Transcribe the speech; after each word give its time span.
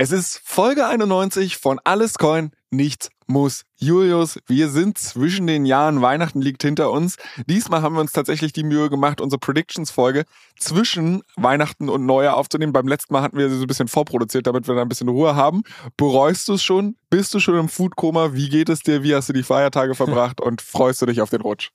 Es 0.00 0.12
ist 0.12 0.40
Folge 0.44 0.86
91 0.86 1.56
von 1.56 1.80
Alles 1.82 2.18
Coin, 2.18 2.52
nichts 2.70 3.10
muss. 3.26 3.64
Julius, 3.78 4.38
wir 4.46 4.68
sind 4.68 4.96
zwischen 4.96 5.48
den 5.48 5.66
Jahren, 5.66 6.00
Weihnachten 6.00 6.40
liegt 6.40 6.62
hinter 6.62 6.92
uns. 6.92 7.16
Diesmal 7.48 7.82
haben 7.82 7.96
wir 7.96 8.00
uns 8.02 8.12
tatsächlich 8.12 8.52
die 8.52 8.62
Mühe 8.62 8.90
gemacht, 8.90 9.20
unsere 9.20 9.40
Predictions-Folge 9.40 10.22
zwischen 10.56 11.24
Weihnachten 11.34 11.88
und 11.88 12.06
Neujahr 12.06 12.36
aufzunehmen. 12.36 12.72
Beim 12.72 12.86
letzten 12.86 13.12
Mal 13.12 13.22
hatten 13.22 13.38
wir 13.38 13.50
sie 13.50 13.56
so 13.56 13.64
ein 13.64 13.66
bisschen 13.66 13.88
vorproduziert, 13.88 14.46
damit 14.46 14.68
wir 14.68 14.76
da 14.76 14.82
ein 14.82 14.88
bisschen 14.88 15.08
Ruhe 15.08 15.34
haben. 15.34 15.64
Bereust 15.96 16.46
du 16.46 16.52
es 16.52 16.62
schon? 16.62 16.94
Bist 17.10 17.34
du 17.34 17.40
schon 17.40 17.58
im 17.58 17.68
Foodkoma? 17.68 18.34
Wie 18.34 18.50
geht 18.50 18.68
es 18.68 18.82
dir? 18.84 19.02
Wie 19.02 19.16
hast 19.16 19.28
du 19.28 19.32
die 19.32 19.42
Feiertage 19.42 19.96
verbracht? 19.96 20.40
Und 20.40 20.62
freust 20.62 21.02
du 21.02 21.06
dich 21.06 21.20
auf 21.20 21.30
den 21.30 21.40
Rutsch? 21.40 21.70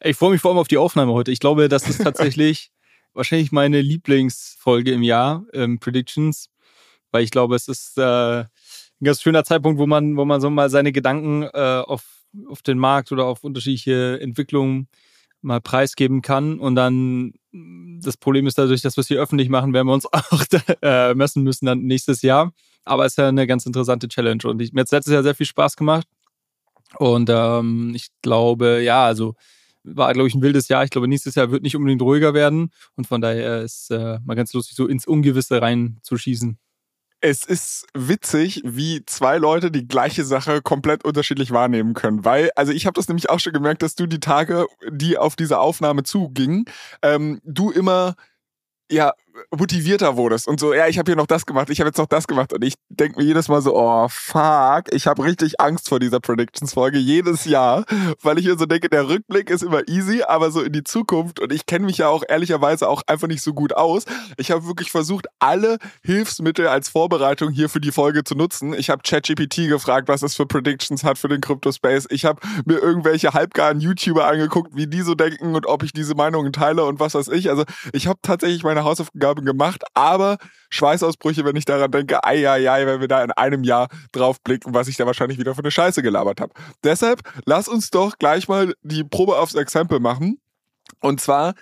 Ich 0.00 0.16
freue 0.16 0.30
mich 0.30 0.40
vor 0.40 0.52
allem 0.52 0.58
auf 0.58 0.68
die 0.68 0.78
Aufnahme 0.78 1.12
heute. 1.12 1.32
Ich 1.32 1.40
glaube, 1.40 1.68
das 1.68 1.88
ist 1.88 2.00
tatsächlich 2.00 2.70
wahrscheinlich 3.12 3.50
meine 3.50 3.80
Lieblingsfolge 3.80 4.92
im 4.92 5.02
Jahr, 5.02 5.44
ähm, 5.52 5.80
Predictions 5.80 6.48
weil 7.14 7.22
ich 7.22 7.30
glaube, 7.30 7.54
es 7.54 7.68
ist 7.68 7.96
äh, 7.96 8.40
ein 8.40 8.48
ganz 9.04 9.22
schöner 9.22 9.44
Zeitpunkt, 9.44 9.78
wo 9.78 9.86
man, 9.86 10.16
wo 10.16 10.24
man 10.24 10.40
so 10.40 10.50
mal 10.50 10.68
seine 10.68 10.90
Gedanken 10.90 11.44
äh, 11.44 11.82
auf, 11.86 12.02
auf 12.48 12.60
den 12.62 12.76
Markt 12.76 13.12
oder 13.12 13.24
auf 13.26 13.44
unterschiedliche 13.44 14.20
Entwicklungen 14.20 14.88
mal 15.40 15.60
preisgeben 15.60 16.22
kann. 16.22 16.58
Und 16.58 16.74
dann 16.74 17.34
das 17.52 18.16
Problem 18.16 18.48
ist 18.48 18.58
dadurch, 18.58 18.82
dass 18.82 18.96
wir 18.96 19.02
es 19.02 19.06
hier 19.06 19.20
öffentlich 19.20 19.48
machen, 19.48 19.72
werden 19.72 19.86
wir 19.86 19.94
uns 19.94 20.06
auch 20.12 20.44
äh, 20.82 21.14
messen 21.14 21.44
müssen 21.44 21.66
dann 21.66 21.82
nächstes 21.82 22.22
Jahr. 22.22 22.52
Aber 22.84 23.06
es 23.06 23.12
ist 23.12 23.18
ja 23.18 23.28
eine 23.28 23.46
ganz 23.46 23.64
interessante 23.64 24.08
Challenge. 24.08 24.42
Und 24.46 24.60
ich, 24.60 24.72
mir 24.72 24.80
hat 24.80 24.88
es 24.88 24.92
letztes 24.92 25.14
Jahr 25.14 25.22
sehr 25.22 25.36
viel 25.36 25.46
Spaß 25.46 25.76
gemacht. 25.76 26.08
Und 26.98 27.30
ähm, 27.32 27.92
ich 27.94 28.08
glaube, 28.22 28.82
ja, 28.82 29.04
also 29.04 29.36
war, 29.84 30.12
glaube 30.14 30.28
ich, 30.28 30.34
ein 30.34 30.42
wildes 30.42 30.66
Jahr. 30.66 30.82
Ich 30.82 30.90
glaube, 30.90 31.06
nächstes 31.06 31.36
Jahr 31.36 31.52
wird 31.52 31.62
nicht 31.62 31.76
unbedingt 31.76 32.02
ruhiger 32.02 32.34
werden. 32.34 32.70
Und 32.96 33.06
von 33.06 33.20
daher 33.20 33.62
ist 33.62 33.92
äh, 33.92 34.18
mal 34.24 34.34
ganz 34.34 34.52
lustig, 34.52 34.76
so 34.76 34.88
ins 34.88 35.06
Ungewisse 35.06 35.62
reinzuschießen 35.62 36.58
es 37.24 37.42
ist 37.46 37.86
witzig, 37.94 38.60
wie 38.66 39.02
zwei 39.06 39.38
Leute 39.38 39.70
die 39.70 39.88
gleiche 39.88 40.26
Sache 40.26 40.60
komplett 40.60 41.06
unterschiedlich 41.06 41.52
wahrnehmen 41.52 41.94
können. 41.94 42.22
Weil, 42.26 42.50
also 42.54 42.70
ich 42.70 42.84
habe 42.84 42.96
das 42.96 43.08
nämlich 43.08 43.30
auch 43.30 43.40
schon 43.40 43.54
gemerkt, 43.54 43.80
dass 43.80 43.94
du 43.94 44.06
die 44.06 44.20
Tage, 44.20 44.66
die 44.90 45.16
auf 45.16 45.34
diese 45.34 45.58
Aufnahme 45.58 46.02
zugingen, 46.02 46.66
ähm, 47.00 47.40
du 47.42 47.70
immer 47.70 48.14
ja 48.92 49.14
motivierter 49.50 50.16
wurdest 50.16 50.48
und 50.48 50.60
so, 50.60 50.74
ja, 50.74 50.86
ich 50.86 50.98
habe 50.98 51.10
hier 51.10 51.16
noch 51.16 51.26
das 51.26 51.46
gemacht, 51.46 51.70
ich 51.70 51.80
habe 51.80 51.88
jetzt 51.88 51.98
noch 51.98 52.06
das 52.06 52.26
gemacht 52.26 52.52
und 52.52 52.62
ich 52.64 52.74
denke 52.88 53.18
mir 53.18 53.24
jedes 53.24 53.48
Mal 53.48 53.62
so, 53.62 53.74
oh 53.76 54.06
fuck, 54.08 54.92
ich 54.92 55.06
habe 55.06 55.24
richtig 55.24 55.60
Angst 55.60 55.88
vor 55.88 55.98
dieser 55.98 56.20
Predictions-Folge 56.20 56.98
jedes 56.98 57.44
Jahr, 57.44 57.84
weil 58.22 58.38
ich 58.38 58.46
mir 58.46 58.56
so 58.56 58.66
denke, 58.66 58.88
der 58.88 59.08
Rückblick 59.08 59.50
ist 59.50 59.62
immer 59.62 59.86
easy, 59.88 60.22
aber 60.22 60.50
so 60.50 60.62
in 60.62 60.72
die 60.72 60.84
Zukunft 60.84 61.40
und 61.40 61.52
ich 61.52 61.66
kenne 61.66 61.86
mich 61.86 61.98
ja 61.98 62.08
auch 62.08 62.22
ehrlicherweise 62.28 62.88
auch 62.88 63.02
einfach 63.06 63.26
nicht 63.26 63.42
so 63.42 63.54
gut 63.54 63.74
aus. 63.74 64.04
Ich 64.36 64.50
habe 64.50 64.66
wirklich 64.66 64.90
versucht, 64.90 65.26
alle 65.40 65.78
Hilfsmittel 66.04 66.68
als 66.68 66.88
Vorbereitung 66.88 67.50
hier 67.50 67.68
für 67.68 67.80
die 67.80 67.92
Folge 67.92 68.22
zu 68.24 68.34
nutzen. 68.34 68.72
Ich 68.72 68.90
habe 68.90 69.02
ChatGPT 69.02 69.68
gefragt, 69.68 70.08
was 70.08 70.22
es 70.22 70.36
für 70.36 70.46
Predictions 70.46 71.02
hat 71.02 71.18
für 71.18 71.28
den 71.28 71.40
Crypto-Space. 71.40 72.06
Ich 72.10 72.24
habe 72.24 72.40
mir 72.66 72.78
irgendwelche 72.78 73.32
halbgaren 73.32 73.80
YouTuber 73.80 74.26
angeguckt, 74.26 74.76
wie 74.76 74.86
die 74.86 75.02
so 75.02 75.14
denken 75.14 75.54
und 75.54 75.66
ob 75.66 75.82
ich 75.82 75.92
diese 75.92 76.14
Meinungen 76.14 76.52
teile 76.52 76.84
und 76.84 77.00
was 77.00 77.14
weiß 77.14 77.28
ich. 77.28 77.50
Also 77.50 77.64
ich 77.92 78.06
habe 78.06 78.18
tatsächlich 78.22 78.62
meine 78.62 78.84
Hausaufgaben 78.84 79.23
Hausaufgaben 79.24 79.44
gemacht, 79.44 79.82
aber 79.94 80.38
Schweißausbrüche, 80.70 81.44
wenn 81.44 81.56
ich 81.56 81.64
daran 81.64 81.90
denke, 81.90 82.24
ei, 82.24 82.48
ei, 82.48 82.70
ei, 82.70 82.86
wenn 82.86 83.00
wir 83.00 83.08
da 83.08 83.22
in 83.22 83.30
einem 83.32 83.64
Jahr 83.64 83.88
drauf 84.12 84.40
blicken, 84.42 84.74
was 84.74 84.88
ich 84.88 84.96
da 84.96 85.06
wahrscheinlich 85.06 85.38
wieder 85.38 85.54
für 85.54 85.62
eine 85.62 85.70
Scheiße 85.70 86.02
gelabert 86.02 86.40
habe. 86.40 86.52
Deshalb 86.82 87.20
lass 87.46 87.68
uns 87.68 87.90
doch 87.90 88.18
gleich 88.18 88.48
mal 88.48 88.74
die 88.82 89.04
Probe 89.04 89.38
aufs 89.38 89.54
Exempel 89.54 90.00
machen. 90.00 90.38
Und 91.00 91.20
zwar 91.20 91.54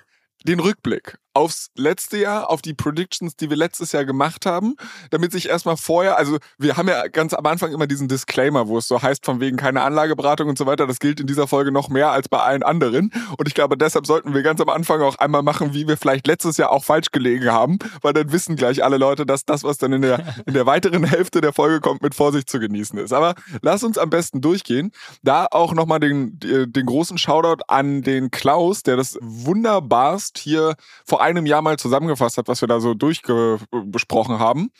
den 0.44 0.60
Rückblick 0.60 1.18
aufs 1.34 1.70
letzte 1.76 2.18
Jahr, 2.18 2.50
auf 2.50 2.62
die 2.62 2.74
Predictions, 2.74 3.36
die 3.36 3.50
wir 3.50 3.56
letztes 3.56 3.92
Jahr 3.92 4.04
gemacht 4.04 4.46
haben, 4.46 4.76
damit 5.10 5.32
sich 5.32 5.48
erstmal 5.48 5.76
vorher, 5.76 6.18
also 6.18 6.38
wir 6.58 6.76
haben 6.76 6.88
ja 6.88 7.08
ganz 7.08 7.34
am 7.34 7.46
Anfang 7.46 7.72
immer 7.72 7.86
diesen 7.86 8.08
Disclaimer, 8.08 8.68
wo 8.68 8.78
es 8.78 8.88
so 8.88 9.00
heißt, 9.00 9.24
von 9.24 9.40
wegen 9.40 9.56
keine 9.56 9.82
Anlageberatung 9.82 10.48
und 10.48 10.58
so 10.58 10.66
weiter. 10.66 10.86
Das 10.86 10.98
gilt 10.98 11.20
in 11.20 11.26
dieser 11.26 11.46
Folge 11.46 11.72
noch 11.72 11.88
mehr 11.88 12.10
als 12.10 12.28
bei 12.28 12.38
allen 12.38 12.62
anderen. 12.62 13.12
Und 13.38 13.48
ich 13.48 13.54
glaube, 13.54 13.76
deshalb 13.78 14.06
sollten 14.06 14.34
wir 14.34 14.42
ganz 14.42 14.60
am 14.60 14.68
Anfang 14.68 15.00
auch 15.00 15.16
einmal 15.16 15.42
machen, 15.42 15.74
wie 15.74 15.88
wir 15.88 15.96
vielleicht 15.96 16.26
letztes 16.26 16.56
Jahr 16.56 16.70
auch 16.70 16.84
falsch 16.84 17.10
gelegen 17.10 17.50
haben, 17.50 17.78
weil 18.02 18.12
dann 18.12 18.32
wissen 18.32 18.56
gleich 18.56 18.84
alle 18.84 18.98
Leute, 18.98 19.24
dass 19.24 19.44
das, 19.44 19.64
was 19.64 19.78
dann 19.78 19.92
in 19.92 20.02
der, 20.02 20.36
in 20.46 20.54
der 20.54 20.66
weiteren 20.66 21.04
Hälfte 21.04 21.40
der 21.40 21.52
Folge 21.52 21.80
kommt, 21.80 22.02
mit 22.02 22.14
Vorsicht 22.14 22.50
zu 22.50 22.60
genießen 22.60 22.98
ist. 22.98 23.12
Aber 23.12 23.34
lass 23.62 23.82
uns 23.82 23.98
am 23.98 24.10
besten 24.10 24.40
durchgehen. 24.40 24.92
Da 25.22 25.46
auch 25.50 25.72
nochmal 25.72 26.00
den, 26.00 26.38
den 26.40 26.86
großen 26.86 27.16
Shoutout 27.18 27.64
an 27.68 28.02
den 28.02 28.30
Klaus, 28.30 28.82
der 28.82 28.96
das 28.96 29.18
wunderbarst 29.20 30.38
hier 30.38 30.74
vor 31.06 31.21
einem 31.22 31.46
Jahr 31.46 31.62
mal 31.62 31.78
zusammengefasst 31.78 32.36
hat, 32.36 32.48
was 32.48 32.60
wir 32.60 32.68
da 32.68 32.80
so 32.80 32.94
durchbesprochen 32.94 34.38
haben. 34.38 34.70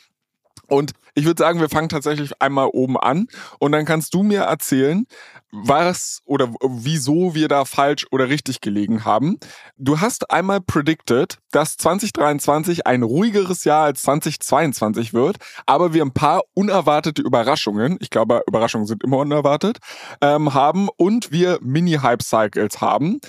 Und 0.67 0.93
ich 1.13 1.25
würde 1.25 1.43
sagen, 1.43 1.59
wir 1.59 1.69
fangen 1.69 1.89
tatsächlich 1.89 2.41
einmal 2.41 2.69
oben 2.71 2.97
an 2.97 3.27
und 3.59 3.73
dann 3.73 3.85
kannst 3.85 4.13
du 4.13 4.23
mir 4.23 4.41
erzählen, 4.41 5.05
was 5.51 6.21
oder 6.25 6.51
wieso 6.67 7.35
wir 7.35 7.47
da 7.47 7.65
falsch 7.65 8.07
oder 8.11 8.29
richtig 8.29 8.61
gelegen 8.61 9.05
haben. 9.05 9.37
Du 9.77 9.99
hast 9.99 10.31
einmal 10.31 10.61
predicted, 10.61 11.37
dass 11.51 11.77
2023 11.77 12.87
ein 12.87 13.03
ruhigeres 13.03 13.63
Jahr 13.65 13.83
als 13.83 14.01
2022 14.01 15.13
wird, 15.13 15.37
aber 15.67 15.93
wir 15.93 16.01
ein 16.01 16.13
paar 16.13 16.41
unerwartete 16.55 17.21
Überraschungen, 17.21 17.97
ich 17.99 18.09
glaube, 18.09 18.41
Überraschungen 18.47 18.87
sind 18.87 19.03
immer 19.03 19.17
unerwartet, 19.17 19.77
ähm, 20.21 20.55
haben 20.55 20.89
und 20.97 21.31
wir 21.31 21.59
Mini-Hype-Cycles 21.61 22.81
haben. 22.81 23.19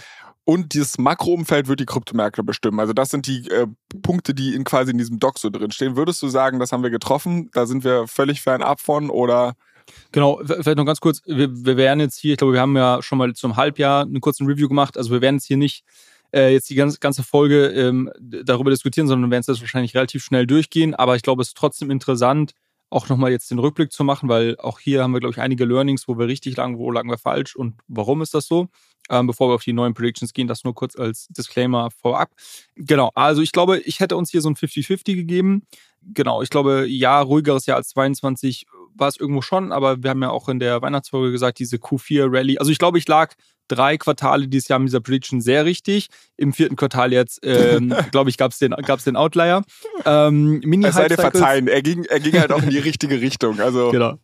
Und 0.44 0.74
dieses 0.74 0.98
Makroumfeld 0.98 1.68
wird 1.68 1.80
die 1.80 1.86
Kryptomärkte 1.86 2.42
bestimmen. 2.42 2.78
Also 2.78 2.92
das 2.92 3.10
sind 3.10 3.26
die 3.26 3.48
äh, 3.48 3.66
Punkte, 4.02 4.34
die 4.34 4.54
in 4.54 4.64
quasi 4.64 4.90
in 4.90 4.98
diesem 4.98 5.18
Doc 5.18 5.38
so 5.38 5.48
drin 5.48 5.70
stehen. 5.70 5.96
Würdest 5.96 6.22
du 6.22 6.28
sagen, 6.28 6.58
das 6.58 6.70
haben 6.70 6.82
wir 6.82 6.90
getroffen? 6.90 7.50
Da 7.52 7.64
sind 7.64 7.82
wir 7.82 8.06
völlig 8.06 8.42
fernab 8.42 8.80
von 8.80 9.08
oder? 9.08 9.54
Genau, 10.12 10.40
vielleicht 10.44 10.76
noch 10.76 10.84
ganz 10.84 11.00
kurz. 11.00 11.22
Wir, 11.26 11.48
wir 11.50 11.76
werden 11.76 12.00
jetzt 12.00 12.18
hier, 12.18 12.32
ich 12.32 12.38
glaube, 12.38 12.52
wir 12.52 12.60
haben 12.60 12.76
ja 12.76 13.02
schon 13.02 13.18
mal 13.18 13.32
zum 13.34 13.56
Halbjahr 13.56 14.02
einen 14.02 14.20
kurzen 14.20 14.46
Review 14.46 14.68
gemacht. 14.68 14.98
Also 14.98 15.10
wir 15.10 15.22
werden 15.22 15.36
jetzt 15.36 15.46
hier 15.46 15.56
nicht 15.56 15.84
äh, 16.34 16.52
jetzt 16.52 16.68
die 16.68 16.74
ganze, 16.74 16.98
ganze 16.98 17.22
Folge 17.22 17.68
ähm, 17.68 18.10
darüber 18.20 18.70
diskutieren, 18.70 19.06
sondern 19.06 19.30
werden 19.30 19.40
es 19.40 19.46
jetzt 19.46 19.60
wahrscheinlich 19.60 19.94
relativ 19.94 20.24
schnell 20.24 20.46
durchgehen. 20.46 20.94
Aber 20.94 21.16
ich 21.16 21.22
glaube, 21.22 21.42
es 21.42 21.48
ist 21.48 21.56
trotzdem 21.56 21.90
interessant, 21.90 22.52
auch 22.94 23.08
nochmal 23.08 23.32
jetzt 23.32 23.50
den 23.50 23.58
Rückblick 23.58 23.92
zu 23.92 24.04
machen, 24.04 24.28
weil 24.28 24.56
auch 24.58 24.78
hier 24.78 25.02
haben 25.02 25.12
wir, 25.12 25.20
glaube 25.20 25.32
ich, 25.32 25.40
einige 25.40 25.64
Learnings, 25.64 26.06
wo 26.06 26.16
wir 26.16 26.28
richtig 26.28 26.56
lagen, 26.56 26.78
wo 26.78 26.90
lagen 26.92 27.10
wir 27.10 27.18
falsch 27.18 27.56
und 27.56 27.74
warum 27.88 28.22
ist 28.22 28.34
das 28.34 28.46
so. 28.46 28.68
Ähm, 29.10 29.26
bevor 29.26 29.50
wir 29.50 29.54
auf 29.56 29.64
die 29.64 29.72
neuen 29.72 29.92
Predictions 29.92 30.32
gehen, 30.32 30.46
das 30.46 30.64
nur 30.64 30.74
kurz 30.74 30.96
als 30.96 31.26
Disclaimer 31.28 31.90
vorab. 31.90 32.30
Genau, 32.76 33.10
also 33.14 33.42
ich 33.42 33.52
glaube, 33.52 33.80
ich 33.80 34.00
hätte 34.00 34.16
uns 34.16 34.30
hier 34.30 34.40
so 34.40 34.48
ein 34.48 34.54
50-50 34.54 35.14
gegeben. 35.14 35.66
Genau, 36.02 36.40
ich 36.40 36.50
glaube, 36.50 36.86
ja, 36.88 37.20
ruhigeres 37.20 37.66
Jahr 37.66 37.76
als 37.76 37.88
22 37.88 38.66
war 38.94 39.08
es 39.08 39.16
irgendwo 39.18 39.42
schon, 39.42 39.72
aber 39.72 40.02
wir 40.02 40.10
haben 40.10 40.22
ja 40.22 40.30
auch 40.30 40.48
in 40.48 40.58
der 40.58 40.82
Weihnachtsfolge 40.82 41.32
gesagt, 41.32 41.58
diese 41.58 41.76
Q4-Rally. 41.76 42.58
Also 42.58 42.70
ich 42.70 42.78
glaube, 42.78 42.98
ich 42.98 43.08
lag 43.08 43.34
drei 43.68 43.96
Quartale 43.96 44.48
dieses 44.48 44.68
Jahr 44.68 44.78
mit 44.78 44.88
dieser 44.88 45.00
Prediction 45.00 45.40
sehr 45.40 45.64
richtig. 45.64 46.08
Im 46.36 46.52
vierten 46.52 46.76
Quartal 46.76 47.12
jetzt, 47.12 47.40
ähm, 47.42 47.94
glaube 48.10 48.30
ich, 48.30 48.36
gab 48.36 48.52
es 48.52 48.58
den, 48.58 48.72
gab's 48.72 49.04
den 49.04 49.16
Outlier. 49.16 49.62
Ähm, 50.04 50.60
Mini 50.64 50.86
es 50.86 50.94
sei 50.94 51.08
dir 51.08 51.16
verzeihen, 51.16 51.68
er 51.68 51.82
ging, 51.82 52.04
er 52.04 52.20
ging 52.20 52.38
halt 52.38 52.52
auch 52.52 52.62
in 52.62 52.70
die 52.70 52.78
richtige 52.78 53.20
Richtung. 53.20 53.60
Also. 53.60 53.90
Genau. 53.94 54.18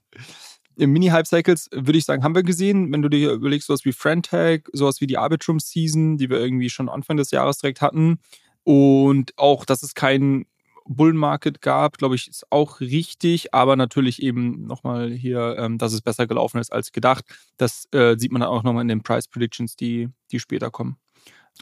Im 0.77 0.93
Mini-Hype-Cycles 0.93 1.69
würde 1.73 1.99
ich 1.99 2.07
sagen, 2.07 2.25
haben 2.25 2.35
wir 2.35 2.43
gesehen, 2.43 2.91
wenn 2.91 3.03
du 3.03 3.11
dir 3.11 3.33
überlegst, 3.33 3.67
sowas 3.67 3.85
wie 3.85 3.93
Friendtag, 3.93 4.67
sowas 4.73 5.03
wie 5.03 5.07
die 5.07 5.19
Arbitrum-Season, 5.19 6.17
die 6.17 6.31
wir 6.31 6.39
irgendwie 6.39 6.71
schon 6.71 6.89
Anfang 6.89 7.19
des 7.19 7.31
Jahres 7.33 7.59
direkt 7.59 7.83
hatten. 7.83 8.19
Und 8.65 9.37
auch, 9.37 9.67
dass 9.67 9.83
es 9.83 9.95
kein 9.95 10.47
Bull 10.93 11.13
Market 11.13 11.61
gab, 11.61 11.99
glaube 11.99 12.17
ich, 12.17 12.27
ist 12.27 12.45
auch 12.51 12.81
richtig, 12.81 13.55
aber 13.55 13.77
natürlich 13.77 14.21
eben 14.21 14.67
nochmal 14.67 15.11
hier, 15.13 15.55
ähm, 15.57 15.79
dass 15.79 15.93
es 15.93 16.03
besser 16.03 16.27
gelaufen 16.27 16.59
ist 16.59 16.73
als 16.73 16.91
gedacht. 16.91 17.25
Das 17.57 17.87
äh, 17.93 18.17
sieht 18.19 18.33
man 18.33 18.41
dann 18.41 18.51
auch 18.51 18.65
nochmal 18.65 18.83
in 18.83 18.89
den 18.89 19.03
Price 19.05 19.29
Predictions, 19.29 19.77
die, 19.77 20.09
die 20.33 20.41
später 20.41 20.73
kommen. 20.73 20.97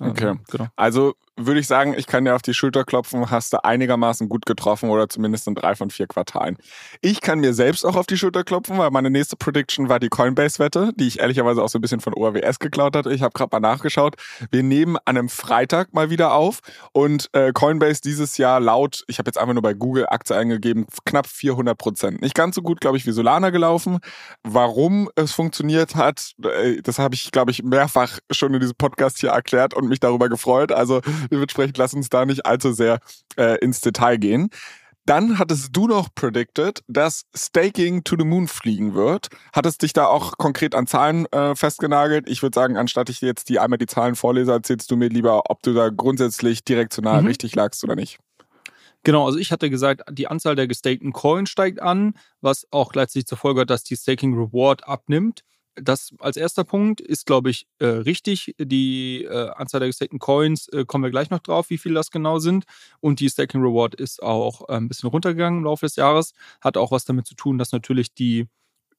Okay, 0.01 0.31
ähm, 0.31 0.41
genau. 0.49 0.69
Also 0.77 1.15
würde 1.39 1.61
ich 1.61 1.67
sagen, 1.67 1.95
ich 1.97 2.07
kann 2.07 2.25
dir 2.25 2.35
auf 2.35 2.43
die 2.43 2.53
Schulter 2.53 2.85
klopfen, 2.85 3.31
hast 3.31 3.53
du 3.53 3.65
einigermaßen 3.65 4.29
gut 4.29 4.45
getroffen 4.45 4.91
oder 4.91 5.09
zumindest 5.09 5.47
in 5.47 5.55
drei 5.55 5.75
von 5.75 5.91
vier 5.91 6.07
Quartalen. 6.07 6.59
Ich 7.01 7.21
kann 7.21 7.39
mir 7.39 7.55
selbst 7.55 7.87
auch 7.87 7.97
auf 7.97 8.07
die 8.07 8.19
Schulter 8.19 8.45
klopfen, 8.45 8.77
weil 8.79 8.91
meine 8.91 9.11
nächste 9.11 9.37
Prediction 9.37 9.89
war 9.89 10.01
die 10.01 10.09
Coinbase-Wette, 10.09 10.93
die 10.97 11.07
ich 11.07 11.21
ehrlicherweise 11.21 11.63
auch 11.63 11.69
so 11.69 11.79
ein 11.79 11.81
bisschen 11.81 12.01
von 12.01 12.15
ORWS 12.15 12.59
geklaut 12.59 12.97
hatte. 12.97 13.13
Ich 13.13 13.23
habe 13.23 13.33
gerade 13.33 13.51
mal 13.53 13.61
nachgeschaut. 13.61 14.17
Wir 14.51 14.63
nehmen 14.63 14.97
an 15.05 15.17
einem 15.17 15.29
Freitag 15.29 15.95
mal 15.95 16.11
wieder 16.11 16.33
auf 16.33 16.61
und 16.93 17.29
äh, 17.33 17.53
Coinbase 17.53 18.01
dieses 18.03 18.37
Jahr 18.37 18.61
laut, 18.61 19.05
ich 19.07 19.19
habe 19.19 19.29
jetzt 19.29 19.39
einfach 19.39 19.55
nur 19.55 19.63
bei 19.63 19.75
Google 19.75 20.07
Aktie 20.09 20.37
eingegeben, 20.37 20.87
knapp 21.05 21.27
400 21.27 21.79
Prozent. 21.79 22.21
Nicht 22.21 22.35
ganz 22.35 22.57
so 22.57 22.63
gut, 22.63 22.81
glaube 22.81 22.97
ich, 22.97 23.07
wie 23.07 23.13
Solana 23.13 23.51
gelaufen. 23.51 23.99
Warum 24.43 25.09
es 25.15 25.33
funktioniert 25.33 25.95
hat, 25.95 26.33
äh, 26.43 26.83
das 26.83 26.99
habe 26.99 27.15
ich, 27.15 27.31
glaube 27.31 27.53
ich, 27.53 27.63
mehrfach 27.63 28.19
schon 28.31 28.53
in 28.55 28.61
diesem 28.61 28.77
Podcast 28.77 29.21
hier 29.21 29.31
erklärt 29.31 29.75
und 29.75 29.89
mich 29.89 30.01
darüber 30.01 30.29
gefreut. 30.29 30.73
Also 30.73 31.01
dementsprechend 31.31 31.79
lass 31.79 31.95
uns 31.95 32.09
da 32.09 32.25
nicht 32.25 32.47
allzu 32.47 32.73
sehr 32.73 32.99
äh, 33.37 33.59
ins 33.59 33.81
Detail 33.81 34.19
gehen. 34.19 34.51
Dann 35.09 35.39
hattest 35.39 35.75
du 35.75 35.87
noch 35.87 36.09
predicted, 36.15 36.83
dass 36.87 37.23
Staking 37.35 38.05
to 38.05 38.15
the 38.19 38.27
Moon 38.27 38.47
fliegen 38.47 38.93
wird. 38.93 39.29
Hattest 39.55 39.81
dich 39.81 39.95
da 39.95 40.05
auch 40.05 40.37
konkret 40.37 40.75
an 40.75 40.87
Zahlen 40.87 41.25
äh, 41.33 41.57
festgenagelt? 41.57 42.29
Ich 42.29 42.43
würde 42.43 42.55
sagen, 42.55 42.77
anstatt 42.77 43.09
ich 43.09 43.23
jetzt 43.23 43.49
die 43.49 43.59
einmal 43.59 43.79
die 43.79 43.87
Zahlen 43.87 44.17
vorlese, 44.17 44.53
erzählst 44.53 44.91
du 44.91 44.97
mir 44.97 45.09
lieber, 45.09 45.51
ob 45.51 45.63
du 45.63 45.73
da 45.73 45.89
grundsätzlich 45.89 46.63
direktional 46.63 47.23
mhm. 47.23 47.29
richtig 47.29 47.55
lagst 47.55 47.83
oder 47.85 47.97
nicht. 47.97 48.19
Genau, 49.03 49.25
also 49.25 49.39
ich 49.39 49.51
hatte 49.51 49.71
gesagt, 49.71 50.03
die 50.11 50.29
Anzahl 50.29 50.57
der 50.57 50.67
gestakten 50.67 51.15
Coins 51.15 51.49
steigt 51.49 51.81
an, 51.81 52.13
was 52.43 52.67
auch 52.71 52.93
gleichzeitig 52.93 53.27
zur 53.27 53.39
Folge 53.39 53.63
hat, 53.63 53.71
dass 53.71 53.85
die 53.85 53.97
Staking 53.97 54.35
Reward 54.35 54.87
abnimmt. 54.87 55.43
Das 55.83 56.15
als 56.19 56.37
erster 56.37 56.65
Punkt 56.65 57.01
ist, 57.01 57.27
glaube 57.27 57.51
ich, 57.51 57.67
äh, 57.79 57.87
richtig. 57.87 58.55
Die 58.59 59.25
äh, 59.25 59.51
Anzahl 59.51 59.81
der 59.81 59.89
gestakten 59.89 60.19
Coins 60.19 60.69
äh, 60.69 60.85
kommen 60.85 61.05
wir 61.05 61.11
gleich 61.11 61.31
noch 61.31 61.41
drauf, 61.41 61.71
wie 61.71 61.79
viel 61.79 61.95
das 61.95 62.11
genau 62.11 62.39
sind. 62.39 62.65
Und 63.01 63.21
die 63.21 63.29
Staking 63.29 63.63
Reward 63.63 63.95
ist 63.95 64.23
auch 64.23 64.69
äh, 64.69 64.75
ein 64.75 64.89
bisschen 64.89 65.09
runtergegangen 65.09 65.61
im 65.61 65.65
Laufe 65.65 65.87
des 65.87 65.97
Jahres. 65.97 66.33
Hat 66.61 66.77
auch 66.77 66.91
was 66.91 67.05
damit 67.05 67.27
zu 67.27 67.35
tun, 67.35 67.59
dass 67.59 67.73
natürlich 67.73 68.15
die 68.15 68.47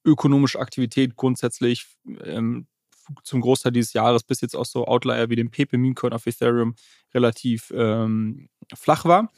ökonomische 0.05 0.59
Aktivität 0.59 1.15
grundsätzlich 1.15 1.85
ähm, 2.23 2.67
zum 3.23 3.41
Großteil 3.41 3.71
dieses 3.71 3.93
Jahres 3.93 4.23
bis 4.23 4.41
jetzt 4.41 4.55
auch 4.55 4.65
so 4.65 4.85
Outlier 4.85 5.29
wie 5.29 5.35
den 5.35 5.51
Pepe 5.51 5.77
Meme 5.77 5.95
Coin 5.95 6.13
auf 6.13 6.25
Ethereum 6.27 6.75
relativ 7.13 7.71
ähm, 7.75 8.49
flach 8.73 9.05
war. 9.05 9.31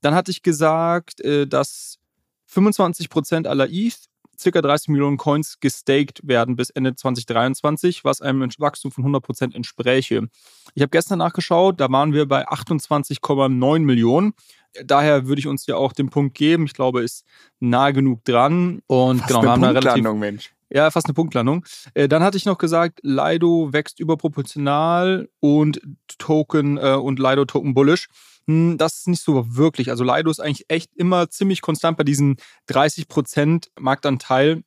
Dann 0.00 0.14
hatte 0.14 0.30
ich 0.30 0.42
gesagt, 0.42 1.20
äh, 1.20 1.46
dass 1.46 1.98
25% 2.50 3.46
aller 3.46 3.68
ETH 3.70 4.07
circa 4.38 4.62
30 4.62 4.88
Millionen 4.88 5.16
Coins 5.16 5.58
gestaked 5.60 6.20
werden 6.26 6.56
bis 6.56 6.70
Ende 6.70 6.94
2023, 6.94 8.04
was 8.04 8.20
einem 8.20 8.48
Wachstum 8.58 8.92
von 8.92 9.04
100% 9.04 9.54
entspräche. 9.54 10.28
Ich 10.74 10.82
habe 10.82 10.90
gestern 10.90 11.18
nachgeschaut, 11.18 11.80
da 11.80 11.90
waren 11.90 12.12
wir 12.12 12.26
bei 12.26 12.48
28,9 12.48 13.80
Millionen. 13.80 14.34
Daher 14.84 15.26
würde 15.26 15.40
ich 15.40 15.46
uns 15.46 15.66
ja 15.66 15.76
auch 15.76 15.92
den 15.92 16.10
Punkt 16.10 16.36
geben. 16.36 16.66
Ich 16.66 16.74
glaube, 16.74 17.02
ist 17.02 17.24
nah 17.58 17.90
genug 17.90 18.24
dran. 18.24 18.80
Und 18.86 19.18
Fast 19.18 19.28
genau, 19.28 19.40
eine 19.40 19.50
haben 19.50 19.62
da 19.62 19.70
relativ. 19.70 20.12
Mensch. 20.14 20.52
Ja, 20.70 20.90
fast 20.90 21.06
eine 21.06 21.14
Punktlandung. 21.14 21.64
Äh, 21.94 22.08
dann 22.08 22.22
hatte 22.22 22.36
ich 22.36 22.44
noch 22.44 22.58
gesagt, 22.58 23.00
Lido 23.02 23.72
wächst 23.72 24.00
überproportional 24.00 25.28
und 25.40 25.80
Token 26.18 26.76
äh, 26.76 26.92
und 26.92 27.18
Lido 27.18 27.46
Token 27.46 27.72
bullish. 27.72 28.08
Hm, 28.48 28.78
das 28.78 29.00
ist 29.00 29.08
nicht 29.08 29.22
so 29.22 29.56
wirklich. 29.56 29.90
Also 29.90 30.04
Lido 30.04 30.30
ist 30.30 30.40
eigentlich 30.40 30.64
echt 30.68 30.90
immer 30.96 31.28
ziemlich 31.28 31.60
konstant 31.60 31.98
bei 31.98 32.04
diesen 32.04 32.36
30% 32.66 33.68
Marktanteil 33.78 34.64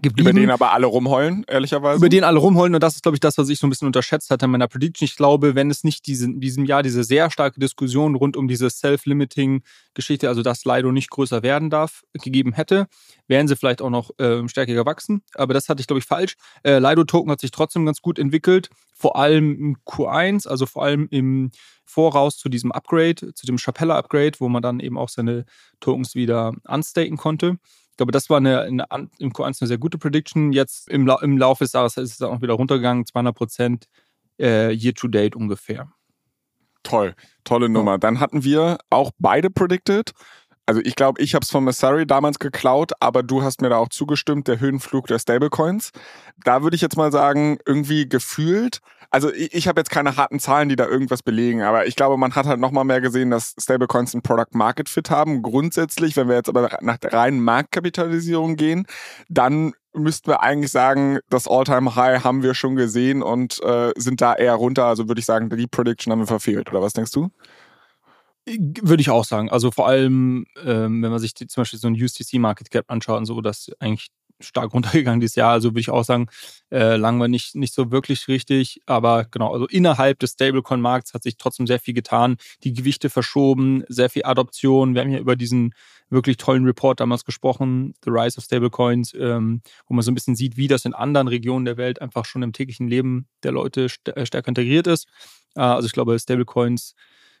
geblieben. 0.00 0.30
Über 0.30 0.40
den 0.40 0.50
aber 0.50 0.72
alle 0.72 0.86
rumheulen, 0.86 1.44
ehrlicherweise. 1.46 1.98
Über 1.98 2.08
den 2.08 2.24
alle 2.24 2.38
rumheulen 2.38 2.74
und 2.74 2.82
das 2.82 2.94
ist, 2.96 3.02
glaube 3.02 3.16
ich, 3.16 3.20
das, 3.20 3.36
was 3.38 3.48
ich 3.48 3.58
so 3.58 3.66
ein 3.66 3.70
bisschen 3.70 3.86
unterschätzt 3.86 4.30
hatte 4.30 4.46
in 4.46 4.50
meiner 4.50 4.68
Prediction. 4.68 5.04
Ich 5.04 5.16
glaube, 5.16 5.54
wenn 5.54 5.70
es 5.70 5.84
nicht 5.84 6.06
diese, 6.06 6.26
in 6.26 6.40
diesem 6.40 6.64
Jahr 6.64 6.82
diese 6.82 7.04
sehr 7.04 7.30
starke 7.30 7.60
Diskussion 7.60 8.14
rund 8.14 8.36
um 8.36 8.48
diese 8.48 8.70
Self-Limiting-Geschichte, 8.70 10.28
also 10.28 10.42
dass 10.42 10.64
Lido 10.64 10.92
nicht 10.92 11.10
größer 11.10 11.42
werden 11.42 11.70
darf, 11.70 12.02
gegeben 12.14 12.52
hätte, 12.52 12.86
wären 13.28 13.48
sie 13.48 13.56
vielleicht 13.56 13.82
auch 13.82 13.90
noch 13.90 14.10
äh, 14.18 14.46
stärker 14.48 14.74
gewachsen. 14.74 15.22
Aber 15.34 15.54
das 15.54 15.68
hatte 15.68 15.80
ich, 15.80 15.86
glaube 15.86 15.98
ich, 15.98 16.06
falsch. 16.06 16.34
Äh, 16.62 16.78
Lido-Token 16.78 17.30
hat 17.30 17.40
sich 17.40 17.50
trotzdem 17.50 17.84
ganz 17.84 18.00
gut 18.00 18.18
entwickelt, 18.18 18.70
vor 18.94 19.16
allem 19.16 19.56
im 19.58 19.76
Q1, 19.86 20.48
also 20.48 20.66
vor 20.66 20.84
allem 20.84 21.08
im 21.10 21.50
Voraus 21.84 22.38
zu 22.38 22.48
diesem 22.48 22.72
Upgrade, 22.72 23.34
zu 23.34 23.46
dem 23.46 23.58
Chapella-Upgrade, 23.58 24.38
wo 24.38 24.48
man 24.48 24.62
dann 24.62 24.80
eben 24.80 24.96
auch 24.96 25.08
seine 25.08 25.44
Tokens 25.80 26.14
wieder 26.14 26.52
unstaken 26.66 27.16
konnte. 27.16 27.58
Glaube, 28.02 28.10
das 28.10 28.28
war 28.30 28.38
eine, 28.38 28.62
eine, 28.62 29.08
im 29.20 29.32
Q1 29.32 29.62
eine 29.62 29.68
sehr 29.68 29.78
gute 29.78 29.96
Prediction. 29.96 30.52
Jetzt 30.52 30.88
im, 30.88 31.08
im 31.22 31.38
Laufe 31.38 31.62
des 31.62 31.72
Jahres 31.72 31.96
ist 31.96 32.14
es 32.14 32.22
auch 32.22 32.42
wieder 32.42 32.54
runtergegangen, 32.54 33.06
200 33.06 33.32
Prozent 33.32 33.86
äh, 34.40 34.72
year 34.72 34.92
to 34.92 35.06
date 35.06 35.36
ungefähr. 35.36 35.88
Toll, 36.82 37.14
tolle 37.44 37.68
Nummer. 37.68 37.98
Dann 37.98 38.18
hatten 38.18 38.42
wir 38.42 38.78
auch 38.90 39.12
beide 39.20 39.50
predicted. 39.50 40.10
Also 40.66 40.80
ich 40.84 40.96
glaube, 40.96 41.22
ich 41.22 41.36
habe 41.36 41.44
es 41.44 41.50
von 41.52 41.62
Messari 41.62 42.04
damals 42.04 42.40
geklaut, 42.40 42.90
aber 42.98 43.22
du 43.22 43.44
hast 43.44 43.62
mir 43.62 43.68
da 43.68 43.76
auch 43.76 43.88
zugestimmt, 43.88 44.48
der 44.48 44.58
Höhenflug 44.58 45.06
der 45.06 45.20
Stablecoins. 45.20 45.92
Da 46.44 46.64
würde 46.64 46.74
ich 46.74 46.82
jetzt 46.82 46.96
mal 46.96 47.12
sagen, 47.12 47.58
irgendwie 47.66 48.08
gefühlt, 48.08 48.80
also 49.12 49.32
ich, 49.32 49.52
ich 49.52 49.68
habe 49.68 49.80
jetzt 49.80 49.90
keine 49.90 50.16
harten 50.16 50.40
Zahlen, 50.40 50.68
die 50.70 50.76
da 50.76 50.86
irgendwas 50.86 51.22
belegen, 51.22 51.62
aber 51.62 51.86
ich 51.86 51.96
glaube, 51.96 52.16
man 52.16 52.34
hat 52.34 52.46
halt 52.46 52.58
nochmal 52.58 52.84
mehr 52.84 53.00
gesehen, 53.00 53.30
dass 53.30 53.54
Stablecoins 53.60 54.14
ein 54.14 54.22
Product 54.22 54.52
Market 54.52 54.88
Fit 54.88 55.10
haben. 55.10 55.42
Grundsätzlich, 55.42 56.16
wenn 56.16 56.28
wir 56.28 56.36
jetzt 56.36 56.48
aber 56.48 56.78
nach 56.80 56.96
der 56.96 57.12
reinen 57.12 57.40
Marktkapitalisierung 57.40 58.56
gehen, 58.56 58.86
dann 59.28 59.74
müssten 59.92 60.28
wir 60.28 60.40
eigentlich 60.40 60.72
sagen, 60.72 61.18
das 61.28 61.46
All-Time-High 61.46 62.24
haben 62.24 62.42
wir 62.42 62.54
schon 62.54 62.74
gesehen 62.74 63.22
und 63.22 63.62
äh, 63.62 63.92
sind 63.96 64.22
da 64.22 64.34
eher 64.34 64.54
runter. 64.54 64.86
Also 64.86 65.08
würde 65.08 65.18
ich 65.18 65.26
sagen, 65.26 65.50
die 65.50 65.66
Prediction 65.66 66.10
haben 66.10 66.20
wir 66.20 66.26
verfehlt, 66.26 66.70
oder 66.70 66.80
was 66.80 66.94
denkst 66.94 67.12
du? 67.12 67.28
Würde 68.46 69.00
ich 69.02 69.10
auch 69.10 69.24
sagen. 69.24 69.50
Also 69.50 69.70
vor 69.70 69.86
allem, 69.86 70.46
ähm, 70.64 71.02
wenn 71.02 71.10
man 71.10 71.20
sich 71.20 71.34
zum 71.34 71.60
Beispiel 71.60 71.78
so 71.78 71.86
ein 71.86 72.02
USTC 72.02 72.38
Market 72.38 72.70
Cap 72.70 72.86
anschaut 72.88 73.18
und 73.18 73.26
so, 73.26 73.40
das 73.40 73.70
eigentlich 73.78 74.08
stark 74.42 74.72
runtergegangen 74.74 75.20
dieses 75.20 75.36
Jahr. 75.36 75.52
Also 75.52 75.70
würde 75.70 75.80
ich 75.80 75.90
auch 75.90 76.04
sagen, 76.04 76.28
äh, 76.70 76.96
lang 76.96 77.20
war 77.20 77.28
nicht, 77.28 77.54
nicht 77.54 77.74
so 77.74 77.90
wirklich 77.90 78.28
richtig. 78.28 78.80
Aber 78.86 79.26
genau, 79.30 79.52
also 79.52 79.66
innerhalb 79.66 80.18
des 80.18 80.32
Stablecoin-Markts 80.32 81.14
hat 81.14 81.22
sich 81.22 81.36
trotzdem 81.36 81.66
sehr 81.66 81.78
viel 81.78 81.94
getan. 81.94 82.36
Die 82.64 82.72
Gewichte 82.72 83.10
verschoben, 83.10 83.84
sehr 83.88 84.10
viel 84.10 84.24
Adoption. 84.24 84.94
Wir 84.94 85.02
haben 85.02 85.10
hier 85.10 85.20
über 85.20 85.36
diesen 85.36 85.74
wirklich 86.12 86.36
tollen 86.36 86.64
Report 86.64 87.00
damals 87.00 87.24
gesprochen, 87.24 87.94
The 88.04 88.10
Rise 88.10 88.38
of 88.38 88.44
Stablecoins, 88.44 89.14
ähm, 89.14 89.62
wo 89.86 89.94
man 89.94 90.02
so 90.02 90.10
ein 90.10 90.14
bisschen 90.14 90.36
sieht, 90.36 90.56
wie 90.56 90.68
das 90.68 90.84
in 90.84 90.94
anderen 90.94 91.26
Regionen 91.26 91.64
der 91.64 91.78
Welt 91.78 92.00
einfach 92.00 92.24
schon 92.24 92.42
im 92.42 92.52
täglichen 92.52 92.86
Leben 92.86 93.26
der 93.42 93.52
Leute 93.52 93.88
st 93.88 94.08
äh, 94.08 94.26
stärker 94.26 94.48
integriert 94.48 94.86
ist. 94.86 95.08
Äh, 95.56 95.60
also 95.60 95.86
ich 95.86 95.92
glaube, 95.92 96.18
Stablecoins 96.18 96.94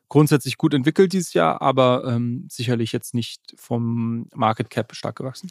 grundsätzlich 0.08 0.58
gut 0.58 0.74
entwickelt 0.74 1.12
dieses 1.12 1.32
Jahr, 1.32 1.62
aber 1.62 2.04
ähm, 2.06 2.46
sicherlich 2.50 2.92
jetzt 2.92 3.14
nicht 3.14 3.54
vom 3.56 4.28
Market 4.34 4.68
Cap 4.68 4.94
stark 4.94 5.16
gewachsen. 5.16 5.50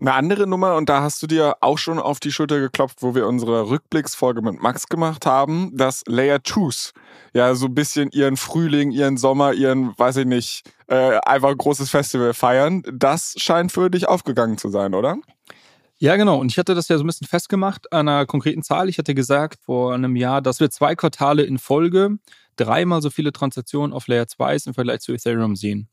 Eine 0.00 0.12
andere 0.14 0.46
Nummer, 0.48 0.74
und 0.74 0.88
da 0.88 1.02
hast 1.02 1.22
du 1.22 1.28
dir 1.28 1.56
auch 1.60 1.78
schon 1.78 2.00
auf 2.00 2.18
die 2.18 2.32
Schulter 2.32 2.58
geklopft, 2.58 3.00
wo 3.02 3.14
wir 3.14 3.28
unsere 3.28 3.70
Rückblicksfolge 3.70 4.42
mit 4.42 4.60
Max 4.60 4.88
gemacht 4.88 5.24
haben, 5.24 5.70
dass 5.76 6.02
Layer 6.06 6.38
2s 6.38 6.92
ja 7.32 7.54
so 7.54 7.66
ein 7.66 7.74
bisschen 7.74 8.10
ihren 8.10 8.36
Frühling, 8.36 8.90
ihren 8.90 9.16
Sommer, 9.16 9.52
ihren, 9.52 9.96
weiß 9.96 10.16
ich 10.16 10.26
nicht, 10.26 10.62
äh, 10.88 11.18
einfach 11.24 11.50
ein 11.50 11.56
großes 11.56 11.90
Festival 11.90 12.34
feiern. 12.34 12.82
Das 12.92 13.34
scheint 13.36 13.70
für 13.70 13.88
dich 13.88 14.08
aufgegangen 14.08 14.58
zu 14.58 14.68
sein, 14.68 14.94
oder? 14.94 15.16
Ja, 15.98 16.16
genau. 16.16 16.38
Und 16.38 16.50
ich 16.50 16.58
hatte 16.58 16.74
das 16.74 16.88
ja 16.88 16.98
so 16.98 17.04
ein 17.04 17.06
bisschen 17.06 17.28
festgemacht 17.28 17.92
an 17.92 18.08
einer 18.08 18.26
konkreten 18.26 18.64
Zahl. 18.64 18.88
Ich 18.88 18.98
hatte 18.98 19.14
gesagt 19.14 19.60
vor 19.64 19.94
einem 19.94 20.16
Jahr, 20.16 20.42
dass 20.42 20.58
wir 20.58 20.70
zwei 20.70 20.96
Quartale 20.96 21.44
in 21.44 21.58
Folge 21.58 22.18
dreimal 22.56 23.00
so 23.00 23.10
viele 23.10 23.32
Transaktionen 23.32 23.92
auf 23.92 24.08
Layer 24.08 24.26
2 24.26 24.56
im 24.66 24.74
Vergleich 24.74 25.00
zu 25.00 25.12
Ethereum 25.12 25.54
sehen. 25.54 25.88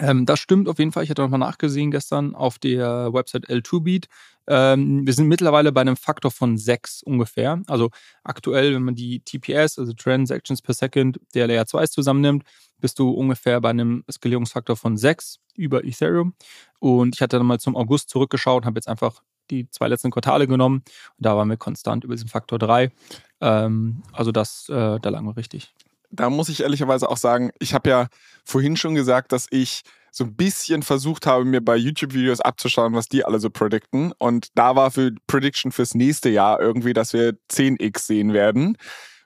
Ähm, 0.00 0.26
das 0.26 0.40
stimmt 0.40 0.68
auf 0.68 0.78
jeden 0.78 0.92
Fall. 0.92 1.04
Ich 1.04 1.10
hatte 1.10 1.22
nochmal 1.22 1.40
nachgesehen 1.40 1.90
gestern 1.90 2.34
auf 2.34 2.58
der 2.58 3.12
Website 3.12 3.48
L2Beat. 3.48 4.06
Ähm, 4.46 5.06
wir 5.06 5.12
sind 5.12 5.28
mittlerweile 5.28 5.72
bei 5.72 5.82
einem 5.82 5.96
Faktor 5.96 6.30
von 6.30 6.56
6 6.56 7.02
ungefähr. 7.02 7.62
Also 7.66 7.90
aktuell, 8.24 8.74
wenn 8.74 8.82
man 8.82 8.94
die 8.94 9.20
TPS, 9.20 9.78
also 9.78 9.92
Transactions 9.92 10.62
per 10.62 10.74
Second 10.74 11.20
der 11.34 11.46
Layer 11.46 11.66
2 11.66 11.86
zusammennimmt, 11.88 12.44
bist 12.80 12.98
du 12.98 13.10
ungefähr 13.10 13.60
bei 13.60 13.70
einem 13.70 14.04
Skalierungsfaktor 14.10 14.76
von 14.76 14.96
6 14.96 15.38
über 15.56 15.84
Ethereum. 15.84 16.34
Und 16.78 17.14
ich 17.14 17.20
hatte 17.20 17.36
dann 17.36 17.46
mal 17.46 17.60
zum 17.60 17.76
August 17.76 18.08
zurückgeschaut 18.10 18.62
und 18.62 18.66
habe 18.66 18.78
jetzt 18.78 18.88
einfach 18.88 19.22
die 19.50 19.68
zwei 19.70 19.88
letzten 19.88 20.10
Quartale 20.10 20.46
genommen. 20.46 20.82
Und 21.16 21.26
da 21.26 21.36
waren 21.36 21.48
wir 21.48 21.56
konstant 21.56 22.04
über 22.04 22.14
diesen 22.14 22.28
Faktor 22.28 22.58
3. 22.58 22.90
Ähm, 23.40 24.02
also 24.12 24.32
das, 24.32 24.68
äh, 24.68 24.98
da 25.00 25.08
lagen 25.08 25.26
wir 25.26 25.36
richtig. 25.36 25.74
Da 26.10 26.30
muss 26.30 26.48
ich 26.48 26.62
ehrlicherweise 26.62 27.08
auch 27.08 27.16
sagen, 27.16 27.50
ich 27.58 27.74
habe 27.74 27.90
ja 27.90 28.06
vorhin 28.44 28.76
schon 28.76 28.94
gesagt, 28.94 29.32
dass 29.32 29.46
ich 29.50 29.82
so 30.10 30.24
ein 30.24 30.34
bisschen 30.34 30.82
versucht 30.82 31.26
habe, 31.26 31.44
mir 31.44 31.60
bei 31.60 31.76
YouTube-Videos 31.76 32.40
abzuschauen, 32.40 32.94
was 32.94 33.08
die 33.08 33.24
alle 33.24 33.38
so 33.38 33.50
predikten. 33.50 34.12
Und 34.18 34.48
da 34.54 34.74
war 34.74 34.90
für 34.90 35.12
Prediction 35.26 35.70
fürs 35.70 35.94
nächste 35.94 36.28
Jahr 36.28 36.60
irgendwie, 36.60 36.92
dass 36.92 37.12
wir 37.12 37.34
10x 37.50 38.00
sehen 38.00 38.32
werden. 38.32 38.76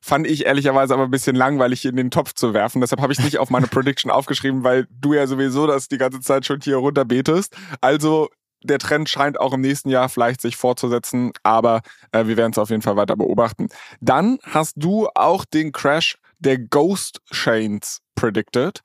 Fand 0.04 0.26
ich 0.26 0.46
ehrlicherweise 0.46 0.94
aber 0.94 1.04
ein 1.04 1.12
bisschen 1.12 1.36
langweilig, 1.36 1.84
in 1.84 1.94
den 1.94 2.10
Topf 2.10 2.34
zu 2.34 2.54
werfen. 2.54 2.80
Deshalb 2.80 3.00
habe 3.00 3.12
ich 3.12 3.20
nicht 3.20 3.38
auf 3.38 3.50
meine 3.50 3.68
Prediction 3.68 4.10
aufgeschrieben, 4.10 4.64
weil 4.64 4.88
du 4.90 5.14
ja 5.14 5.26
sowieso 5.26 5.66
das 5.66 5.86
die 5.86 5.98
ganze 5.98 6.20
Zeit 6.20 6.44
schon 6.44 6.60
hier 6.60 6.76
runterbetest. 6.76 7.56
Also 7.80 8.28
der 8.64 8.78
Trend 8.78 9.08
scheint 9.08 9.38
auch 9.38 9.52
im 9.52 9.60
nächsten 9.60 9.90
Jahr 9.90 10.08
vielleicht 10.08 10.40
sich 10.40 10.56
fortzusetzen, 10.56 11.32
aber 11.42 11.82
äh, 12.12 12.26
wir 12.26 12.36
werden 12.36 12.52
es 12.52 12.58
auf 12.58 12.70
jeden 12.70 12.82
Fall 12.82 12.96
weiter 12.96 13.16
beobachten. 13.16 13.68
Dann 14.00 14.38
hast 14.42 14.74
du 14.76 15.08
auch 15.14 15.44
den 15.44 15.72
Crash 15.72 16.16
der 16.42 16.58
Ghost 16.58 17.20
Chains 17.32 18.00
predicted. 18.14 18.80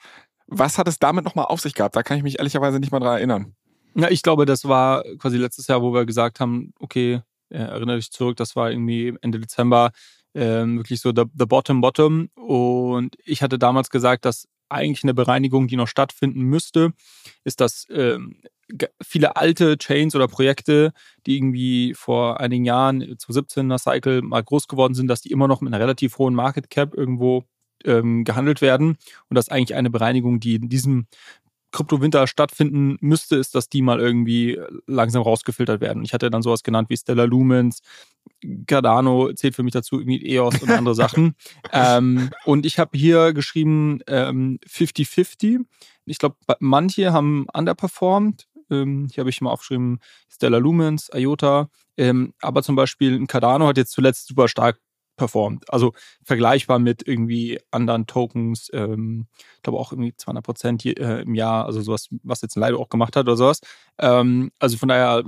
Was 0.48 0.78
hat 0.78 0.88
es 0.88 1.00
damit 1.00 1.26
nochmal 1.26 1.46
auf 1.46 1.60
sich 1.60 1.74
gehabt? 1.74 1.96
Da 1.96 2.04
kann 2.04 2.18
ich 2.18 2.24
mich 2.24 2.40
ehrlicherweise 2.40 2.80
nicht 2.80 2.92
mal 2.92 3.00
dran 3.00 3.18
erinnern. 3.18 3.56
Ja, 3.96 4.10
ich 4.10 4.22
glaube, 4.22 4.46
das 4.46 4.66
war 4.66 5.04
quasi 5.18 5.38
letztes 5.38 5.68
Jahr, 5.68 5.82
wo 5.82 5.94
wir 5.94 6.06
gesagt 6.06 6.40
haben, 6.40 6.74
okay, 6.80 7.22
erinnere 7.50 7.98
dich 7.98 8.12
zurück, 8.12 8.38
das 8.38 8.56
war 8.56 8.72
irgendwie 8.72 9.14
Ende 9.22 9.40
Dezember, 9.40 9.92
ähm, 10.36 10.78
wirklich 10.78 11.02
so 11.02 11.12
the, 11.16 11.24
the 11.38 11.46
bottom 11.46 11.82
bottom. 11.82 12.30
Und 12.36 13.16
ich 13.26 13.42
hatte 13.42 13.58
damals 13.58 13.90
gesagt, 13.90 14.26
dass 14.26 14.48
eigentlich 14.70 15.04
eine 15.04 15.14
Bereinigung, 15.14 15.68
die 15.68 15.78
noch 15.78 15.88
stattfinden 15.88 16.42
müsste, 16.42 16.94
ist, 17.44 17.62
dass 17.62 17.88
ähm, 17.90 18.42
viele 19.02 19.36
alte 19.36 19.78
Chains 19.78 20.16
oder 20.16 20.28
Projekte, 20.28 20.94
die 21.26 21.38
irgendwie 21.38 21.94
vor 21.94 22.40
einigen 22.40 22.66
Jahren, 22.66 23.02
2017er 23.02 23.80
Cycle, 23.80 24.22
mal 24.22 24.44
groß 24.44 24.68
geworden 24.68 24.94
sind, 24.94 25.08
dass 25.08 25.22
die 25.22 25.32
immer 25.32 25.48
noch 25.48 25.62
mit 25.62 25.74
einer 25.74 25.82
relativ 25.82 26.18
hohen 26.18 26.36
Market 26.36 26.70
Cap 26.70 26.94
irgendwo 26.94 27.46
ähm, 27.86 28.24
gehandelt 28.24 28.62
werden 28.62 28.98
und 29.30 29.36
dass 29.36 29.50
eigentlich 29.50 29.76
eine 29.76 29.90
Bereinigung, 29.90 30.40
die 30.40 30.56
in 30.56 30.70
diesem 30.70 31.08
Kryptowinter 31.72 32.28
stattfinden 32.28 32.98
müsste, 33.02 33.36
ist, 33.36 33.54
dass 33.54 33.70
die 33.70 33.82
mal 33.82 34.00
irgendwie 34.00 34.60
langsam 34.88 35.22
rausgefiltert 35.22 35.82
werden. 35.82 36.04
Ich 36.04 36.14
hatte 36.14 36.30
dann 36.30 36.42
sowas 36.42 36.64
genannt 36.64 36.90
wie 36.90 36.98
Stellar 36.98 37.28
Lumens, 37.28 37.82
Cardano 38.68 39.34
zählt 39.34 39.56
für 39.56 39.64
mich 39.64 39.74
dazu, 39.74 40.00
irgendwie 40.00 40.26
EOS 40.26 40.62
und 40.62 40.70
andere 40.70 40.96
Sachen. 40.96 41.36
Ähm, 41.74 42.30
und 42.46 42.66
ich 42.66 42.80
habe 42.80 42.98
hier 42.98 43.34
geschrieben 43.34 44.00
50-50. 44.08 45.44
Ähm, 45.44 45.68
ich 46.06 46.18
glaube, 46.18 46.38
manche 46.60 47.12
haben 47.12 47.46
underperformed. 47.54 48.48
Ähm, 48.70 49.08
hier 49.12 49.22
habe 49.22 49.30
ich 49.30 49.42
mal 49.42 49.52
aufgeschrieben 49.52 50.00
Stellar 50.30 50.60
Lumens, 50.60 51.10
IOTA. 51.14 51.70
Ähm, 51.98 52.34
aber 52.42 52.64
zum 52.64 52.76
Beispiel 52.76 53.16
ein 53.16 53.28
Cardano 53.28 53.68
hat 53.68 53.78
jetzt 53.78 53.92
zuletzt 53.92 54.28
super 54.28 54.48
stark 54.48 54.80
performt. 55.18 55.66
Also 55.74 55.94
vergleichbar 56.24 56.80
mit 56.80 57.06
irgendwie 57.06 57.60
anderen 57.72 58.08
Tokens, 58.08 58.70
ähm, 58.72 59.28
ich 59.56 59.64
glaube 59.64 59.80
auch 59.80 59.92
irgendwie 59.92 60.16
200 60.16 60.46
Prozent 60.46 60.86
äh, 60.86 61.22
im 61.22 61.36
Jahr, 61.36 61.66
also 61.66 61.82
sowas, 61.82 62.08
was 62.24 62.42
jetzt 62.42 62.56
ein 62.56 62.64
Lido 62.64 62.80
auch 62.80 62.90
gemacht 62.90 63.16
hat 63.16 63.26
oder 63.26 63.36
sowas. 63.36 63.60
Ähm, 63.98 64.52
also 64.60 64.78
von 64.78 64.90
daher 64.90 65.24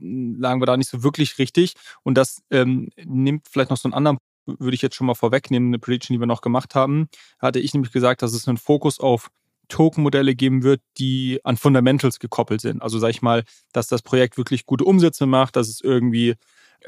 lagen 0.00 0.60
wir 0.60 0.66
da 0.66 0.76
nicht 0.76 0.88
so 0.88 1.02
wirklich 1.02 1.38
richtig 1.38 1.74
und 2.04 2.16
das 2.16 2.42
ähm, 2.50 2.90
nimmt 3.04 3.48
vielleicht 3.48 3.70
noch 3.70 3.76
so 3.76 3.88
einen 3.88 3.94
anderen 3.94 4.18
würde 4.44 4.74
ich 4.74 4.82
jetzt 4.82 4.96
schon 4.96 5.06
mal 5.06 5.14
vorwegnehmen, 5.14 5.68
eine 5.68 5.78
Prediction, 5.78 6.14
die 6.14 6.20
wir 6.20 6.26
noch 6.26 6.40
gemacht 6.40 6.74
haben, 6.74 7.08
hatte 7.38 7.60
ich 7.60 7.74
nämlich 7.74 7.92
gesagt, 7.92 8.22
dass 8.22 8.32
es 8.34 8.48
einen 8.48 8.56
Fokus 8.56 8.98
auf 8.98 9.30
Token-Modelle 9.72 10.34
geben 10.34 10.62
wird, 10.62 10.80
die 10.98 11.40
an 11.44 11.56
Fundamentals 11.56 12.18
gekoppelt 12.18 12.60
sind. 12.60 12.82
Also 12.82 12.98
sag 12.98 13.10
ich 13.10 13.22
mal, 13.22 13.44
dass 13.72 13.88
das 13.88 14.02
Projekt 14.02 14.36
wirklich 14.36 14.66
gute 14.66 14.84
Umsätze 14.84 15.26
macht, 15.26 15.56
dass 15.56 15.68
es 15.68 15.80
irgendwie 15.80 16.34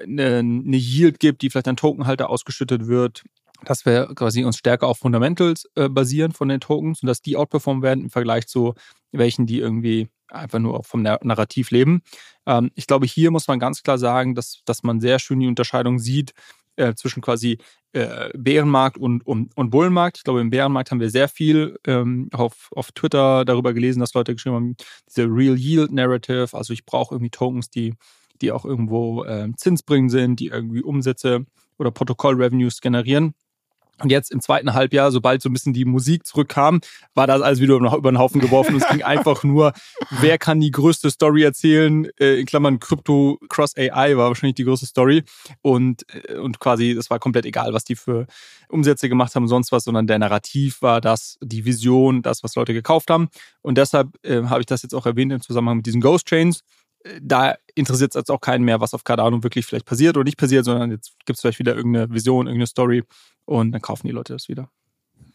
eine, 0.02 0.38
eine 0.38 0.76
Yield 0.76 1.18
gibt, 1.18 1.42
die 1.42 1.50
vielleicht 1.50 1.68
an 1.68 1.76
Tokenhalter 1.76 2.28
ausgeschüttet 2.28 2.86
wird, 2.86 3.24
dass 3.64 3.86
wir 3.86 4.08
quasi 4.14 4.44
uns 4.44 4.58
stärker 4.58 4.86
auf 4.86 4.98
Fundamentals 4.98 5.68
äh, 5.76 5.88
basieren 5.88 6.32
von 6.32 6.48
den 6.48 6.60
Tokens 6.60 7.02
und 7.02 7.06
dass 7.06 7.22
die 7.22 7.36
outperformen 7.36 7.82
werden 7.82 8.04
im 8.04 8.10
Vergleich 8.10 8.46
zu 8.46 8.74
welchen, 9.12 9.46
die 9.46 9.58
irgendwie 9.58 10.08
einfach 10.28 10.58
nur 10.58 10.82
vom 10.84 11.02
Narrativ 11.02 11.70
leben. 11.70 12.02
Ähm, 12.46 12.70
ich 12.74 12.86
glaube, 12.86 13.06
hier 13.06 13.30
muss 13.30 13.48
man 13.48 13.58
ganz 13.58 13.82
klar 13.82 13.98
sagen, 13.98 14.34
dass, 14.34 14.62
dass 14.64 14.82
man 14.82 15.00
sehr 15.00 15.18
schön 15.18 15.40
die 15.40 15.46
Unterscheidung 15.46 15.98
sieht 15.98 16.32
äh, 16.76 16.94
zwischen 16.94 17.20
quasi 17.20 17.58
äh, 17.92 18.30
Bärenmarkt 18.36 18.98
und, 18.98 19.26
und, 19.26 19.56
und 19.56 19.70
Bullenmarkt. 19.70 20.18
Ich 20.18 20.24
glaube, 20.24 20.40
im 20.40 20.50
Bärenmarkt 20.50 20.90
haben 20.90 21.00
wir 21.00 21.10
sehr 21.10 21.28
viel 21.28 21.78
ähm, 21.86 22.28
auf, 22.32 22.68
auf 22.74 22.92
Twitter 22.92 23.44
darüber 23.44 23.72
gelesen, 23.72 24.00
dass 24.00 24.14
Leute 24.14 24.34
geschrieben 24.34 24.56
haben, 24.56 24.76
diese 25.08 25.24
Real 25.24 25.56
Yield 25.56 25.92
Narrative, 25.92 26.48
also 26.52 26.72
ich 26.72 26.84
brauche 26.84 27.14
irgendwie 27.14 27.30
Tokens, 27.30 27.70
die 27.70 27.94
die 28.42 28.52
auch 28.52 28.64
irgendwo 28.64 29.24
äh, 29.24 29.48
zinsbringend 29.56 30.10
sind, 30.10 30.40
die 30.40 30.48
irgendwie 30.48 30.82
Umsätze 30.82 31.46
oder 31.78 31.90
Protokoll-Revenues 31.90 32.80
generieren. 32.80 33.34
Und 34.02 34.10
jetzt 34.10 34.30
im 34.30 34.40
zweiten 34.40 34.74
Halbjahr, 34.74 35.12
sobald 35.12 35.42
so 35.42 35.48
ein 35.48 35.52
bisschen 35.52 35.72
die 35.72 35.84
Musik 35.84 36.26
zurückkam, 36.26 36.80
war 37.14 37.26
das 37.26 37.42
alles 37.42 37.60
wieder 37.60 37.74
über 37.76 38.10
den 38.10 38.18
Haufen 38.18 38.40
geworfen. 38.40 38.76
es 38.76 38.88
ging 38.88 39.02
einfach 39.04 39.44
nur, 39.44 39.72
wer 40.10 40.38
kann 40.38 40.60
die 40.60 40.70
größte 40.70 41.10
Story 41.10 41.42
erzählen? 41.42 42.08
Äh, 42.18 42.40
in 42.40 42.46
Klammern 42.46 42.80
Crypto 42.80 43.38
Cross 43.48 43.76
AI 43.76 44.16
war 44.16 44.28
wahrscheinlich 44.28 44.56
die 44.56 44.64
größte 44.64 44.86
Story. 44.86 45.22
Und, 45.62 46.04
äh, 46.12 46.36
und 46.36 46.58
quasi, 46.58 46.90
es 46.90 47.10
war 47.10 47.18
komplett 47.18 47.46
egal, 47.46 47.72
was 47.72 47.84
die 47.84 47.96
für 47.96 48.26
Umsätze 48.68 49.08
gemacht 49.08 49.34
haben, 49.34 49.46
sonst 49.46 49.70
was, 49.72 49.84
sondern 49.84 50.06
der 50.06 50.18
Narrativ 50.18 50.82
war 50.82 51.00
das, 51.00 51.38
die 51.40 51.64
Vision, 51.64 52.22
das, 52.22 52.42
was 52.42 52.56
Leute 52.56 52.74
gekauft 52.74 53.10
haben. 53.10 53.28
Und 53.62 53.78
deshalb 53.78 54.08
äh, 54.24 54.42
habe 54.44 54.60
ich 54.60 54.66
das 54.66 54.82
jetzt 54.82 54.94
auch 54.94 55.06
erwähnt 55.06 55.32
im 55.32 55.40
Zusammenhang 55.40 55.78
mit 55.78 55.86
diesen 55.86 56.00
Ghost 56.00 56.26
Chains 56.26 56.60
da 57.20 57.56
interessiert 57.74 58.10
es 58.10 58.18
jetzt 58.18 58.30
auch 58.30 58.40
keinen 58.40 58.64
mehr, 58.64 58.80
was 58.80 58.94
auf 58.94 59.04
Cardano 59.04 59.42
wirklich 59.42 59.66
vielleicht 59.66 59.86
passiert 59.86 60.16
oder 60.16 60.24
nicht 60.24 60.38
passiert, 60.38 60.64
sondern 60.64 60.90
jetzt 60.90 61.14
gibt 61.26 61.36
es 61.36 61.40
vielleicht 61.40 61.58
wieder 61.58 61.74
irgendeine 61.74 62.12
Vision, 62.12 62.46
irgendeine 62.46 62.66
Story 62.66 63.02
und 63.44 63.72
dann 63.72 63.82
kaufen 63.82 64.06
die 64.06 64.12
Leute 64.12 64.32
das 64.32 64.48
wieder. 64.48 64.70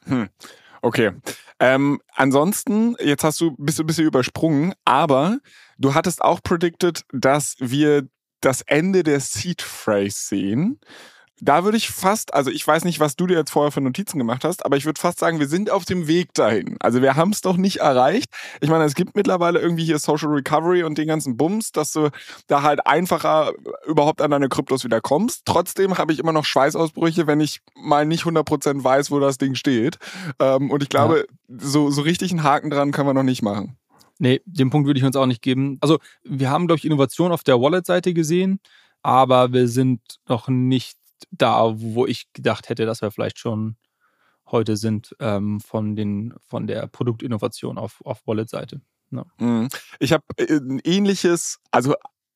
Hm. 0.05 0.29
Okay. 0.81 1.11
Ähm, 1.59 2.01
ansonsten, 2.13 2.95
jetzt 2.99 3.23
hast 3.23 3.41
du 3.41 3.55
bist 3.57 3.79
du 3.79 3.83
ein 3.83 3.87
bisschen 3.87 4.05
übersprungen, 4.05 4.73
aber 4.85 5.39
du 5.77 5.93
hattest 5.93 6.21
auch 6.21 6.41
predicted, 6.41 7.03
dass 7.11 7.55
wir 7.59 8.07
das 8.41 8.61
Ende 8.61 9.03
der 9.03 9.19
Seed 9.19 9.61
Phrase 9.61 10.17
sehen 10.17 10.79
da 11.41 11.63
würde 11.63 11.77
ich 11.77 11.89
fast, 11.89 12.33
also 12.33 12.51
ich 12.51 12.65
weiß 12.65 12.83
nicht, 12.83 12.99
was 12.99 13.15
du 13.15 13.27
dir 13.27 13.37
jetzt 13.37 13.51
vorher 13.51 13.71
für 13.71 13.81
Notizen 13.81 14.17
gemacht 14.17 14.43
hast, 14.43 14.65
aber 14.65 14.77
ich 14.77 14.85
würde 14.85 14.99
fast 14.99 15.19
sagen, 15.19 15.39
wir 15.39 15.47
sind 15.47 15.69
auf 15.69 15.85
dem 15.85 16.07
Weg 16.07 16.33
dahin. 16.33 16.77
Also 16.79 17.01
wir 17.01 17.15
haben 17.15 17.31
es 17.31 17.41
doch 17.41 17.57
nicht 17.57 17.77
erreicht. 17.77 18.29
Ich 18.61 18.69
meine, 18.69 18.83
es 18.83 18.95
gibt 18.95 19.15
mittlerweile 19.15 19.59
irgendwie 19.59 19.85
hier 19.85 19.99
Social 19.99 20.29
Recovery 20.29 20.83
und 20.83 20.97
den 20.97 21.07
ganzen 21.07 21.37
Bums, 21.37 21.71
dass 21.71 21.91
du 21.91 22.09
da 22.47 22.63
halt 22.63 22.85
einfacher 22.85 23.53
überhaupt 23.87 24.21
an 24.21 24.31
deine 24.31 24.49
Kryptos 24.49 24.83
wieder 24.83 25.01
kommst. 25.01 25.43
Trotzdem 25.45 25.97
habe 25.97 26.13
ich 26.13 26.19
immer 26.19 26.33
noch 26.33 26.45
Schweißausbrüche, 26.45 27.27
wenn 27.27 27.39
ich 27.39 27.61
mal 27.75 28.05
nicht 28.05 28.23
100% 28.23 28.83
weiß, 28.83 29.11
wo 29.11 29.19
das 29.19 29.37
Ding 29.37 29.55
steht. 29.55 29.97
Ähm, 30.39 30.71
und 30.71 30.83
ich 30.83 30.89
glaube, 30.89 31.25
ja. 31.49 31.57
so, 31.59 31.89
so 31.89 32.01
richtig 32.01 32.31
einen 32.31 32.43
Haken 32.43 32.69
dran 32.69 32.91
können 32.91 33.07
wir 33.07 33.13
noch 33.13 33.23
nicht 33.23 33.41
machen. 33.41 33.77
Nee, 34.19 34.41
den 34.45 34.69
Punkt 34.69 34.85
würde 34.85 34.99
ich 34.99 35.05
uns 35.05 35.15
auch 35.15 35.25
nicht 35.25 35.41
geben. 35.41 35.77
Also 35.79 35.97
wir 36.23 36.49
haben, 36.49 36.67
glaube 36.67 36.77
ich, 36.77 36.85
Innovation 36.85 37.31
auf 37.31 37.43
der 37.43 37.61
Wallet-Seite 37.61 38.13
gesehen, 38.13 38.59
aber 39.01 39.53
wir 39.53 39.69
sind 39.69 40.01
noch 40.27 40.49
nicht 40.49 40.98
da, 41.31 41.73
wo 41.75 42.05
ich 42.05 42.31
gedacht 42.33 42.69
hätte, 42.69 42.85
dass 42.85 43.01
wir 43.01 43.11
vielleicht 43.11 43.39
schon 43.39 43.77
heute 44.51 44.77
sind 44.77 45.15
ähm, 45.19 45.59
von, 45.59 45.95
den, 45.95 46.33
von 46.47 46.67
der 46.67 46.87
Produktinnovation 46.87 47.77
auf, 47.77 48.01
auf 48.03 48.25
Wallet-Seite. 48.25 48.81
Ja. 49.11 49.25
Mhm. 49.39 49.69
Ich 49.99 50.13
habe 50.13 50.23
äh, 50.37 50.57
ein 50.57 50.79
ähnliches, 50.83 51.59
also 51.71 51.95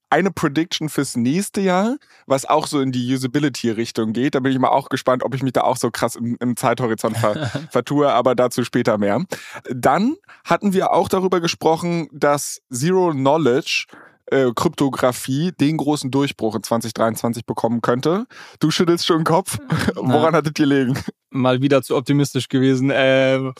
eine 0.09 0.29
Prediction 0.29 0.89
fürs 0.89 1.15
nächste 1.15 1.59
Jahr, 1.59 1.97
was 2.27 2.45
auch 2.45 2.67
so 2.67 2.81
in 2.81 2.91
die 2.91 3.13
Usability-Richtung 3.15 4.13
geht. 4.13 4.35
Da 4.35 4.41
bin 4.41 4.51
ich 4.51 4.59
mal 4.59 4.69
auch 4.69 4.89
gespannt, 4.89 5.23
ob 5.23 5.33
ich 5.33 5.41
mich 5.41 5.53
da 5.53 5.61
auch 5.61 5.77
so 5.77 5.89
krass 5.89 6.15
im, 6.15 6.37
im 6.39 6.55
Zeithorizont 6.55 7.17
ver, 7.17 7.47
vertue, 7.71 8.11
aber 8.13 8.35
dazu 8.35 8.63
später 8.63 8.99
mehr. 8.99 9.25
Dann 9.71 10.15
hatten 10.43 10.73
wir 10.73 10.93
auch 10.93 11.09
darüber 11.09 11.41
gesprochen, 11.41 12.09
dass 12.11 12.61
Zero 12.71 13.11
Knowledge 13.11 13.87
äh, 14.33 14.51
Kryptographie 14.55 15.51
den 15.51 15.77
großen 15.77 16.11
Durchbruch 16.11 16.55
in 16.55 16.63
2023 16.63 17.45
bekommen 17.45 17.81
könnte. 17.81 18.25
Du 18.59 18.71
schüttelst 18.71 19.05
schon 19.05 19.19
den 19.19 19.23
Kopf. 19.25 19.57
Woran 19.95 20.35
hattet 20.35 20.59
ihr 20.59 20.65
legen? 20.65 20.97
Mal 21.29 21.61
wieder 21.61 21.81
zu 21.83 21.95
optimistisch 21.95 22.49
gewesen. 22.49 22.89
Äh, 22.89 23.51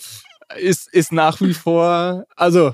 ist, 0.58 0.92
ist 0.94 1.12
nach 1.12 1.40
wie 1.42 1.54
vor, 1.54 2.26
also 2.36 2.74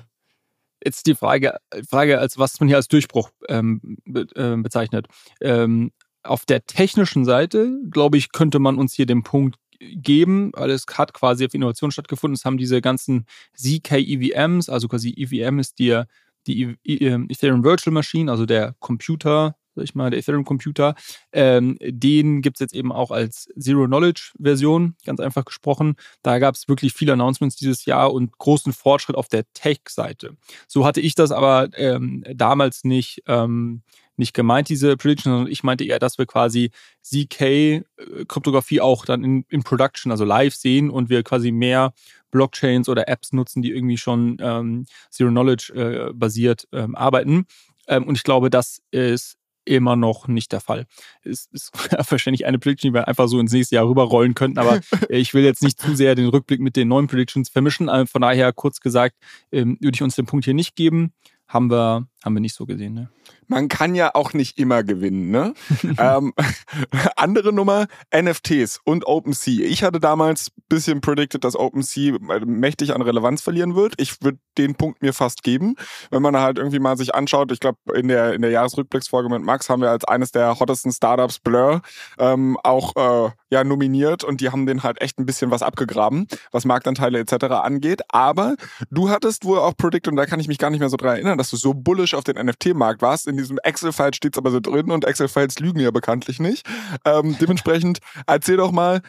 jetzt 0.83 1.05
die 1.07 1.15
Frage, 1.15 1.57
Frage 1.87 2.19
als 2.19 2.37
was 2.37 2.59
man 2.59 2.67
hier 2.67 2.77
als 2.77 2.87
Durchbruch 2.87 3.29
ähm, 3.47 3.97
be, 4.05 4.27
äh, 4.35 4.55
bezeichnet. 4.57 5.07
Ähm, 5.41 5.91
auf 6.23 6.45
der 6.45 6.65
technischen 6.65 7.25
Seite, 7.25 7.79
glaube 7.89 8.17
ich, 8.17 8.31
könnte 8.31 8.59
man 8.59 8.77
uns 8.77 8.93
hier 8.93 9.05
den 9.05 9.23
Punkt 9.23 9.57
geben, 9.79 10.51
weil 10.55 10.69
es 10.71 10.85
hat 10.93 11.13
quasi 11.13 11.45
auf 11.45 11.53
Innovation 11.53 11.91
stattgefunden. 11.91 12.35
Es 12.35 12.45
haben 12.45 12.57
diese 12.57 12.81
ganzen 12.81 13.25
ZK-EVMs, 13.55 14.69
also 14.69 14.87
quasi 14.87 15.13
EVM 15.15 15.59
ist 15.59 15.79
der 15.79 16.07
die 16.47 16.75
ähm, 16.85 17.27
Ethereum 17.29 17.63
Virtual 17.63 17.93
Machine, 17.93 18.31
also 18.31 18.45
der 18.45 18.75
Computer, 18.79 19.55
sag 19.75 19.83
ich 19.83 19.95
mal, 19.95 20.09
der 20.09 20.19
Ethereum 20.19 20.45
Computer, 20.45 20.95
ähm, 21.31 21.77
den 21.81 22.41
gibt 22.41 22.57
es 22.57 22.59
jetzt 22.59 22.73
eben 22.73 22.91
auch 22.91 23.11
als 23.11 23.47
Zero-Knowledge-Version, 23.57 24.95
ganz 25.05 25.19
einfach 25.19 25.45
gesprochen. 25.45 25.95
Da 26.21 26.39
gab 26.39 26.55
es 26.55 26.67
wirklich 26.67 26.93
viele 26.93 27.13
Announcements 27.13 27.55
dieses 27.55 27.85
Jahr 27.85 28.13
und 28.13 28.37
großen 28.37 28.73
Fortschritt 28.73 29.15
auf 29.15 29.27
der 29.27 29.45
Tech-Seite. 29.53 30.35
So 30.67 30.85
hatte 30.85 31.01
ich 31.01 31.15
das 31.15 31.31
aber 31.31 31.69
ähm, 31.75 32.23
damals 32.35 32.83
nicht, 32.83 33.23
ähm, 33.27 33.83
nicht 34.19 34.33
gemeint, 34.33 34.69
diese 34.69 34.97
Prediction, 34.97 35.33
sondern 35.33 35.51
ich 35.51 35.63
meinte 35.63 35.85
eher, 35.85 35.97
dass 35.97 36.17
wir 36.17 36.25
quasi 36.25 36.71
ZK-Kryptographie 37.01 38.77
äh, 38.77 38.81
auch 38.81 39.05
dann 39.05 39.23
in, 39.23 39.45
in 39.49 39.63
Production, 39.63 40.11
also 40.11 40.25
live 40.25 40.53
sehen 40.53 40.89
und 40.89 41.09
wir 41.09 41.23
quasi 41.23 41.51
mehr 41.51 41.93
Blockchains 42.29 42.89
oder 42.89 43.07
Apps 43.07 43.33
nutzen, 43.33 43.61
die 43.61 43.71
irgendwie 43.71 43.97
schon 43.97 44.37
ähm, 44.39 44.85
Zero 45.09 45.29
Knowledge 45.29 45.73
äh, 45.73 46.13
basiert 46.13 46.67
ähm, 46.71 46.95
arbeiten. 46.95 47.45
Ähm, 47.87 48.03
und 48.03 48.15
ich 48.15 48.23
glaube, 48.23 48.49
das 48.49 48.81
ist 48.91 49.37
immer 49.65 49.95
noch 49.95 50.27
nicht 50.27 50.51
der 50.51 50.61
Fall. 50.61 50.85
Es 51.23 51.47
ist 51.51 51.71
wahrscheinlich 52.11 52.45
eine 52.45 52.59
Prediction, 52.59 52.91
die 52.91 52.93
wir 52.93 53.07
einfach 53.07 53.27
so 53.27 53.39
ins 53.39 53.53
nächste 53.53 53.75
Jahr 53.75 53.87
rüberrollen 53.87 54.35
könnten, 54.35 54.59
aber 54.59 54.81
ich 55.09 55.33
will 55.33 55.43
jetzt 55.43 55.63
nicht 55.63 55.79
zu 55.79 55.95
sehr 55.95 56.15
den 56.15 56.27
Rückblick 56.27 56.59
mit 56.59 56.75
den 56.75 56.89
neuen 56.89 57.07
Predictions 57.07 57.49
vermischen. 57.49 57.87
Äh, 57.87 58.05
von 58.05 58.21
daher, 58.21 58.51
kurz 58.51 58.81
gesagt, 58.81 59.15
ähm, 59.51 59.77
würde 59.79 59.95
ich 59.95 60.03
uns 60.03 60.15
den 60.15 60.25
Punkt 60.25 60.45
hier 60.45 60.53
nicht 60.53 60.75
geben. 60.75 61.13
haben 61.47 61.71
wir, 61.71 62.07
haben 62.23 62.33
wir 62.33 62.41
nicht 62.41 62.55
so 62.55 62.65
gesehen. 62.65 62.93
Ne? 62.93 63.09
Man 63.49 63.67
kann 63.67 63.95
ja 63.95 64.11
auch 64.13 64.33
nicht 64.33 64.57
immer 64.57 64.83
gewinnen. 64.83 65.31
Ne? 65.31 65.53
ähm, 65.97 66.33
andere 67.15 67.51
Nummer, 67.51 67.87
NFTs 68.15 68.79
und 68.83 69.05
OpenSea. 69.05 69.65
Ich 69.65 69.83
hatte 69.83 69.99
damals 69.99 70.51
bisschen 70.69 71.01
predicted, 71.01 71.43
dass 71.43 71.55
OpenSea 71.55 72.17
mächtig 72.45 72.93
an 72.93 73.01
Relevanz 73.01 73.41
verlieren 73.41 73.75
wird. 73.75 73.95
Ich 73.97 74.21
würde 74.21 74.37
den 74.57 74.75
Punkt 74.75 75.01
mir 75.01 75.13
fast 75.13 75.43
geben. 75.43 75.75
Wenn 76.11 76.21
man 76.21 76.37
halt 76.37 76.57
irgendwie 76.57 76.79
mal 76.79 76.95
sich 76.95 77.15
anschaut, 77.15 77.51
ich 77.51 77.59
glaube, 77.59 77.77
in 77.93 78.07
der, 78.07 78.33
in 78.33 78.41
der 78.41 78.51
Jahresrückblicksfolge 78.51 79.29
mit 79.29 79.41
Max 79.41 79.69
haben 79.69 79.81
wir 79.81 79.89
als 79.89 80.05
eines 80.05 80.31
der 80.31 80.59
hottesten 80.59 80.91
Startups 80.91 81.39
Blur 81.39 81.81
ähm, 82.19 82.57
auch 82.63 82.95
äh, 82.95 83.31
ja 83.49 83.63
nominiert 83.63 84.23
und 84.23 84.41
die 84.41 84.49
haben 84.49 84.65
den 84.65 84.83
halt 84.83 85.01
echt 85.01 85.19
ein 85.19 85.25
bisschen 85.25 85.49
was 85.49 85.63
abgegraben, 85.63 86.27
was 86.51 86.65
Marktanteile 86.65 87.19
etc. 87.19 87.45
angeht. 87.45 88.01
Aber 88.09 88.55
du 88.91 89.09
hattest 89.09 89.45
wohl 89.45 89.57
auch 89.57 89.75
predicted, 89.75 90.11
und 90.11 90.17
da 90.17 90.25
kann 90.25 90.39
ich 90.39 90.47
mich 90.47 90.59
gar 90.59 90.69
nicht 90.69 90.79
mehr 90.79 90.89
so 90.89 90.97
dran 90.97 91.15
erinnern, 91.15 91.37
dass 91.37 91.49
du 91.49 91.57
so 91.57 91.73
bullish 91.73 92.13
auf 92.13 92.23
den 92.23 92.35
NFT-Markt 92.35 93.01
warst. 93.01 93.27
In 93.27 93.38
diesem 93.39 93.57
Excel-File 93.63 94.13
steht 94.13 94.35
es 94.35 94.37
aber 94.37 94.51
so 94.51 94.59
drin 94.59 94.91
und 94.91 95.05
Excel-Files 95.05 95.59
lügen 95.59 95.79
ja 95.79 95.91
bekanntlich 95.91 96.39
nicht. 96.39 96.67
Ähm, 97.05 97.37
dementsprechend 97.39 97.99
erzähl 98.27 98.57
doch 98.57 98.71
mal, 98.71 99.01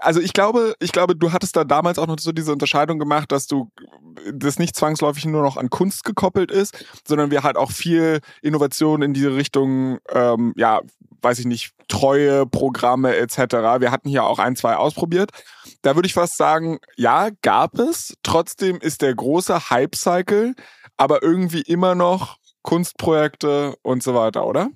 also 0.00 0.20
ich 0.20 0.32
glaube, 0.32 0.74
ich 0.80 0.92
glaube, 0.92 1.16
du 1.16 1.32
hattest 1.32 1.56
da 1.56 1.64
damals 1.64 1.98
auch 1.98 2.06
noch 2.06 2.18
so 2.18 2.32
diese 2.32 2.52
Unterscheidung 2.52 2.98
gemacht, 2.98 3.32
dass 3.32 3.46
du 3.46 3.70
das 4.32 4.58
nicht 4.58 4.76
zwangsläufig 4.76 5.26
nur 5.26 5.42
noch 5.42 5.56
an 5.56 5.70
Kunst 5.70 6.04
gekoppelt 6.04 6.50
ist, 6.50 6.84
sondern 7.06 7.30
wir 7.30 7.42
halt 7.42 7.56
auch 7.56 7.70
viel 7.70 8.20
Innovation 8.42 9.02
in 9.02 9.12
diese 9.12 9.34
Richtung, 9.34 9.98
ähm, 10.10 10.52
ja, 10.56 10.80
weiß 11.22 11.38
ich 11.38 11.46
nicht, 11.46 11.72
treue 11.88 12.46
Programme 12.46 13.16
etc. 13.16 13.38
Wir 13.80 13.90
hatten 13.90 14.08
hier 14.08 14.24
auch 14.24 14.38
ein, 14.38 14.56
zwei 14.56 14.76
ausprobiert. 14.76 15.30
Da 15.82 15.94
würde 15.96 16.06
ich 16.06 16.14
fast 16.14 16.36
sagen, 16.36 16.78
ja, 16.96 17.28
gab 17.42 17.78
es. 17.78 18.14
Trotzdem 18.22 18.78
ist 18.78 19.02
der 19.02 19.14
große 19.14 19.70
Hype-Cycle 19.70 20.54
aber 20.96 21.22
irgendwie 21.22 21.60
immer 21.62 21.94
noch 21.94 22.38
Kunstprojekte 22.66 23.76
und 23.82 24.02
so 24.02 24.14
weiter, 24.14 24.46
oder? 24.46 24.70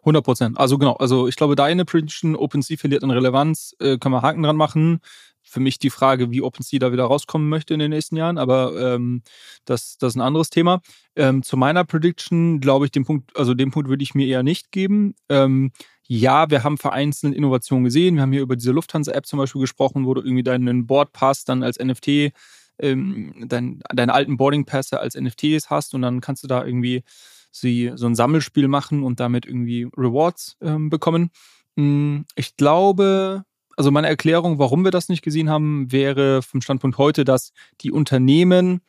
100 0.00 0.24
Prozent. 0.24 0.58
Also 0.58 0.76
genau, 0.76 0.94
also 0.94 1.28
ich 1.28 1.36
glaube, 1.36 1.54
deine 1.56 1.84
Prediction, 1.84 2.36
OpenSea 2.36 2.76
verliert 2.76 3.04
an 3.04 3.10
Relevanz, 3.10 3.74
äh, 3.78 3.96
können 3.96 4.14
wir 4.14 4.22
Haken 4.22 4.42
dran 4.42 4.56
machen. 4.56 5.00
Für 5.42 5.60
mich 5.60 5.78
die 5.78 5.88
Frage, 5.88 6.30
wie 6.30 6.42
OpenSea 6.42 6.78
da 6.78 6.92
wieder 6.92 7.04
rauskommen 7.04 7.48
möchte 7.48 7.72
in 7.72 7.80
den 7.80 7.90
nächsten 7.90 8.16
Jahren, 8.16 8.36
aber 8.36 8.94
ähm, 8.94 9.22
das, 9.64 9.96
das 9.96 10.12
ist 10.12 10.16
ein 10.16 10.20
anderes 10.20 10.50
Thema. 10.50 10.80
Ähm, 11.16 11.42
zu 11.42 11.56
meiner 11.56 11.84
Prediction 11.84 12.60
glaube 12.60 12.84
ich, 12.84 12.90
den 12.90 13.04
Punkt, 13.04 13.34
also 13.36 13.54
den 13.54 13.70
Punkt 13.70 13.88
würde 13.88 14.02
ich 14.02 14.14
mir 14.14 14.26
eher 14.26 14.42
nicht 14.42 14.72
geben. 14.72 15.14
Ähm, 15.28 15.72
ja, 16.06 16.50
wir 16.50 16.64
haben 16.64 16.76
vereinzelt 16.76 17.34
Innovationen 17.34 17.84
gesehen. 17.84 18.16
Wir 18.16 18.22
haben 18.22 18.32
hier 18.32 18.42
über 18.42 18.56
diese 18.56 18.72
Lufthansa-App 18.72 19.26
zum 19.26 19.38
Beispiel 19.38 19.60
gesprochen, 19.60 20.06
wo 20.06 20.14
du 20.14 20.22
irgendwie 20.22 20.42
deinen 20.42 20.86
Boardpass 20.86 21.44
dann 21.44 21.62
als 21.62 21.78
NFT 21.78 22.32
ähm, 22.80 23.46
dein, 23.48 23.80
deine 23.94 24.14
alten 24.14 24.36
Boarding-Pässe 24.36 25.00
als 25.00 25.14
NFTs 25.14 25.70
hast 25.70 25.94
und 25.94 26.02
dann 26.02 26.20
kannst 26.20 26.42
du 26.42 26.48
da 26.48 26.64
irgendwie 26.64 27.02
sie, 27.50 27.92
so 27.94 28.06
ein 28.06 28.14
Sammelspiel 28.14 28.68
machen 28.68 29.02
und 29.02 29.20
damit 29.20 29.46
irgendwie 29.46 29.88
Rewards 29.96 30.56
ähm, 30.60 30.90
bekommen. 30.90 31.30
Hm, 31.76 32.24
ich 32.34 32.56
glaube, 32.56 33.44
also 33.76 33.90
meine 33.90 34.08
Erklärung, 34.08 34.58
warum 34.58 34.84
wir 34.84 34.90
das 34.90 35.08
nicht 35.08 35.22
gesehen 35.22 35.48
haben, 35.48 35.90
wäre 35.92 36.42
vom 36.42 36.60
Standpunkt 36.60 36.98
heute, 36.98 37.24
dass 37.24 37.52
die 37.80 37.92
Unternehmen 37.92 38.80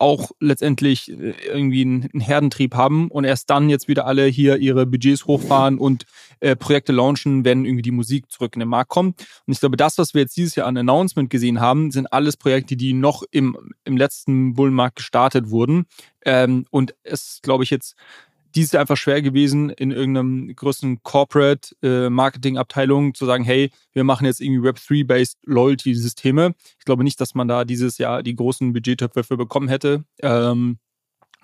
auch 0.00 0.30
letztendlich 0.40 1.10
äh, 1.10 1.34
irgendwie 1.46 1.82
einen 1.82 2.20
Herdentrieb 2.20 2.74
haben 2.74 3.08
und 3.08 3.24
erst 3.24 3.50
dann 3.50 3.68
jetzt 3.68 3.88
wieder 3.88 4.06
alle 4.06 4.26
hier 4.26 4.56
ihre 4.56 4.86
Budgets 4.86 5.26
hochfahren 5.26 5.78
und 5.78 6.06
äh, 6.40 6.56
Projekte 6.56 6.92
launchen, 6.92 7.44
wenn 7.44 7.64
irgendwie 7.64 7.82
die 7.82 7.90
Musik 7.90 8.30
zurück 8.30 8.54
in 8.54 8.60
den 8.60 8.68
Markt 8.68 8.90
kommt. 8.90 9.20
Und 9.46 9.52
ich 9.52 9.60
glaube, 9.60 9.76
das, 9.76 9.98
was 9.98 10.14
wir 10.14 10.22
jetzt 10.22 10.36
dieses 10.36 10.54
Jahr 10.54 10.66
an 10.66 10.76
Announcement 10.76 11.30
gesehen 11.30 11.60
haben, 11.60 11.90
sind 11.90 12.12
alles 12.12 12.36
Projekte, 12.36 12.76
die 12.76 12.94
noch 12.94 13.22
im, 13.30 13.56
im 13.84 13.96
letzten 13.96 14.54
Bullenmarkt 14.54 14.96
gestartet 14.96 15.50
wurden. 15.50 15.86
Ähm, 16.24 16.66
und 16.70 16.94
es, 17.02 17.40
glaube 17.42 17.64
ich, 17.64 17.70
jetzt 17.70 17.94
die 18.54 18.62
ist 18.62 18.74
einfach 18.74 18.96
schwer 18.96 19.22
gewesen, 19.22 19.70
in 19.70 19.90
irgendeinem 19.90 20.54
größeren 20.54 21.02
Corporate 21.02 21.74
äh, 21.82 23.12
zu 23.12 23.26
sagen, 23.26 23.44
hey, 23.44 23.70
wir 23.92 24.04
machen 24.04 24.26
jetzt 24.26 24.40
irgendwie 24.40 24.68
Web3-based 24.68 25.38
Loyalty 25.44 25.94
Systeme. 25.94 26.54
Ich 26.78 26.84
glaube 26.84 27.04
nicht, 27.04 27.20
dass 27.20 27.34
man 27.34 27.48
da 27.48 27.64
dieses 27.64 27.98
Jahr 27.98 28.22
die 28.22 28.34
großen 28.34 28.72
Budgettöpfe 28.72 29.24
für 29.24 29.36
bekommen 29.36 29.68
hätte. 29.68 30.04
Ähm, 30.22 30.78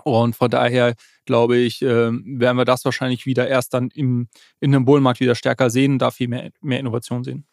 und 0.04 0.36
von 0.36 0.50
daher 0.50 0.94
glaube 1.24 1.56
ich, 1.56 1.82
äh, 1.82 1.86
werden 2.12 2.56
wir 2.56 2.64
das 2.64 2.84
wahrscheinlich 2.84 3.26
wieder 3.26 3.48
erst 3.48 3.74
dann 3.74 3.90
im, 3.94 4.28
in 4.60 4.74
einem 4.74 4.84
Bullenmarkt 4.84 5.20
wieder 5.20 5.34
stärker 5.34 5.70
sehen, 5.70 5.98
da 5.98 6.10
viel 6.10 6.28
mehr, 6.28 6.50
mehr 6.60 6.80
Innovation 6.80 7.24
sehen. 7.24 7.46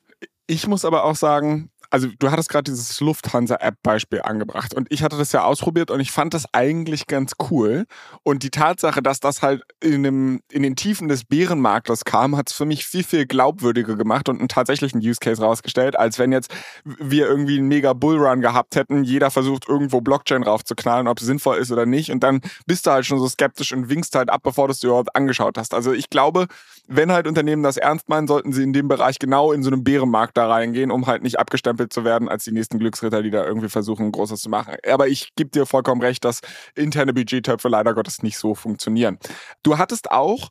Ich 0.45 0.67
muss 0.67 0.85
aber 0.85 1.05
auch 1.05 1.15
sagen, 1.15 1.71
also 1.93 2.07
du 2.17 2.31
hattest 2.31 2.49
gerade 2.49 2.71
dieses 2.71 2.99
Lufthansa-App-Beispiel 3.01 4.23
angebracht 4.23 4.73
und 4.73 4.91
ich 4.91 5.03
hatte 5.03 5.15
das 5.15 5.31
ja 5.31 5.43
ausprobiert 5.43 5.91
und 5.91 5.99
ich 5.99 6.11
fand 6.11 6.33
das 6.33 6.45
eigentlich 6.51 7.05
ganz 7.05 7.33
cool. 7.51 7.85
Und 8.23 8.41
die 8.41 8.49
Tatsache, 8.49 9.03
dass 9.03 9.19
das 9.19 9.43
halt 9.43 9.61
in, 9.79 10.01
dem, 10.01 10.41
in 10.51 10.63
den 10.63 10.75
Tiefen 10.75 11.07
des 11.07 11.23
Bärenmarktes 11.23 12.03
kam, 12.03 12.35
hat 12.35 12.49
es 12.49 12.55
für 12.55 12.65
mich 12.65 12.87
viel, 12.87 13.03
viel 13.03 13.27
glaubwürdiger 13.27 13.95
gemacht 13.95 14.27
und 14.27 14.39
einen 14.39 14.47
tatsächlichen 14.47 15.01
Use 15.01 15.19
Case 15.19 15.39
rausgestellt, 15.39 15.95
als 15.95 16.17
wenn 16.17 16.31
jetzt 16.31 16.51
wir 16.83 17.27
irgendwie 17.27 17.59
einen 17.59 17.67
mega 17.67 17.93
Bullrun 17.93 18.41
gehabt 18.41 18.75
hätten, 18.75 19.03
jeder 19.03 19.29
versucht 19.29 19.69
irgendwo 19.69 20.01
Blockchain 20.01 20.41
raufzuknallen, 20.41 21.07
ob 21.07 21.19
es 21.19 21.27
sinnvoll 21.27 21.57
ist 21.57 21.71
oder 21.71 21.85
nicht 21.85 22.11
und 22.11 22.23
dann 22.23 22.41
bist 22.65 22.87
du 22.87 22.91
halt 22.91 23.05
schon 23.05 23.19
so 23.19 23.27
skeptisch 23.27 23.71
und 23.71 23.89
winkst 23.89 24.15
halt 24.15 24.31
ab, 24.31 24.41
bevor 24.41 24.67
du 24.67 24.71
es 24.71 24.81
überhaupt 24.81 25.15
angeschaut 25.15 25.59
hast. 25.59 25.75
Also 25.75 25.93
ich 25.93 26.09
glaube, 26.09 26.47
wenn 26.87 27.11
halt 27.11 27.27
Unternehmen 27.27 27.61
das 27.61 27.77
ernst 27.77 28.09
meinen, 28.09 28.27
sollten 28.27 28.51
sie 28.51 28.63
in 28.63 28.73
dem 28.73 28.87
Bereich 28.87 29.19
genau 29.19 29.51
in 29.51 29.61
so 29.61 29.69
einem 29.69 29.83
Bärenmarkt 29.83 30.35
da 30.37 30.47
reingehen, 30.47 30.89
um 30.89 31.05
halt 31.05 31.21
nicht 31.21 31.39
abgestempelt 31.39 31.82
abgestempelt 31.83 31.93
zu 31.93 32.03
werden 32.03 32.29
als 32.29 32.43
die 32.45 32.51
nächsten 32.51 32.79
Glücksritter, 32.79 33.21
die 33.21 33.31
da 33.31 33.45
irgendwie 33.45 33.69
versuchen, 33.69 34.11
Großes 34.11 34.41
zu 34.41 34.49
machen. 34.49 34.75
Aber 34.89 35.07
ich 35.07 35.35
gebe 35.35 35.49
dir 35.49 35.65
vollkommen 35.65 36.01
recht, 36.01 36.23
dass 36.23 36.41
interne 36.75 37.13
Budgettöpfe 37.13 37.69
leider 37.69 37.93
Gottes 37.93 38.23
nicht 38.23 38.37
so 38.37 38.55
funktionieren. 38.55 39.17
Du 39.63 39.77
hattest 39.77 40.11
auch 40.11 40.49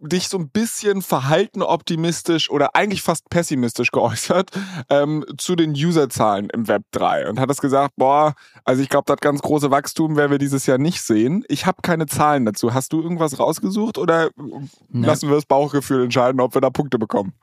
dich 0.00 0.28
so 0.28 0.38
ein 0.38 0.48
bisschen 0.50 1.02
verhalten 1.02 1.62
optimistisch 1.62 2.50
oder 2.50 2.74
eigentlich 2.74 3.02
fast 3.02 3.28
pessimistisch 3.28 3.90
geäußert 3.90 4.50
ähm, 4.88 5.24
zu 5.36 5.56
den 5.56 5.72
Userzahlen 5.72 6.48
im 6.50 6.68
Web 6.68 6.82
3 6.92 7.28
und 7.28 7.38
hat 7.38 7.50
das 7.50 7.60
gesagt, 7.60 7.94
boah, 7.96 8.34
also 8.64 8.82
ich 8.82 8.88
glaube, 8.88 9.04
das 9.06 9.18
ganz 9.18 9.42
große 9.42 9.70
Wachstum 9.70 10.16
werden 10.16 10.30
wir 10.30 10.38
dieses 10.38 10.66
Jahr 10.66 10.78
nicht 10.78 11.02
sehen. 11.02 11.44
Ich 11.48 11.66
habe 11.66 11.82
keine 11.82 12.06
Zahlen 12.06 12.46
dazu. 12.46 12.72
Hast 12.72 12.92
du 12.92 13.02
irgendwas 13.02 13.38
rausgesucht 13.38 13.98
oder 13.98 14.24
ja. 14.24 14.60
lassen 14.92 15.28
wir 15.28 15.34
das 15.34 15.46
Bauchgefühl 15.46 16.04
entscheiden, 16.04 16.40
ob 16.40 16.54
wir 16.54 16.60
da 16.60 16.70
Punkte 16.70 16.98
bekommen? 16.98 17.34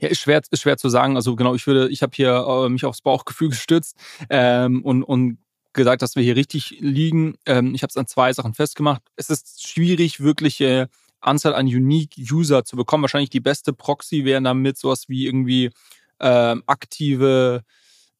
Ja, 0.00 0.08
ist 0.08 0.20
schwer, 0.20 0.42
ist 0.50 0.62
schwer 0.62 0.76
zu 0.76 0.88
sagen. 0.88 1.16
Also 1.16 1.36
genau, 1.36 1.54
ich 1.54 1.66
würde, 1.66 1.88
ich 1.88 2.02
habe 2.02 2.12
hier 2.14 2.46
äh, 2.46 2.68
mich 2.68 2.84
aufs 2.84 3.02
Bauchgefühl 3.02 3.50
gestützt 3.50 3.96
ähm, 4.30 4.82
und, 4.84 5.02
und 5.02 5.38
gesagt, 5.72 6.02
dass 6.02 6.16
wir 6.16 6.22
hier 6.22 6.36
richtig 6.36 6.76
liegen. 6.80 7.36
Ähm, 7.46 7.74
ich 7.74 7.82
habe 7.82 7.90
es 7.90 7.96
an 7.96 8.06
zwei 8.06 8.32
Sachen 8.32 8.54
festgemacht. 8.54 9.02
Es 9.16 9.30
ist 9.30 9.66
schwierig, 9.66 10.20
wirkliche 10.20 10.88
Anzahl 11.20 11.54
an 11.54 11.66
Unique 11.66 12.14
User 12.18 12.64
zu 12.64 12.76
bekommen. 12.76 13.02
Wahrscheinlich 13.02 13.30
die 13.30 13.40
beste 13.40 13.72
Proxy 13.72 14.24
wären 14.24 14.44
damit 14.44 14.78
sowas 14.78 15.04
wie 15.08 15.26
irgendwie 15.26 15.70
ähm, 16.20 16.62
aktive 16.66 17.62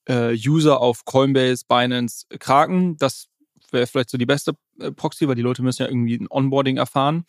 äh, 0.06 0.34
User 0.34 0.80
auf 0.80 1.04
Coinbase, 1.04 1.64
Binance, 1.68 2.26
Kraken. 2.38 2.96
Das 2.96 3.28
wäre 3.70 3.86
vielleicht 3.86 4.10
so 4.10 4.18
die 4.18 4.26
beste 4.26 4.54
äh, 4.80 4.90
Proxy, 4.90 5.28
weil 5.28 5.34
die 5.34 5.42
Leute 5.42 5.62
müssen 5.62 5.82
ja 5.82 5.88
irgendwie 5.88 6.16
ein 6.16 6.26
Onboarding 6.28 6.76
erfahren. 6.76 7.24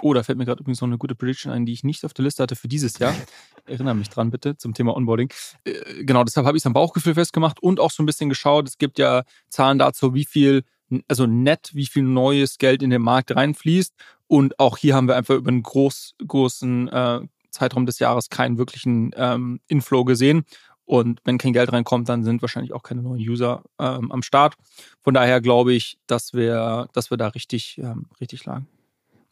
Oh, 0.00 0.14
da 0.14 0.22
fällt 0.22 0.38
mir 0.38 0.46
gerade 0.46 0.60
übrigens 0.60 0.80
noch 0.80 0.88
eine 0.88 0.98
gute 0.98 1.14
Prediction 1.14 1.52
ein, 1.52 1.66
die 1.66 1.72
ich 1.72 1.84
nicht 1.84 2.04
auf 2.04 2.14
der 2.14 2.24
Liste 2.24 2.42
hatte 2.42 2.56
für 2.56 2.66
dieses 2.66 2.98
Jahr. 2.98 3.14
Erinnere 3.66 3.94
mich 3.94 4.08
dran, 4.08 4.30
bitte, 4.30 4.56
zum 4.56 4.74
Thema 4.74 4.96
Onboarding. 4.96 5.30
Äh, 5.64 6.04
genau, 6.04 6.24
deshalb 6.24 6.46
habe 6.46 6.56
ich 6.56 6.62
es 6.62 6.66
am 6.66 6.72
Bauchgefühl 6.72 7.14
festgemacht 7.14 7.62
und 7.62 7.78
auch 7.78 7.90
so 7.90 8.02
ein 8.02 8.06
bisschen 8.06 8.28
geschaut. 8.28 8.66
Es 8.66 8.78
gibt 8.78 8.98
ja 8.98 9.22
Zahlen 9.50 9.78
dazu, 9.78 10.14
wie 10.14 10.24
viel, 10.24 10.64
also 11.08 11.26
nett, 11.26 11.70
wie 11.74 11.86
viel 11.86 12.02
neues 12.02 12.58
Geld 12.58 12.82
in 12.82 12.90
den 12.90 13.02
Markt 13.02 13.36
reinfließt. 13.36 13.94
Und 14.32 14.58
auch 14.58 14.78
hier 14.78 14.94
haben 14.94 15.08
wir 15.08 15.16
einfach 15.16 15.34
über 15.34 15.50
einen 15.50 15.62
groß, 15.62 16.14
großen 16.26 16.88
äh, 16.88 17.20
Zeitraum 17.50 17.84
des 17.84 17.98
Jahres 17.98 18.30
keinen 18.30 18.56
wirklichen 18.56 19.10
ähm, 19.14 19.60
Inflow 19.68 20.04
gesehen. 20.06 20.46
Und 20.86 21.20
wenn 21.24 21.36
kein 21.36 21.52
Geld 21.52 21.70
reinkommt, 21.70 22.08
dann 22.08 22.24
sind 22.24 22.40
wahrscheinlich 22.40 22.72
auch 22.72 22.82
keine 22.82 23.02
neuen 23.02 23.20
User 23.20 23.62
ähm, 23.78 24.10
am 24.10 24.22
Start. 24.22 24.54
Von 25.02 25.12
daher 25.12 25.42
glaube 25.42 25.74
ich, 25.74 25.98
dass 26.06 26.32
wir, 26.32 26.88
dass 26.94 27.10
wir 27.10 27.18
da 27.18 27.28
richtig, 27.28 27.76
ähm, 27.76 28.06
richtig 28.22 28.46
lagen. 28.46 28.68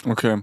Okay. 0.07 0.43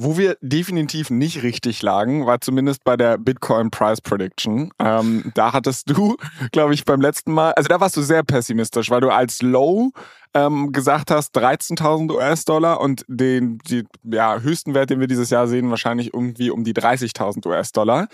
Wo 0.00 0.16
wir 0.16 0.36
definitiv 0.40 1.10
nicht 1.10 1.42
richtig 1.42 1.82
lagen, 1.82 2.24
war 2.24 2.40
zumindest 2.40 2.84
bei 2.84 2.96
der 2.96 3.18
Bitcoin 3.18 3.70
Price 3.70 4.00
Prediction. 4.00 4.70
Ähm, 4.78 5.32
da 5.34 5.52
hattest 5.52 5.90
du, 5.90 6.16
glaube 6.52 6.74
ich, 6.74 6.84
beim 6.84 7.00
letzten 7.00 7.32
Mal, 7.32 7.52
also 7.52 7.68
da 7.68 7.80
warst 7.80 7.96
du 7.96 8.02
sehr 8.02 8.22
pessimistisch, 8.22 8.90
weil 8.90 9.00
du 9.00 9.10
als 9.10 9.42
Low 9.42 9.90
ähm, 10.34 10.70
gesagt 10.70 11.10
hast 11.10 11.36
13.000 11.36 12.12
US-Dollar 12.14 12.80
und 12.80 13.04
den 13.08 13.58
die, 13.68 13.86
ja, 14.04 14.38
höchsten 14.38 14.74
Wert, 14.74 14.90
den 14.90 15.00
wir 15.00 15.08
dieses 15.08 15.30
Jahr 15.30 15.48
sehen, 15.48 15.70
wahrscheinlich 15.70 16.14
irgendwie 16.14 16.50
um 16.50 16.62
die 16.62 16.74
30.000 16.74 17.44
US-Dollar 17.46 18.06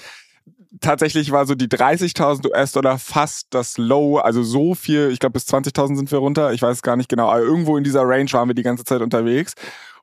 tatsächlich 0.80 1.30
war 1.30 1.46
so 1.46 1.54
die 1.54 1.68
30.000 1.68 2.50
US-Dollar 2.50 2.98
fast 2.98 3.46
das 3.50 3.78
Low, 3.78 4.18
also 4.18 4.42
so 4.42 4.74
viel, 4.74 5.10
ich 5.12 5.18
glaube 5.20 5.34
bis 5.34 5.46
20.000 5.46 5.96
sind 5.96 6.12
wir 6.12 6.18
runter, 6.18 6.52
ich 6.52 6.62
weiß 6.62 6.82
gar 6.82 6.96
nicht 6.96 7.08
genau, 7.08 7.28
aber 7.28 7.40
irgendwo 7.40 7.76
in 7.76 7.84
dieser 7.84 8.02
Range 8.02 8.30
waren 8.32 8.48
wir 8.48 8.54
die 8.54 8.62
ganze 8.62 8.84
Zeit 8.84 9.00
unterwegs 9.00 9.54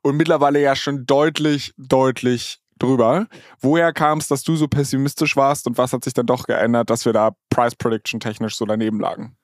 und 0.01 0.17
mittlerweile 0.17 0.61
ja 0.61 0.75
schon 0.75 1.05
deutlich, 1.05 1.73
deutlich 1.77 2.59
drüber. 2.79 3.27
Woher 3.59 3.93
kam 3.93 4.17
es, 4.17 4.27
dass 4.27 4.43
du 4.43 4.55
so 4.55 4.67
pessimistisch 4.67 5.35
warst 5.35 5.67
und 5.67 5.77
was 5.77 5.93
hat 5.93 6.03
sich 6.03 6.13
dann 6.13 6.25
doch 6.25 6.45
geändert, 6.45 6.89
dass 6.89 7.05
wir 7.05 7.13
da 7.13 7.35
Price 7.49 7.75
Prediction 7.75 8.19
technisch 8.19 8.55
so 8.55 8.65
daneben 8.65 8.99
lagen? 8.99 9.37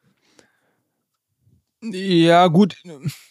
Ja, 1.82 2.48
gut. 2.48 2.76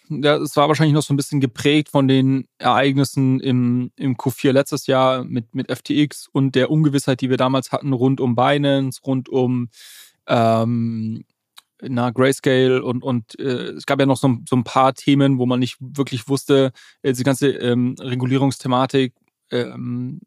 Es 0.09 0.57
war 0.57 0.69
wahrscheinlich 0.69 0.95
noch 0.95 1.03
so 1.03 1.13
ein 1.13 1.17
bisschen 1.17 1.41
geprägt 1.41 1.89
von 1.89 2.07
den 2.07 2.47
Ereignissen 2.59 3.41
im, 3.41 3.91
im 3.97 4.17
Q4 4.17 4.53
letztes 4.53 4.87
Jahr 4.87 5.25
mit, 5.25 5.53
mit 5.55 5.71
FTX 5.71 6.29
und 6.31 6.55
der 6.55 6.71
Ungewissheit, 6.71 7.21
die 7.21 7.29
wir 7.29 7.39
damals 7.39 7.73
hatten, 7.73 7.93
rund 7.93 8.21
um 8.21 8.37
Binance, 8.37 9.01
rund 9.05 9.29
um 9.29 9.69
ähm, 10.29 11.25
na, 11.83 12.11
Grayscale 12.11 12.83
und, 12.83 13.03
und 13.03 13.39
äh, 13.39 13.73
es 13.73 13.87
gab 13.87 14.01
ja 14.01 14.07
noch 14.07 14.17
so, 14.17 14.37
so 14.49 14.57
ein 14.57 14.65
paar 14.65 14.95
Themen, 14.95 15.39
wo 15.39 15.47
man 15.47 15.61
nicht 15.61 15.77
wirklich 15.81 16.29
wusste, 16.29 16.73
äh, 17.03 17.13
diese 17.13 17.25
ganze 17.25 17.51
ähm, 17.51 17.97
Regulierungsthematik, 18.01 19.15
ähm, 19.51 20.21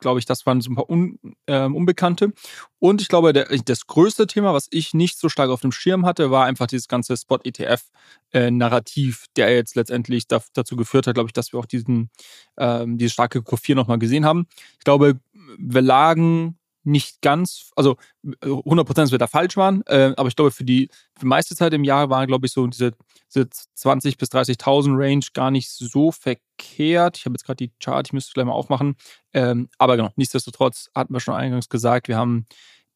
glaube 0.00 0.18
ich, 0.18 0.24
das 0.24 0.46
waren 0.46 0.60
so 0.60 0.70
ein 0.70 0.76
paar 0.76 0.88
Un, 0.88 1.18
äh, 1.46 1.64
Unbekannte. 1.64 2.32
Und 2.78 3.02
ich 3.02 3.08
glaube, 3.08 3.32
der, 3.32 3.46
das 3.64 3.86
größte 3.86 4.26
Thema, 4.26 4.54
was 4.54 4.66
ich 4.70 4.94
nicht 4.94 5.18
so 5.18 5.28
stark 5.28 5.50
auf 5.50 5.60
dem 5.60 5.72
Schirm 5.72 6.06
hatte, 6.06 6.30
war 6.30 6.46
einfach 6.46 6.66
dieses 6.66 6.88
ganze 6.88 7.16
Spot-ETF-Narrativ, 7.16 9.24
äh, 9.24 9.26
der 9.36 9.54
jetzt 9.54 9.76
letztendlich 9.76 10.26
da, 10.26 10.40
dazu 10.54 10.76
geführt 10.76 11.06
hat, 11.06 11.14
glaube 11.14 11.28
ich, 11.28 11.32
dass 11.32 11.52
wir 11.52 11.60
auch 11.60 11.66
diesen, 11.66 12.10
ähm, 12.56 12.98
diese 12.98 13.10
starke 13.10 13.40
Q4 13.40 13.74
nochmal 13.74 13.98
gesehen 13.98 14.24
haben. 14.24 14.46
Ich 14.78 14.84
glaube, 14.84 15.20
wir 15.58 15.82
lagen 15.82 16.56
nicht 16.82 17.20
ganz, 17.22 17.70
also 17.76 17.96
100 18.42 18.86
Prozent 18.86 19.10
wird 19.10 19.22
da 19.22 19.26
falsch 19.26 19.56
waren, 19.56 19.82
äh, 19.86 20.12
aber 20.16 20.28
ich 20.28 20.36
glaube, 20.36 20.50
für 20.50 20.64
die, 20.64 20.88
für 21.14 21.20
die 21.20 21.26
meiste 21.26 21.54
Zeit 21.54 21.74
im 21.74 21.84
Jahr 21.84 22.10
waren, 22.10 22.26
glaube 22.26 22.46
ich, 22.46 22.52
so 22.52 22.66
diese, 22.66 22.92
diese 23.32 23.48
20.000 23.76 24.18
bis 24.18 24.30
30.000 24.30 24.96
Range 24.96 25.24
gar 25.34 25.50
nicht 25.50 25.70
so 25.70 26.10
verkehrt. 26.12 27.18
Ich 27.18 27.26
habe 27.26 27.34
jetzt 27.34 27.44
gerade 27.44 27.56
die 27.56 27.72
Chart, 27.80 28.06
ich 28.06 28.12
müsste 28.12 28.32
gleich 28.32 28.46
mal 28.46 28.52
aufmachen. 28.52 28.96
Ähm, 29.32 29.68
aber 29.78 29.96
genau, 29.96 30.10
nichtsdestotrotz 30.16 30.90
hatten 30.94 31.12
wir 31.12 31.20
schon 31.20 31.34
eingangs 31.34 31.68
gesagt, 31.68 32.08
wir 32.08 32.16
haben 32.16 32.46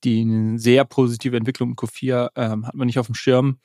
die 0.04 0.54
sehr 0.56 0.84
positive 0.84 1.36
Entwicklung 1.36 1.70
im 1.70 1.76
Q4, 1.76 2.30
ähm, 2.36 2.66
hatten 2.66 2.78
wir 2.78 2.84
nicht 2.84 2.98
auf 2.98 3.06
dem 3.06 3.14
Schirm. 3.14 3.58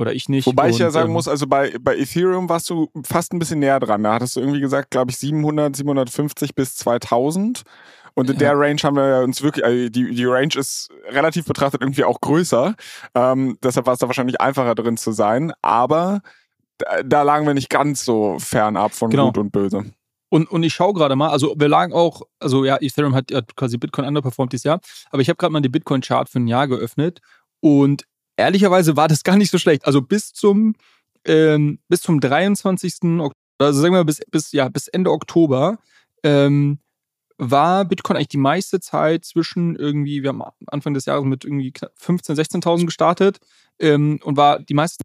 Oder 0.00 0.14
ich 0.14 0.30
nicht. 0.30 0.46
Wobei 0.46 0.70
ich 0.70 0.78
ja 0.78 0.90
sagen 0.90 1.08
ähm, 1.08 1.12
muss, 1.12 1.28
also 1.28 1.46
bei, 1.46 1.74
bei 1.78 1.94
Ethereum 1.94 2.48
warst 2.48 2.70
du 2.70 2.88
fast 3.04 3.34
ein 3.34 3.38
bisschen 3.38 3.58
näher 3.58 3.78
dran. 3.80 4.02
Da 4.02 4.14
hattest 4.14 4.34
du 4.34 4.40
irgendwie 4.40 4.60
gesagt, 4.60 4.90
glaube 4.90 5.10
ich, 5.10 5.18
700, 5.18 5.76
750 5.76 6.54
bis 6.54 6.74
2000. 6.76 7.64
Und 8.14 8.30
in 8.30 8.36
ja. 8.36 8.38
der 8.38 8.58
Range 8.58 8.80
haben 8.82 8.96
wir 8.96 9.22
uns 9.22 9.42
wirklich, 9.42 9.62
also 9.62 9.90
die, 9.90 10.14
die 10.14 10.24
Range 10.24 10.54
ist 10.56 10.88
relativ 11.10 11.44
betrachtet 11.44 11.82
irgendwie 11.82 12.04
auch 12.04 12.18
größer. 12.18 12.76
Ähm, 13.14 13.58
deshalb 13.62 13.84
war 13.84 13.92
es 13.92 13.98
da 13.98 14.06
wahrscheinlich 14.06 14.40
einfacher 14.40 14.74
drin 14.74 14.96
zu 14.96 15.12
sein. 15.12 15.52
Aber 15.60 16.22
da, 16.78 17.02
da 17.04 17.22
lagen 17.22 17.46
wir 17.46 17.52
nicht 17.52 17.68
ganz 17.68 18.02
so 18.02 18.38
fernab 18.38 18.94
von 18.94 19.10
genau. 19.10 19.26
Gut 19.26 19.36
und 19.36 19.52
Böse. 19.52 19.84
Und, 20.30 20.50
und 20.50 20.62
ich 20.62 20.72
schaue 20.72 20.94
gerade 20.94 21.14
mal, 21.14 21.28
also 21.28 21.54
wir 21.58 21.68
lagen 21.68 21.92
auch, 21.92 22.22
also 22.38 22.64
ja, 22.64 22.78
Ethereum 22.80 23.14
hat, 23.14 23.34
hat 23.34 23.54
quasi 23.54 23.76
Bitcoin 23.76 24.06
underperformed 24.06 24.52
dieses 24.52 24.64
Jahr, 24.64 24.80
aber 25.10 25.20
ich 25.20 25.28
habe 25.28 25.36
gerade 25.36 25.52
mal 25.52 25.60
die 25.60 25.68
Bitcoin-Chart 25.68 26.28
für 26.28 26.38
ein 26.38 26.46
Jahr 26.46 26.68
geöffnet 26.68 27.20
und 27.58 28.04
ehrlicherweise 28.40 28.96
war 28.96 29.08
das 29.08 29.22
gar 29.24 29.36
nicht 29.36 29.50
so 29.50 29.58
schlecht. 29.58 29.86
Also 29.86 30.02
bis 30.02 30.32
zum, 30.32 30.74
ähm, 31.24 31.78
bis 31.88 32.00
zum 32.00 32.20
23. 32.20 33.20
Oktober, 33.20 33.34
also 33.58 33.80
sagen 33.80 33.94
wir 33.94 34.04
bis, 34.04 34.20
bis, 34.30 34.52
ja, 34.52 34.68
bis 34.68 34.88
Ende 34.88 35.10
Oktober, 35.10 35.78
ähm, 36.22 36.78
war 37.38 37.86
Bitcoin 37.86 38.16
eigentlich 38.16 38.28
die 38.28 38.36
meiste 38.36 38.80
Zeit 38.80 39.24
zwischen 39.24 39.74
irgendwie, 39.74 40.22
wir 40.22 40.28
haben 40.28 40.42
Anfang 40.66 40.92
des 40.92 41.06
Jahres 41.06 41.24
mit 41.24 41.44
irgendwie 41.44 41.72
15.000, 41.72 42.34
16.000 42.34 42.84
gestartet 42.84 43.38
ähm, 43.78 44.20
und 44.22 44.36
war 44.36 44.60
die 44.60 44.74
meiste 44.74 45.02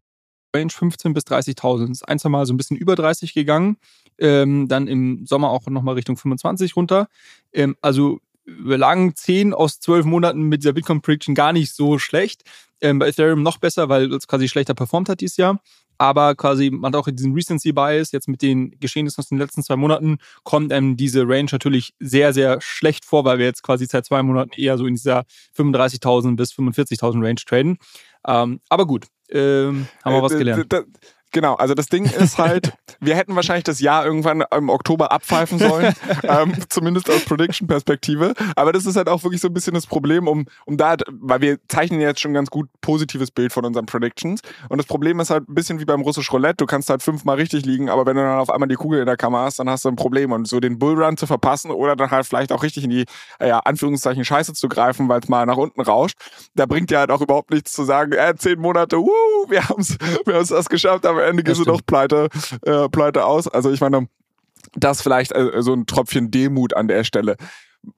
Range 0.54 0.70
15.000 0.70 1.14
bis 1.14 1.24
30.000. 1.24 1.92
Ist 1.92 2.08
ein, 2.08 2.18
zwei 2.18 2.28
Mal 2.28 2.46
so 2.46 2.52
ein 2.52 2.58
bisschen 2.58 2.76
über 2.76 2.94
30 2.94 3.32
gegangen, 3.32 3.78
ähm, 4.18 4.68
dann 4.68 4.86
im 4.86 5.24
Sommer 5.26 5.50
auch 5.50 5.66
nochmal 5.66 5.94
Richtung 5.94 6.16
25 6.16 6.76
runter. 6.76 7.08
Ähm, 7.52 7.76
also 7.80 8.20
wir 8.46 8.78
lagen 8.78 9.14
10 9.14 9.52
aus 9.54 9.80
12 9.80 10.06
Monaten 10.06 10.42
mit 10.42 10.62
dieser 10.62 10.72
Bitcoin 10.72 11.02
Prediction 11.02 11.34
gar 11.34 11.52
nicht 11.52 11.74
so 11.74 11.98
schlecht. 11.98 12.42
Ähm, 12.80 12.98
bei 12.98 13.08
Ethereum 13.08 13.42
noch 13.42 13.58
besser, 13.58 13.88
weil 13.88 14.12
es 14.12 14.26
quasi 14.26 14.48
schlechter 14.48 14.74
performt 14.74 15.08
hat 15.08 15.20
dieses 15.20 15.36
Jahr 15.36 15.60
aber 15.98 16.34
quasi 16.34 16.70
man 16.70 16.92
hat 16.92 16.96
auch 16.96 17.08
diesen 17.10 17.34
Recency 17.34 17.72
Bias, 17.72 18.12
jetzt 18.12 18.28
mit 18.28 18.42
den 18.42 18.78
Geschehnissen 18.80 19.20
aus 19.20 19.28
den 19.28 19.38
letzten 19.38 19.62
zwei 19.62 19.76
Monaten, 19.76 20.18
kommt 20.44 20.72
einem 20.72 20.96
diese 20.96 21.22
Range 21.22 21.48
natürlich 21.50 21.94
sehr, 21.98 22.32
sehr 22.32 22.60
schlecht 22.60 23.04
vor, 23.04 23.24
weil 23.24 23.38
wir 23.38 23.46
jetzt 23.46 23.62
quasi 23.62 23.86
seit 23.86 24.04
zwei 24.06 24.22
Monaten 24.22 24.52
eher 24.56 24.78
so 24.78 24.86
in 24.86 24.94
dieser 24.94 25.24
35.000 25.56 26.36
bis 26.36 26.52
45.000 26.52 27.24
Range 27.24 27.34
traden. 27.36 27.78
Ähm, 28.26 28.60
aber 28.68 28.86
gut, 28.86 29.06
ähm, 29.30 29.88
haben 30.04 30.14
wir 30.14 30.18
äh, 30.18 30.22
was 30.22 30.36
gelernt. 30.36 30.74
Genau, 31.36 31.52
also 31.56 31.74
das 31.74 31.88
Ding 31.88 32.06
ist 32.06 32.38
halt, 32.38 32.72
wir 32.98 33.14
hätten 33.14 33.36
wahrscheinlich 33.36 33.64
das 33.64 33.78
Jahr 33.78 34.06
irgendwann 34.06 34.42
im 34.56 34.70
Oktober 34.70 35.12
abpfeifen 35.12 35.58
sollen, 35.58 35.94
ähm, 36.22 36.54
zumindest 36.70 37.10
aus 37.10 37.26
Prediction-Perspektive. 37.26 38.32
Aber 38.56 38.72
das 38.72 38.86
ist 38.86 38.96
halt 38.96 39.10
auch 39.10 39.22
wirklich 39.22 39.42
so 39.42 39.48
ein 39.48 39.52
bisschen 39.52 39.74
das 39.74 39.86
Problem, 39.86 40.28
um, 40.28 40.46
um 40.64 40.78
da, 40.78 40.96
weil 41.10 41.42
wir 41.42 41.58
zeichnen 41.68 42.00
jetzt 42.00 42.20
schon 42.20 42.32
ganz 42.32 42.48
gut 42.48 42.70
positives 42.80 43.30
Bild 43.30 43.52
von 43.52 43.66
unseren 43.66 43.84
Predictions. 43.84 44.40
Und 44.70 44.78
das 44.78 44.86
Problem 44.86 45.20
ist 45.20 45.28
halt 45.28 45.46
ein 45.46 45.54
bisschen 45.54 45.78
wie 45.78 45.84
beim 45.84 46.00
russisch 46.00 46.32
Roulette, 46.32 46.56
du 46.56 46.64
kannst 46.64 46.88
halt 46.88 47.02
fünfmal 47.02 47.36
richtig 47.36 47.66
liegen, 47.66 47.90
aber 47.90 48.06
wenn 48.06 48.16
du 48.16 48.22
dann 48.22 48.38
auf 48.38 48.48
einmal 48.48 48.68
die 48.68 48.76
Kugel 48.76 49.00
in 49.00 49.06
der 49.06 49.18
Kammer 49.18 49.40
hast, 49.40 49.58
dann 49.58 49.68
hast 49.68 49.84
du 49.84 49.90
ein 49.90 49.96
Problem. 49.96 50.32
Und 50.32 50.48
so 50.48 50.58
den 50.58 50.78
Bullrun 50.78 51.18
zu 51.18 51.26
verpassen 51.26 51.70
oder 51.70 51.96
dann 51.96 52.10
halt 52.10 52.24
vielleicht 52.24 52.50
auch 52.50 52.62
richtig 52.62 52.84
in 52.84 52.90
die, 52.90 53.04
ja, 53.40 53.58
Anführungszeichen 53.58 54.24
Scheiße 54.24 54.54
zu 54.54 54.70
greifen, 54.70 55.10
weil 55.10 55.20
es 55.20 55.28
mal 55.28 55.44
nach 55.44 55.58
unten 55.58 55.82
rauscht, 55.82 56.16
da 56.54 56.64
bringt 56.64 56.90
ja 56.90 57.00
halt 57.00 57.10
auch 57.10 57.20
überhaupt 57.20 57.50
nichts 57.50 57.74
zu 57.74 57.84
sagen, 57.84 58.12
äh, 58.12 58.34
zehn 58.38 58.58
Monate, 58.58 58.96
wuh, 58.96 59.10
wir 59.50 59.68
haben's, 59.68 59.98
wir 60.24 60.32
haben 60.32 60.42
es 60.42 60.48
das 60.48 60.70
geschafft, 60.70 61.04
aber 61.04 61.25
Ende 61.26 61.42
gehst 61.42 61.60
du 61.60 61.64
doch 61.64 61.80
pleite, 61.84 62.28
äh, 62.62 62.88
pleite 62.88 63.24
aus. 63.24 63.48
Also 63.48 63.70
ich 63.70 63.80
meine, 63.80 64.08
das 64.74 65.02
vielleicht 65.02 65.32
äh, 65.32 65.62
so 65.62 65.72
ein 65.72 65.86
Tröpfchen 65.86 66.30
Demut 66.30 66.74
an 66.74 66.88
der 66.88 67.04
Stelle. 67.04 67.36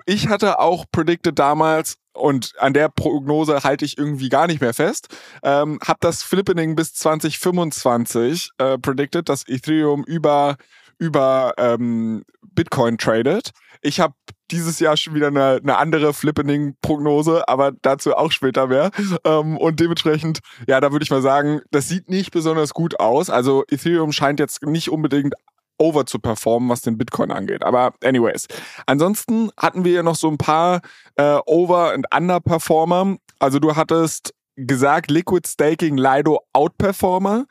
Ich 0.05 0.29
hatte 0.29 0.59
auch 0.59 0.85
predicted 0.91 1.39
damals, 1.39 1.97
und 2.13 2.53
an 2.59 2.75
der 2.75 2.89
Prognose 2.89 3.63
halte 3.63 3.85
ich 3.85 3.97
irgendwie 3.97 4.29
gar 4.29 4.47
nicht 4.47 4.61
mehr 4.61 4.75
fest, 4.75 5.09
ähm, 5.43 5.79
habe 5.87 5.99
das 6.01 6.23
Flippening 6.23 6.75
bis 6.75 6.93
2025 6.95 8.51
äh, 8.59 8.79
predicted, 8.79 9.29
dass 9.29 9.49
Ethereum 9.49 10.05
über, 10.05 10.57
über 10.99 11.55
ähm, 11.57 12.25
Bitcoin 12.55 12.99
tradet. 12.99 13.53
Ich 13.83 14.01
habe 14.01 14.15
dieses 14.51 14.81
Jahr 14.81 14.97
schon 14.97 15.15
wieder 15.15 15.29
eine, 15.29 15.61
eine 15.63 15.77
andere 15.77 16.15
Flippening-Prognose, 16.15 17.49
aber 17.49 17.73
dazu 17.83 18.15
auch 18.15 18.33
später 18.33 18.67
mehr. 18.69 18.91
Ähm, 19.25 19.57
und 19.57 19.81
dementsprechend, 19.81 20.41
ja, 20.67 20.81
da 20.81 20.93
würde 20.93 21.03
ich 21.03 21.11
mal 21.11 21.23
sagen, 21.23 21.61
das 21.71 21.89
sieht 21.89 22.09
nicht 22.09 22.31
besonders 22.31 22.73
gut 22.73 22.99
aus. 23.01 23.31
Also 23.31 23.65
Ethereum 23.71 24.13
scheint 24.13 24.41
jetzt 24.41 24.63
nicht 24.63 24.91
unbedingt 24.91 25.35
over 25.79 26.07
zu 26.07 26.19
performen, 26.19 26.69
was 26.69 26.83
den 26.83 26.99
Bitcoin 26.99 27.31
angeht. 27.31 27.63
Aber 27.63 27.95
anyways. 28.03 28.47
Ansonsten 28.87 29.51
hatten 29.57 29.85
wir 29.85 29.93
ja 29.93 30.03
noch 30.03 30.17
so 30.17 30.29
ein 30.29 30.39
paar 30.39 30.81
äh, 31.17 31.39
Over- 31.47 31.95
und 31.95 32.07
Underperformer. 32.15 33.17
Also 33.39 33.59
du 33.59 33.77
hattest 33.77 34.35
gesagt, 34.57 35.11
Liquid 35.11 35.49
Staking 35.49 35.97
Lido 35.97 36.41
Outperformer. 36.53 37.47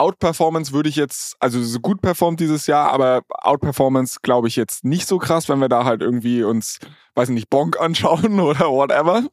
Outperformance 0.00 0.72
würde 0.72 0.88
ich 0.88 0.96
jetzt, 0.96 1.36
also 1.40 1.62
so 1.62 1.78
gut 1.78 2.00
performt 2.00 2.40
dieses 2.40 2.66
Jahr, 2.66 2.90
aber 2.90 3.22
Outperformance 3.28 4.20
glaube 4.22 4.48
ich 4.48 4.56
jetzt 4.56 4.82
nicht 4.82 5.06
so 5.06 5.18
krass, 5.18 5.48
wenn 5.50 5.58
wir 5.58 5.68
da 5.68 5.84
halt 5.84 6.00
irgendwie 6.00 6.42
uns, 6.42 6.78
weiß 7.14 7.28
ich 7.28 7.34
nicht, 7.34 7.50
Bonk 7.50 7.78
anschauen 7.78 8.40
oder 8.40 8.70
whatever. 8.70 9.24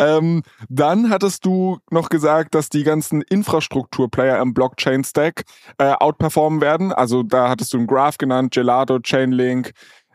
Ähm, 0.00 0.42
dann 0.68 1.10
hattest 1.10 1.44
du 1.44 1.78
noch 1.90 2.08
gesagt, 2.08 2.56
dass 2.56 2.68
die 2.70 2.82
ganzen 2.82 3.22
Infrastrukturplayer 3.22 4.42
im 4.42 4.52
Blockchain-Stack 4.52 5.44
äh, 5.78 5.92
outperformen 5.92 6.60
werden. 6.60 6.92
Also 6.92 7.22
da 7.22 7.48
hattest 7.48 7.72
du 7.72 7.78
einen 7.78 7.86
Graph 7.86 8.18
genannt, 8.18 8.52
Gelato, 8.52 8.98
Chainlink, 8.98 9.72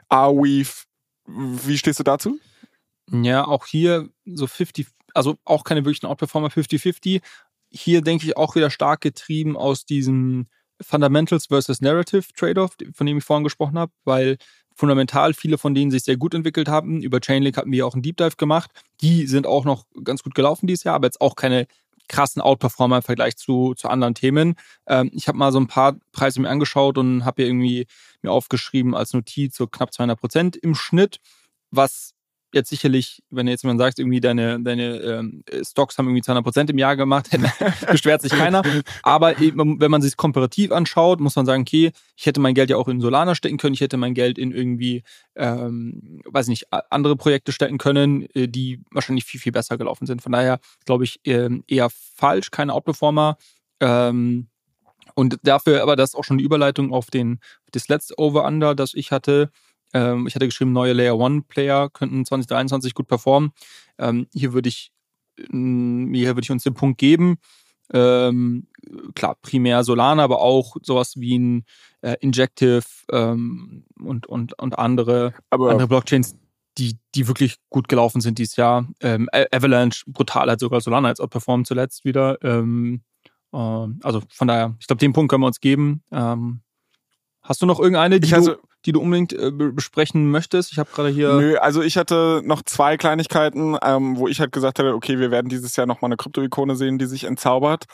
Arweave. 0.10 0.84
Wie 1.26 1.78
stehst 1.78 2.00
du 2.00 2.04
dazu? 2.04 2.38
Ja, 3.12 3.48
auch 3.48 3.66
hier 3.66 4.10
so 4.26 4.46
50, 4.46 4.88
also 5.14 5.38
auch 5.46 5.64
keine 5.64 5.86
wirklichen 5.86 6.08
Outperformer 6.08 6.50
50-50 6.50 7.22
hier 7.76 8.02
denke 8.02 8.26
ich 8.26 8.38
auch 8.38 8.56
wieder 8.56 8.70
stark 8.70 9.02
getrieben 9.02 9.58
aus 9.58 9.86
diesem 9.86 10.48
Fundamentals 10.82 11.48
versus 11.48 11.82
Narrative 11.82 12.26
Trade-off, 12.36 12.76
von 12.94 13.06
dem 13.06 13.18
ich 13.18 13.24
vorhin 13.24 13.44
gesprochen 13.44 13.78
habe, 13.78 13.92
weil 14.04 14.38
fundamental 14.76 15.34
viele 15.34 15.58
von 15.58 15.74
denen 15.74 15.92
sich 15.92 16.04
sehr 16.04 16.18
gut 16.18 16.34
entwickelt 16.34 16.68
haben. 16.68 17.02
Über 17.02 17.22
Chainlink 17.22 17.58
hatten 17.58 17.72
wir 17.72 17.88
auch 17.88 17.94
einen 17.94 18.04
Deep 18.04 18.18
Dive 18.18 18.36
gemacht. 18.38 18.72
Die 19.02 19.26
sind 19.26 19.48
auch 19.48 19.64
noch 19.64 19.86
ganz 20.04 20.22
gut 20.22 20.36
gelaufen 20.36 20.68
dieses 20.68 20.84
Jahr, 20.84 20.96
aber 20.96 21.08
jetzt 21.08 21.22
auch 21.22 21.36
keine 21.36 21.68
krassen 22.08 22.42
Outperformer 22.42 22.98
im 22.98 23.04
Vergleich 23.04 23.38
zu, 23.38 23.74
zu 23.76 23.88
anderen 23.88 24.16
Themen. 24.16 24.56
Ähm, 24.88 25.10
ich 25.14 25.28
habe 25.28 25.38
mal 25.38 25.52
so 25.52 25.60
ein 25.60 25.68
paar 25.68 25.96
Preise 26.12 26.42
mir 26.42 26.50
angeschaut 26.50 26.98
und 26.98 27.26
habe 27.26 27.42
hier 27.42 27.50
irgendwie 27.50 27.88
mir 28.22 28.32
aufgeschrieben 28.32 28.96
als 28.96 29.14
Notiz 29.14 29.56
so 29.56 29.68
knapp 29.68 29.94
200 29.94 30.20
Prozent 30.20 30.56
im 30.56 30.76
Schnitt, 30.76 31.20
was 31.72 32.15
jetzt 32.56 32.70
sicherlich, 32.70 33.22
wenn 33.30 33.48
jetzt 33.48 33.64
jemand 33.64 33.80
sagt, 33.80 34.00
irgendwie 34.00 34.22
deine, 34.22 34.60
deine 34.62 34.98
ähm, 34.98 35.44
Stocks 35.62 35.98
haben 35.98 36.08
irgendwie 36.08 36.22
200 36.22 36.44
Prozent 36.44 36.70
im 36.70 36.78
Jahr 36.78 36.96
gemacht, 36.96 37.30
beschwert 37.92 38.22
sich 38.22 38.32
keiner. 38.32 38.64
Aber 39.04 39.40
eben, 39.40 39.80
wenn 39.80 39.92
man 39.92 40.02
sich 40.02 40.18
komparativ 40.18 40.72
anschaut, 40.72 41.20
muss 41.20 41.36
man 41.36 41.46
sagen, 41.46 41.62
okay, 41.62 41.92
ich 42.16 42.26
hätte 42.26 42.40
mein 42.40 42.56
Geld 42.56 42.70
ja 42.70 42.78
auch 42.78 42.88
in 42.88 43.02
Solana 43.02 43.36
stecken 43.36 43.58
können, 43.58 43.74
ich 43.74 43.82
hätte 43.82 43.98
mein 43.98 44.14
Geld 44.14 44.38
in 44.38 44.52
irgendwie, 44.52 45.04
ähm, 45.36 46.22
weiß 46.26 46.48
nicht, 46.48 46.66
andere 46.90 47.16
Projekte 47.16 47.52
stecken 47.52 47.78
können, 47.78 48.26
äh, 48.34 48.48
die 48.48 48.82
wahrscheinlich 48.92 49.26
viel, 49.26 49.40
viel 49.40 49.52
besser 49.52 49.78
gelaufen 49.78 50.08
sind. 50.08 50.22
Von 50.22 50.32
daher 50.32 50.60
glaube 50.86 51.04
ich 51.04 51.20
ähm, 51.26 51.64
eher 51.68 51.90
falsch, 51.90 52.50
keine 52.50 52.74
Outperformer. 52.74 53.38
Ähm, 53.80 54.48
und 55.14 55.38
dafür 55.44 55.82
aber 55.82 55.96
das 55.96 56.12
ist 56.12 56.16
auch 56.16 56.24
schon 56.24 56.38
die 56.38 56.44
Überleitung 56.44 56.94
auf 56.94 57.10
den 57.10 57.40
das 57.72 57.88
letzte 57.88 58.18
Over-Under, 58.18 58.76
das 58.76 58.94
ich 58.94 59.12
hatte. 59.12 59.52
Ähm, 59.94 60.28
ich 60.28 60.36
hatte 60.36 60.46
geschrieben, 60.46 60.74
neue 60.74 60.94
Layer 60.94 61.18
One 61.18 61.44
Player 61.44 61.90
könnten 61.90 62.26
2023 62.26 62.94
gut 62.94 63.08
performen. 63.08 63.52
Ähm, 63.98 64.28
hier 64.34 64.54
würde 64.54 64.70
ich, 64.70 64.92
mm, 65.50 66.14
hier 66.14 66.30
würde 66.30 66.42
ich 66.44 66.52
uns 66.52 66.64
den 66.64 66.74
Punkt 66.74 66.98
geben. 66.98 67.38
Ähm, 67.94 68.68
klar, 69.14 69.38
primär 69.42 69.84
Solana, 69.84 70.24
aber 70.24 70.42
auch 70.42 70.76
sowas 70.82 71.14
wie 71.18 71.38
ein 71.38 71.66
äh, 72.02 72.16
Injective 72.20 72.84
ähm, 73.12 73.86
und, 74.00 74.26
und, 74.28 74.58
und 74.60 74.80
andere, 74.80 75.34
Aber 75.50 75.70
andere 75.70 75.88
Blockchains, 75.88 76.36
die, 76.78 76.98
die 77.14 77.28
wirklich 77.28 77.58
gut 77.70 77.88
gelaufen 77.88 78.22
sind 78.22 78.40
dieses 78.40 78.56
Jahr. 78.56 78.88
Ähm, 79.02 79.30
Avalanche, 79.32 80.04
brutal 80.08 80.50
hat 80.50 80.60
sogar 80.60 80.82
Solana 80.82 81.10
jetzt 81.10 81.22
outperformt 81.22 81.68
zuletzt 81.68 82.06
wieder. 82.06 82.44
Ähm, 82.44 83.02
ähm, 83.54 84.00
also 84.04 84.22
von 84.30 84.48
daher, 84.48 84.76
ich 84.80 84.88
glaube, 84.88 85.00
den 85.00 85.14
Punkt 85.14 85.30
können 85.30 85.44
wir 85.44 85.48
uns 85.48 85.62
geben. 85.62 86.04
Ähm, 86.12 86.62
hast 87.42 87.62
du 87.62 87.66
noch 87.66 87.80
irgendeine, 87.80 88.20
die, 88.20 88.28
Ich 88.28 88.36
also- 88.36 88.56
du, 88.56 88.60
die 88.86 88.92
du 88.92 89.02
unbedingt 89.02 89.34
äh, 89.34 89.52
be- 89.52 89.74
besprechen 89.74 90.30
möchtest? 90.32 90.72
Ich 90.72 90.80
habe 90.80 90.90
gerade 90.94 91.10
hier. 91.10 91.34
Nö, 91.34 91.58
also 91.58 91.82
ich 91.82 91.98
hatte 91.98 92.42
noch 92.46 92.62
zwei 92.62 92.98
Kleinigkeiten, 92.98 93.78
ähm, 93.84 94.18
wo 94.18 94.28
ich 94.28 94.40
halt 94.40 94.52
gesagt 94.52 94.80
hätte, 94.80 94.94
okay, 94.94 95.20
wir 95.20 95.32
werden 95.32 95.50
dieses 95.50 95.76
Jahr 95.76 95.88
nochmal 95.88 96.10
eine 96.10 96.18
Krypto-Ikone 96.18 96.76
sehen, 96.76 96.98
die 96.98 97.06
sich 97.06 97.24
entzaubert. 97.24 97.86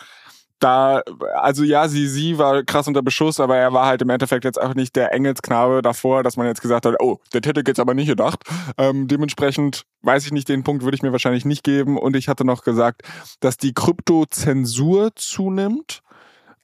Da, 0.59 1.01
also 1.39 1.63
ja, 1.63 1.87
sie, 1.87 2.07
sie 2.07 2.37
war 2.37 2.61
krass 2.61 2.87
unter 2.87 3.01
Beschuss, 3.01 3.39
aber 3.39 3.57
er 3.57 3.73
war 3.73 3.87
halt 3.87 4.03
im 4.03 4.09
Endeffekt 4.11 4.45
jetzt 4.45 4.61
auch 4.61 4.75
nicht 4.75 4.95
der 4.95 5.11
Engelsknabe 5.11 5.81
davor, 5.81 6.21
dass 6.21 6.37
man 6.37 6.45
jetzt 6.45 6.61
gesagt 6.61 6.85
hat, 6.85 6.97
oh, 6.99 7.17
das 7.31 7.41
hätte 7.45 7.63
jetzt 7.65 7.79
aber 7.79 7.95
nicht 7.95 8.09
gedacht. 8.09 8.43
Ähm, 8.77 9.07
dementsprechend 9.07 9.85
weiß 10.03 10.23
ich 10.27 10.31
nicht, 10.31 10.47
den 10.47 10.61
Punkt 10.61 10.83
würde 10.83 10.93
ich 10.93 11.01
mir 11.01 11.11
wahrscheinlich 11.11 11.45
nicht 11.45 11.63
geben. 11.63 11.97
Und 11.97 12.15
ich 12.15 12.27
hatte 12.27 12.45
noch 12.45 12.63
gesagt, 12.63 13.01
dass 13.39 13.57
die 13.57 13.73
Kryptozensur 13.73 15.09
zunimmt. 15.15 16.03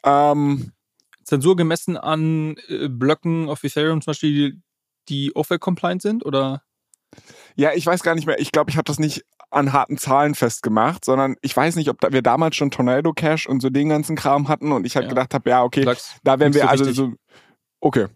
Ähm, 0.03 0.73
Zensur 1.27 1.55
gemessen 1.57 1.97
an 1.97 2.55
äh, 2.69 2.87
Blöcken 2.87 3.49
auf 3.49 3.63
Ethereum 3.63 4.01
zum 4.01 4.11
Beispiel, 4.11 4.61
die, 5.09 5.35
OFAC-compliant 5.35 6.01
sind? 6.01 6.25
Oder? 6.25 6.63
Ja, 7.55 7.71
ich 7.75 7.85
weiß 7.85 8.01
gar 8.01 8.15
nicht 8.15 8.27
mehr. 8.27 8.39
Ich 8.39 8.51
glaube, 8.51 8.71
ich 8.71 8.77
habe 8.77 8.85
das 8.85 8.97
nicht 8.97 9.25
an 9.49 9.73
harten 9.73 9.97
Zahlen 9.97 10.35
festgemacht, 10.35 11.03
sondern 11.05 11.35
ich 11.41 11.55
weiß 11.55 11.75
nicht, 11.75 11.89
ob 11.89 11.99
da 12.01 12.11
wir 12.11 12.21
damals 12.21 12.55
schon 12.55 12.71
Tornado 12.71 13.13
Cash 13.13 13.47
und 13.47 13.61
so 13.61 13.69
den 13.69 13.89
ganzen 13.89 14.15
Kram 14.15 14.47
hatten 14.47 14.71
und 14.71 14.85
ich 14.85 14.95
halt 14.95 15.05
Ja. 15.05 15.09
gedacht 15.09 15.33
habe, 15.33 15.49
ja, 15.49 15.63
okay, 15.63 15.83
Lag's- 15.83 16.15
da 16.23 16.39
werden 16.39 16.53
wir 16.53 16.69
also 16.69 16.83
richtig. 16.85 16.97
so 16.97 17.13
okay. 17.79 18.07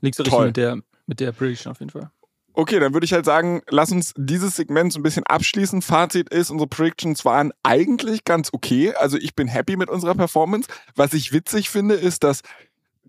Liegst 0.00 0.18
du 0.20 0.24
richtig 0.24 0.40
mit 0.40 0.56
der, 0.56 0.78
mit 1.06 1.20
der 1.20 1.32
Prediction 1.32 1.70
auf 1.72 1.78
jeden 1.80 1.90
Fall. 1.90 2.10
Okay, 2.54 2.78
dann 2.78 2.92
würde 2.92 3.04
ich 3.04 3.12
halt 3.12 3.24
sagen, 3.24 3.62
lass 3.68 3.92
uns 3.92 4.12
dieses 4.16 4.56
Segment 4.56 4.92
so 4.92 5.00
ein 5.00 5.02
bisschen 5.02 5.24
abschließen. 5.24 5.80
Fazit 5.80 6.28
ist, 6.28 6.50
unsere 6.50 6.68
Predictions 6.68 7.24
waren 7.24 7.52
eigentlich 7.62 8.24
ganz 8.24 8.50
okay. 8.52 8.94
Also 8.94 9.16
ich 9.16 9.34
bin 9.34 9.48
happy 9.48 9.76
mit 9.76 9.88
unserer 9.88 10.14
Performance. 10.14 10.68
Was 10.94 11.14
ich 11.14 11.32
witzig 11.32 11.70
finde, 11.70 11.94
ist, 11.94 12.24
dass 12.24 12.42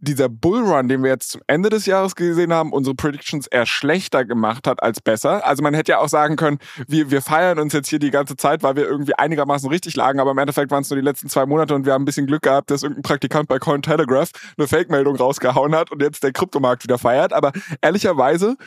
dieser 0.03 0.27
Bullrun, 0.27 0.89
den 0.89 1.01
wir 1.01 1.11
jetzt 1.11 1.31
zum 1.31 1.41
Ende 1.47 1.69
des 1.69 1.85
Jahres 1.85 2.15
gesehen 2.15 2.51
haben, 2.51 2.73
unsere 2.73 2.93
Predictions 2.93 3.47
eher 3.47 3.65
schlechter 3.65 4.25
gemacht 4.25 4.67
hat 4.67 4.83
als 4.83 4.99
besser. 4.99 5.45
Also 5.45 5.63
man 5.63 5.73
hätte 5.73 5.93
ja 5.93 5.99
auch 5.99 6.09
sagen 6.09 6.35
können, 6.35 6.59
wir, 6.87 7.09
wir 7.09 7.21
feiern 7.21 7.57
uns 7.57 7.73
jetzt 7.73 7.87
hier 7.87 7.99
die 7.99 8.11
ganze 8.11 8.35
Zeit, 8.35 8.63
weil 8.63 8.75
wir 8.75 8.85
irgendwie 8.85 9.13
einigermaßen 9.15 9.69
richtig 9.69 9.95
lagen, 9.95 10.19
aber 10.19 10.31
im 10.31 10.37
Endeffekt 10.37 10.71
waren 10.71 10.81
es 10.83 10.89
nur 10.89 10.99
die 10.99 11.05
letzten 11.05 11.29
zwei 11.29 11.45
Monate 11.45 11.73
und 11.73 11.85
wir 11.85 11.93
haben 11.93 12.03
ein 12.03 12.05
bisschen 12.05 12.27
Glück 12.27 12.41
gehabt, 12.41 12.69
dass 12.69 12.83
irgendein 12.83 13.03
Praktikant 13.03 13.47
bei 13.47 13.59
Cointelegraph 13.59 14.31
eine 14.57 14.67
Fake-Meldung 14.67 15.15
rausgehauen 15.15 15.73
hat 15.73 15.89
und 15.91 16.01
jetzt 16.01 16.21
der 16.21 16.33
Kryptomarkt 16.33 16.83
wieder 16.83 16.97
feiert. 16.97 17.31
Aber 17.31 17.53
ehrlicherweise 17.81 18.57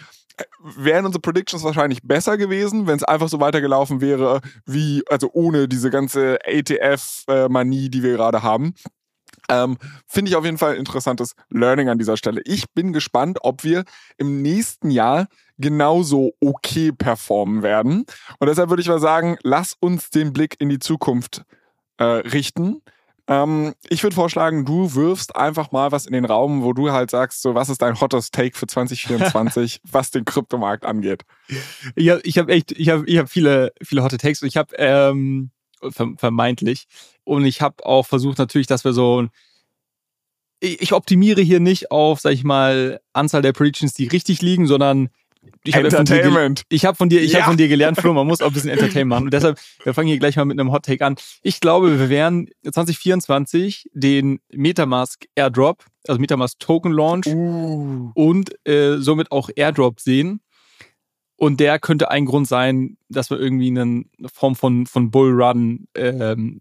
wären 0.61 1.07
unsere 1.07 1.21
Predictions 1.21 1.65
wahrscheinlich 1.65 2.03
besser 2.03 2.37
gewesen, 2.37 2.87
wenn 2.87 2.97
es 2.97 3.05
einfach 3.05 3.29
so 3.29 3.41
weitergelaufen 3.41 4.01
wäre, 4.01 4.41
wie, 4.65 5.03
also 5.09 5.31
ohne 5.33 5.69
diese 5.69 5.91
ganze 5.91 6.39
ATF-Manie, 6.47 7.91
die 7.91 8.03
wir 8.03 8.13
gerade 8.13 8.43
haben. 8.43 8.75
Ähm, 9.49 9.79
Finde 10.07 10.31
ich 10.31 10.37
auf 10.37 10.45
jeden 10.45 10.59
Fall 10.59 10.73
ein 10.73 10.79
interessantes 10.79 11.35
Learning 11.51 11.89
an 11.89 11.99
dieser 11.99 12.17
Stelle. 12.17 12.43
Ich 12.45 12.65
bin 12.75 12.93
gespannt, 12.93 13.39
ob 13.43 13.65
wir 13.65 13.85
im 14.17 14.43
nächsten 14.43 14.91
Jahr 14.91 15.29
genauso 15.59 16.33
okay 16.41 16.93
performen 16.93 17.63
werden. 17.63 18.05
Und 18.39 18.49
deshalb 18.49 18.71
würde 18.71 18.83
ich 18.83 18.89
mal 18.89 19.01
sagen, 19.01 19.39
lass 19.43 19.75
uns 19.79 20.11
den 20.11 20.33
Blick 20.33 20.57
in 20.59 20.69
die 20.69 20.79
Zukunft 20.79 21.45
äh, 21.99 22.05
richten. 22.05 22.83
Ähm, 23.29 23.75
ich 23.89 24.03
würde 24.03 24.15
vorschlagen, 24.15 24.65
du 24.65 24.95
wirfst 24.95 25.35
einfach 25.35 25.73
mal 25.73 25.91
was 25.91 26.07
in 26.07 26.13
den 26.13 26.25
Raum, 26.25 26.63
wo 26.63 26.73
du 26.73 26.93
halt 26.93 27.11
sagst, 27.11 27.43
so 27.43 27.55
was 27.55 27.69
ist 27.69 27.83
dein 27.83 28.01
hottest 28.01 28.33
Take 28.33 28.57
für 28.57 28.67
2024, 28.69 29.81
was 29.91 30.11
den 30.11 30.25
Kryptomarkt 30.25 30.85
angeht. 30.85 31.23
Ich 31.97 32.09
habe 32.11 32.21
ich 32.23 32.39
hab 32.39 32.49
echt, 32.49 32.73
ich 32.73 32.89
habe 32.89 33.05
ich 33.07 33.19
hab 33.19 33.29
viele, 33.29 33.73
viele 33.83 34.03
hotte 34.03 34.19
Takes 34.19 34.43
und 34.43 34.49
ich 34.49 34.57
habe 34.57 34.75
ähm, 34.77 35.51
ver- 35.91 36.15
vermeintlich 36.17 36.87
und 37.25 37.45
ich 37.45 37.61
habe 37.61 37.85
auch 37.85 38.07
versucht 38.07 38.39
natürlich, 38.39 38.69
dass 38.69 38.85
wir 38.85 38.93
so 38.93 39.27
ich, 40.61 40.81
ich 40.81 40.93
optimiere 40.93 41.43
hier 41.43 41.61
nicht 41.61 41.91
auf, 41.91 42.21
sag 42.21 42.33
ich 42.33 42.45
mal, 42.45 43.01
Anzahl 43.13 43.43
der 43.43 43.53
Predictions, 43.53 43.93
die 43.95 44.07
richtig 44.07 44.41
liegen, 44.43 44.67
sondern 44.67 45.11
ich 45.65 45.75
habe 45.75 45.91
von 45.91 46.05
dir, 46.05 46.15
gel- 46.15 46.25
Entertainment. 46.25 46.63
ich 46.69 46.85
habe 46.85 46.97
von 46.97 47.09
dir, 47.09 47.21
ich 47.23 47.33
Ja. 47.33 47.41
habe 47.41 47.51
von 47.51 47.57
dir 47.57 47.69
gelernt, 47.69 47.99
Flo, 48.01 48.13
man 48.13 48.27
muss 48.27 48.41
auch 48.41 48.49
ein 48.49 48.53
bisschen 48.53 48.71
Entertainment 48.71 49.09
machen. 49.09 49.25
Und 49.27 49.35
deshalb, 49.35 49.59
wir 49.85 49.95
fangen 49.95 50.09
hier 50.09 50.19
gleich 50.19 50.37
mal 50.37 50.45
mit 50.45 50.59
einem 50.59 50.73
Hot 50.73 50.85
Take 50.85 51.05
an. 51.05 51.17
Ich 51.43 51.61
glaube, 51.61 51.99
wir 51.99 52.09
werden 52.09 52.49
2024 52.71 53.91
den 53.93 54.41
Metamask 54.53 55.25
Airdrop, 55.35 55.85
also 56.09 56.21
Metamask 56.21 56.59
Token 56.59 56.93
Launch 56.93 57.27
Uh. 57.27 58.11
und 58.15 58.51
äh, 58.67 58.97
somit 58.99 59.31
auch 59.33 59.51
Airdrop 59.55 60.01
sehen. 60.01 60.41
Und 61.37 61.61
der 61.61 61.79
könnte 61.79 62.11
ein 62.11 62.25
Grund 62.25 62.49
sein, 62.49 62.97
dass 63.09 63.31
wir 63.31 63.39
irgendwie 63.39 63.69
eine 63.69 64.05
Form 64.33 64.57
von, 64.57 64.87
von 64.87 65.11
Bullrun, 65.11 65.87
ähm, 65.95 66.61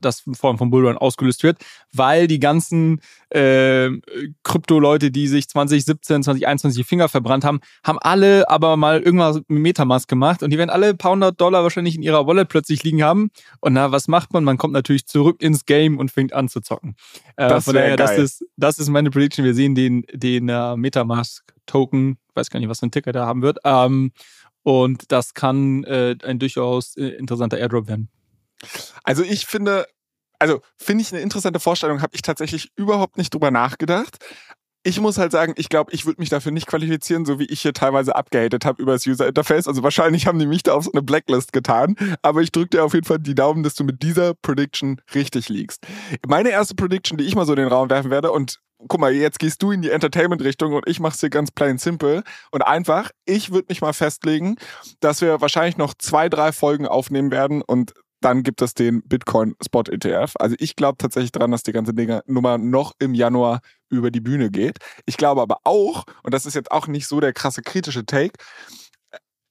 das 0.00 0.26
in 0.26 0.34
Form 0.34 0.58
von 0.58 0.70
Bullrun 0.70 0.98
ausgelöst 0.98 1.42
wird, 1.42 1.58
weil 1.92 2.26
die 2.26 2.40
ganzen 2.40 3.00
ähm, 3.30 4.02
Krypto-Leute, 4.42 5.10
die 5.10 5.28
sich 5.28 5.48
2017, 5.48 6.24
2021 6.24 6.80
die 6.80 6.88
Finger 6.88 7.08
verbrannt 7.08 7.44
haben, 7.44 7.60
haben 7.84 7.98
alle 8.00 8.50
aber 8.50 8.76
mal 8.76 9.00
irgendwas 9.00 9.36
mit 9.48 9.60
Metamask 9.62 10.08
gemacht 10.08 10.42
und 10.42 10.50
die 10.50 10.58
werden 10.58 10.70
alle 10.70 10.88
ein 10.88 10.98
paar 10.98 11.12
hundert 11.12 11.40
Dollar 11.40 11.62
wahrscheinlich 11.62 11.94
in 11.94 12.02
ihrer 12.02 12.26
Wallet 12.26 12.48
plötzlich 12.48 12.82
liegen 12.82 13.02
haben. 13.02 13.30
Und 13.60 13.74
na, 13.74 13.92
was 13.92 14.08
macht 14.08 14.32
man? 14.32 14.44
Man 14.44 14.58
kommt 14.58 14.74
natürlich 14.74 15.06
zurück 15.06 15.40
ins 15.42 15.66
Game 15.66 15.98
und 15.98 16.10
fängt 16.10 16.32
an 16.32 16.48
zu 16.48 16.60
zocken. 16.60 16.96
Äh, 17.36 17.48
Das 17.48 17.64
von 17.64 17.74
daher, 17.74 17.96
das 17.96 18.10
geil. 18.10 18.24
ist, 18.24 18.44
das 18.56 18.78
ist 18.78 18.88
meine 18.88 19.10
Prediction. 19.10 19.44
Wir 19.44 19.54
sehen 19.54 19.74
den, 19.74 20.04
den 20.12 20.48
äh, 20.48 20.76
Metamask-Token, 21.70 22.18
weiß 22.34 22.50
gar 22.50 22.60
nicht, 22.60 22.68
was 22.68 22.80
für 22.80 22.86
ein 22.86 22.90
Ticker 22.90 23.12
der 23.12 23.26
haben 23.26 23.42
wird. 23.42 23.58
Ähm, 23.64 24.12
und 24.62 25.10
das 25.10 25.34
kann 25.34 25.84
äh, 25.84 26.16
ein 26.22 26.38
durchaus 26.38 26.96
äh, 26.96 27.08
interessanter 27.08 27.58
Airdrop 27.58 27.88
werden. 27.88 28.10
Also 29.04 29.22
ich 29.22 29.46
finde, 29.46 29.86
also 30.38 30.60
finde 30.76 31.02
ich 31.02 31.12
eine 31.12 31.22
interessante 31.22 31.60
Vorstellung, 31.60 32.02
habe 32.02 32.14
ich 32.14 32.22
tatsächlich 32.22 32.70
überhaupt 32.76 33.16
nicht 33.16 33.32
drüber 33.32 33.50
nachgedacht. 33.50 34.18
Ich 34.82 34.98
muss 34.98 35.18
halt 35.18 35.30
sagen, 35.30 35.52
ich 35.56 35.68
glaube, 35.68 35.92
ich 35.92 36.06
würde 36.06 36.20
mich 36.20 36.30
dafür 36.30 36.52
nicht 36.52 36.66
qualifizieren, 36.66 37.26
so 37.26 37.38
wie 37.38 37.44
ich 37.44 37.60
hier 37.60 37.74
teilweise 37.74 38.16
abgehatet 38.16 38.64
habe 38.64 38.82
über 38.82 38.92
das 38.92 39.06
User 39.06 39.28
Interface. 39.28 39.68
Also 39.68 39.82
wahrscheinlich 39.82 40.26
haben 40.26 40.38
die 40.38 40.46
mich 40.46 40.62
da 40.62 40.72
auf 40.72 40.84
so 40.84 40.92
eine 40.92 41.02
Blacklist 41.02 41.52
getan. 41.52 41.96
Aber 42.22 42.40
ich 42.40 42.50
drücke 42.50 42.70
dir 42.70 42.84
auf 42.84 42.94
jeden 42.94 43.04
Fall 43.04 43.18
die 43.18 43.34
Daumen, 43.34 43.62
dass 43.62 43.74
du 43.74 43.84
mit 43.84 44.02
dieser 44.02 44.32
Prediction 44.34 45.00
richtig 45.14 45.50
liegst. 45.50 45.86
Meine 46.26 46.48
erste 46.50 46.74
Prediction, 46.74 47.18
die 47.18 47.24
ich 47.24 47.34
mal 47.34 47.44
so 47.44 47.52
in 47.52 47.58
den 47.58 47.68
Raum 47.68 47.90
werfen 47.90 48.10
werde 48.10 48.32
und 48.32 48.60
guck 48.88 49.00
mal, 49.00 49.12
jetzt 49.12 49.38
gehst 49.38 49.62
du 49.62 49.70
in 49.70 49.82
die 49.82 49.90
Entertainment-Richtung 49.90 50.72
und 50.72 50.88
ich 50.88 51.00
mach's 51.00 51.20
hier 51.20 51.30
ganz 51.30 51.50
plain 51.50 51.78
simple 51.78 52.22
und 52.50 52.62
einfach. 52.62 53.10
Ich 53.24 53.52
würde 53.52 53.66
mich 53.68 53.80
mal 53.80 53.92
festlegen, 53.92 54.56
dass 55.00 55.20
wir 55.20 55.40
wahrscheinlich 55.40 55.76
noch 55.76 55.94
zwei, 55.94 56.28
drei 56.28 56.52
Folgen 56.52 56.86
aufnehmen 56.86 57.30
werden 57.30 57.62
und 57.62 57.92
dann 58.20 58.42
gibt 58.42 58.60
es 58.60 58.74
den 58.74 59.02
Bitcoin 59.02 59.54
Spot 59.64 59.82
ETF. 59.82 60.34
Also 60.38 60.54
ich 60.58 60.76
glaube 60.76 60.98
tatsächlich 60.98 61.32
dran, 61.32 61.50
dass 61.50 61.62
die 61.62 61.72
ganze 61.72 61.94
Dinge 61.94 62.22
Nummer 62.26 62.58
noch 62.58 62.92
im 62.98 63.14
Januar 63.14 63.60
über 63.88 64.10
die 64.10 64.20
Bühne 64.20 64.50
geht. 64.50 64.78
Ich 65.06 65.16
glaube 65.16 65.40
aber 65.40 65.58
auch, 65.64 66.04
und 66.22 66.34
das 66.34 66.44
ist 66.46 66.54
jetzt 66.54 66.70
auch 66.70 66.86
nicht 66.86 67.06
so 67.06 67.20
der 67.20 67.32
krasse 67.32 67.62
kritische 67.62 68.04
Take, 68.04 68.34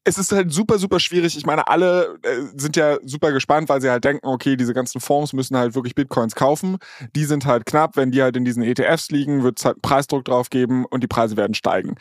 es 0.10 0.18
ist 0.18 0.32
halt 0.32 0.52
super, 0.52 0.80
super 0.80 1.00
schwierig. 1.00 1.38
Ich 1.38 1.46
meine, 1.46 1.68
alle 1.68 2.18
äh, 2.24 2.42
sind 2.56 2.76
ja 2.76 2.98
super 3.04 3.32
gespannt, 3.32 3.70
weil 3.70 3.80
sie 3.80 3.90
halt 3.90 4.04
denken, 4.04 4.26
okay, 4.28 4.56
diese 4.56 4.74
ganzen 4.74 5.00
Fonds 5.00 5.34
müssen 5.34 5.56
halt 5.56 5.76
wirklich 5.76 5.96
Bitcoins 5.96 6.36
kaufen. 6.36 6.78
Die 7.16 7.26
sind 7.26 7.46
halt 7.46 7.66
knapp. 7.66 7.96
Wenn 7.96 8.12
die 8.12 8.22
halt 8.22 8.36
in 8.36 8.44
diesen 8.44 8.64
ETFs 8.64 9.12
liegen, 9.12 9.44
wird 9.44 9.60
es 9.60 9.66
halt 9.66 9.76
einen 9.76 9.82
Preisdruck 9.82 10.26
drauf 10.26 10.50
geben 10.50 10.86
und 10.86 11.02
die 11.04 11.08
Preise 11.08 11.38
werden 11.38 11.54
steigen. 11.54 11.96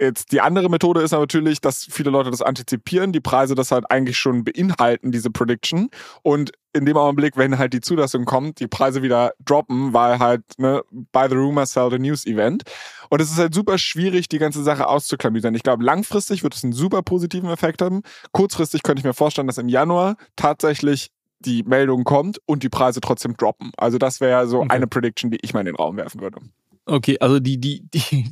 Jetzt 0.00 0.32
die 0.32 0.40
andere 0.40 0.68
Methode 0.68 1.02
ist 1.02 1.12
natürlich, 1.12 1.60
dass 1.60 1.86
viele 1.88 2.10
Leute 2.10 2.30
das 2.30 2.42
antizipieren, 2.42 3.12
die 3.12 3.20
Preise 3.20 3.54
das 3.54 3.70
halt 3.70 3.90
eigentlich 3.90 4.18
schon 4.18 4.42
beinhalten, 4.42 5.12
diese 5.12 5.30
Prediction. 5.30 5.90
Und 6.22 6.52
in 6.74 6.84
dem 6.84 6.96
Augenblick, 6.96 7.36
wenn 7.36 7.56
halt 7.58 7.72
die 7.72 7.80
Zulassung 7.80 8.24
kommt, 8.24 8.60
die 8.60 8.66
Preise 8.66 9.02
wieder 9.02 9.32
droppen, 9.44 9.92
weil 9.92 10.18
halt, 10.18 10.42
ne, 10.58 10.82
by 10.90 11.26
the 11.28 11.36
rumor, 11.36 11.66
sell 11.66 11.90
the 11.90 11.98
news 11.98 12.26
Event. 12.26 12.64
Und 13.10 13.20
es 13.22 13.30
ist 13.30 13.38
halt 13.38 13.54
super 13.54 13.78
schwierig, 13.78 14.28
die 14.28 14.38
ganze 14.38 14.62
Sache 14.62 14.88
auszuklamüsern. 14.88 15.54
Ich 15.54 15.62
glaube, 15.62 15.84
langfristig 15.84 16.42
wird 16.42 16.54
es 16.54 16.64
einen 16.64 16.72
super 16.72 17.02
positiven 17.02 17.48
Effekt 17.48 17.80
haben. 17.80 18.02
Kurzfristig 18.32 18.82
könnte 18.82 19.00
ich 19.00 19.04
mir 19.04 19.14
vorstellen, 19.14 19.46
dass 19.46 19.58
im 19.58 19.68
Januar 19.68 20.16
tatsächlich 20.36 21.10
die 21.38 21.62
Meldung 21.62 22.04
kommt 22.04 22.38
und 22.46 22.62
die 22.62 22.68
Preise 22.68 23.00
trotzdem 23.00 23.36
droppen. 23.36 23.70
Also 23.76 23.98
das 23.98 24.20
wäre 24.20 24.46
so 24.48 24.60
Okay. 24.60 24.70
eine 24.70 24.86
Prediction, 24.86 25.30
die 25.30 25.38
ich 25.42 25.54
mal 25.54 25.60
in 25.60 25.66
den 25.66 25.76
Raum 25.76 25.96
werfen 25.96 26.20
würde. 26.20 26.38
Okay, 26.86 27.16
also 27.18 27.40
die, 27.40 27.58
die, 27.58 27.82
die, 27.94 28.30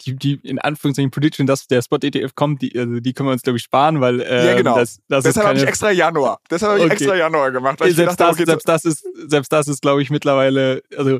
die, 0.00 0.16
die 0.16 0.34
in 0.48 0.60
Anführungszeichen 0.60 1.10
Prediction, 1.10 1.46
dass 1.46 1.66
der 1.66 1.82
Spot-ETF 1.82 2.34
kommt, 2.36 2.62
die, 2.62 2.78
also 2.78 3.00
die 3.00 3.12
können 3.12 3.28
wir 3.28 3.32
uns, 3.32 3.42
glaube 3.42 3.56
ich, 3.56 3.64
sparen, 3.64 4.00
weil 4.00 4.20
ähm, 4.20 4.46
ja, 4.46 4.54
genau. 4.56 4.76
das, 4.76 5.00
das 5.08 5.24
Deshalb 5.24 5.46
habe 5.48 5.58
ich 5.58 5.64
extra 5.64 5.90
Januar. 5.90 6.38
Deshalb 6.48 6.70
habe 6.70 6.78
ich 6.80 6.84
Okay. 6.84 6.94
extra 6.94 7.16
Januar 7.16 7.50
gemacht. 7.50 7.80
Weil 7.80 7.92
selbst, 7.92 8.20
dachte, 8.20 8.24
das, 8.24 8.34
okay, 8.36 8.44
selbst 8.46 8.68
das 8.68 8.84
ist, 8.84 9.04
selbst 9.28 9.52
das 9.52 9.66
ist, 9.66 9.82
glaube 9.82 10.02
ich, 10.02 10.10
mittlerweile, 10.10 10.82
also 10.96 11.18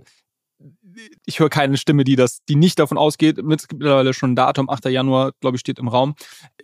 ich 1.24 1.40
höre 1.40 1.48
keine 1.48 1.76
Stimme, 1.76 2.04
die 2.04 2.16
das, 2.16 2.44
die 2.48 2.56
nicht 2.56 2.78
davon 2.78 2.98
ausgeht. 2.98 3.42
Mittlerweile 3.42 4.12
schon 4.14 4.33
ein 4.33 4.37
Datum, 4.37 4.68
8. 4.68 4.87
Januar, 4.87 5.33
glaube 5.40 5.56
ich, 5.56 5.61
steht 5.61 5.78
im 5.78 5.88
Raum. 5.88 6.14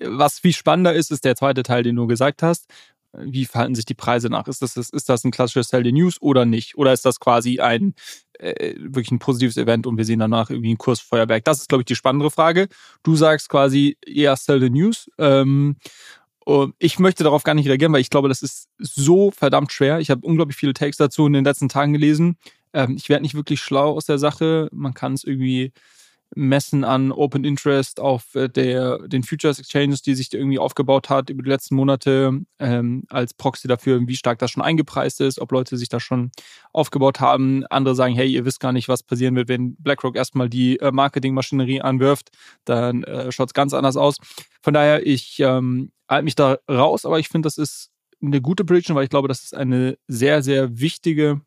Was 0.01 0.39
viel 0.39 0.53
spannender 0.53 0.95
ist, 0.95 1.11
ist 1.11 1.25
der 1.25 1.37
zweite 1.37 1.63
Teil, 1.63 1.83
den 1.83 1.97
du 1.97 2.07
gesagt 2.07 2.43
hast. 2.43 2.67
wie 3.19 3.47
verhalten 3.47 3.75
sich 3.75 3.87
die 3.87 3.95
Preise 3.95 4.29
nach? 4.29 4.47
Ist 4.47 4.63
das, 4.63 4.77
ist 4.77 5.09
das 5.09 5.25
ein 5.25 5.31
klassisches 5.31 5.69
Sell 5.69 5.85
the 5.85 5.93
News 5.93 6.21
oder 6.21 6.45
nicht? 6.45 6.77
Oder 6.77 6.93
ist 6.93 7.05
das 7.05 7.19
quasi 7.21 7.61
ein 7.61 7.95
äh, 8.39 8.75
wirklich 8.79 9.11
ein 9.11 9.19
positives 9.19 9.57
Event 9.57 9.87
und 9.87 9.97
wir 9.97 10.05
sehen 10.05 10.19
danach 10.19 10.51
irgendwie 10.51 10.75
ein 10.75 10.79
Kursfeuerwerk? 10.79 11.45
Das 11.45 11.59
ist, 11.59 11.69
glaube 11.69 11.83
ich, 11.83 11.87
die 11.87 11.97
spannendere 11.97 12.31
Frage. 12.31 12.69
Du 13.03 13.17
sagst 13.17 13.49
quasi 13.49 13.97
eher 14.05 14.37
Sell 14.37 14.61
the 14.61 14.71
News. 14.71 15.11
Ähm, 15.19 15.77
ich 16.79 16.99
möchte 17.01 17.25
darauf 17.25 17.43
gar 17.43 17.55
nicht 17.55 17.69
reagieren, 17.69 17.93
weil 17.93 18.01
ich 18.01 18.11
glaube, 18.11 18.29
das 18.29 18.43
ist 18.43 18.69
so 18.79 19.33
verdammt 19.33 19.73
schwer. 19.73 19.99
Ich 19.99 20.11
habe 20.11 20.25
unglaublich 20.25 20.57
viele 20.57 20.75
Takes 20.75 20.97
dazu 20.97 21.27
in 21.27 21.33
den 21.33 21.45
letzten 21.45 21.69
Tagen 21.69 21.93
gelesen. 21.93 22.37
Ähm, 22.73 22.95
ich 22.97 23.09
werde 23.09 23.23
nicht 23.23 23.35
wirklich 23.35 23.61
schlau 23.61 23.93
aus 23.97 24.07
der 24.07 24.19
Sache. 24.19 24.69
Man 24.73 24.95
kann 24.95 25.15
es 25.15 25.25
irgendwie 25.25 25.73
messen 26.35 26.85
an 26.85 27.13
Open 27.13 27.45
Interest 27.45 28.01
auf 28.01 28.35
äh, 28.35 28.49
der, 28.49 28.99
den 29.07 29.23
Futures 29.23 29.59
Exchanges, 29.59 30.03
die 30.03 30.15
sich 30.15 30.33
irgendwie 30.33 30.59
aufgebaut 30.59 31.09
hat 31.09 31.31
über 31.31 31.43
die 31.43 31.49
letzten 31.49 31.77
Monate, 31.77 32.41
ähm, 32.59 33.05
als 33.09 33.35
Proxy 33.35 33.69
dafür, 33.69 34.01
wie 34.07 34.17
stark 34.17 34.39
das 34.39 34.51
schon 34.51 34.63
eingepreist 34.63 35.21
ist, 35.21 35.41
ob 35.41 35.53
Leute 35.53 35.77
sich 35.77 35.89
da 35.89 36.01
schon 36.01 36.31
aufgebaut 36.73 37.21
haben. 37.21 37.65
Andere 37.67 37.95
sagen, 37.95 38.15
hey, 38.15 38.31
ihr 38.31 38.45
wisst 38.45 38.61
gar 38.61 38.73
nicht, 38.73 38.89
was 38.89 39.03
passieren 39.03 39.37
wird, 39.37 39.49
wenn 39.49 39.77
BlackRock 39.77 40.17
erstmal 40.17 40.49
die 40.49 40.79
äh, 40.81 40.91
Marketingmaschinerie 40.91 41.81
anwirft, 41.81 42.31
dann 42.65 43.05
äh, 43.05 43.31
schaut 43.31 43.51
es 43.51 43.55
ganz 43.55 43.73
anders 43.73 43.97
aus. 43.97 44.17
Von 44.63 44.75
daher, 44.75 45.07
ich 45.07 45.39
ähm, 45.41 45.93
halte 46.09 46.25
mich 46.25 46.35
da 46.35 46.59
raus, 46.71 47.05
aber 47.05 47.19
ich 47.19 47.29
finde, 47.29 47.47
das 47.47 47.59
ist 47.59 47.91
eine 48.23 48.41
gute 48.41 48.65
Prediction, 48.65 48.97
weil 48.97 49.05
ich 49.05 49.11
glaube, 49.11 49.29
das 49.29 49.43
ist 49.43 49.55
eine 49.55 49.99
sehr, 50.09 50.43
sehr 50.43 50.81
wichtige 50.81 51.41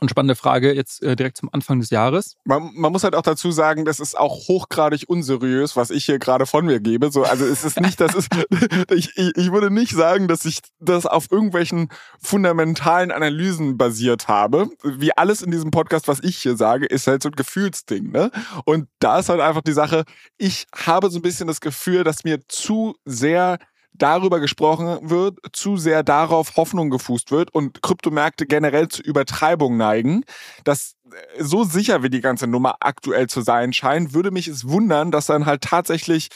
und 0.00 0.10
spannende 0.10 0.34
Frage 0.34 0.72
jetzt 0.72 1.02
äh, 1.02 1.16
direkt 1.16 1.36
zum 1.36 1.48
Anfang 1.52 1.80
des 1.80 1.90
Jahres. 1.90 2.36
Man, 2.44 2.70
man, 2.74 2.92
muss 2.92 3.04
halt 3.04 3.14
auch 3.14 3.22
dazu 3.22 3.50
sagen, 3.50 3.84
das 3.84 4.00
ist 4.00 4.16
auch 4.18 4.48
hochgradig 4.48 5.04
unseriös, 5.08 5.76
was 5.76 5.90
ich 5.90 6.04
hier 6.04 6.18
gerade 6.18 6.46
von 6.46 6.66
mir 6.66 6.80
gebe. 6.80 7.10
So, 7.10 7.24
also 7.24 7.44
es 7.44 7.64
ist 7.64 7.80
nicht, 7.80 8.00
das 8.00 8.14
ist, 8.14 8.28
ich, 8.90 9.16
ich, 9.16 9.36
ich 9.36 9.52
würde 9.52 9.70
nicht 9.70 9.92
sagen, 9.92 10.28
dass 10.28 10.44
ich 10.44 10.60
das 10.80 11.06
auf 11.06 11.30
irgendwelchen 11.30 11.88
fundamentalen 12.20 13.10
Analysen 13.10 13.76
basiert 13.76 14.28
habe. 14.28 14.68
Wie 14.82 15.16
alles 15.16 15.42
in 15.42 15.50
diesem 15.50 15.70
Podcast, 15.70 16.08
was 16.08 16.20
ich 16.22 16.36
hier 16.36 16.56
sage, 16.56 16.86
ist 16.86 17.06
halt 17.06 17.22
so 17.22 17.28
ein 17.28 17.36
Gefühlsding. 17.36 18.10
Ne? 18.10 18.30
Und 18.64 18.88
da 18.98 19.18
ist 19.18 19.28
halt 19.28 19.40
einfach 19.40 19.62
die 19.62 19.72
Sache, 19.72 20.04
ich 20.38 20.66
habe 20.74 21.10
so 21.10 21.18
ein 21.18 21.22
bisschen 21.22 21.46
das 21.46 21.60
Gefühl, 21.60 22.04
dass 22.04 22.24
mir 22.24 22.40
zu 22.48 22.96
sehr 23.04 23.58
darüber 23.98 24.40
gesprochen 24.40 24.98
wird, 25.02 25.38
zu 25.52 25.76
sehr 25.76 26.02
darauf 26.02 26.56
Hoffnung 26.56 26.90
gefußt 26.90 27.30
wird 27.30 27.54
und 27.54 27.82
Kryptomärkte 27.82 28.46
generell 28.46 28.88
zu 28.88 29.02
Übertreibung 29.02 29.76
neigen, 29.76 30.24
dass 30.64 30.96
äh, 31.10 31.42
so 31.42 31.64
sicher 31.64 32.02
wie 32.02 32.10
die 32.10 32.20
ganze 32.20 32.46
Nummer 32.46 32.76
aktuell 32.80 33.28
zu 33.28 33.40
sein 33.40 33.72
scheint, 33.72 34.14
würde 34.14 34.30
mich 34.30 34.48
es 34.48 34.68
wundern, 34.68 35.10
dass 35.10 35.26
dann 35.26 35.46
halt 35.46 35.62
tatsächlich 35.62 36.28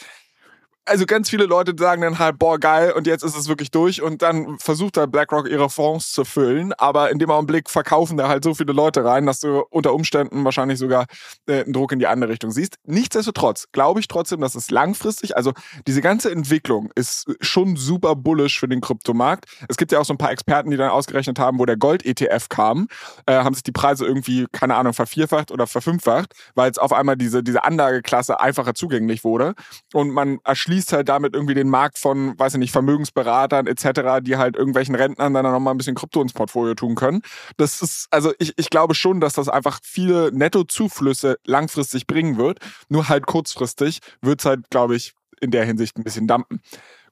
also 0.86 1.06
ganz 1.06 1.30
viele 1.30 1.44
Leute 1.44 1.74
sagen 1.78 2.02
dann 2.02 2.18
halt, 2.18 2.38
boah, 2.38 2.58
geil, 2.58 2.92
und 2.92 3.06
jetzt 3.06 3.22
ist 3.22 3.36
es 3.36 3.48
wirklich 3.48 3.70
durch. 3.70 4.02
Und 4.02 4.22
dann 4.22 4.58
versucht 4.58 4.96
da 4.96 5.06
BlackRock 5.06 5.48
ihre 5.48 5.70
Fonds 5.70 6.12
zu 6.12 6.24
füllen. 6.24 6.72
Aber 6.74 7.10
in 7.10 7.18
dem 7.18 7.30
Augenblick 7.30 7.70
verkaufen 7.70 8.16
da 8.16 8.28
halt 8.28 8.42
so 8.42 8.54
viele 8.54 8.72
Leute 8.72 9.04
rein, 9.04 9.26
dass 9.26 9.40
du 9.40 9.62
unter 9.70 9.94
Umständen 9.94 10.44
wahrscheinlich 10.44 10.78
sogar 10.78 11.06
äh, 11.46 11.62
einen 11.62 11.72
Druck 11.72 11.92
in 11.92 12.00
die 12.00 12.06
andere 12.06 12.32
Richtung 12.32 12.50
siehst. 12.50 12.76
Nichtsdestotrotz 12.84 13.66
glaube 13.72 14.00
ich 14.00 14.08
trotzdem, 14.08 14.40
dass 14.40 14.54
es 14.54 14.70
langfristig, 14.70 15.36
also 15.36 15.52
diese 15.86 16.00
ganze 16.00 16.30
Entwicklung 16.30 16.90
ist 16.96 17.26
schon 17.40 17.76
super 17.76 18.16
bullish 18.16 18.58
für 18.58 18.68
den 18.68 18.80
Kryptomarkt. 18.80 19.44
Es 19.68 19.76
gibt 19.76 19.92
ja 19.92 20.00
auch 20.00 20.04
so 20.04 20.14
ein 20.14 20.18
paar 20.18 20.32
Experten, 20.32 20.70
die 20.70 20.76
dann 20.76 20.90
ausgerechnet 20.90 21.38
haben, 21.38 21.58
wo 21.58 21.66
der 21.66 21.76
Gold-ETF 21.76 22.48
kam, 22.48 22.88
äh, 23.26 23.34
haben 23.34 23.54
sich 23.54 23.62
die 23.62 23.72
Preise 23.72 24.06
irgendwie, 24.06 24.46
keine 24.50 24.74
Ahnung, 24.74 24.92
vervierfacht 24.92 25.52
oder 25.52 25.66
verfünffacht, 25.66 26.34
weil 26.54 26.70
es 26.70 26.78
auf 26.78 26.92
einmal 26.92 27.16
diese, 27.16 27.44
diese 27.44 27.62
Anlageklasse 27.62 28.40
einfacher 28.40 28.74
zugänglich 28.74 29.22
wurde. 29.22 29.54
Und 29.92 30.10
man 30.10 30.38
erschließt 30.44 30.69
erschließt 30.70 30.92
halt 30.92 31.08
damit 31.08 31.34
irgendwie 31.34 31.54
den 31.54 31.68
Markt 31.68 31.98
von, 31.98 32.38
weiß 32.38 32.54
ich 32.54 32.58
nicht, 32.58 32.72
Vermögensberatern 32.72 33.66
etc., 33.66 34.22
die 34.22 34.36
halt 34.36 34.56
irgendwelchen 34.56 34.94
Rentnern 34.94 35.34
dann 35.34 35.44
nochmal 35.44 35.74
ein 35.74 35.78
bisschen 35.78 35.96
Krypto 35.96 36.22
ins 36.22 36.32
Portfolio 36.32 36.74
tun 36.74 36.94
können. 36.94 37.22
Das 37.56 37.82
ist, 37.82 38.06
also 38.10 38.32
ich, 38.38 38.54
ich 38.56 38.70
glaube 38.70 38.94
schon, 38.94 39.20
dass 39.20 39.34
das 39.34 39.48
einfach 39.48 39.80
viele 39.82 40.30
Nettozuflüsse 40.32 41.38
langfristig 41.44 42.06
bringen 42.06 42.38
wird. 42.38 42.58
Nur 42.88 43.08
halt 43.08 43.26
kurzfristig 43.26 43.98
wird 44.22 44.40
es 44.40 44.46
halt, 44.46 44.70
glaube 44.70 44.94
ich, 44.94 45.14
in 45.40 45.50
der 45.50 45.64
Hinsicht 45.64 45.98
ein 45.98 46.04
bisschen 46.04 46.26
dampen. 46.26 46.60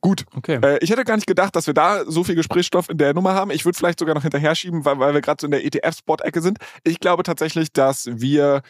Gut. 0.01 0.25
Okay. 0.37 0.61
Äh, 0.62 0.79
ich 0.81 0.90
hätte 0.90 1.05
gar 1.05 1.16
nicht 1.16 1.27
gedacht, 1.27 1.57
dass 1.57 1.66
wir 1.66 1.75
da 1.75 2.05
so 2.07 2.23
viel 2.23 2.37
Gesprächsstoff 2.37 2.88
in 2.88 2.99
der 2.99 3.14
Nummer 3.14 3.35
haben. 3.35 3.51
Ich 3.51 3.64
würde 3.64 3.77
vielleicht 3.77 3.99
sogar 3.99 4.14
noch 4.14 4.23
hinterher 4.23 4.55
schieben, 4.55 4.85
weil, 4.85 5.01
weil 5.01 5.14
wir 5.14 5.21
gerade 5.21 5.40
so 5.40 5.47
in 5.47 5.51
der 5.51 5.64
ETF-Spot-Ecke 5.64 6.40
sind. 6.40 6.59
Ich 6.85 7.01
glaube 7.01 7.25
tatsächlich, 7.25 7.73
dass 7.73 8.09
wir 8.12 8.62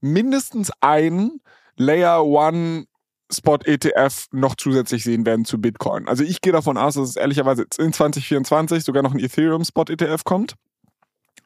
mindestens 0.00 0.70
ein 0.80 1.40
Layer 1.76 2.24
One 2.24 2.86
Spot-ETF 3.32 4.26
noch 4.32 4.54
zusätzlich 4.56 5.04
sehen 5.04 5.26
werden 5.26 5.44
zu 5.44 5.60
Bitcoin. 5.60 6.08
Also 6.08 6.24
ich 6.24 6.40
gehe 6.40 6.52
davon 6.52 6.76
aus, 6.76 6.94
dass 6.94 7.10
es 7.10 7.16
ehrlicherweise 7.16 7.66
in 7.78 7.92
2024 7.92 8.84
sogar 8.84 9.02
noch 9.02 9.14
ein 9.14 9.20
Ethereum-Spot-ETF 9.20 10.24
kommt. 10.24 10.54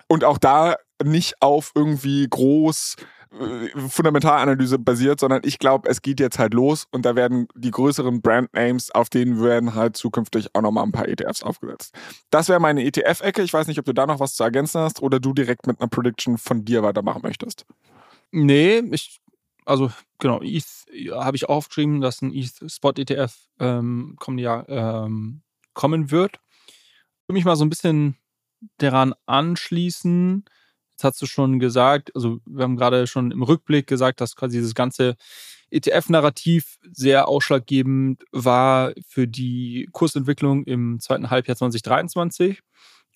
Und 0.08 0.24
auch 0.24 0.38
da 0.38 0.76
nicht 1.02 1.34
auf 1.40 1.72
irgendwie 1.74 2.26
groß 2.28 2.96
äh, 3.40 3.88
Fundamentalanalyse 3.88 4.78
basiert, 4.78 5.18
sondern 5.18 5.42
ich 5.44 5.58
glaube, 5.58 5.88
es 5.88 6.02
geht 6.02 6.20
jetzt 6.20 6.38
halt 6.38 6.54
los 6.54 6.86
und 6.92 7.04
da 7.04 7.16
werden 7.16 7.48
die 7.56 7.70
größeren 7.70 8.22
Brandnames, 8.22 8.90
auf 8.92 9.08
denen 9.08 9.42
werden 9.42 9.74
halt 9.74 9.96
zukünftig 9.96 10.54
auch 10.54 10.62
nochmal 10.62 10.84
ein 10.84 10.92
paar 10.92 11.08
ETFs 11.08 11.42
aufgesetzt. 11.42 11.94
Das 12.30 12.48
wäre 12.48 12.60
meine 12.60 12.84
ETF-Ecke. 12.84 13.42
Ich 13.42 13.52
weiß 13.52 13.66
nicht, 13.66 13.78
ob 13.78 13.86
du 13.86 13.92
da 13.92 14.06
noch 14.06 14.20
was 14.20 14.34
zu 14.34 14.44
ergänzen 14.44 14.80
hast 14.80 15.02
oder 15.02 15.20
du 15.20 15.32
direkt 15.32 15.66
mit 15.66 15.80
einer 15.80 15.88
Prediction 15.88 16.38
von 16.38 16.64
dir 16.64 16.82
weitermachen 16.82 17.22
möchtest. 17.22 17.64
Nee, 18.30 18.82
ich 18.90 19.20
also 19.64 19.90
genau, 20.18 20.40
ETH 20.42 20.86
habe 21.12 21.36
ich 21.36 21.48
aufgeschrieben, 21.48 22.00
dass 22.00 22.22
ein 22.22 22.34
ETH 22.34 22.70
Spot 22.70 22.92
ETF 22.96 23.34
ähm, 23.60 24.16
kommende 24.18 24.42
Jahr 24.42 24.68
ähm, 24.68 25.42
kommen 25.72 26.10
wird. 26.10 26.38
Ich 26.66 27.28
will 27.28 27.34
mich 27.34 27.44
mal 27.44 27.56
so 27.56 27.64
ein 27.64 27.70
bisschen 27.70 28.16
daran 28.78 29.14
anschließen. 29.26 30.44
Jetzt 30.92 31.04
hast 31.04 31.22
du 31.22 31.26
schon 31.26 31.58
gesagt, 31.58 32.14
also 32.14 32.38
wir 32.46 32.62
haben 32.62 32.76
gerade 32.76 33.06
schon 33.06 33.30
im 33.30 33.42
Rückblick 33.42 33.86
gesagt, 33.86 34.20
dass 34.20 34.36
quasi 34.36 34.58
dieses 34.58 34.74
ganze 34.74 35.16
ETF-Narrativ 35.70 36.78
sehr 36.92 37.26
ausschlaggebend 37.26 38.24
war 38.30 38.92
für 39.08 39.26
die 39.26 39.88
Kursentwicklung 39.92 40.64
im 40.64 41.00
zweiten 41.00 41.30
Halbjahr 41.30 41.56
2023. 41.56 42.60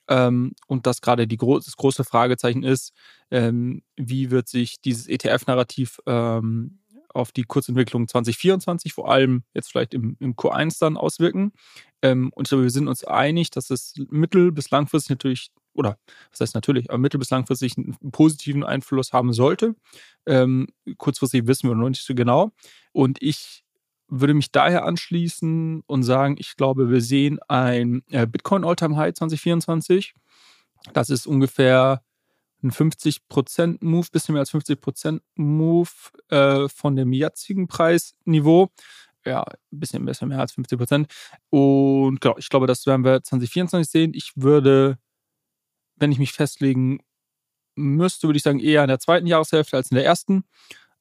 Ähm, 0.08 0.52
und 0.66 0.86
dass 0.86 1.00
gerade 1.00 1.26
gro 1.26 1.58
das 1.58 1.76
große 1.76 2.04
Fragezeichen 2.04 2.62
ist, 2.62 2.92
ähm, 3.30 3.82
wie 3.96 4.30
wird 4.30 4.48
sich 4.48 4.80
dieses 4.80 5.06
ETF-Narrativ 5.06 6.00
ähm, 6.06 6.78
auf 7.08 7.32
die 7.32 7.44
Kurzentwicklung 7.44 8.06
2024, 8.08 8.92
vor 8.92 9.10
allem 9.10 9.42
jetzt 9.54 9.70
vielleicht 9.70 9.94
im, 9.94 10.16
im 10.20 10.34
Q1 10.34 10.78
dann 10.80 10.96
auswirken. 10.96 11.52
Ähm, 12.02 12.30
und 12.34 12.46
ich 12.46 12.50
glaube, 12.50 12.64
wir 12.64 12.70
sind 12.70 12.88
uns 12.88 13.04
einig, 13.04 13.50
dass 13.50 13.70
es 13.70 13.94
mittel- 14.10 14.52
bis 14.52 14.70
langfristig 14.70 15.10
natürlich, 15.10 15.50
oder 15.74 15.98
was 16.30 16.40
heißt 16.40 16.54
natürlich, 16.54 16.90
aber 16.90 16.98
mittel- 16.98 17.18
bis 17.18 17.30
langfristig 17.30 17.76
einen 17.76 17.96
positiven 18.12 18.64
Einfluss 18.64 19.12
haben 19.12 19.32
sollte. 19.32 19.74
Ähm, 20.26 20.68
kurzfristig 20.98 21.46
wissen 21.46 21.68
wir 21.68 21.74
noch 21.74 21.88
nicht 21.88 22.04
so 22.04 22.14
genau. 22.14 22.52
Und 22.92 23.22
ich 23.22 23.64
würde 24.08 24.34
mich 24.34 24.50
daher 24.50 24.84
anschließen 24.84 25.82
und 25.86 26.02
sagen, 26.02 26.36
ich 26.38 26.56
glaube, 26.56 26.90
wir 26.90 27.00
sehen 27.00 27.38
ein 27.48 28.02
äh, 28.10 28.26
Bitcoin 28.26 28.64
Alltime 28.64 28.96
High 28.96 29.14
2024. 29.14 30.14
Das 30.92 31.10
ist 31.10 31.26
ungefähr 31.26 32.02
ein 32.62 32.72
50% 32.72 33.78
Move, 33.80 34.06
bisschen 34.10 34.32
mehr 34.32 34.40
als 34.40 34.52
50% 34.52 35.20
Move 35.36 35.90
äh, 36.28 36.68
von 36.68 36.96
dem 36.96 37.12
jetzigen 37.12 37.68
Preisniveau. 37.68 38.70
Ja, 39.24 39.42
ein 39.42 39.78
bisschen, 39.80 40.04
bisschen 40.04 40.28
mehr 40.28 40.40
als 40.40 40.54
50%. 40.54 41.06
Und 41.50 42.20
genau, 42.20 42.36
ich 42.38 42.48
glaube, 42.48 42.66
das 42.66 42.86
werden 42.86 43.04
wir 43.04 43.22
2024 43.22 43.90
sehen. 43.90 44.12
Ich 44.14 44.32
würde, 44.36 44.98
wenn 45.96 46.12
ich 46.12 46.18
mich 46.18 46.32
festlegen 46.32 47.00
müsste, 47.76 48.26
würde 48.26 48.38
ich 48.38 48.42
sagen, 48.42 48.60
eher 48.60 48.82
in 48.82 48.88
der 48.88 48.98
zweiten 48.98 49.26
Jahreshälfte 49.26 49.76
als 49.76 49.90
in 49.90 49.96
der 49.96 50.04
ersten. 50.04 50.44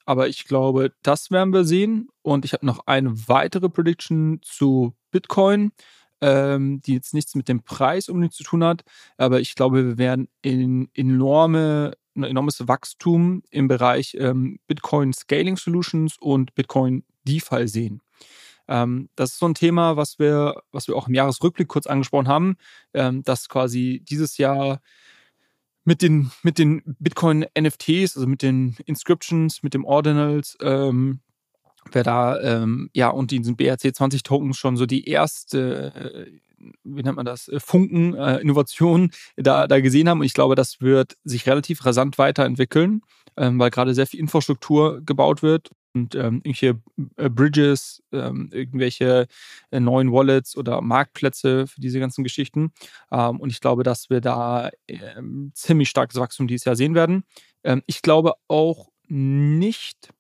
Aber 0.08 0.30
ich 0.30 0.46
glaube, 0.46 0.94
das 1.04 1.32
werden 1.32 1.52
wir 1.54 1.66
sehen. 1.66 2.08
Und 2.22 2.46
ich 2.46 2.54
habe 2.54 2.66
noch 2.66 2.88
eine 2.88 3.28
weitere 3.28 3.68
Prediction 3.68 4.40
zu 4.42 4.96
Bitcoin, 5.12 5.74
ähm, 6.22 6.82
die 6.82 6.94
jetzt 6.94 7.14
nichts 7.14 7.36
mit 7.36 7.50
dem 7.50 7.62
Preis 7.62 8.08
unbedingt 8.08 8.34
zu 8.34 8.46
tun 8.46 8.64
hat. 8.64 8.84
Aber 9.18 9.42
ich 9.42 9.54
glaube, 9.54 9.86
wir 9.86 9.98
werden 9.98 10.30
in 10.42 10.90
enorme, 10.94 11.92
ein 12.16 12.24
enormes 12.24 12.66
Wachstum 12.70 13.44
im 13.52 13.68
Bereich 13.68 14.16
ähm, 14.18 14.60
Bitcoin 14.66 15.12
Scaling 15.12 15.58
Solutions 15.58 16.16
und 16.18 16.56
Bitcoin 16.56 17.04
DeFi 17.28 17.68
sehen. 17.68 18.02
Ähm, 18.70 19.10
das 19.16 19.32
ist 19.34 19.40
so 19.40 19.46
ein 19.46 19.56
Thema, 19.56 19.98
was 19.98 20.20
wir, 20.20 20.62
was 20.72 20.88
wir 20.88 20.96
auch 20.96 21.10
im 21.10 21.16
Jahresrückblick 21.16 21.68
kurz 21.68 21.86
angesprochen 21.86 22.30
haben, 22.30 22.56
ähm, 22.94 23.24
dass 23.24 23.50
quasi 23.50 24.02
dieses 24.08 24.38
Jahr 24.38 24.80
mit 25.88 26.02
den, 26.02 26.32
mit 26.44 26.60
den 26.60 26.82
Bitcoin-NFTs, 27.00 28.18
also 28.18 28.28
mit 28.28 28.42
den 28.42 28.76
Inscriptions, 28.86 29.64
mit 29.64 29.74
dem 29.74 29.86
Ordinals, 29.86 30.58
ähm, 30.62 31.22
wer 31.94 32.04
da, 32.04 32.42
ähm, 32.42 32.90
ja, 32.94 33.08
und 33.08 33.32
diesen 33.32 33.56
BRC20-Tokens 33.56 34.58
schon 34.58 34.76
so 34.76 34.86
die 34.86 35.08
erste, 35.08 35.94
äh, 35.96 36.32
wie 36.84 37.04
nennt 37.04 37.16
man 37.16 37.26
das, 37.26 37.48
äh, 37.48 37.62
Funken, 37.62 38.16
äh, 38.16 38.36
Innovation 38.40 39.12
da, 39.38 39.66
da 39.66 39.80
gesehen 39.80 40.10
haben. 40.10 40.20
Und 40.20 40.26
ich 40.26 40.34
glaube, 40.34 40.56
das 40.56 40.82
wird 40.82 41.16
sich 41.24 41.48
relativ 41.48 41.86
rasant 41.86 42.18
weiterentwickeln, 42.18 43.00
ähm, 43.38 43.58
weil 43.58 43.70
gerade 43.70 43.94
sehr 43.94 44.08
viel 44.08 44.20
Infrastruktur 44.20 45.00
gebaut 45.06 45.42
wird 45.42 45.72
und 45.94 46.16
ähm, 46.16 46.42
irgendwelche 46.44 46.82
äh, 47.18 47.30
Bridges, 47.30 48.04
ähm, 48.12 48.50
irgendwelche 48.52 49.28
äh, 49.72 49.80
neuen 49.80 50.12
Wallets 50.12 50.56
oder 50.58 50.82
Marktplätze 50.82 51.68
für 51.68 51.82
diese 51.82 52.00
ganzen 52.00 52.24
Geschichten. 52.24 52.72
Ähm, 53.12 53.40
und 53.40 53.50
ich 53.50 53.62
glaube, 53.62 53.84
dass 53.84 54.10
wir 54.10 54.22
da 54.22 54.70
ähm, 54.88 55.52
ziemlich 55.54 55.90
starkes 55.90 56.20
Wachstum 56.20 56.48
dieses 56.48 56.66
Jahr 56.66 56.76
sehen 56.76 56.96
werden. 56.96 57.24
Ähm, 57.64 57.82
ich 57.88 58.02
glaube 58.02 58.34
auch 58.48 58.90
nicht, 59.08 60.14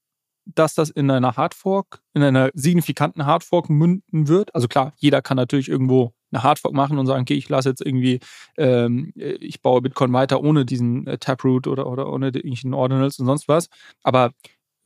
dass 0.45 0.75
das 0.75 0.89
in 0.89 1.11
einer 1.11 1.35
Hardfork, 1.35 2.01
in 2.13 2.23
einer 2.23 2.49
signifikanten 2.53 3.25
Hardfork 3.25 3.69
münden 3.69 4.27
wird. 4.27 4.53
Also 4.55 4.67
klar, 4.67 4.93
jeder 4.97 5.21
kann 5.21 5.37
natürlich 5.37 5.69
irgendwo 5.69 6.13
eine 6.31 6.43
Hardfork 6.43 6.73
machen 6.73 6.97
und 6.97 7.05
sagen, 7.05 7.21
okay, 7.21 7.35
ich 7.35 7.49
lasse 7.49 7.69
jetzt 7.69 7.85
irgendwie, 7.85 8.19
ähm, 8.57 9.13
ich 9.15 9.61
baue 9.61 9.81
Bitcoin 9.81 10.11
weiter 10.13 10.41
ohne 10.41 10.65
diesen 10.65 11.07
äh, 11.07 11.17
Taproot 11.17 11.67
oder, 11.67 11.87
oder 11.87 12.11
ohne 12.11 12.27
irgendwelchen 12.27 12.73
Ordinals 12.73 13.19
und 13.19 13.25
sonst 13.25 13.47
was. 13.47 13.69
Aber 14.03 14.31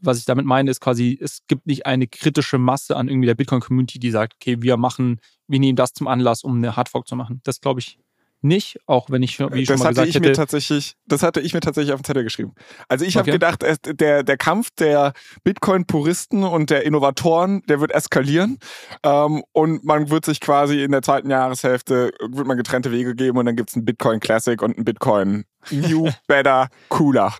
was 0.02 0.18
ich 0.20 0.26
damit 0.26 0.46
meine, 0.46 0.70
ist 0.72 0.82
quasi, 0.82 1.18
es 1.22 1.40
gibt 1.48 1.66
nicht 1.68 1.86
eine 1.86 2.08
kritische 2.08 2.58
Masse 2.58 2.96
an 2.96 3.08
irgendwie 3.08 3.28
der 3.28 3.36
Bitcoin-Community, 3.36 4.00
die 4.00 4.12
sagt, 4.12 4.34
okay, 4.36 4.58
wir 4.62 4.78
machen, 4.78 5.20
wir 5.48 5.60
nehmen 5.60 5.76
das 5.76 5.94
zum 5.94 6.08
Anlass, 6.08 6.44
um 6.44 6.58
eine 6.58 6.76
Hardfork 6.76 7.08
zu 7.08 7.16
machen. 7.16 7.42
Das 7.44 7.62
glaube 7.62 7.80
ich 7.80 8.00
nicht, 8.44 8.80
auch 8.88 9.12
wenn 9.12 9.22
ich, 9.22 9.38
wie 9.40 9.44
ich 9.62 9.68
das 9.68 9.78
schon 9.78 9.84
mal 9.84 9.86
hatte 9.86 9.94
gesagt 9.94 10.10
ich 10.10 10.16
hätte. 10.16 10.30
Mir 10.30 10.34
tatsächlich, 10.34 10.96
das 11.06 11.22
hatte 11.22 11.42
ich 11.42 11.54
mir 11.54 11.60
tatsächlich 11.60 11.94
auf 11.94 12.00
den 12.02 12.06
Zettel 12.06 12.24
geschrieben. 12.24 12.54
Also 12.88 13.06
ich 13.06 13.16
habe 13.16 13.26
Okay. 13.26 13.34
gedacht, 13.34 13.62
es- 13.62 13.78
der, 13.84 14.24
der 14.24 14.36
Kampf 14.38 14.72
der 14.80 15.14
Bitcoin-Puristen 15.44 16.44
und 16.44 16.72
der 16.72 16.84
Innovatoren, 16.84 17.62
der 17.70 17.80
wird 17.82 17.92
eskalieren. 17.92 18.58
Ähm, 19.04 19.44
und 19.52 19.84
man 19.84 20.10
wird 20.10 20.26
sich 20.26 20.40
quasi 20.40 20.82
in 20.84 20.92
der 20.92 21.04
zweiten 21.04 21.30
Jahreshälfte, 21.30 22.12
wird 22.20 22.48
man 22.48 22.58
getrennte 22.58 22.92
Wege 22.92 23.14
geben 23.14 23.38
und 23.38 23.46
dann 23.46 23.56
gibt's 23.56 23.76
einen 23.76 23.86
Bitcoin 23.86 24.20
Classic 24.20 24.60
und 24.60 24.76
einen 24.76 24.86
Bitcoin 24.86 25.46
New, 25.70 26.10
Better, 26.28 26.70
Cooler. 26.90 27.36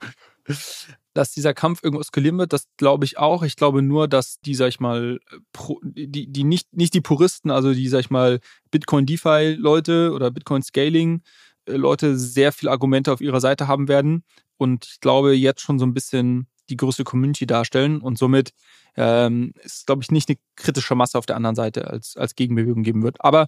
Dass 1.14 1.32
dieser 1.32 1.54
Kampf 1.54 1.84
irgendwo 1.84 2.02
eskalieren 2.02 2.38
wird, 2.38 2.54
das 2.54 2.68
glaube 2.78 3.06
ich 3.06 3.18
auch. 3.18 3.44
Ich 3.44 3.56
glaube 3.56 3.82
nur, 3.82 4.08
dass 4.08 4.40
die, 4.42 4.56
sag 4.56 4.70
ich 4.70 4.80
mal, 4.80 5.20
pro, 5.52 5.80
die, 5.84 6.28
die 6.32 6.44
nicht, 6.44 6.74
nicht 6.76 6.94
die 6.94 7.02
Puristen, 7.02 7.52
also 7.52 7.74
die, 7.74 7.88
sag 7.88 8.00
ich 8.00 8.10
mal, 8.10 8.40
Bitcoin 8.72 9.06
DeFi 9.06 9.56
Leute 9.58 10.12
oder 10.14 10.32
Bitcoin 10.32 10.62
Scaling 10.62 11.22
äh, 11.66 11.78
sehr 12.14 12.52
viele 12.52 12.72
Argumente 12.72 13.12
auf 13.12 13.22
ihrer 13.22 13.42
Seite 13.42 13.68
haben 13.68 13.88
werden 13.88 14.24
und 14.58 14.86
ich 14.86 15.00
glaube 15.00 15.34
jetzt 15.34 15.62
schon 15.62 15.80
so 15.80 15.86
ein 15.86 15.94
bisschen 15.94 16.48
die 16.70 16.78
größte 16.78 17.04
Community 17.04 17.46
darstellen 17.46 18.00
und 18.02 18.18
somit 18.18 18.54
ähm, 18.96 19.54
ist, 19.64 19.86
glaube 19.86 20.04
ich, 20.04 20.12
nicht 20.12 20.30
eine 20.30 20.38
kritische 20.56 20.96
Masse 20.96 21.18
auf 21.18 21.26
der 21.26 21.36
anderen 21.36 21.56
Seite 21.56 21.88
als, 21.88 22.18
als 22.18 22.36
Gegenbewegung 22.36 22.84
geben 22.84 23.04
wird. 23.04 23.18
Aber 23.20 23.48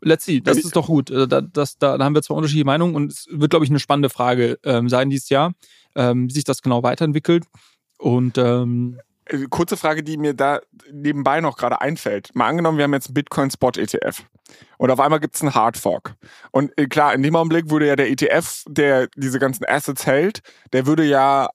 let's 0.00 0.24
see, 0.24 0.40
das 0.40 0.58
ist 0.58 0.76
doch 0.76 0.86
gut. 0.86 1.10
Äh, 1.10 1.26
Da, 1.28 1.40
das, 1.40 1.78
da, 1.78 1.98
da 1.98 2.04
haben 2.04 2.14
wir 2.14 2.22
zwar 2.22 2.36
unterschiedliche 2.36 2.66
Meinungen 2.66 2.94
und 2.94 3.12
es 3.12 3.26
wird, 3.30 3.50
glaube 3.50 3.64
ich, 3.64 3.70
eine 3.70 3.80
spannende 3.80 4.10
Frage 4.10 4.58
ähm, 4.64 4.88
sein 4.88 5.10
dieses 5.10 5.28
Jahr, 5.28 5.52
ähm, 5.94 6.28
wie 6.28 6.32
sich 6.34 6.44
das 6.44 6.62
genau 6.62 6.82
weiterentwickelt. 6.82 7.44
Und 7.98 8.38
ähm, 8.38 8.98
Äh, 9.26 9.46
Kurze 9.48 9.76
Frage, 9.76 10.02
die 10.02 10.16
mir 10.18 10.34
da 10.34 10.60
nebenbei 10.92 11.40
noch 11.40 11.56
gerade 11.56 11.80
einfällt. 11.80 12.34
Mal 12.34 12.48
angenommen, 12.48 12.76
wir 12.76 12.84
haben 12.84 12.92
jetzt 12.92 13.08
einen 13.08 13.14
Bitcoin 13.14 13.50
Spot 13.50 13.70
ETF. 13.70 14.24
Und 14.76 14.90
auf 14.90 15.00
einmal 15.00 15.20
gibt's 15.20 15.40
einen 15.40 15.54
Hard 15.54 15.78
Fork. 15.78 16.14
Und 16.50 16.72
äh, 16.76 16.86
klar, 16.86 17.14
in 17.14 17.22
dem 17.22 17.34
Augenblick 17.34 17.70
würde 17.70 17.86
ja 17.86 17.96
der 17.96 18.10
ETF, 18.10 18.64
der 18.68 19.08
diese 19.16 19.38
ganzen 19.38 19.64
Assets 19.66 20.04
hält, 20.06 20.40
der 20.74 20.86
würde 20.86 21.04
ja 21.04 21.48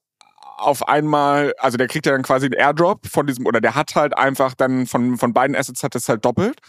auf 0.56 0.86
einmal, 0.88 1.54
also 1.58 1.78
der 1.78 1.86
kriegt 1.86 2.04
ja 2.06 2.12
dann 2.12 2.22
quasi 2.22 2.46
einen 2.46 2.54
Airdrop 2.54 3.06
von 3.06 3.26
diesem, 3.26 3.46
oder 3.46 3.60
der 3.60 3.74
hat 3.76 3.94
halt 3.94 4.18
einfach 4.18 4.54
dann 4.54 4.86
von, 4.86 5.16
von 5.16 5.32
beiden 5.32 5.56
Assets 5.56 5.82
hat 5.82 5.94
es 5.94 6.08
halt 6.08 6.24
doppelt. 6.24 6.60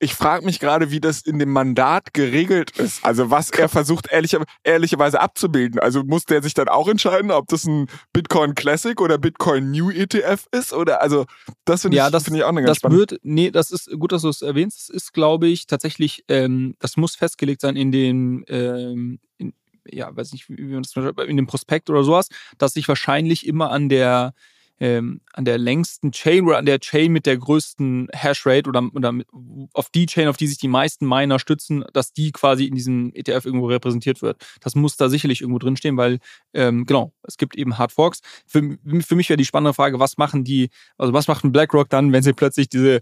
Ich 0.00 0.14
frage 0.14 0.44
mich 0.44 0.60
gerade, 0.60 0.92
wie 0.92 1.00
das 1.00 1.22
in 1.22 1.40
dem 1.40 1.50
Mandat 1.50 2.14
geregelt 2.14 2.70
ist. 2.78 3.04
Also 3.04 3.30
was 3.30 3.50
er 3.50 3.68
versucht 3.68 4.06
ehrlicher, 4.12 4.44
ehrlicherweise 4.62 5.20
abzubilden. 5.20 5.80
Also 5.80 6.04
muss 6.04 6.24
der 6.24 6.40
sich 6.40 6.54
dann 6.54 6.68
auch 6.68 6.86
entscheiden, 6.88 7.32
ob 7.32 7.48
das 7.48 7.64
ein 7.64 7.86
Bitcoin 8.12 8.54
Classic 8.54 9.00
oder 9.00 9.18
Bitcoin 9.18 9.72
New 9.72 9.90
ETF 9.90 10.46
ist? 10.52 10.72
Oder 10.72 11.02
also 11.02 11.26
das 11.64 11.82
finde 11.82 11.96
Ja, 11.96 12.06
ich, 12.06 12.12
das- 12.12 12.24
finde 12.24 12.38
ich 12.38 12.44
auch 12.44 12.50
eine 12.50 12.60
ganz 12.62 12.68
das 12.70 12.76
spannende. 12.78 13.10
wird, 13.10 13.20
nee, 13.24 13.50
das 13.50 13.72
ist 13.72 13.90
gut, 13.98 14.12
dass 14.12 14.22
du 14.22 14.28
es 14.28 14.40
erwähnst. 14.42 14.78
Das 14.88 14.88
ist, 14.88 15.12
glaube 15.12 15.48
ich, 15.48 15.66
tatsächlich, 15.66 16.24
ähm, 16.28 16.76
das 16.78 16.96
muss 16.96 17.16
festgelegt 17.16 17.60
sein 17.60 17.74
in 17.74 17.90
den, 17.90 18.44
ähm, 18.46 19.18
in, 19.36 19.52
ja, 19.90 20.14
weiß 20.14 20.32
nicht, 20.32 20.48
wie 20.48 20.62
man 20.62 20.84
das 20.84 20.92
in 21.26 21.36
dem 21.36 21.46
Prospekt 21.48 21.90
oder 21.90 22.04
sowas, 22.04 22.28
dass 22.56 22.74
sich 22.74 22.86
wahrscheinlich 22.86 23.46
immer 23.46 23.72
an 23.72 23.88
der 23.88 24.32
ähm, 24.80 25.20
an 25.32 25.44
der 25.44 25.58
längsten 25.58 26.12
Chain 26.12 26.46
oder 26.46 26.58
an 26.58 26.66
der 26.66 26.80
Chain 26.80 27.12
mit 27.12 27.26
der 27.26 27.36
größten 27.36 28.08
Hashrate 28.12 28.68
oder, 28.68 28.88
oder 28.94 29.12
mit, 29.12 29.26
auf 29.72 29.90
die 29.90 30.06
Chain, 30.06 30.28
auf 30.28 30.36
die 30.36 30.46
sich 30.46 30.58
die 30.58 30.68
meisten 30.68 31.06
Miner 31.06 31.38
stützen, 31.38 31.84
dass 31.92 32.12
die 32.12 32.32
quasi 32.32 32.66
in 32.66 32.74
diesem 32.74 33.12
ETF 33.14 33.46
irgendwo 33.46 33.66
repräsentiert 33.66 34.22
wird. 34.22 34.44
Das 34.60 34.74
muss 34.74 34.96
da 34.96 35.08
sicherlich 35.08 35.40
irgendwo 35.40 35.58
drinstehen, 35.58 35.96
weil, 35.96 36.18
ähm, 36.54 36.84
genau, 36.86 37.12
es 37.22 37.36
gibt 37.36 37.56
eben 37.56 37.78
Hard 37.78 37.92
Forks. 37.92 38.20
Für, 38.46 38.78
für 39.00 39.16
mich 39.16 39.28
wäre 39.28 39.36
die 39.36 39.44
spannende 39.44 39.74
Frage, 39.74 39.98
was 39.98 40.16
machen 40.16 40.44
die, 40.44 40.70
also 40.96 41.12
was 41.12 41.28
macht 41.28 41.44
ein 41.44 41.52
BlackRock 41.52 41.88
dann, 41.88 42.12
wenn 42.12 42.22
sie 42.22 42.32
plötzlich 42.32 42.68
diese 42.68 43.00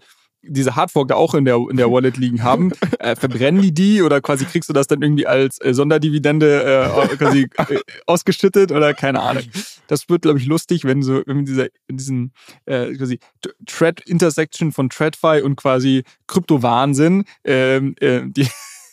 diese 0.48 0.76
Hardfork 0.76 1.08
da 1.08 1.14
auch 1.14 1.34
in 1.34 1.44
der, 1.44 1.56
in 1.70 1.76
der 1.76 1.90
Wallet 1.90 2.16
liegen 2.16 2.42
haben, 2.42 2.72
äh, 2.98 3.16
verbrennen 3.16 3.62
die 3.62 3.72
die 3.72 4.02
oder 4.02 4.20
quasi 4.20 4.44
kriegst 4.44 4.68
du 4.68 4.72
das 4.72 4.86
dann 4.86 5.02
irgendwie 5.02 5.26
als 5.26 5.60
äh, 5.60 5.74
Sonderdividende 5.74 6.62
äh, 6.62 7.16
quasi 7.16 7.48
äh, 7.56 7.78
ausgeschüttet 8.06 8.72
oder 8.72 8.94
keine 8.94 9.20
Ahnung. 9.20 9.44
Das 9.88 10.08
wird, 10.08 10.22
glaube 10.22 10.38
ich, 10.38 10.46
lustig, 10.46 10.84
wenn 10.84 11.02
so 11.02 11.22
wenn 11.26 11.44
dieser 11.44 11.66
in 11.88 11.96
diesen 11.96 12.32
äh, 12.66 12.92
quasi 12.94 13.18
Thread 13.66 14.00
Intersection 14.00 14.72
von 14.72 14.88
TradFi 14.88 15.42
und 15.42 15.56
quasi 15.56 16.04
Kryptowahnsinn 16.26 17.24
ähm, 17.44 17.94
äh, 18.00 18.22
die 18.26 18.48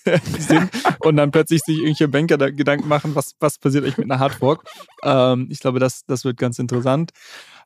sind 0.39 0.69
und 0.99 1.15
dann 1.15 1.31
plötzlich 1.31 1.61
sich 1.61 1.77
irgendwelche 1.77 2.07
Banker 2.07 2.37
da 2.37 2.49
Gedanken 2.49 2.87
machen, 2.87 3.15
was, 3.15 3.35
was 3.39 3.57
passiert 3.57 3.83
eigentlich 3.83 3.97
mit 3.97 4.11
einer 4.11 4.19
Hardfork. 4.19 4.63
Ähm, 5.03 5.47
ich 5.49 5.59
glaube, 5.59 5.79
das, 5.79 6.05
das 6.05 6.25
wird 6.25 6.37
ganz 6.37 6.59
interessant. 6.59 7.11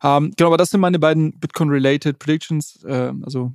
Ähm, 0.03 0.33
genau, 0.37 0.49
aber 0.49 0.57
das 0.57 0.69
sind 0.69 0.81
meine 0.81 0.99
beiden 0.99 1.39
Bitcoin-related 1.39 2.19
Predictions. 2.19 2.79
Ähm, 2.87 3.23
also 3.25 3.53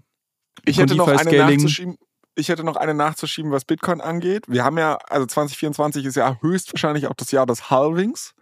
Ich 0.64 0.78
hätte 0.78 0.94
noch 0.94 1.08
eine 1.08 1.36
nachzuschieben. 1.36 1.96
Ich 2.34 2.48
hätte 2.48 2.64
noch 2.64 2.76
eine 2.76 2.94
nachzuschieben, 2.94 3.50
was 3.50 3.66
Bitcoin 3.66 4.00
angeht. 4.00 4.44
Wir 4.48 4.64
haben 4.64 4.78
ja, 4.78 4.96
also 5.10 5.26
2024 5.26 6.06
ist 6.06 6.16
ja 6.16 6.38
höchstwahrscheinlich 6.40 7.06
auch 7.06 7.14
das 7.14 7.30
Jahr 7.30 7.44
des 7.44 7.68
Halvings. 7.68 8.34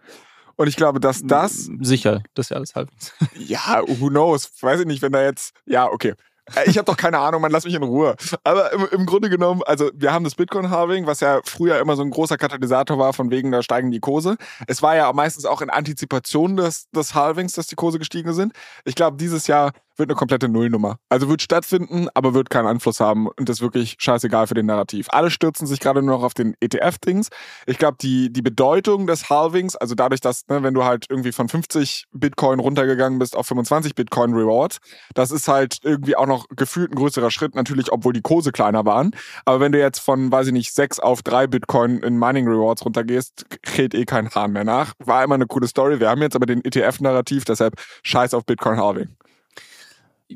Und 0.55 0.67
ich 0.67 0.75
glaube, 0.77 0.99
dass 0.99 1.23
das, 1.23 1.69
sicher, 1.81 2.21
das 2.33 2.45
ist 2.45 2.49
ja 2.51 2.57
alles 2.57 2.75
halb. 2.75 2.89
ja, 3.35 3.81
who 3.87 4.07
knows, 4.07 4.49
weiß 4.61 4.81
ich 4.81 4.85
nicht, 4.85 5.01
wenn 5.01 5.11
da 5.11 5.23
jetzt, 5.23 5.53
ja, 5.65 5.87
okay. 5.87 6.13
Äh, 6.55 6.69
Ich 6.69 6.77
habe 6.77 6.85
doch 6.85 6.97
keine 6.97 7.19
Ahnung, 7.19 7.41
man 7.41 7.51
lass 7.51 7.65
mich 7.65 7.73
in 7.73 7.83
Ruhe. 7.83 8.15
Aber 8.43 8.71
im, 8.71 8.87
im 8.91 9.05
Grunde 9.05 9.29
genommen, 9.29 9.61
also 9.65 9.89
wir 9.93 10.13
haben 10.13 10.23
das 10.23 10.35
Bitcoin-Halving, 10.35 11.05
was 11.05 11.19
ja 11.19 11.41
früher 11.43 11.79
immer 11.79 11.95
so 11.95 12.03
ein 12.03 12.11
großer 12.11 12.37
Katalysator 12.37 12.97
war, 12.97 13.13
von 13.13 13.31
wegen, 13.31 13.51
da 13.51 13.61
steigen 13.63 13.91
die 13.91 13.99
Kurse. 13.99 14.37
Es 14.67 14.81
war 14.81 14.95
ja 14.95 15.11
meistens 15.13 15.45
auch 15.45 15.61
in 15.61 15.69
Antizipation 15.69 16.57
des, 16.57 16.89
des 16.91 17.13
Halvings, 17.15 17.53
dass 17.53 17.67
die 17.67 17.75
Kurse 17.75 17.99
gestiegen 17.99 18.33
sind. 18.33 18.53
Ich 18.85 18.95
glaube, 18.95 19.17
dieses 19.17 19.47
Jahr 19.47 19.71
wird 19.97 20.09
eine 20.09 20.15
komplette 20.15 20.49
Nullnummer. 20.49 20.97
Also 21.09 21.29
wird 21.29 21.41
stattfinden, 21.41 22.07
aber 22.13 22.33
wird 22.33 22.49
keinen 22.49 22.67
Einfluss 22.67 22.99
haben 22.99 23.27
und 23.27 23.49
das 23.49 23.57
ist 23.57 23.61
wirklich 23.61 23.95
scheißegal 23.99 24.47
für 24.47 24.53
den 24.53 24.65
Narrativ. 24.65 25.07
Alle 25.11 25.29
stürzen 25.29 25.67
sich 25.67 25.79
gerade 25.79 26.01
nur 26.01 26.17
noch 26.17 26.23
auf 26.23 26.33
den 26.33 26.55
ETF-Dings. 26.59 27.29
Ich 27.65 27.77
glaube, 27.77 27.97
die, 28.01 28.31
die 28.31 28.41
Bedeutung 28.41 29.07
des 29.07 29.29
Halvings, 29.29 29.75
also 29.75 29.95
dadurch, 29.95 30.21
dass, 30.21 30.47
ne, 30.47 30.63
wenn 30.63 30.73
du 30.73 30.83
halt 30.83 31.05
irgendwie 31.09 31.31
von 31.31 31.49
50 31.49 32.05
Bitcoin 32.11 32.59
runtergegangen 32.59 33.19
bist 33.19 33.35
auf 33.35 33.47
25 33.47 33.95
Bitcoin 33.95 34.33
Rewards, 34.33 34.79
das 35.13 35.31
ist 35.31 35.47
halt 35.47 35.79
irgendwie 35.83 36.15
auch 36.15 36.27
noch 36.27 36.45
gefühlt 36.55 36.91
ein 36.91 36.95
größerer 36.95 37.31
Schritt, 37.31 37.55
natürlich, 37.55 37.91
obwohl 37.91 38.13
die 38.13 38.21
Kurse 38.21 38.51
kleiner 38.51 38.85
waren. 38.85 39.11
Aber 39.45 39.59
wenn 39.59 39.71
du 39.71 39.79
jetzt 39.79 39.99
von, 39.99 40.31
weiß 40.31 40.47
ich 40.47 40.53
nicht, 40.53 40.73
6 40.73 40.99
auf 40.99 41.21
3 41.23 41.47
Bitcoin 41.47 41.99
in 41.99 42.17
Mining 42.17 42.47
Rewards 42.47 42.85
runtergehst, 42.85 43.45
kräht 43.63 43.93
eh 43.93 44.05
kein 44.05 44.29
Hahn 44.29 44.51
mehr 44.51 44.63
nach. 44.63 44.93
War 44.99 45.23
immer 45.23 45.35
eine 45.35 45.47
coole 45.47 45.67
Story. 45.67 45.99
Wir 45.99 46.09
haben 46.09 46.21
jetzt 46.21 46.35
aber 46.35 46.45
den 46.45 46.63
ETF-Narrativ, 46.63 47.45
deshalb 47.45 47.75
scheiß 48.03 48.33
auf 48.33 48.45
Bitcoin 48.45 48.77
Halving. 48.77 49.15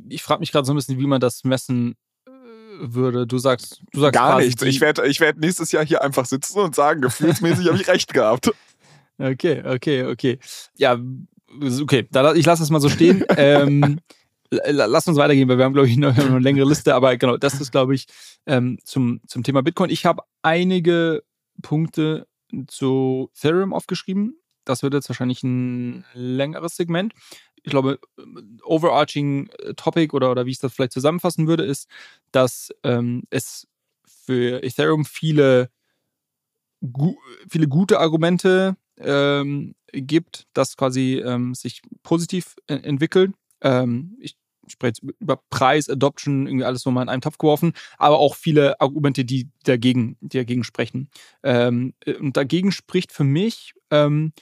Ich 0.09 0.23
frage 0.23 0.39
mich 0.39 0.51
gerade 0.51 0.65
so 0.65 0.73
ein 0.73 0.75
bisschen, 0.75 0.99
wie 0.99 1.07
man 1.07 1.19
das 1.21 1.43
messen 1.43 1.95
äh, 2.27 2.31
würde. 2.79 3.25
Du 3.27 3.37
sagst, 3.37 3.81
du 3.93 4.01
sagst 4.01 4.13
Gar 4.13 4.33
quasi 4.33 4.47
nichts. 4.47 4.61
Ich 4.63 4.81
werde 4.81 5.07
ich 5.07 5.19
werd 5.19 5.37
nächstes 5.37 5.71
Jahr 5.71 5.85
hier 5.85 6.03
einfach 6.03 6.25
sitzen 6.25 6.59
und 6.59 6.75
sagen, 6.75 7.01
gefühlsmäßig 7.01 7.67
habe 7.67 7.77
ich 7.81 7.87
recht 7.87 8.13
gehabt. 8.13 8.51
Okay, 9.17 9.63
okay, 9.65 10.03
okay. 10.03 10.39
Ja, 10.77 10.99
okay, 11.81 12.05
da, 12.11 12.33
ich 12.33 12.45
lasse 12.45 12.63
es 12.63 12.69
mal 12.69 12.81
so 12.81 12.89
stehen. 12.89 13.23
ähm, 13.37 14.01
la- 14.49 14.87
lass 14.87 15.07
uns 15.07 15.17
weitergehen, 15.17 15.47
weil 15.47 15.57
wir 15.57 15.63
haben, 15.63 15.71
glaube 15.73 15.87
ich, 15.87 15.95
noch 15.95 16.13
noch 16.17 16.25
eine 16.25 16.39
längere 16.39 16.67
Liste. 16.67 16.93
Aber 16.93 17.15
genau, 17.15 17.37
das 17.37 17.61
ist, 17.61 17.71
glaube 17.71 17.95
ich, 17.95 18.07
ähm, 18.45 18.77
zum, 18.83 19.21
zum 19.25 19.43
Thema 19.43 19.63
Bitcoin. 19.63 19.89
Ich 19.89 20.05
habe 20.05 20.23
einige 20.41 21.23
Punkte 21.61 22.27
zu 22.67 23.29
Ethereum 23.37 23.73
aufgeschrieben. 23.73 24.37
Das 24.65 24.83
wird 24.83 24.93
jetzt 24.93 25.07
wahrscheinlich 25.07 25.43
ein 25.43 26.03
längeres 26.13 26.75
Segment. 26.75 27.13
Ich 27.65 27.71
glaube, 27.71 27.99
overarching 28.63 29.49
äh, 29.59 29.73
Topic 29.75 30.13
oder, 30.15 30.31
oder 30.31 30.45
wie 30.45 30.51
ich 30.51 30.59
das 30.59 30.73
vielleicht 30.73 30.93
zusammenfassen 30.93 31.47
würde, 31.47 31.63
ist, 31.65 31.89
dass 32.31 32.69
ähm, 32.83 33.23
es 33.31 33.67
für 34.05 34.63
Ethereum 34.63 35.05
viele, 35.05 35.69
gu 36.81 37.15
viele 37.49 37.67
gute 37.67 37.99
Argumente 37.99 38.75
ähm, 38.99 39.75
gibt, 39.91 40.47
das 40.53 40.77
quasi 40.77 41.21
ähm, 41.25 41.53
sich 41.53 41.81
positiv 42.03 42.55
e- 42.69 42.75
entwickelt. 42.75 43.33
Ähm, 43.61 44.17
ich 44.19 44.37
spreche 44.67 44.89
jetzt 45.01 45.03
über 45.19 45.39
Preis, 45.49 45.89
Adoption, 45.89 46.47
irgendwie 46.47 46.65
alles 46.65 46.81
so 46.81 46.91
mal 46.91 47.03
in 47.03 47.09
einen 47.09 47.21
Topf 47.21 47.37
geworfen, 47.37 47.73
aber 47.97 48.17
auch 48.19 48.35
viele 48.35 48.79
Argumente, 48.81 49.23
die 49.25 49.49
dagegen, 49.63 50.17
die 50.21 50.37
dagegen 50.37 50.63
sprechen. 50.63 51.09
Ähm, 51.43 51.93
und 52.19 52.35
dagegen 52.37 52.71
spricht 52.71 53.11
für 53.11 53.23
mich, 53.23 53.73
ähm, 53.91 54.33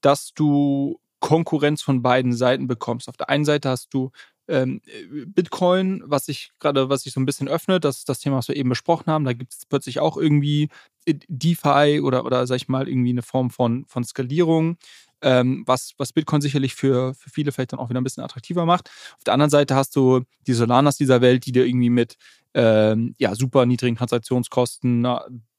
dass 0.00 0.34
du 0.34 1.00
Konkurrenz 1.22 1.82
von 1.82 2.02
beiden 2.02 2.34
Seiten 2.34 2.66
bekommst. 2.66 3.08
Auf 3.08 3.16
der 3.16 3.30
einen 3.30 3.44
Seite 3.44 3.70
hast 3.70 3.94
du 3.94 4.10
ähm, 4.48 4.82
Bitcoin, 5.26 6.02
was 6.04 6.26
sich 6.26 6.50
gerade, 6.58 6.88
was 6.88 7.02
sich 7.04 7.12
so 7.12 7.20
ein 7.20 7.26
bisschen 7.26 7.48
öffnet, 7.48 7.84
das 7.84 7.98
ist 7.98 8.08
das 8.08 8.18
Thema, 8.18 8.36
was 8.38 8.48
wir 8.48 8.56
eben 8.56 8.68
besprochen 8.68 9.06
haben. 9.06 9.24
Da 9.24 9.32
gibt 9.32 9.54
es 9.54 9.64
plötzlich 9.64 10.00
auch 10.00 10.16
irgendwie 10.16 10.68
DeFi 11.06 12.00
oder, 12.02 12.26
oder 12.26 12.46
sag 12.46 12.56
ich 12.56 12.68
mal, 12.68 12.88
irgendwie 12.88 13.10
eine 13.10 13.22
Form 13.22 13.50
von, 13.50 13.84
von 13.86 14.02
Skalierung, 14.02 14.78
ähm, 15.22 15.62
was, 15.64 15.92
was 15.96 16.12
Bitcoin 16.12 16.40
sicherlich 16.40 16.74
für, 16.74 17.14
für 17.14 17.30
viele 17.30 17.52
vielleicht 17.52 17.72
dann 17.72 17.78
auch 17.78 17.88
wieder 17.88 18.00
ein 18.00 18.04
bisschen 18.04 18.24
attraktiver 18.24 18.66
macht. 18.66 18.90
Auf 19.16 19.24
der 19.24 19.34
anderen 19.34 19.50
Seite 19.50 19.76
hast 19.76 19.94
du 19.94 20.22
die 20.48 20.54
Solanas 20.54 20.96
dieser 20.96 21.20
Welt, 21.20 21.46
die 21.46 21.52
dir 21.52 21.64
irgendwie 21.64 21.90
mit 21.90 22.16
ähm, 22.54 23.14
ja, 23.18 23.36
super 23.36 23.64
niedrigen 23.64 23.96
Transaktionskosten, 23.96 25.06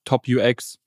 Top 0.03 0.27
UX, 0.27 0.77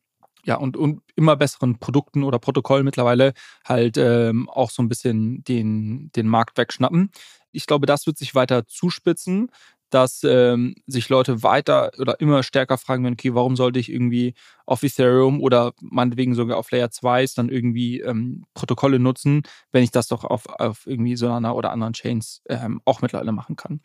ja, 0.46 0.54
und, 0.56 0.76
und 0.76 1.02
immer 1.16 1.36
besseren 1.36 1.78
Produkten 1.78 2.22
oder 2.22 2.38
Protokollen 2.38 2.84
mittlerweile 2.84 3.34
halt 3.64 3.96
ähm, 3.98 4.48
auch 4.48 4.70
so 4.70 4.80
ein 4.80 4.88
bisschen 4.88 5.42
den, 5.42 6.10
den 6.14 6.28
Markt 6.28 6.56
wegschnappen. 6.56 7.10
Ich 7.50 7.66
glaube, 7.66 7.86
das 7.86 8.06
wird 8.06 8.16
sich 8.16 8.34
weiter 8.36 8.66
zuspitzen, 8.66 9.50
dass 9.90 10.22
ähm, 10.24 10.76
sich 10.86 11.08
Leute 11.08 11.42
weiter 11.42 11.90
oder 11.98 12.20
immer 12.20 12.44
stärker 12.44 12.78
fragen 12.78 13.02
werden, 13.02 13.14
okay, 13.14 13.34
warum 13.34 13.56
sollte 13.56 13.80
ich 13.80 13.90
irgendwie 13.90 14.34
auf 14.66 14.82
Ethereum 14.84 15.40
oder 15.40 15.72
meinetwegen 15.80 16.34
sogar 16.34 16.58
auf 16.58 16.70
Layer 16.70 16.90
2 16.90 17.26
dann 17.36 17.48
irgendwie 17.48 18.00
ähm, 18.00 18.44
Protokolle 18.54 19.00
nutzen, 19.00 19.42
wenn 19.72 19.82
ich 19.82 19.90
das 19.90 20.08
doch 20.08 20.24
auf, 20.24 20.46
auf 20.46 20.86
irgendwie 20.86 21.16
Solana 21.16 21.52
oder 21.52 21.72
anderen 21.72 21.92
Chains 21.92 22.42
ähm, 22.48 22.80
auch 22.84 23.02
mittlerweile 23.02 23.32
machen 23.32 23.56
kann. 23.56 23.80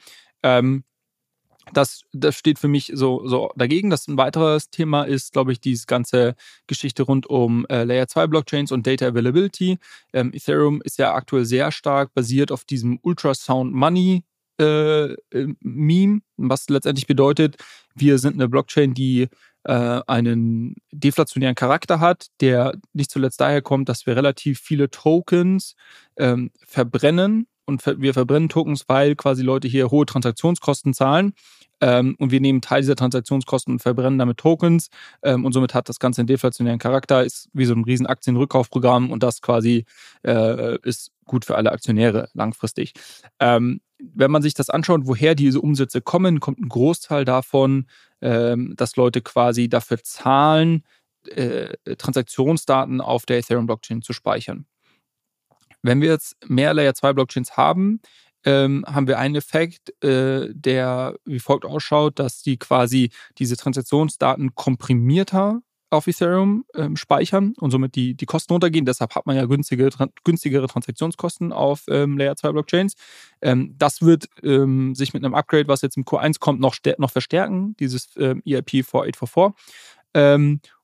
Ähm, 1.71 1.73
das, 1.73 2.01
das 2.13 2.35
steht 2.35 2.59
für 2.59 2.67
mich 2.67 2.91
so, 2.93 3.27
so 3.27 3.51
dagegen. 3.55 3.89
Das 3.89 4.07
ein 4.07 4.17
weiteres 4.17 4.69
Thema 4.69 5.03
ist, 5.03 5.33
glaube 5.33 5.51
ich, 5.51 5.59
diese 5.59 5.85
ganze 5.85 6.35
Geschichte 6.67 7.03
rund 7.03 7.27
um 7.27 7.65
äh, 7.67 7.83
Layer 7.83 8.07
2 8.07 8.27
Blockchains 8.27 8.71
und 8.71 8.85
Data 8.85 9.07
Availability. 9.07 9.77
Ähm, 10.13 10.33
Ethereum 10.33 10.81
ist 10.83 10.97
ja 10.97 11.13
aktuell 11.13 11.45
sehr 11.45 11.71
stark 11.71 12.13
basiert 12.13 12.51
auf 12.51 12.65
diesem 12.65 12.99
Ultrasound 13.01 13.73
Money 13.73 14.23
äh, 14.59 15.13
äh, 15.13 15.15
Meme, 15.61 16.21
was 16.37 16.69
letztendlich 16.69 17.07
bedeutet, 17.07 17.57
wir 17.95 18.19
sind 18.19 18.35
eine 18.35 18.47
Blockchain, 18.47 18.93
die 18.93 19.27
äh, 19.63 20.01
einen 20.07 20.75
deflationären 20.91 21.55
Charakter 21.55 21.99
hat, 21.99 22.27
der 22.41 22.77
nicht 22.93 23.11
zuletzt 23.11 23.41
daher 23.41 23.61
kommt, 23.61 23.89
dass 23.89 24.05
wir 24.05 24.15
relativ 24.15 24.59
viele 24.59 24.89
Tokens 24.89 25.75
ähm, 26.17 26.51
verbrennen 26.67 27.47
und 27.65 27.85
wir 27.85 28.13
verbrennen 28.13 28.49
Tokens, 28.49 28.85
weil 28.87 29.15
quasi 29.15 29.43
Leute 29.43 29.67
hier 29.67 29.91
hohe 29.91 30.05
Transaktionskosten 30.05 30.93
zahlen. 30.93 31.33
Ähm, 31.81 32.15
und 32.19 32.31
wir 32.31 32.39
nehmen 32.39 32.61
Teil 32.61 32.81
dieser 32.81 32.95
Transaktionskosten 32.95 33.73
und 33.73 33.79
verbrennen 33.79 34.19
damit 34.19 34.37
Tokens. 34.37 34.89
Ähm, 35.23 35.45
und 35.45 35.53
somit 35.53 35.73
hat 35.73 35.89
das 35.89 35.99
Ganze 35.99 36.21
einen 36.21 36.27
deflationären 36.27 36.79
Charakter, 36.79 37.23
ist 37.23 37.49
wie 37.53 37.65
so 37.65 37.73
ein 37.73 37.83
riesen 37.83 38.05
Aktienrückkaufprogramm 38.05 39.11
und 39.11 39.23
das 39.23 39.41
quasi 39.41 39.85
äh, 40.23 40.77
ist 40.83 41.11
gut 41.25 41.43
für 41.45 41.55
alle 41.55 41.71
Aktionäre 41.71 42.29
langfristig. 42.33 42.93
Ähm, 43.39 43.81
wenn 43.99 44.31
man 44.31 44.41
sich 44.41 44.53
das 44.53 44.69
anschaut, 44.69 45.01
woher 45.03 45.35
diese 45.35 45.61
Umsätze 45.61 46.01
kommen, 46.01 46.39
kommt 46.39 46.59
ein 46.59 46.69
Großteil 46.69 47.25
davon, 47.25 47.87
ähm, 48.21 48.73
dass 48.75 48.95
Leute 48.95 49.21
quasi 49.21 49.69
dafür 49.69 50.03
zahlen, 50.03 50.83
äh, 51.29 51.75
Transaktionsdaten 51.97 53.01
auf 53.01 53.25
der 53.25 53.39
Ethereum-Blockchain 53.39 54.01
zu 54.01 54.13
speichern. 54.13 54.65
Wenn 55.81 56.01
wir 56.01 56.09
jetzt 56.09 56.35
mehr 56.47 56.73
Layer 56.73 56.93
2 56.93 57.13
Blockchains 57.13 57.57
haben, 57.57 58.01
ähm, 58.43 58.83
haben 58.87 59.07
wir 59.07 59.19
einen 59.19 59.35
Effekt, 59.35 59.91
äh, 60.03 60.47
der 60.51 61.15
wie 61.25 61.39
folgt 61.39 61.65
ausschaut, 61.65 62.19
dass 62.19 62.41
die 62.41 62.57
quasi 62.57 63.11
diese 63.37 63.55
Transaktionsdaten 63.55 64.55
komprimierter 64.55 65.61
auf 65.91 66.07
Ethereum 66.07 66.63
ähm, 66.73 66.95
speichern 66.95 67.53
und 67.59 67.69
somit 67.69 67.95
die, 67.95 68.15
die 68.15 68.25
Kosten 68.25 68.53
runtergehen. 68.53 68.85
Deshalb 68.85 69.13
hat 69.13 69.25
man 69.25 69.35
ja 69.35 69.45
günstige, 69.45 69.89
günstigere 70.23 70.67
Transaktionskosten 70.67 71.51
auf 71.51 71.83
ähm, 71.89 72.17
Layer 72.17 72.37
2 72.37 72.51
Blockchains. 72.53 72.93
Ähm, 73.41 73.75
das 73.77 74.01
wird 74.01 74.27
ähm, 74.41 74.95
sich 74.95 75.13
mit 75.13 75.23
einem 75.23 75.35
Upgrade, 75.35 75.67
was 75.67 75.81
jetzt 75.81 75.97
im 75.97 76.05
Q1 76.05 76.39
kommt, 76.39 76.61
noch, 76.61 76.77
noch 76.97 77.11
verstärken, 77.11 77.75
dieses 77.77 78.09
ähm, 78.17 78.41
EIP 78.45 78.85
4844. 78.85 79.53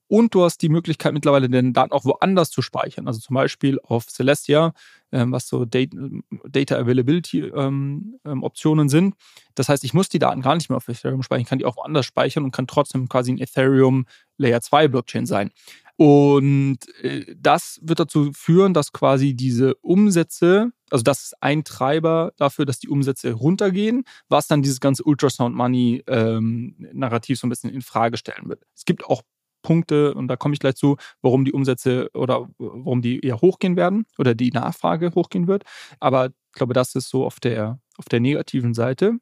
Und 0.07 0.33
du 0.33 0.43
hast 0.43 0.61
die 0.61 0.69
Möglichkeit 0.69 1.13
mittlerweile 1.13 1.49
den 1.49 1.73
Daten 1.73 1.91
auch 1.91 2.05
woanders 2.05 2.49
zu 2.49 2.61
speichern. 2.61 3.07
Also 3.07 3.19
zum 3.19 3.33
Beispiel 3.33 3.79
auf 3.83 4.07
Celestia, 4.07 4.73
ähm, 5.11 5.31
was 5.31 5.47
so 5.47 5.65
Data, 5.65 6.75
Availability 6.75 7.39
ähm, 7.41 8.19
ähm, 8.25 8.43
Optionen 8.43 8.89
sind. 8.89 9.15
Das 9.55 9.69
heißt, 9.69 9.83
ich 9.83 9.93
muss 9.93 10.09
die 10.09 10.19
Daten 10.19 10.41
gar 10.41 10.55
nicht 10.55 10.69
mehr 10.69 10.77
auf 10.77 10.87
Ethereum 10.87 11.23
speichern, 11.23 11.41
ich 11.41 11.49
kann 11.49 11.59
die 11.59 11.65
auch 11.65 11.77
woanders 11.77 12.05
speichern 12.05 12.43
und 12.43 12.51
kann 12.51 12.67
trotzdem 12.67 13.09
quasi 13.09 13.31
ein 13.31 13.39
Ethereum 13.39 14.05
Layer 14.37 14.61
2 14.61 14.87
Blockchain 14.87 15.25
sein. 15.25 15.51
Und 15.97 16.77
äh, 17.01 17.35
das 17.35 17.79
wird 17.81 17.99
dazu 17.99 18.31
führen, 18.31 18.73
dass 18.73 18.93
quasi 18.93 19.33
diese 19.33 19.75
Umsätze, 19.75 20.71
also 20.91 21.03
das 21.03 21.23
ist 21.23 21.43
ein 21.43 21.63
Treiber 21.63 22.33
dafür, 22.37 22.65
dass 22.65 22.79
die 22.79 22.87
Umsätze 22.87 23.33
runtergehen, 23.33 24.03
was 24.29 24.47
dann 24.47 24.61
dieses 24.61 24.79
ganze 24.79 25.03
Ultrasound 25.03 25.55
Money 25.55 26.03
ähm, 26.07 26.75
Narrativ 26.93 27.39
so 27.39 27.47
ein 27.47 27.49
bisschen 27.49 27.71
in 27.71 27.81
Frage 27.81 28.17
stellen 28.17 28.47
wird. 28.47 28.63
Es 28.75 28.85
gibt 28.85 29.05
auch 29.05 29.23
Punkte, 29.67 30.13
und 30.13 30.29
da 30.29 30.37
komme 30.37 30.53
ich 30.53 30.61
gleich 30.61 30.75
zu, 30.75 30.95
warum 31.21 31.43
die 31.43 31.51
Umsätze 31.51 32.09
oder 32.13 32.47
warum 32.57 33.01
die 33.01 33.19
eher 33.19 33.41
hochgehen 33.41 33.75
werden 33.75 34.05
oder 34.17 34.33
die 34.33 34.51
Nachfrage 34.51 35.11
hochgehen 35.13 35.47
wird. 35.47 35.63
Aber 35.99 36.27
ich 36.27 36.53
glaube, 36.53 36.73
das 36.73 36.95
ist 36.95 37.09
so 37.09 37.25
auf 37.25 37.41
der, 37.41 37.77
auf 37.97 38.05
der 38.05 38.21
negativen 38.21 38.73
Seite. 38.73 39.19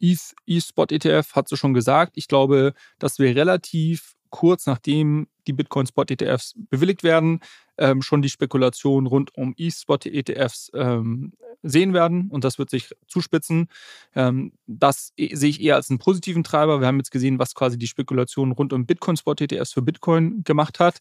E-Spot 0.00 0.86
ETF 0.88 1.34
hat 1.34 1.52
es 1.52 1.58
schon 1.58 1.74
gesagt. 1.74 2.12
Ich 2.16 2.26
glaube, 2.26 2.72
dass 2.98 3.18
wir 3.18 3.36
relativ 3.36 4.14
kurz 4.30 4.66
nachdem 4.66 5.28
die 5.46 5.52
Bitcoin-Spot-ETFs 5.52 6.54
bewilligt 6.70 7.02
werden, 7.02 7.40
ähm, 7.78 8.02
schon 8.02 8.22
die 8.22 8.28
Spekulation 8.28 9.06
rund 9.06 9.34
um 9.36 9.54
E-Spot-ETFs 9.56 10.70
ähm, 10.74 11.32
sehen 11.62 11.94
werden 11.94 12.28
und 12.30 12.44
das 12.44 12.58
wird 12.58 12.70
sich 12.70 12.90
zuspitzen. 13.06 13.68
Ähm, 14.14 14.52
das 14.66 15.12
e, 15.16 15.34
sehe 15.34 15.50
ich 15.50 15.60
eher 15.60 15.76
als 15.76 15.90
einen 15.90 15.98
positiven 15.98 16.44
Treiber. 16.44 16.80
Wir 16.80 16.86
haben 16.86 16.98
jetzt 16.98 17.10
gesehen, 17.10 17.38
was 17.38 17.54
quasi 17.54 17.78
die 17.78 17.86
Spekulation 17.86 18.52
rund 18.52 18.72
um 18.72 18.86
Bitcoin-Spot-ETFs 18.86 19.72
für 19.72 19.82
Bitcoin 19.82 20.42
gemacht 20.44 20.80
hat. 20.80 20.98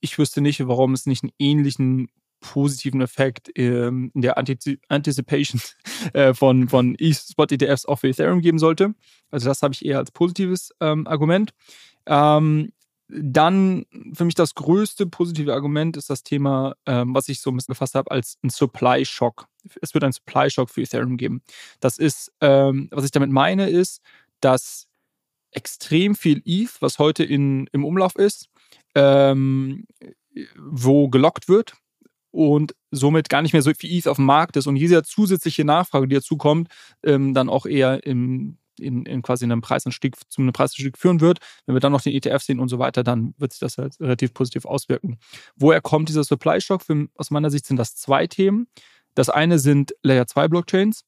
Ich 0.00 0.18
wüsste 0.18 0.40
nicht, 0.40 0.66
warum 0.66 0.92
es 0.94 1.06
nicht 1.06 1.22
einen 1.22 1.32
ähnlichen 1.38 2.08
positiven 2.40 3.00
Effekt 3.00 3.50
ähm, 3.54 4.10
in 4.14 4.20
der 4.20 4.36
Anticipation 4.36 5.60
äh, 6.12 6.34
von, 6.34 6.68
von 6.68 6.96
E-Spot-ETFs 6.98 7.86
für 7.94 8.08
Ethereum 8.08 8.40
geben 8.40 8.58
sollte. 8.58 8.94
Also 9.30 9.48
das 9.48 9.62
habe 9.62 9.74
ich 9.74 9.84
eher 9.84 9.98
als 9.98 10.10
positives 10.10 10.74
ähm, 10.80 11.06
Argument. 11.06 11.52
Ähm, 12.06 12.72
dann 13.14 13.84
für 14.14 14.24
mich 14.24 14.34
das 14.34 14.54
größte 14.54 15.06
positive 15.06 15.52
Argument 15.52 15.96
ist 15.96 16.08
das 16.08 16.22
Thema, 16.22 16.74
ähm, 16.86 17.14
was 17.14 17.28
ich 17.28 17.40
so 17.40 17.50
ein 17.50 17.56
bisschen 17.56 17.72
gefasst 17.72 17.94
habe, 17.94 18.10
als 18.10 18.38
ein 18.42 18.50
Supply 18.50 19.04
Shock. 19.04 19.46
Es 19.80 19.94
wird 19.94 20.04
einen 20.04 20.12
Supply 20.12 20.50
Shock 20.50 20.70
für 20.70 20.82
Ethereum 20.82 21.16
geben. 21.16 21.42
Das 21.80 21.98
ist, 21.98 22.32
ähm, 22.40 22.88
was 22.90 23.04
ich 23.04 23.10
damit 23.10 23.30
meine, 23.30 23.68
ist, 23.68 24.00
dass 24.40 24.88
extrem 25.50 26.14
viel 26.14 26.42
ETH, 26.44 26.80
was 26.80 26.98
heute 26.98 27.24
in, 27.24 27.68
im 27.72 27.84
Umlauf 27.84 28.16
ist, 28.16 28.48
ähm, 28.94 29.84
wo 30.56 31.08
gelockt 31.08 31.48
wird 31.48 31.74
und 32.30 32.74
somit 32.90 33.28
gar 33.28 33.42
nicht 33.42 33.52
mehr 33.52 33.62
so 33.62 33.72
viel 33.74 33.96
ETH 33.96 34.08
auf 34.08 34.16
dem 34.16 34.24
Markt 34.24 34.56
ist 34.56 34.66
und 34.66 34.76
diese 34.76 35.02
zusätzliche 35.02 35.64
Nachfrage, 35.64 36.08
die 36.08 36.14
dazu 36.14 36.36
kommt, 36.38 36.68
ähm, 37.02 37.34
dann 37.34 37.50
auch 37.50 37.66
eher 37.66 38.06
im 38.06 38.56
in, 38.82 39.06
in 39.06 39.22
quasi 39.22 39.44
einem 39.44 39.60
Preisanstieg 39.60 40.16
zu 40.28 40.40
einem 40.40 40.52
Preisanstieg 40.52 40.98
führen 40.98 41.20
wird. 41.20 41.38
Wenn 41.66 41.74
wir 41.74 41.80
dann 41.80 41.92
noch 41.92 42.02
den 42.02 42.14
ETF 42.14 42.42
sehen 42.42 42.60
und 42.60 42.68
so 42.68 42.78
weiter, 42.78 43.02
dann 43.02 43.34
wird 43.38 43.52
sich 43.52 43.60
das 43.60 43.78
halt 43.78 43.98
relativ 44.00 44.34
positiv 44.34 44.64
auswirken. 44.64 45.18
Woher 45.56 45.80
kommt 45.80 46.08
dieser 46.08 46.24
Supply 46.24 46.60
Shock? 46.60 46.82
Für, 46.82 47.08
aus 47.16 47.30
meiner 47.30 47.50
Sicht 47.50 47.66
sind 47.66 47.76
das 47.76 47.94
zwei 47.96 48.26
Themen. 48.26 48.66
Das 49.14 49.28
eine 49.28 49.58
sind 49.58 49.94
Layer 50.02 50.26
2 50.26 50.48
Blockchains. 50.48 51.04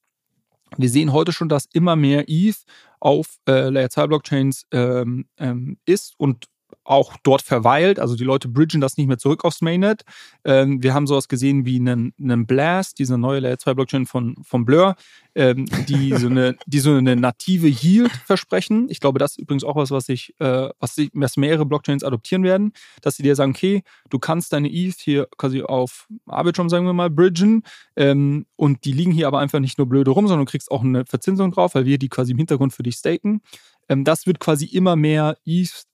Wir 0.76 0.88
sehen 0.88 1.12
heute 1.12 1.32
schon, 1.32 1.48
dass 1.48 1.66
immer 1.72 1.96
mehr 1.96 2.24
ETH 2.28 2.64
auf 3.00 3.38
äh, 3.48 3.68
Layer 3.68 3.90
2 3.90 4.06
Blockchains 4.08 4.66
ähm, 4.72 5.26
ähm, 5.38 5.78
ist 5.84 6.14
und 6.18 6.46
auch 6.84 7.16
dort 7.22 7.42
verweilt. 7.42 7.98
Also 7.98 8.14
die 8.14 8.24
Leute 8.24 8.48
bridgen 8.48 8.80
das 8.80 8.96
nicht 8.96 9.06
mehr 9.06 9.18
zurück 9.18 9.44
aufs 9.44 9.62
Mainnet. 9.62 10.02
Ähm, 10.44 10.82
wir 10.82 10.94
haben 10.94 11.06
sowas 11.06 11.28
gesehen 11.28 11.64
wie 11.64 11.78
einen, 11.78 12.12
einen 12.20 12.46
Blast, 12.46 12.98
diese 12.98 13.18
neue 13.18 13.40
Layer 13.40 13.58
2 13.58 13.74
Blockchain 13.74 14.06
von, 14.06 14.36
von 14.42 14.64
Blur, 14.64 14.94
ähm, 15.34 15.64
die, 15.88 16.12
so 16.16 16.28
eine, 16.28 16.56
die 16.66 16.78
so 16.78 16.92
eine 16.92 17.16
native 17.16 17.68
Yield 17.68 18.12
versprechen. 18.12 18.88
Ich 18.90 19.00
glaube, 19.00 19.18
das 19.18 19.32
ist 19.32 19.38
übrigens 19.38 19.64
auch 19.64 19.76
was, 19.76 19.90
was 19.90 20.08
ich, 20.08 20.34
äh, 20.40 20.68
was, 20.78 20.96
ich, 20.98 21.10
was 21.14 21.36
mehrere 21.36 21.64
Blockchains 21.64 22.04
adoptieren 22.04 22.44
werden, 22.44 22.72
dass 23.00 23.16
sie 23.16 23.22
dir 23.22 23.34
sagen, 23.34 23.52
okay, 23.52 23.82
du 24.10 24.18
kannst 24.18 24.52
deine 24.52 24.70
ETH 24.70 25.00
hier 25.00 25.26
quasi 25.38 25.62
auf 25.62 26.06
Arbitrum, 26.26 26.68
sagen 26.68 26.86
wir 26.86 26.92
mal, 26.92 27.10
bridgen 27.10 27.62
ähm, 27.96 28.46
und 28.56 28.84
die 28.84 28.92
liegen 28.92 29.12
hier 29.12 29.26
aber 29.26 29.38
einfach 29.38 29.60
nicht 29.60 29.78
nur 29.78 29.88
blöde 29.88 30.10
rum, 30.10 30.28
sondern 30.28 30.46
du 30.46 30.50
kriegst 30.50 30.70
auch 30.70 30.82
eine 30.82 31.06
Verzinsung 31.06 31.50
drauf, 31.50 31.74
weil 31.74 31.86
wir 31.86 31.98
die 31.98 32.08
quasi 32.08 32.32
im 32.32 32.38
Hintergrund 32.38 32.72
für 32.72 32.82
dich 32.82 32.96
staken. 32.96 33.40
Ähm, 33.88 34.04
das 34.04 34.26
wird 34.26 34.40
quasi 34.40 34.66
immer 34.66 34.96
mehr 34.96 35.36
ETH 35.44 35.84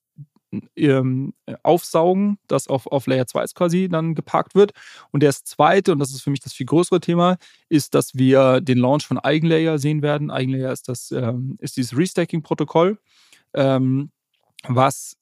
ähm, 0.76 1.34
aufsaugen, 1.62 2.38
das 2.46 2.68
auf, 2.68 2.86
auf 2.86 3.07
Layer 3.07 3.26
2 3.26 3.44
quasi 3.55 3.88
dann 3.88 4.14
geparkt 4.14 4.55
wird. 4.55 4.72
Und 5.11 5.22
das 5.22 5.44
zweite, 5.44 5.92
und 5.92 5.98
das 5.98 6.11
ist 6.11 6.22
für 6.22 6.30
mich 6.30 6.40
das 6.40 6.53
viel 6.53 6.66
größere 6.66 7.01
Thema, 7.01 7.36
ist, 7.68 7.94
dass 7.94 8.14
wir 8.14 8.61
den 8.61 8.78
Launch 8.78 9.07
von 9.07 9.18
Eigenlayer 9.18 9.78
sehen 9.78 10.03
werden. 10.03 10.30
Eigenlayer 10.30 10.72
ist 10.72 10.88
das, 10.88 11.11
ähm, 11.12 11.57
ist 11.61 11.76
dieses 11.76 11.96
Restacking-Protokoll, 11.96 12.98
ähm, 13.55 14.11
was, 14.68 15.16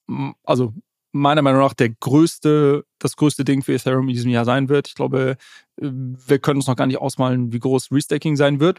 also 0.45 0.74
meiner 1.12 1.42
Meinung 1.42 1.61
nach 1.61 1.74
der 1.74 1.90
größte, 1.90 2.84
das 2.98 3.16
größte 3.16 3.44
Ding 3.44 3.62
für 3.62 3.74
Ethereum 3.74 4.09
in 4.09 4.14
diesem 4.14 4.30
Jahr 4.30 4.44
sein 4.44 4.68
wird. 4.68 4.88
Ich 4.88 4.94
glaube, 4.94 5.36
äh, 5.80 5.90
wir 5.90 6.38
können 6.38 6.59
uns 6.59 6.66
noch 6.66 6.76
gar 6.76 6.86
nicht 6.86 6.98
ausmalen, 6.98 7.52
wie 7.52 7.59
groß 7.59 7.90
Restaking 7.90 8.36
sein 8.36 8.61
wird. 8.61 8.78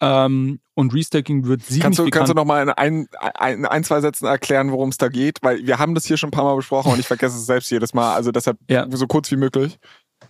Ähm, 0.00 0.60
und 0.74 0.94
Restaking 0.94 1.46
wird 1.46 1.62
signifikant... 1.62 1.96
Kannst 1.96 1.98
du, 1.98 2.10
kannst 2.10 2.30
du 2.30 2.34
noch 2.34 2.44
mal 2.44 2.62
in 2.62 2.70
ein, 2.70 3.06
ein, 3.18 3.66
ein, 3.66 3.84
zwei 3.84 4.00
Sätzen 4.00 4.26
erklären, 4.26 4.70
worum 4.70 4.90
es 4.90 4.98
da 4.98 5.08
geht? 5.08 5.38
Weil 5.42 5.66
wir 5.66 5.78
haben 5.78 5.94
das 5.94 6.04
hier 6.04 6.16
schon 6.16 6.28
ein 6.28 6.32
paar 6.32 6.44
Mal 6.44 6.56
besprochen 6.56 6.92
und 6.92 6.98
ich 6.98 7.06
vergesse 7.06 7.36
es 7.36 7.46
selbst 7.46 7.70
jedes 7.70 7.94
Mal. 7.94 8.14
Also 8.14 8.32
deshalb 8.32 8.58
ja. 8.68 8.86
so 8.90 9.06
kurz 9.06 9.30
wie 9.30 9.36
möglich. 9.36 9.78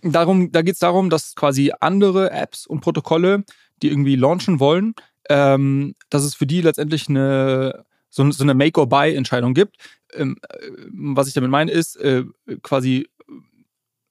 Darum, 0.01 0.51
da 0.51 0.61
geht 0.61 0.73
es 0.73 0.79
darum, 0.79 1.09
dass 1.09 1.35
quasi 1.35 1.71
andere 1.79 2.31
Apps 2.31 2.65
und 2.65 2.81
Protokolle, 2.81 3.43
die 3.81 3.89
irgendwie 3.89 4.15
launchen 4.15 4.59
wollen, 4.59 4.95
ähm, 5.29 5.95
dass 6.09 6.23
es 6.23 6.35
für 6.35 6.47
die 6.47 6.61
letztendlich 6.61 7.09
eine 7.09 7.85
so, 8.13 8.29
so 8.31 8.43
eine 8.43 8.53
Make-or-Buy-Entscheidung 8.53 9.53
gibt. 9.53 9.77
Ähm, 10.13 10.37
äh, 10.47 10.69
was 10.91 11.27
ich 11.27 11.33
damit 11.33 11.49
meine, 11.49 11.71
ist 11.71 11.95
äh, 11.97 12.25
quasi 12.61 13.07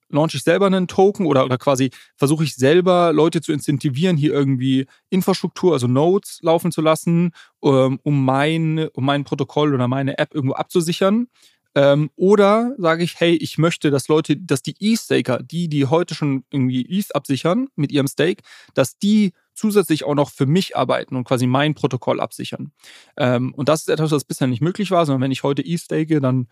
launche 0.09 0.37
ich 0.37 0.43
selber 0.43 0.67
einen 0.67 0.89
Token 0.89 1.25
oder, 1.25 1.45
oder 1.45 1.57
quasi 1.57 1.91
versuche 2.17 2.45
ich 2.45 2.55
selber 2.55 3.13
Leute 3.15 3.41
zu 3.41 3.53
incentivieren, 3.53 4.17
hier 4.17 4.33
irgendwie 4.33 4.87
Infrastruktur, 5.09 5.73
also 5.73 5.87
Nodes 5.87 6.41
laufen 6.43 6.71
zu 6.71 6.83
lassen, 6.83 7.33
ähm, 7.65 7.99
um, 8.03 8.25
mein, 8.25 8.89
um 8.93 9.07
mein 9.07 9.25
Protokoll 9.25 9.75
oder 9.75 9.89
meine 9.89 10.19
App 10.19 10.35
irgendwo 10.35 10.55
abzusichern. 10.55 11.29
Ähm, 11.75 12.11
oder 12.17 12.75
sage 12.77 13.03
ich, 13.03 13.19
hey, 13.19 13.35
ich 13.35 13.57
möchte, 13.57 13.91
dass 13.91 14.09
Leute, 14.09 14.37
dass 14.37 14.61
die 14.63 14.75
E-Staker, 14.79 15.43
die, 15.43 15.69
die 15.69 15.87
heute 15.87 16.15
schon 16.15 16.45
irgendwie 16.51 16.87
ETH 16.87 17.15
absichern 17.15 17.69
mit 17.77 17.91
ihrem 17.93 18.09
Stake, 18.09 18.43
dass 18.75 18.99
die 18.99 19.33
zusätzlich 19.55 20.05
auch 20.05 20.15
noch 20.15 20.31
für 20.31 20.47
mich 20.47 20.77
arbeiten 20.77 21.17
und 21.17 21.25
quasi 21.25 21.47
mein 21.47 21.75
Protokoll 21.75 22.21
absichern. 22.21 22.73
Ähm, 23.17 23.53
und 23.55 23.69
das 23.69 23.83
ist 23.83 23.89
etwas, 23.89 24.11
was 24.11 24.25
bisher 24.25 24.47
nicht 24.47 24.63
möglich 24.63 24.91
war, 24.91 25.07
sondern 25.07 25.23
wenn 25.23 25.33
ich 25.33 25.43
heute 25.43 25.65
ETH 25.65 25.81
stake, 25.81 26.21
dann 26.21 26.49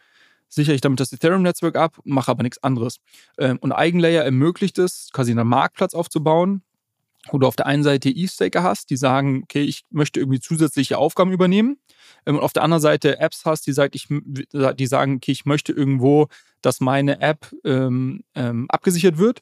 sichere 0.49 0.75
ich 0.75 0.81
damit 0.81 1.01
das 1.01 1.13
Ethereum-Netzwerk 1.13 1.77
ab, 1.77 1.99
mache 2.05 2.31
aber 2.31 2.43
nichts 2.43 2.63
anderes. 2.63 2.97
Ähm, 3.39 3.59
und 3.61 3.73
Eigenlayer 3.73 4.25
ermöglicht 4.25 4.79
es, 4.79 5.09
quasi 5.13 5.31
einen 5.31 5.47
Marktplatz 5.47 5.95
aufzubauen, 5.95 6.63
wo 7.31 7.39
du 7.39 7.47
auf 7.47 7.57
der 7.57 7.67
einen 7.67 7.83
Seite 7.83 8.11
E-Staker 8.11 8.63
hast, 8.63 8.91
die 8.91 8.97
sagen, 8.97 9.43
okay, 9.45 9.63
ich 9.63 9.85
möchte 9.91 10.21
irgendwie 10.21 10.41
zusätzliche 10.41 10.99
Aufgaben 10.99 11.33
übernehmen. 11.33 11.79
Ähm, 12.27 12.37
und 12.37 12.43
auf 12.43 12.53
der 12.53 12.63
anderen 12.63 12.81
Seite 12.81 13.19
Apps 13.21 13.45
hast, 13.45 13.67
die, 13.67 13.73
sagt, 13.73 13.95
ich, 13.95 14.09
die 14.09 14.87
sagen, 14.87 15.17
okay, 15.17 15.33
ich 15.33 15.45
möchte 15.45 15.73
irgendwo, 15.73 16.29
dass 16.63 16.81
meine 16.81 17.21
App 17.21 17.55
ähm, 17.65 18.25
ähm, 18.35 18.67
abgesichert 18.69 19.19
wird. 19.19 19.41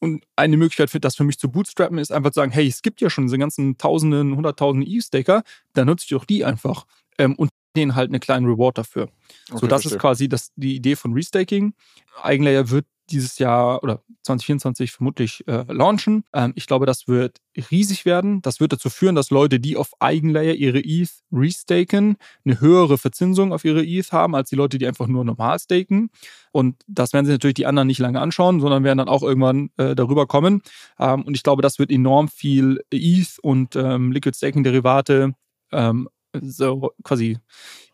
Und 0.00 0.24
eine 0.36 0.56
Möglichkeit, 0.56 0.90
für 0.90 1.00
das 1.00 1.16
für 1.16 1.24
mich 1.24 1.38
zu 1.38 1.50
bootstrappen, 1.50 1.98
ist 1.98 2.12
einfach 2.12 2.30
zu 2.30 2.40
sagen, 2.40 2.52
hey, 2.52 2.66
es 2.66 2.82
gibt 2.82 3.00
ja 3.00 3.10
schon 3.10 3.26
diese 3.26 3.38
ganzen 3.38 3.76
Tausenden, 3.76 4.36
Hunderttausende 4.36 4.86
E-Staker, 4.86 5.42
dann 5.74 5.86
nutze 5.86 6.04
ich 6.04 6.10
doch 6.10 6.24
die 6.24 6.44
einfach. 6.44 6.86
Ähm, 7.18 7.34
und 7.34 7.50
denen 7.76 7.94
halt 7.94 8.10
eine 8.10 8.20
kleine 8.20 8.46
Reward 8.46 8.78
dafür. 8.78 9.04
Okay, 9.50 9.58
so, 9.60 9.66
das 9.66 9.82
verstehe. 9.82 9.96
ist 9.96 10.00
quasi 10.00 10.28
das, 10.28 10.52
die 10.56 10.76
Idee 10.76 10.96
von 10.96 11.12
Restaking. 11.12 11.74
Eigenlayer 12.22 12.70
wird 12.70 12.86
dieses 13.10 13.38
Jahr 13.38 13.82
oder 13.82 14.02
2024 14.22 14.92
vermutlich 14.92 15.46
äh, 15.46 15.64
launchen. 15.68 16.24
Ähm, 16.32 16.52
ich 16.54 16.66
glaube, 16.66 16.86
das 16.86 17.08
wird 17.08 17.38
riesig 17.70 18.04
werden. 18.04 18.42
Das 18.42 18.60
wird 18.60 18.72
dazu 18.72 18.90
führen, 18.90 19.14
dass 19.14 19.30
Leute, 19.30 19.60
die 19.60 19.76
auf 19.76 19.92
Eigenlayer 20.00 20.54
ihre 20.54 20.78
ETH 20.78 21.10
restaken, 21.32 22.16
eine 22.44 22.60
höhere 22.60 22.98
Verzinsung 22.98 23.52
auf 23.52 23.64
ihre 23.64 23.84
ETH 23.84 24.12
haben, 24.12 24.34
als 24.34 24.50
die 24.50 24.56
Leute, 24.56 24.78
die 24.78 24.86
einfach 24.86 25.06
nur 25.06 25.24
normal 25.24 25.58
staken. 25.58 26.10
Und 26.52 26.76
das 26.86 27.12
werden 27.12 27.26
sich 27.26 27.34
natürlich 27.34 27.54
die 27.54 27.66
anderen 27.66 27.88
nicht 27.88 28.00
lange 28.00 28.20
anschauen, 28.20 28.60
sondern 28.60 28.84
werden 28.84 28.98
dann 28.98 29.08
auch 29.08 29.22
irgendwann 29.22 29.70
äh, 29.76 29.94
darüber 29.94 30.26
kommen. 30.26 30.62
Ähm, 30.98 31.22
und 31.22 31.34
ich 31.34 31.42
glaube, 31.42 31.62
das 31.62 31.78
wird 31.78 31.90
enorm 31.90 32.28
viel 32.28 32.80
ETH 32.90 33.38
und 33.42 33.76
ähm, 33.76 34.12
Liquid 34.12 34.36
Staking 34.36 34.64
Derivate 34.64 35.34
ähm, 35.72 36.08
so 36.42 36.92
quasi 37.02 37.38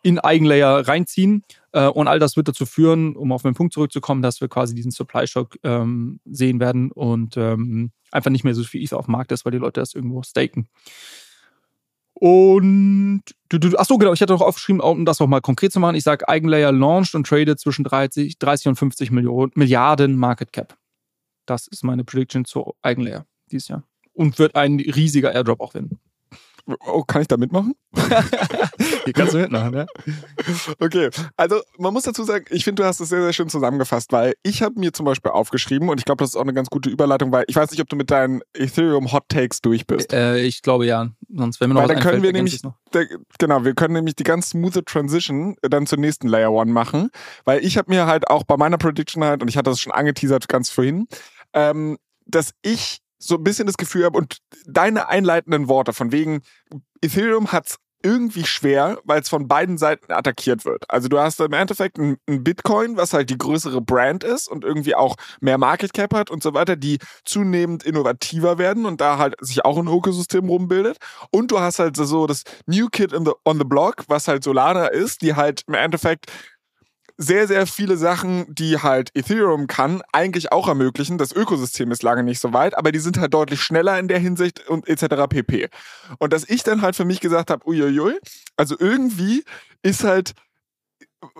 in 0.01 0.19
Eigenlayer 0.19 0.87
reinziehen. 0.87 1.43
Äh, 1.71 1.87
und 1.87 2.07
all 2.07 2.19
das 2.19 2.37
wird 2.37 2.47
dazu 2.47 2.65
führen, 2.65 3.15
um 3.15 3.31
auf 3.31 3.43
meinen 3.43 3.55
Punkt 3.55 3.73
zurückzukommen, 3.73 4.21
dass 4.21 4.41
wir 4.41 4.47
quasi 4.47 4.75
diesen 4.75 4.91
Supply-Shock 4.91 5.57
ähm, 5.63 6.19
sehen 6.25 6.59
werden 6.59 6.91
und 6.91 7.37
ähm, 7.37 7.91
einfach 8.11 8.31
nicht 8.31 8.43
mehr 8.43 8.53
so 8.53 8.63
viel 8.63 8.83
Ether 8.83 8.97
auf 8.97 9.05
dem 9.05 9.13
Markt 9.13 9.31
ist, 9.31 9.45
weil 9.45 9.51
die 9.51 9.57
Leute 9.57 9.81
das 9.81 9.93
irgendwo 9.93 10.21
staken. 10.23 10.67
Und 12.17 13.23
du, 13.49 13.57
du, 13.57 13.77
ach 13.77 13.85
so, 13.85 13.97
genau, 13.97 14.13
ich 14.13 14.21
hatte 14.21 14.31
noch 14.31 14.41
aufgeschrieben, 14.41 14.79
um 14.79 15.03
das 15.03 15.19
auch 15.19 15.27
mal 15.27 15.41
konkret 15.41 15.73
zu 15.73 15.81
machen. 15.81 15.95
Ich 15.95 16.03
sage, 16.03 16.29
Eigenlayer 16.29 16.71
launched 16.71 17.13
und 17.13 17.27
tradet 17.27 17.59
zwischen 17.59 17.83
30, 17.83 18.39
30 18.39 18.69
und 18.69 18.75
50 18.75 19.11
Millionen, 19.11 19.51
Milliarden 19.55 20.15
Market 20.15 20.53
Cap. 20.53 20.77
Das 21.45 21.67
ist 21.67 21.83
meine 21.83 22.05
Prediction 22.05 22.45
zu 22.45 22.73
Eigenlayer 22.81 23.25
dieses 23.51 23.67
Jahr. 23.67 23.83
Und 24.13 24.39
wird 24.39 24.55
ein 24.55 24.79
riesiger 24.79 25.33
Airdrop 25.33 25.59
auch 25.59 25.73
werden. 25.73 25.99
Oh, 26.67 27.03
kann 27.03 27.21
ich 27.21 27.27
da 27.27 27.37
mitmachen? 27.37 27.75
Hier 29.05 29.13
kannst 29.13 29.33
du 29.33 29.37
mitmachen, 29.37 29.73
ja. 29.73 29.85
Okay, 30.79 31.09
also 31.37 31.61
man 31.77 31.93
muss 31.93 32.03
dazu 32.03 32.23
sagen, 32.23 32.45
ich 32.49 32.63
finde, 32.63 32.81
du 32.81 32.87
hast 32.87 32.99
es 32.99 33.09
sehr, 33.09 33.21
sehr 33.21 33.33
schön 33.33 33.49
zusammengefasst, 33.49 34.11
weil 34.11 34.33
ich 34.41 34.63
habe 34.63 34.79
mir 34.79 34.91
zum 34.91 35.05
Beispiel 35.05 35.31
aufgeschrieben 35.31 35.89
und 35.89 35.99
ich 35.99 36.05
glaube, 36.05 36.23
das 36.23 36.31
ist 36.31 36.35
auch 36.35 36.41
eine 36.41 36.53
ganz 36.53 36.69
gute 36.69 36.89
Überleitung, 36.89 37.31
weil 37.31 37.45
ich 37.47 37.55
weiß 37.55 37.69
nicht, 37.69 37.81
ob 37.81 37.89
du 37.89 37.95
mit 37.95 38.09
deinen 38.09 38.41
Ethereum 38.53 39.11
Hot 39.11 39.29
Takes 39.29 39.61
durch 39.61 39.85
bist. 39.85 40.11
Äh, 40.11 40.39
ich 40.39 40.63
glaube 40.63 40.87
ja, 40.87 41.09
sonst 41.29 41.61
wenn 41.61 41.69
wir 41.69 41.75
noch 41.75 41.81
weil 41.81 41.87
dann 41.89 41.99
können 41.99 42.23
wir 42.23 42.33
nämlich, 42.33 42.61
der, 42.93 43.07
genau, 43.37 43.63
wir 43.63 43.75
können 43.75 43.93
nämlich 43.93 44.15
die 44.15 44.23
ganz 44.23 44.49
smooth 44.49 44.85
Transition 44.85 45.55
dann 45.61 45.85
zur 45.85 45.99
nächsten 45.99 46.27
Layer 46.27 46.51
One 46.51 46.71
machen, 46.71 47.09
weil 47.43 47.63
ich 47.63 47.77
habe 47.77 47.91
mir 47.91 48.07
halt 48.07 48.27
auch 48.29 48.43
bei 48.43 48.57
meiner 48.57 48.77
Prediction 48.77 49.23
halt, 49.23 49.41
und 49.43 49.49
ich 49.49 49.57
hatte 49.57 49.69
das 49.69 49.79
schon 49.79 49.93
angeteasert 49.93 50.47
ganz 50.47 50.69
vorhin, 50.71 51.07
ähm, 51.53 51.97
dass 52.25 52.53
ich 52.63 53.01
so 53.17 53.35
ein 53.35 53.43
bisschen 53.43 53.67
das 53.67 53.77
Gefühl 53.77 54.05
habe 54.05 54.17
und 54.17 54.39
deine 54.65 55.07
einleitenden 55.07 55.67
Worte 55.67 55.93
von 55.93 56.11
wegen 56.11 56.41
Ethereum 57.01 57.51
hat's 57.51 57.77
irgendwie 58.05 58.45
schwer, 58.45 58.99
weil 59.03 59.19
es 59.19 59.29
von 59.29 59.47
beiden 59.47 59.79
Seiten 59.79 60.11
attackiert 60.11 60.63
wird. 60.63 60.85
Also 60.89 61.07
du 61.07 61.17
hast 61.17 61.39
im 61.39 61.53
Endeffekt 61.53 61.97
ein, 61.97 62.17
ein, 62.29 62.43
Bitcoin, 62.43 62.97
was 62.97 63.13
halt 63.13 63.31
die 63.31 63.37
größere 63.37 63.81
Brand 63.81 64.23
ist 64.23 64.47
und 64.47 64.63
irgendwie 64.63 64.93
auch 64.93 65.15
mehr 65.41 65.57
Market 65.57 65.91
Cap 65.91 66.13
hat 66.13 66.29
und 66.29 66.43
so 66.43 66.53
weiter, 66.53 66.75
die 66.75 66.99
zunehmend 67.23 67.83
innovativer 67.83 68.59
werden 68.59 68.85
und 68.85 69.01
da 69.01 69.17
halt 69.17 69.33
sich 69.41 69.65
auch 69.65 69.79
ein 69.79 69.87
Ökosystem 69.87 70.47
rumbildet. 70.47 70.97
Und 71.31 71.49
du 71.49 71.59
hast 71.59 71.79
halt 71.79 71.97
so 71.97 72.27
das 72.27 72.43
New 72.67 72.89
Kid 72.89 73.09
the, 73.09 73.31
on 73.43 73.57
the 73.57 73.65
Block, 73.65 74.03
was 74.07 74.27
halt 74.27 74.43
Solana 74.43 74.85
ist, 74.85 75.23
die 75.23 75.33
halt 75.33 75.63
im 75.65 75.73
Endeffekt 75.73 76.31
sehr, 77.17 77.47
sehr 77.47 77.65
viele 77.65 77.97
Sachen, 77.97 78.45
die 78.53 78.79
halt 78.79 79.11
Ethereum 79.15 79.67
kann, 79.67 80.01
eigentlich 80.11 80.51
auch 80.51 80.67
ermöglichen. 80.67 81.17
Das 81.17 81.31
Ökosystem 81.31 81.91
ist 81.91 82.03
lange 82.03 82.23
nicht 82.23 82.39
so 82.39 82.53
weit, 82.53 82.77
aber 82.77 82.91
die 82.91 82.99
sind 82.99 83.17
halt 83.17 83.33
deutlich 83.33 83.61
schneller 83.61 83.97
in 83.99 84.07
der 84.07 84.19
Hinsicht 84.19 84.67
und 84.67 84.87
etc. 84.87 85.27
pp. 85.29 85.69
Und 86.19 86.33
dass 86.33 86.47
ich 86.49 86.63
dann 86.63 86.81
halt 86.81 86.95
für 86.95 87.05
mich 87.05 87.21
gesagt 87.21 87.49
habe, 87.49 87.65
uiuiui, 87.67 88.19
also 88.57 88.75
irgendwie 88.77 89.43
ist 89.81 90.03
halt 90.03 90.33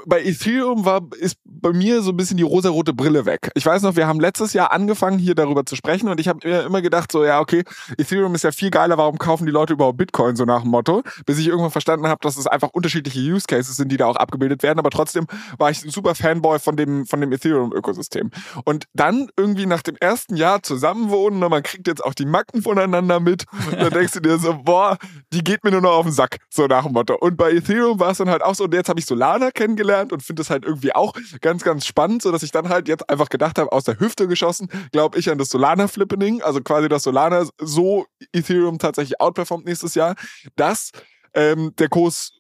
bei 0.06 0.24
Ethereum 0.24 0.86
war, 0.86 1.02
ist 1.18 1.38
bei 1.44 1.72
mir 1.72 2.02
so 2.02 2.12
ein 2.12 2.18
bisschen 2.18 2.38
die 2.38 2.44
rosarote 2.44 2.94
Brille 2.94 3.26
weg. 3.26 3.52
Ich 3.56 3.66
weiß 3.66 3.82
noch, 3.82 3.96
wir 3.96 4.08
haben 4.08 4.20
letztes 4.20 4.54
Jahr 4.54 4.72
angefangen, 4.72 5.18
hier 5.18 5.36
darüber 5.36 5.66
zu 5.66 5.76
sprechen 5.76 6.10
und 6.10 6.20
ich 6.20 6.28
habe 6.28 6.48
mir 6.48 6.64
immer 6.64 6.82
gedacht, 6.82 7.12
so, 7.12 7.24
ja, 7.24 7.40
okay, 7.40 7.64
Ethereum 7.98 8.36
ist 8.36 8.44
ja 8.44 8.52
viel 8.52 8.70
geiler, 8.70 8.98
warum 8.98 9.18
kaufen 9.18 9.46
die 9.46 9.52
Leute 9.52 9.74
überhaupt 9.74 9.98
Bitcoin, 9.98 10.36
so 10.36 10.46
nach 10.46 10.62
dem 10.62 10.72
Motto, 10.72 11.04
bis 11.26 11.40
ich 11.40 11.48
irgendwann 11.48 11.72
verstanden 11.72 12.08
habe, 12.08 12.20
dass 12.22 12.38
es 12.38 12.48
einfach 12.48 12.70
unterschiedliche 12.70 13.20
Use 13.20 13.46
Cases 13.48 13.76
sind, 13.76 13.92
die 13.92 13.98
da 13.98 14.06
auch 14.06 14.18
abgebildet 14.18 14.64
werden, 14.64 14.80
aber 14.80 14.90
trotzdem 14.90 15.28
war 15.58 15.72
ich 15.72 15.84
ein 15.84 15.90
super 15.90 16.16
Fanboy 16.16 16.60
von 16.60 16.76
dem, 16.76 17.06
von 17.06 17.22
dem 17.22 17.32
Ethereum-Ökosystem. 17.32 18.32
Und 18.64 18.86
dann 18.94 19.30
irgendwie 19.38 19.66
nach 19.66 19.82
dem 19.82 19.96
ersten 20.00 20.36
Jahr 20.36 20.64
zusammenwohnen 20.64 21.44
und 21.44 21.50
man 21.50 21.64
kriegt 21.64 21.88
jetzt 21.88 22.04
auch 22.04 22.14
die 22.14 22.26
Macken 22.26 22.62
voneinander 22.62 23.20
mit 23.20 23.46
dann 23.72 23.92
denkst 23.92 24.14
du 24.14 24.20
dir 24.20 24.38
so, 24.38 24.54
boah, 24.54 24.98
die 25.34 25.44
geht 25.44 25.64
mir 25.64 25.72
nur 25.72 25.82
noch 25.82 25.92
auf 25.92 26.06
den 26.06 26.12
Sack, 26.12 26.38
so 26.50 26.68
nach 26.68 26.84
dem 26.84 26.94
Motto. 26.94 27.16
Und 27.16 27.38
bei 27.38 27.52
Ethereum 27.52 28.00
war 28.00 28.12
es 28.12 28.18
dann 28.18 28.30
halt 28.30 28.44
auch 28.44 28.56
so, 28.56 28.66
und 28.66 28.74
jetzt 28.74 28.90
habe 28.90 29.00
ich 29.00 29.06
Solana 29.06 29.52
kennengelernt, 29.52 29.75
kennengelernt 29.76 30.14
und 30.14 30.24
finde 30.24 30.42
es 30.42 30.50
halt 30.50 30.66
irgendwie 30.66 30.94
auch 30.94 31.14
ganz, 31.42 31.64
ganz 31.64 31.86
spannend, 31.86 32.22
so 32.22 32.32
dass 32.32 32.44
ich 32.44 32.52
dann 32.52 32.70
halt 32.70 32.88
jetzt 32.88 33.10
einfach 33.10 33.30
gedacht 33.30 33.60
habe, 33.60 33.72
aus 33.72 33.84
der 33.84 34.00
Hüfte 34.00 34.28
geschossen, 34.28 34.70
glaube 34.92 35.20
ich 35.20 35.30
an 35.30 35.38
das 35.38 35.50
Solana 35.50 35.88
Flippening, 35.88 36.42
also 36.42 36.62
quasi 36.62 36.88
das 36.88 37.04
Solana 37.04 37.46
so 37.60 38.06
Ethereum 38.34 38.80
tatsächlich 38.80 39.20
outperformt 39.20 39.66
nächstes 39.66 39.96
Jahr, 39.96 40.16
dass 40.56 40.92
ähm, 41.34 41.74
der 41.78 41.90
Kurs 41.90 42.35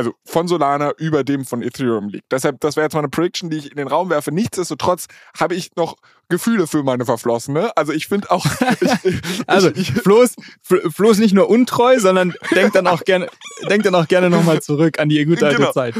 also 0.00 0.14
von 0.24 0.48
Solana 0.48 0.92
über 0.96 1.24
dem 1.24 1.44
von 1.44 1.62
Ethereum 1.62 2.08
liegt. 2.08 2.32
Deshalb, 2.32 2.58
das 2.60 2.74
wäre 2.74 2.86
jetzt 2.86 2.94
mal 2.94 3.00
eine 3.00 3.10
Prediction, 3.10 3.50
die 3.50 3.58
ich 3.58 3.70
in 3.70 3.76
den 3.76 3.86
Raum 3.86 4.08
werfe. 4.08 4.32
Nichtsdestotrotz 4.32 5.08
habe 5.38 5.54
ich 5.54 5.76
noch 5.76 5.96
Gefühle 6.30 6.66
für 6.66 6.82
meine 6.82 7.04
Verflossene. 7.04 7.76
Also 7.76 7.92
ich 7.92 8.06
finde 8.06 8.30
auch. 8.30 8.46
Ich, 8.80 9.22
also 9.46 9.68
ich, 9.74 9.92
Flo, 9.92 10.22
ist, 10.22 10.36
Flo 10.62 11.10
ist 11.10 11.18
nicht 11.18 11.34
nur 11.34 11.50
untreu, 11.50 11.98
sondern 11.98 12.32
denkt 12.54 12.76
dann 12.76 12.86
auch 12.86 13.04
gerne, 13.04 13.28
denkt 13.68 13.84
dann 13.84 13.94
auch 13.94 14.08
gerne 14.08 14.30
nochmal 14.30 14.62
zurück 14.62 14.98
an 14.98 15.10
die 15.10 15.22
gute 15.24 15.46
alte 15.46 15.58
genau, 15.58 15.72
Zeit. 15.72 15.94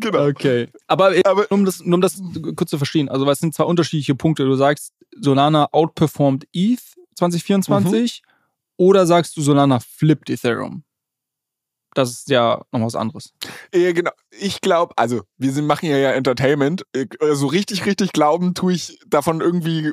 Genau. 0.00 0.26
Okay. 0.28 0.68
Aber, 0.86 1.12
Aber 1.24 1.50
um, 1.50 1.64
das, 1.64 1.80
um 1.80 2.00
das 2.00 2.22
kurz 2.56 2.70
zu 2.70 2.78
verstehen, 2.78 3.08
also 3.08 3.26
was 3.26 3.40
sind 3.40 3.54
zwei 3.54 3.64
unterschiedliche 3.64 4.14
Punkte? 4.14 4.44
Du 4.44 4.54
sagst, 4.54 4.94
Solana 5.20 5.68
outperformed 5.72 6.46
ETH 6.54 6.80
2024 7.16 8.22
mhm. 8.24 8.32
oder 8.78 9.06
sagst 9.06 9.36
du, 9.36 9.42
Solana 9.42 9.80
flippt 9.80 10.30
Ethereum? 10.30 10.84
Das 11.94 12.10
ist 12.10 12.30
ja 12.30 12.62
noch 12.72 12.80
was 12.80 12.94
anderes. 12.94 13.32
Ja, 13.74 13.92
genau. 13.92 14.10
Ich 14.30 14.60
glaube, 14.60 14.94
also 14.96 15.22
wir 15.36 15.52
sind, 15.52 15.66
machen 15.66 15.86
ja 15.88 15.96
ja 15.96 16.12
Entertainment. 16.12 16.84
Äh, 16.92 17.06
so 17.20 17.26
also 17.26 17.46
richtig, 17.46 17.86
richtig 17.86 18.12
glauben 18.12 18.54
tue 18.54 18.72
ich 18.72 18.98
davon 19.06 19.40
irgendwie, 19.40 19.92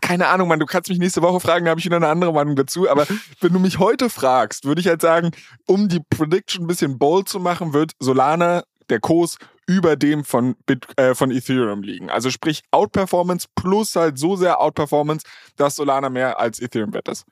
keine 0.00 0.28
Ahnung, 0.28 0.48
man, 0.48 0.60
du 0.60 0.66
kannst 0.66 0.90
mich 0.90 0.98
nächste 0.98 1.22
Woche 1.22 1.40
fragen, 1.40 1.64
da 1.64 1.70
habe 1.70 1.80
ich 1.80 1.86
wieder 1.86 1.96
eine 1.96 2.08
andere 2.08 2.32
Meinung 2.32 2.56
dazu. 2.56 2.88
Aber 2.88 3.06
wenn 3.40 3.52
du 3.52 3.58
mich 3.58 3.78
heute 3.78 4.10
fragst, 4.10 4.64
würde 4.64 4.80
ich 4.80 4.88
halt 4.88 5.00
sagen, 5.00 5.30
um 5.66 5.88
die 5.88 6.00
Prediction 6.10 6.64
ein 6.64 6.68
bisschen 6.68 6.98
bold 6.98 7.28
zu 7.28 7.40
machen, 7.40 7.72
wird 7.72 7.92
Solana, 7.98 8.64
der 8.88 9.00
Kurs, 9.00 9.36
über 9.66 9.94
dem 9.94 10.24
von, 10.24 10.56
Bit, 10.66 10.86
äh, 10.98 11.14
von 11.14 11.30
Ethereum 11.30 11.82
liegen. 11.82 12.10
Also 12.10 12.30
sprich 12.30 12.62
Outperformance 12.72 13.46
plus 13.54 13.94
halt 13.94 14.18
so 14.18 14.34
sehr 14.34 14.60
Outperformance, 14.60 15.24
dass 15.56 15.76
Solana 15.76 16.10
mehr 16.10 16.40
als 16.40 16.60
Ethereum 16.60 16.92
wert 16.92 17.08
ist. 17.08 17.24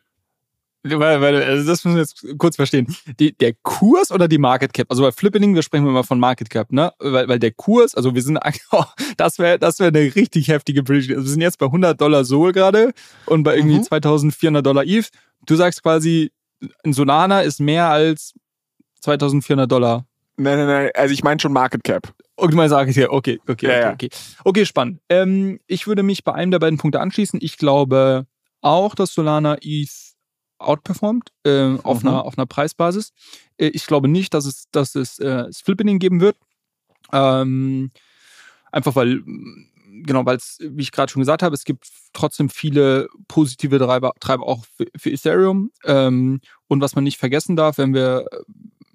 Weil, 0.85 1.20
weil, 1.20 1.43
also 1.43 1.66
das 1.66 1.85
müssen 1.85 1.97
wir 1.97 2.03
jetzt 2.03 2.24
kurz 2.39 2.57
verstehen. 2.57 2.95
Die, 3.18 3.33
der 3.37 3.53
Kurs 3.62 4.12
oder 4.12 4.29
die 4.29 4.39
Market 4.39 4.72
Cap? 4.72 4.87
Also 4.91 5.03
bei 5.03 5.11
Flippening, 5.11 5.55
wir 5.55 5.62
sprechen 5.62 5.87
immer 5.87 6.05
von 6.05 6.20
Market 6.20 6.51
Cap, 6.51 6.70
ne? 6.72 6.93
Weil, 6.99 7.29
weil 7.29 7.39
der 7.39 7.51
Kurs, 7.51 7.95
also 7.95 8.14
wir 8.14 8.22
sind, 8.22 8.39
oh, 8.70 8.85
das 9.16 9.39
wäre 9.39 9.59
das 9.59 9.81
wäre 9.81 9.89
eine 9.89 10.14
richtig 10.14 10.49
heftige 10.49 10.85
Prediction. 10.85 11.16
Also 11.16 11.26
wir 11.26 11.33
sind 11.33 11.43
jetzt 11.43 11.59
bei 11.59 11.66
100 11.66 12.01
Dollar 12.01 12.24
Sol 12.24 12.53
gerade 12.53 12.93
und 13.26 13.43
bei 13.43 13.57
irgendwie 13.57 13.79
mhm. 13.79 13.83
2400 13.83 14.64
Dollar 14.64 14.85
ETH. 14.85 15.09
Du 15.47 15.57
sagst 15.57 15.83
quasi, 15.83 16.31
ein 16.85 16.93
Solana 16.93 17.41
ist 17.41 17.61
mehr 17.61 17.89
als 17.89 18.35
2400 19.01 19.70
Dollar. 19.70 20.07
Nein, 20.37 20.59
nein, 20.59 20.66
nein, 20.68 20.91
also 20.95 21.12
ich 21.12 21.24
meine 21.24 21.41
schon 21.41 21.53
Market 21.53 21.83
Cap. 21.83 22.14
Und 22.37 22.55
mal 22.55 22.68
sage 22.68 22.93
ich 22.93 22.97
ja, 22.97 23.11
okay, 23.11 23.41
okay, 23.49 23.66
ja, 23.66 23.72
okay, 23.72 23.83
ja. 23.83 23.93
okay. 23.93 24.09
Okay, 24.45 24.64
spannend. 24.64 25.01
Ähm, 25.09 25.59
ich 25.66 25.89
würde 25.89 26.05
mich 26.05 26.22
bei 26.22 26.33
einem 26.33 26.53
der 26.53 26.61
beiden 26.61 26.79
Punkte 26.79 27.01
anschließen. 27.01 27.41
Ich 27.43 27.59
glaube 27.59 28.26
auch, 28.61 28.95
dass 28.95 29.12
Solana 29.12 29.57
ETH 29.61 30.07
outperformt 30.59 31.32
äh, 31.44 31.76
auf, 31.82 32.02
mhm. 32.02 32.09
einer, 32.09 32.24
auf 32.24 32.38
einer 32.38 32.46
Preisbasis. 32.46 33.12
Äh, 33.56 33.68
ich 33.68 33.86
glaube 33.86 34.09
nicht, 34.09 34.34
dass 34.34 34.46
es, 34.46 34.64
dass 34.70 34.94
es 34.94 35.18
äh, 35.18 35.46
Flippening 35.52 35.98
geben 35.98 36.20
wird. 36.20 36.36
Ähm, 37.12 37.90
einfach 38.72 38.94
weil, 38.96 39.22
genau, 39.24 40.26
weil 40.26 40.36
es, 40.36 40.59
wie 40.61 40.82
ich 40.82 40.92
gerade 40.92 41.11
schon 41.11 41.20
gesagt 41.20 41.42
habe, 41.42 41.54
es 41.54 41.64
gibt 41.64 41.88
trotzdem 42.12 42.48
viele 42.48 43.09
positive 43.28 43.78
Treiber, 43.78 44.12
Treiber 44.20 44.46
auch 44.46 44.64
für, 44.76 44.86
für 44.96 45.11
Ethereum. 45.11 45.70
Ähm, 45.84 46.40
und 46.66 46.80
was 46.80 46.94
man 46.94 47.04
nicht 47.04 47.18
vergessen 47.18 47.56
darf, 47.56 47.78
wenn 47.78 47.94
wir 47.94 48.26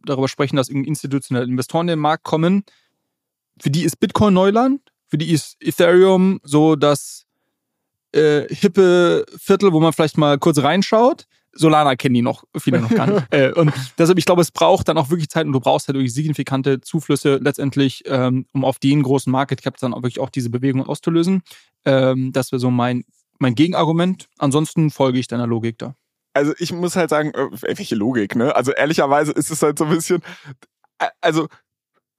darüber 0.05 0.28
sprechen, 0.28 0.57
dass 0.57 0.70
institutionelle 0.70 1.45
Investoren 1.45 1.88
in 1.88 1.93
den 1.93 1.99
Markt 1.99 2.24
kommen, 2.24 2.64
für 3.59 3.70
die 3.70 3.84
ist 3.84 3.99
Bitcoin 3.99 4.34
Neuland, 4.34 4.82
für 5.07 5.18
die 5.18 5.32
ist 5.32 5.57
Ethereum 5.61 6.39
so 6.43 6.76
das 6.76 7.26
äh, 8.14 8.47
hippe 8.53 9.26
Viertel, 9.38 9.74
wo 9.74 9.80
man 9.80 9.93
vielleicht 9.93 10.18
mal 10.18 10.38
kurz 10.38 10.59
reinschaut. 10.59 11.28
Solana 11.54 11.95
kennen 11.95 12.16
die 12.16 12.22
noch, 12.22 12.43
viele 12.58 12.80
noch 12.80 12.89
gar 12.89 13.08
nicht. 13.08 13.26
äh, 13.32 13.51
und 13.54 13.72
deshalb, 13.97 14.18
ich 14.18 14.26
glaube, 14.26 14.41
es 14.41 14.51
braucht 14.51 14.88
dann 14.88 14.97
auch 14.97 15.10
wirklich 15.10 15.30
Zeit 15.30 15.45
und 15.45 15.54
du 15.54 15.60
brauchst 15.60 15.88
halt 15.88 15.95
wirklich 15.95 16.14
signifikante 16.14 16.82
Zuflüsse 16.82 17.38
letztendlich, 17.41 18.04
ähm, 18.08 18.45
um 18.54 18.66
auf 18.66 18.80
den 18.80 19.04
großen 19.04 19.32
Market 19.32 19.62
Cap 19.62 19.78
dann 19.78 19.93
auch 19.93 19.97
wirklich 19.97 20.20
auch 20.20 20.30
diese 20.30 20.49
Bewegung 20.49 20.86
auszulösen. 20.86 21.43
Ähm, 21.86 22.32
das 22.32 22.51
wäre 22.51 22.60
so 22.60 22.72
mein, 22.72 23.04
mein 23.39 23.56
Gegenargument. 23.56 24.28
Ansonsten 24.38 24.89
folge 24.89 25.20
ich 25.20 25.28
deiner 25.28 25.47
Logik 25.47 25.78
da. 25.78 25.95
Also 26.34 26.54
ich 26.58 26.72
muss 26.72 26.95
halt 26.95 27.10
sagen, 27.10 27.32
äh, 27.34 27.47
welche 27.62 27.95
Logik, 27.95 28.36
ne? 28.36 28.56
Also 28.56 28.72
ehrlicherweise 28.72 29.32
ist 29.32 29.51
es 29.51 29.62
halt 29.62 29.78
so 29.78 29.86
ein 29.86 29.91
bisschen, 29.91 30.22
äh, 30.97 31.08
also 31.22 31.47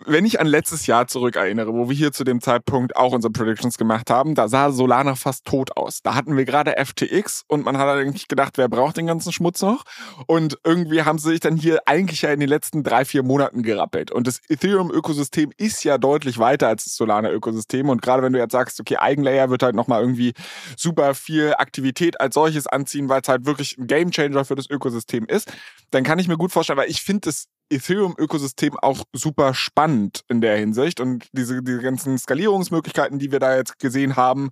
wenn 0.07 0.25
ich 0.25 0.41
an 0.41 0.47
letztes 0.47 0.87
Jahr 0.87 1.07
zurück 1.07 1.37
erinnere, 1.37 1.73
wo 1.73 1.89
wir 1.89 1.97
hier 1.97 2.13
zu 2.13 2.25
dem 2.25 2.41
Zeitpunkt 2.41 2.97
auch 2.97 3.13
unsere 3.13 3.33
Predictions 3.33 3.79
gemacht 3.79 4.11
haben, 4.11 4.35
da 4.35 4.49
sah 4.49 4.71
Solana 4.71 5.15
fast 5.15 5.45
tot 5.45 5.77
aus. 5.77 6.03
Da 6.03 6.15
hatten 6.15 6.37
wir 6.37 6.45
gerade 6.45 6.75
FTX 6.85 7.45
und 7.47 7.65
man 7.65 7.79
hat 7.79 7.89
eigentlich 7.89 8.27
gedacht, 8.29 8.59
wer 8.59 8.69
braucht 8.69 8.97
den 8.97 9.07
ganzen 9.07 9.33
Schmutz 9.33 9.63
noch? 9.63 9.85
Und 10.27 10.59
irgendwie 10.65 11.03
haben 11.03 11.19
sie 11.19 11.31
sich 11.31 11.41
dann 11.41 11.57
hier 11.57 11.81
eigentlich 11.87 12.23
ja 12.23 12.33
in 12.33 12.41
den 12.41 12.49
letzten 12.49 12.83
drei, 12.83 13.05
vier 13.05 13.23
Monaten 13.23 13.63
gerappelt. 13.63 14.11
Und 14.11 14.27
das 14.27 14.41
Ethereum-Ökosystem 14.49 15.53
ist 15.57 15.85
ja 15.85 15.97
deutlich 15.97 16.39
weiter 16.39 16.69
als 16.69 16.85
das 16.85 16.97
Solana-Ökosystem. 16.97 17.89
Und 17.89 18.03
gerade 18.03 18.23
wenn 18.23 18.33
du 18.33 18.39
jetzt 18.41 18.53
sagst, 18.53 18.81
okay, 18.81 18.97
Eigenlayer 18.97 19.49
wird 19.49 19.63
halt 19.63 19.77
nochmal 19.77 20.01
irgendwie 20.01 20.35
super 20.77 21.15
viel 21.15 21.55
Aktivität 21.57 22.21
als 22.21 22.35
solches 22.35 22.67
anziehen, 22.67 23.09
weil 23.09 23.21
es 23.23 23.29
halt 23.29 23.47
wirklich 23.47 23.79
ein 23.79 23.87
Gamechanger 23.87 24.45
für 24.45 24.57
das 24.57 24.69
Ökosystem 24.69 25.27
ist, 25.27 25.53
dann 25.91 26.03
kann 26.03 26.19
ich 26.19 26.27
mir 26.27 26.37
gut 26.37 26.53
vorstellen, 26.53 26.79
weil 26.79 26.91
ich 26.91 27.03
finde 27.03 27.29
das 27.29 27.47
Ethereum-Ökosystem 27.71 28.77
auch 28.79 29.05
super 29.13 29.55
spannend 29.55 30.23
in 30.29 30.41
der 30.41 30.57
Hinsicht. 30.57 31.01
Und 31.01 31.29
diese, 31.33 31.63
diese 31.63 31.81
ganzen 31.81 32.19
Skalierungsmöglichkeiten, 32.19 33.19
die 33.19 33.33
wir 33.33 33.41
da 33.41 33.57
jetzt 33.57 33.79
gesehen 33.79 34.17
haben, 34.17 34.51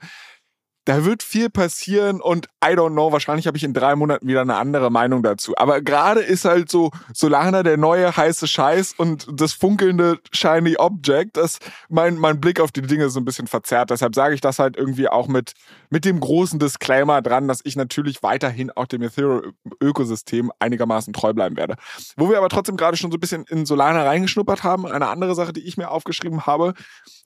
da 0.85 1.05
wird 1.05 1.23
viel 1.23 1.49
passieren 1.49 2.21
und 2.21 2.47
I 2.65 2.71
don't 2.71 2.93
know, 2.93 3.13
wahrscheinlich 3.13 3.47
habe 3.47 3.57
ich 3.57 3.63
in 3.63 3.73
drei 3.73 3.95
Monaten 3.95 4.27
wieder 4.27 4.41
eine 4.41 4.57
andere 4.57 4.91
Meinung 4.91 5.23
dazu. 5.23 5.53
Aber 5.57 5.81
gerade 5.81 6.21
ist 6.21 6.45
halt 6.45 6.71
so 6.71 6.91
Solana 7.15 7.63
der 7.63 7.77
neue 7.77 8.17
heiße 8.17 8.49
Scheiß 8.49 8.95
und 8.97 9.27
das 9.33 9.53
funkelnde 9.53 10.19
shiny 10.33 10.77
Object, 10.77 11.37
das 11.37 11.59
mein, 11.89 12.17
mein 12.17 12.41
Blick 12.41 12.59
auf 12.61 12.73
die 12.73 12.83
Dinge 12.83 13.11
so 13.11 13.21
ein 13.21 13.25
bisschen 13.25 13.47
verzerrt. 13.47 13.91
Deshalb 13.91 14.15
sage 14.15 14.35
ich 14.35 14.41
das 14.41 14.59
halt 14.59 14.77
irgendwie 14.77 15.09
auch 15.09 15.29
mit, 15.29 15.53
mit 15.91 16.05
dem 16.05 16.19
großen 16.19 16.59
Disclaimer 16.59 17.23
dran, 17.23 17.47
dass 17.47 17.61
ich 17.63 17.77
natürlich 17.77 18.23
weiterhin 18.25 18.71
auch 18.73 18.87
dem 18.87 19.03
Ethereum-Ökosystem 19.03 20.51
einigermaßen 20.59 21.13
treu 21.13 21.33
bleiben 21.33 21.57
werde. 21.57 21.77
Wo 22.17 22.29
wir 22.29 22.39
aber 22.39 22.49
trotzdem 22.49 22.77
gerade 22.77 22.97
schon 22.97 23.13
so 23.13 23.19
ein 23.19 23.21
bisschen 23.21 23.45
in 23.49 23.67
Solana 23.67 24.03
reingeschnuppert 24.03 24.65
haben, 24.65 24.87
eine 24.87 25.09
andere 25.09 25.37
Sache, 25.37 25.53
die 25.53 25.63
ich 25.63 25.77
mir 25.77 25.91
aufgeschrieben 25.91 26.47
habe, 26.47 26.75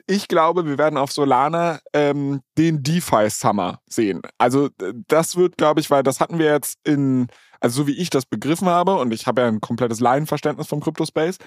ich 0.06 0.28
glaube, 0.28 0.66
wir 0.66 0.78
werden 0.78 0.98
auf 0.98 1.10
Solana 1.10 1.80
ähm, 1.92 2.42
den 2.56 2.82
DeFi 2.82 3.28
Summer 3.46 3.80
sehen. 3.86 4.22
Also 4.38 4.70
das 5.08 5.36
wird, 5.36 5.56
glaube 5.56 5.80
ich, 5.80 5.90
weil 5.90 6.02
das 6.02 6.20
hatten 6.20 6.38
wir 6.38 6.46
jetzt 6.46 6.78
in, 6.84 7.28
also 7.60 7.82
so 7.82 7.86
wie 7.86 7.96
ich 7.96 8.10
das 8.10 8.26
begriffen 8.26 8.68
habe, 8.68 8.96
und 8.96 9.12
ich 9.12 9.26
habe 9.26 9.42
ja 9.42 9.48
ein 9.48 9.60
komplettes 9.60 10.00
Laienverständnis 10.00 10.66
vom 10.66 10.80
Crypto-Space, 10.80 11.38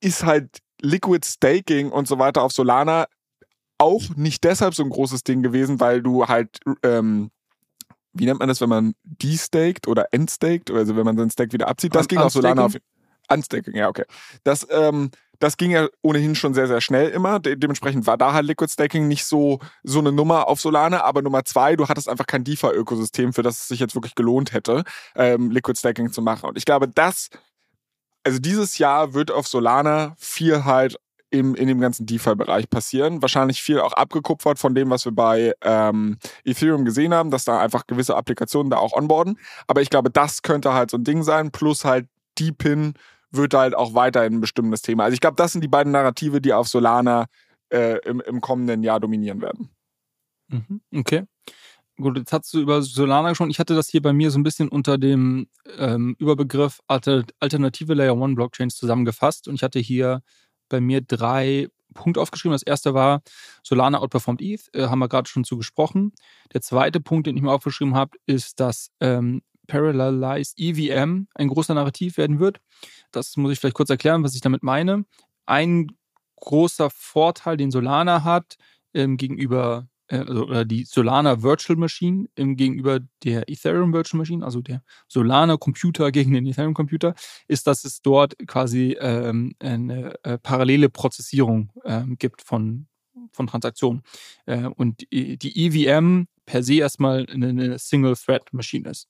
ist 0.00 0.24
halt 0.24 0.58
Liquid 0.80 1.26
Staking 1.26 1.90
und 1.90 2.08
so 2.08 2.18
weiter 2.18 2.42
auf 2.42 2.52
Solana 2.52 3.06
auch 3.78 4.02
nicht 4.16 4.44
deshalb 4.44 4.74
so 4.74 4.82
ein 4.82 4.90
großes 4.90 5.24
Ding 5.24 5.42
gewesen, 5.42 5.80
weil 5.80 6.02
du 6.02 6.26
halt, 6.26 6.58
ähm, 6.82 7.30
wie 8.12 8.26
nennt 8.26 8.38
man 8.38 8.48
das, 8.48 8.60
wenn 8.60 8.68
man 8.68 8.94
destaked 9.04 9.88
oder 9.88 10.08
entstaked, 10.12 10.70
also 10.70 10.96
wenn 10.96 11.04
man 11.04 11.16
seinen 11.16 11.30
Stake 11.30 11.52
wieder 11.52 11.68
abzieht, 11.68 11.94
das 11.94 12.04
Un 12.04 12.08
ging 12.08 12.18
auf 12.18 12.32
Solana 12.32 12.66
auf. 12.66 12.76
Unstaking, 13.32 13.76
ja, 13.76 13.88
okay. 13.88 14.04
Das, 14.42 14.66
ähm, 14.70 15.10
das 15.40 15.56
ging 15.56 15.70
ja 15.70 15.88
ohnehin 16.02 16.34
schon 16.34 16.54
sehr, 16.54 16.68
sehr 16.68 16.80
schnell 16.80 17.08
immer. 17.08 17.40
De 17.40 17.56
dementsprechend 17.56 18.06
war 18.06 18.18
da 18.18 18.34
halt 18.34 18.46
Liquid 18.46 18.70
Staking 18.70 19.08
nicht 19.08 19.24
so, 19.24 19.58
so 19.82 19.98
eine 19.98 20.12
Nummer 20.12 20.46
auf 20.46 20.60
Solana. 20.60 21.02
Aber 21.02 21.22
Nummer 21.22 21.44
zwei, 21.44 21.76
du 21.76 21.88
hattest 21.88 22.08
einfach 22.08 22.26
kein 22.26 22.44
DeFi-Ökosystem, 22.44 23.32
für 23.32 23.42
das 23.42 23.60
es 23.60 23.68
sich 23.68 23.80
jetzt 23.80 23.94
wirklich 23.94 24.14
gelohnt 24.14 24.52
hätte, 24.52 24.84
ähm, 25.16 25.50
Liquid 25.50 25.78
Staking 25.78 26.12
zu 26.12 26.20
machen. 26.20 26.50
Und 26.50 26.58
ich 26.58 26.66
glaube, 26.66 26.88
das, 26.88 27.30
also 28.22 28.38
dieses 28.38 28.78
Jahr 28.78 29.14
wird 29.14 29.30
auf 29.30 29.48
Solana 29.48 30.14
viel 30.18 30.64
halt 30.66 30.98
im, 31.30 31.54
in 31.54 31.68
dem 31.68 31.80
ganzen 31.80 32.04
DeFi-Bereich 32.04 32.68
passieren. 32.68 33.22
Wahrscheinlich 33.22 33.62
viel 33.62 33.80
auch 33.80 33.94
abgekupfert 33.94 34.58
von 34.58 34.74
dem, 34.74 34.90
was 34.90 35.06
wir 35.06 35.12
bei 35.12 35.54
ähm, 35.62 36.18
Ethereum 36.44 36.84
gesehen 36.84 37.14
haben, 37.14 37.30
dass 37.30 37.44
da 37.44 37.60
einfach 37.60 37.86
gewisse 37.86 38.14
Applikationen 38.14 38.70
da 38.70 38.76
auch 38.76 38.92
onboarden. 38.92 39.38
Aber 39.66 39.80
ich 39.80 39.88
glaube, 39.88 40.10
das 40.10 40.42
könnte 40.42 40.74
halt 40.74 40.90
so 40.90 40.98
ein 40.98 41.04
Ding 41.04 41.22
sein, 41.22 41.50
plus 41.50 41.84
halt 41.84 42.08
Deepin 42.38 42.94
wird 43.30 43.54
halt 43.54 43.74
auch 43.74 43.94
weiterhin 43.94 44.34
ein 44.34 44.40
bestimmtes 44.40 44.82
Thema. 44.82 45.04
Also 45.04 45.14
ich 45.14 45.20
glaube, 45.20 45.36
das 45.36 45.52
sind 45.52 45.62
die 45.62 45.68
beiden 45.68 45.92
Narrative, 45.92 46.40
die 46.40 46.52
auf 46.52 46.68
Solana 46.68 47.26
äh, 47.70 47.98
im, 48.06 48.20
im 48.20 48.40
kommenden 48.40 48.82
Jahr 48.82 49.00
dominieren 49.00 49.40
werden. 49.40 49.70
Mhm, 50.48 50.80
okay. 50.94 51.24
Gut, 51.96 52.16
jetzt 52.16 52.32
hast 52.32 52.52
du 52.54 52.60
über 52.60 52.82
Solana 52.82 53.28
gesprochen. 53.28 53.50
Ich 53.50 53.58
hatte 53.58 53.74
das 53.74 53.88
hier 53.88 54.00
bei 54.00 54.12
mir 54.12 54.30
so 54.30 54.38
ein 54.38 54.42
bisschen 54.42 54.68
unter 54.68 54.96
dem 54.96 55.48
ähm, 55.78 56.16
Überbegriff 56.18 56.80
Alter, 56.86 57.24
alternative 57.40 57.94
Layer 57.94 58.16
One 58.16 58.34
Blockchains 58.34 58.76
zusammengefasst 58.76 59.48
und 59.48 59.54
ich 59.54 59.62
hatte 59.62 59.78
hier 59.78 60.22
bei 60.68 60.80
mir 60.80 61.02
drei 61.02 61.68
Punkte 61.92 62.20
aufgeschrieben. 62.20 62.54
Das 62.54 62.62
erste 62.62 62.94
war 62.94 63.22
Solana 63.62 63.98
outperformed 63.98 64.40
ETH, 64.40 64.68
äh, 64.72 64.86
haben 64.86 65.00
wir 65.00 65.08
gerade 65.08 65.28
schon 65.28 65.44
zu 65.44 65.58
gesprochen. 65.58 66.12
Der 66.54 66.62
zweite 66.62 67.00
Punkt, 67.00 67.26
den 67.26 67.36
ich 67.36 67.42
mir 67.42 67.52
aufgeschrieben 67.52 67.94
habe, 67.94 68.16
ist, 68.26 68.60
dass 68.60 68.90
ähm, 69.00 69.42
Parallelized 69.70 70.58
EVM 70.58 71.28
ein 71.34 71.48
großer 71.48 71.74
Narrativ 71.74 72.16
werden 72.16 72.40
wird. 72.40 72.60
Das 73.12 73.36
muss 73.36 73.52
ich 73.52 73.60
vielleicht 73.60 73.76
kurz 73.76 73.88
erklären, 73.88 74.24
was 74.24 74.34
ich 74.34 74.40
damit 74.40 74.64
meine. 74.64 75.04
Ein 75.46 75.92
großer 76.36 76.90
Vorteil, 76.90 77.56
den 77.56 77.70
Solana 77.70 78.24
hat 78.24 78.56
ähm, 78.94 79.16
gegenüber, 79.16 79.88
äh, 80.08 80.18
also 80.18 80.46
oder 80.46 80.64
die 80.64 80.84
Solana 80.84 81.42
Virtual 81.42 81.78
Machine 81.78 82.26
im, 82.34 82.56
gegenüber 82.56 82.98
der 83.22 83.48
Ethereum 83.48 83.92
Virtual 83.92 84.18
Machine, 84.18 84.44
also 84.44 84.60
der 84.60 84.82
Solana 85.06 85.56
Computer 85.56 86.10
gegen 86.10 86.32
den 86.32 86.46
Ethereum 86.46 86.74
Computer, 86.74 87.14
ist, 87.46 87.68
dass 87.68 87.84
es 87.84 88.02
dort 88.02 88.36
quasi 88.48 88.96
ähm, 89.00 89.54
eine 89.60 90.14
äh, 90.24 90.36
parallele 90.38 90.88
Prozessierung 90.88 91.70
äh, 91.84 92.02
gibt 92.18 92.42
von, 92.42 92.88
von 93.30 93.46
Transaktionen. 93.46 94.02
Äh, 94.46 94.66
und 94.66 95.00
die, 95.12 95.36
die 95.38 95.66
EVM 95.66 96.26
per 96.50 96.64
se 96.64 96.74
erstmal 96.74 97.26
eine, 97.30 97.48
eine 97.50 97.78
Single-Thread-Maschine 97.78 98.90
ist. 98.90 99.08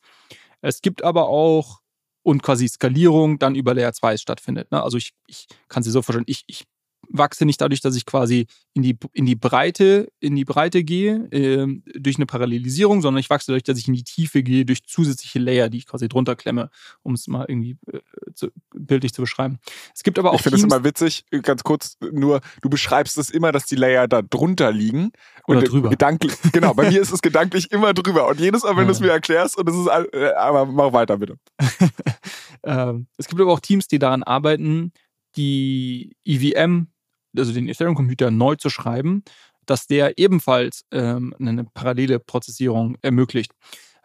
Es 0.63 0.81
gibt 0.81 1.03
aber 1.03 1.29
auch 1.29 1.81
und 2.23 2.43
quasi 2.43 2.69
Skalierung 2.69 3.39
dann 3.39 3.55
über 3.55 3.75
Layer 3.75 3.93
2 3.93 4.17
stattfindet. 4.19 4.71
Ne? 4.71 4.83
Also 4.83 4.99
ich, 4.99 5.13
ich 5.27 5.47
kann 5.69 5.83
sie 5.83 5.91
so 5.91 6.03
vorstellen, 6.03 6.25
ich, 6.27 6.45
ich 6.47 6.65
wachse 7.13 7.45
nicht 7.45 7.61
dadurch, 7.61 7.81
dass 7.81 7.97
ich 7.97 8.07
quasi 8.07 8.47
in 8.75 8.83
die, 8.83 8.97
in 9.13 9.27
die 9.27 9.35
Breite, 9.35 10.11
in 10.21 10.37
die 10.37 10.45
Breite 10.45 10.85
gehe, 10.85 11.29
äh, 11.33 11.67
durch 11.99 12.17
eine 12.17 12.27
Parallelisierung, 12.27 13.03
sondern 13.03 13.21
ich 13.21 13.31
wachse 13.31 13.49
dadurch, 13.49 13.65
dass 13.65 13.79
ich 13.79 13.89
in 13.89 13.95
die 13.95 14.05
Tiefe 14.05 14.43
gehe, 14.43 14.65
durch 14.65 14.85
zusätzliche 14.85 15.39
Layer, 15.39 15.69
die 15.69 15.79
ich 15.79 15.87
quasi 15.87 16.09
drunter 16.09 16.37
klemme, 16.37 16.71
um 17.03 17.15
es 17.15 17.27
mal 17.27 17.47
irgendwie 17.49 17.77
äh, 17.93 18.01
zu, 18.35 18.49
bildlich 18.75 19.13
zu 19.13 19.23
beschreiben. 19.23 19.59
Es 19.95 20.03
gibt 20.03 20.19
aber 20.19 20.31
auch. 20.31 20.37
Ich 20.37 20.43
finde 20.43 20.59
es 20.59 20.65
immer 20.65 20.85
witzig, 20.85 21.25
ganz 21.43 21.65
kurz, 21.65 21.99
nur, 22.13 22.41
du 22.63 22.71
beschreibst 22.71 23.19
es 23.19 23.31
immer, 23.31 23.53
dass 23.53 23.67
die 23.67 23.77
Layer 23.77 24.09
da 24.09 24.23
drunter 24.23 24.73
liegen. 24.73 25.13
Oder 25.47 25.63
drüber. 25.63 25.91
Gedanklich, 25.91 26.35
genau, 26.53 26.75
bei 26.75 26.91
mir 26.91 27.01
ist 27.01 27.13
es 27.13 27.23
gedanklich 27.23 27.71
immer 27.73 27.93
drüber. 27.93 28.29
Und 28.29 28.39
jedes 28.39 28.63
Mal, 28.63 28.71
wenn 28.71 28.83
ja. 28.83 28.85
du 28.85 28.93
es 28.93 29.01
mir 29.01 29.11
erklärst, 29.11 29.59
und 29.59 29.69
es 29.69 29.75
ist, 29.75 29.89
äh, 29.89 30.33
aber 30.37 30.67
mach 30.67 30.93
weiter, 30.93 31.19
bitte. 31.19 31.37
ähm, 32.63 33.07
es 33.17 33.27
gibt 33.27 33.41
aber 33.41 33.53
auch 33.53 33.61
Teams, 33.61 33.89
die 33.89 33.99
daran 33.99 34.23
arbeiten, 34.23 34.93
die 35.37 36.17
EVM 36.25 36.89
also 37.37 37.53
den 37.53 37.69
Ethereum-Computer 37.69 38.31
neu 38.31 38.57
zu 38.57 38.71
schreiben, 38.71 39.23
dass 39.67 39.87
der 39.87 40.19
ebenfalls 40.19 40.85
ähm, 40.91 41.35
eine 41.39 41.65
parallele 41.65 42.19
Prozessierung 42.19 42.97
ermöglicht. 43.03 43.53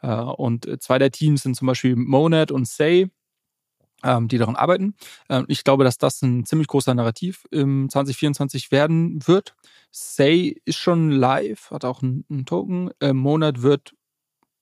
Äh, 0.01 0.13
und 0.13 0.67
zwei 0.81 0.99
der 0.99 1.11
Teams 1.11 1.43
sind 1.43 1.55
zum 1.55 1.67
Beispiel 1.67 1.95
Monad 1.95 2.51
und 2.51 2.67
Say, 2.67 3.09
ähm, 4.03 4.27
die 4.27 4.37
daran 4.37 4.55
arbeiten. 4.55 4.95
Ähm, 5.29 5.45
ich 5.47 5.63
glaube, 5.63 5.83
dass 5.83 5.97
das 5.97 6.21
ein 6.21 6.45
ziemlich 6.45 6.67
großer 6.67 6.93
Narrativ 6.93 7.45
im 7.51 7.89
2024 7.89 8.71
werden 8.71 9.25
wird. 9.27 9.55
Say 9.91 10.61
ist 10.65 10.77
schon 10.77 11.11
live, 11.11 11.71
hat 11.71 11.85
auch 11.85 12.03
einen, 12.03 12.45
Token. 12.45 12.91
Äh, 12.99 13.13
Monat 13.13 13.61
wird 13.61 13.93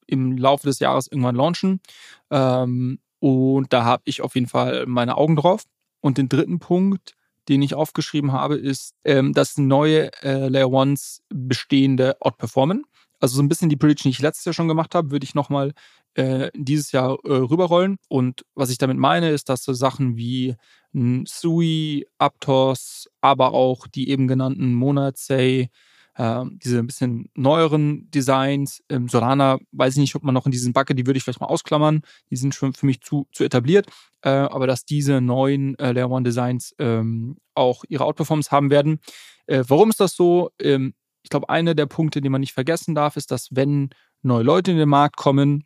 im 0.08 0.38
Laufe 0.38 0.68
des 0.68 0.80
Jahres 0.80 1.08
irgendwann 1.08 1.36
launchen. 1.36 1.82
Ähm, 2.30 3.00
und 3.20 3.74
da 3.74 3.84
habe 3.84 4.04
ich 4.06 4.22
auf 4.22 4.36
jeden 4.36 4.48
Fall 4.48 4.86
meine 4.86 5.18
Augen 5.18 5.36
drauf. 5.36 5.64
Und 6.02 6.18
den 6.18 6.30
dritten 6.30 6.60
Punkt, 6.60 7.16
den 7.50 7.62
ich 7.62 7.76
aufgeschrieben 7.76 8.32
habe, 8.32 8.56
ist, 8.56 8.96
ähm, 9.04 9.34
dass 9.34 9.58
neue 9.58 10.12
äh, 10.24 10.48
Layer 10.48 10.72
Ones 10.72 11.22
bestehende 11.30 12.18
outperformen. 12.22 12.84
Also 13.20 13.38
so 13.38 13.44
ein 13.44 13.50
bisschen 13.50 13.70
die 13.70 13.78
Prediction, 13.78 14.10
die 14.10 14.16
ich 14.16 14.22
letztes 14.22 14.46
Jahr 14.46 14.54
schon 14.54 14.68
gemacht 14.68 14.96
habe, 14.96 15.12
würde 15.12 15.24
ich 15.24 15.36
nochmal 15.36 15.74
äh, 16.16 16.52
dieses 16.56 16.92
Jahr 16.92 17.18
äh, 17.24 17.34
rüberrollen. 17.34 17.98
Und 18.10 18.46
was 18.54 18.70
ich 18.70 18.78
damit 18.78 18.98
meine, 18.98 19.30
ist, 19.30 19.50
dass 19.50 19.64
so 19.64 19.74
Sachen 19.74 20.18
wie 20.18 20.56
Sui, 20.94 22.06
Aptos, 22.20 23.08
aber 23.20 23.54
auch 23.54 23.88
die 23.88 24.10
eben 24.10 24.28
genannten 24.28 24.74
Monatsay, 24.74 25.70
äh, 26.16 26.44
diese 26.64 26.80
ein 26.80 26.88
bisschen 26.88 27.30
neueren 27.36 28.10
Designs. 28.12 28.84
Ähm, 28.90 29.08
Solana, 29.10 29.60
weiß 29.72 29.94
ich 29.96 30.00
nicht, 30.00 30.16
ob 30.16 30.24
man 30.24 30.34
noch 30.34 30.46
in 30.46 30.52
diesen 30.52 30.74
Bucket, 30.74 30.98
die 30.98 31.06
würde 31.06 31.18
ich 31.18 31.24
vielleicht 31.24 31.42
mal 31.42 31.48
ausklammern. 31.48 32.02
Die 32.30 32.36
sind 32.36 32.56
schon 32.56 32.74
für 32.74 32.86
mich 32.86 33.02
zu, 33.02 33.28
zu 33.32 33.44
etabliert. 33.44 33.88
Äh, 34.22 34.30
aber 34.30 34.68
dass 34.68 34.86
diese 34.86 35.22
neuen 35.22 35.78
äh, 35.80 35.92
Layer 35.92 36.10
One 36.10 36.24
Designs 36.24 36.74
ähm, 36.80 37.38
auch 37.56 37.84
ihre 37.88 38.06
Outperformance 38.06 38.52
haben 38.52 38.70
werden. 38.70 39.00
Äh, 39.48 39.64
warum 39.68 39.90
ist 39.90 40.00
das 40.00 40.16
so? 40.16 40.52
Ähm, 40.60 40.94
ich 41.24 41.30
glaube, 41.30 41.50
einer 41.50 41.74
der 41.74 41.86
Punkte, 41.86 42.22
den 42.22 42.32
man 42.32 42.42
nicht 42.42 42.54
vergessen 42.54 42.96
darf, 42.96 43.16
ist, 43.16 43.32
dass 43.32 43.50
wenn 43.52 43.90
neue 44.22 44.44
Leute 44.44 44.72
in 44.72 44.78
den 44.78 44.90
Markt 44.90 45.16
kommen, 45.16 45.64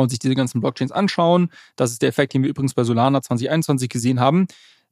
und 0.00 0.08
sich 0.08 0.18
diese 0.18 0.34
ganzen 0.34 0.60
Blockchains 0.60 0.92
anschauen, 0.92 1.50
das 1.76 1.92
ist 1.92 2.02
der 2.02 2.08
Effekt, 2.08 2.34
den 2.34 2.42
wir 2.42 2.50
übrigens 2.50 2.74
bei 2.74 2.84
Solana 2.84 3.22
2021 3.22 3.88
gesehen 3.88 4.20
haben, 4.20 4.46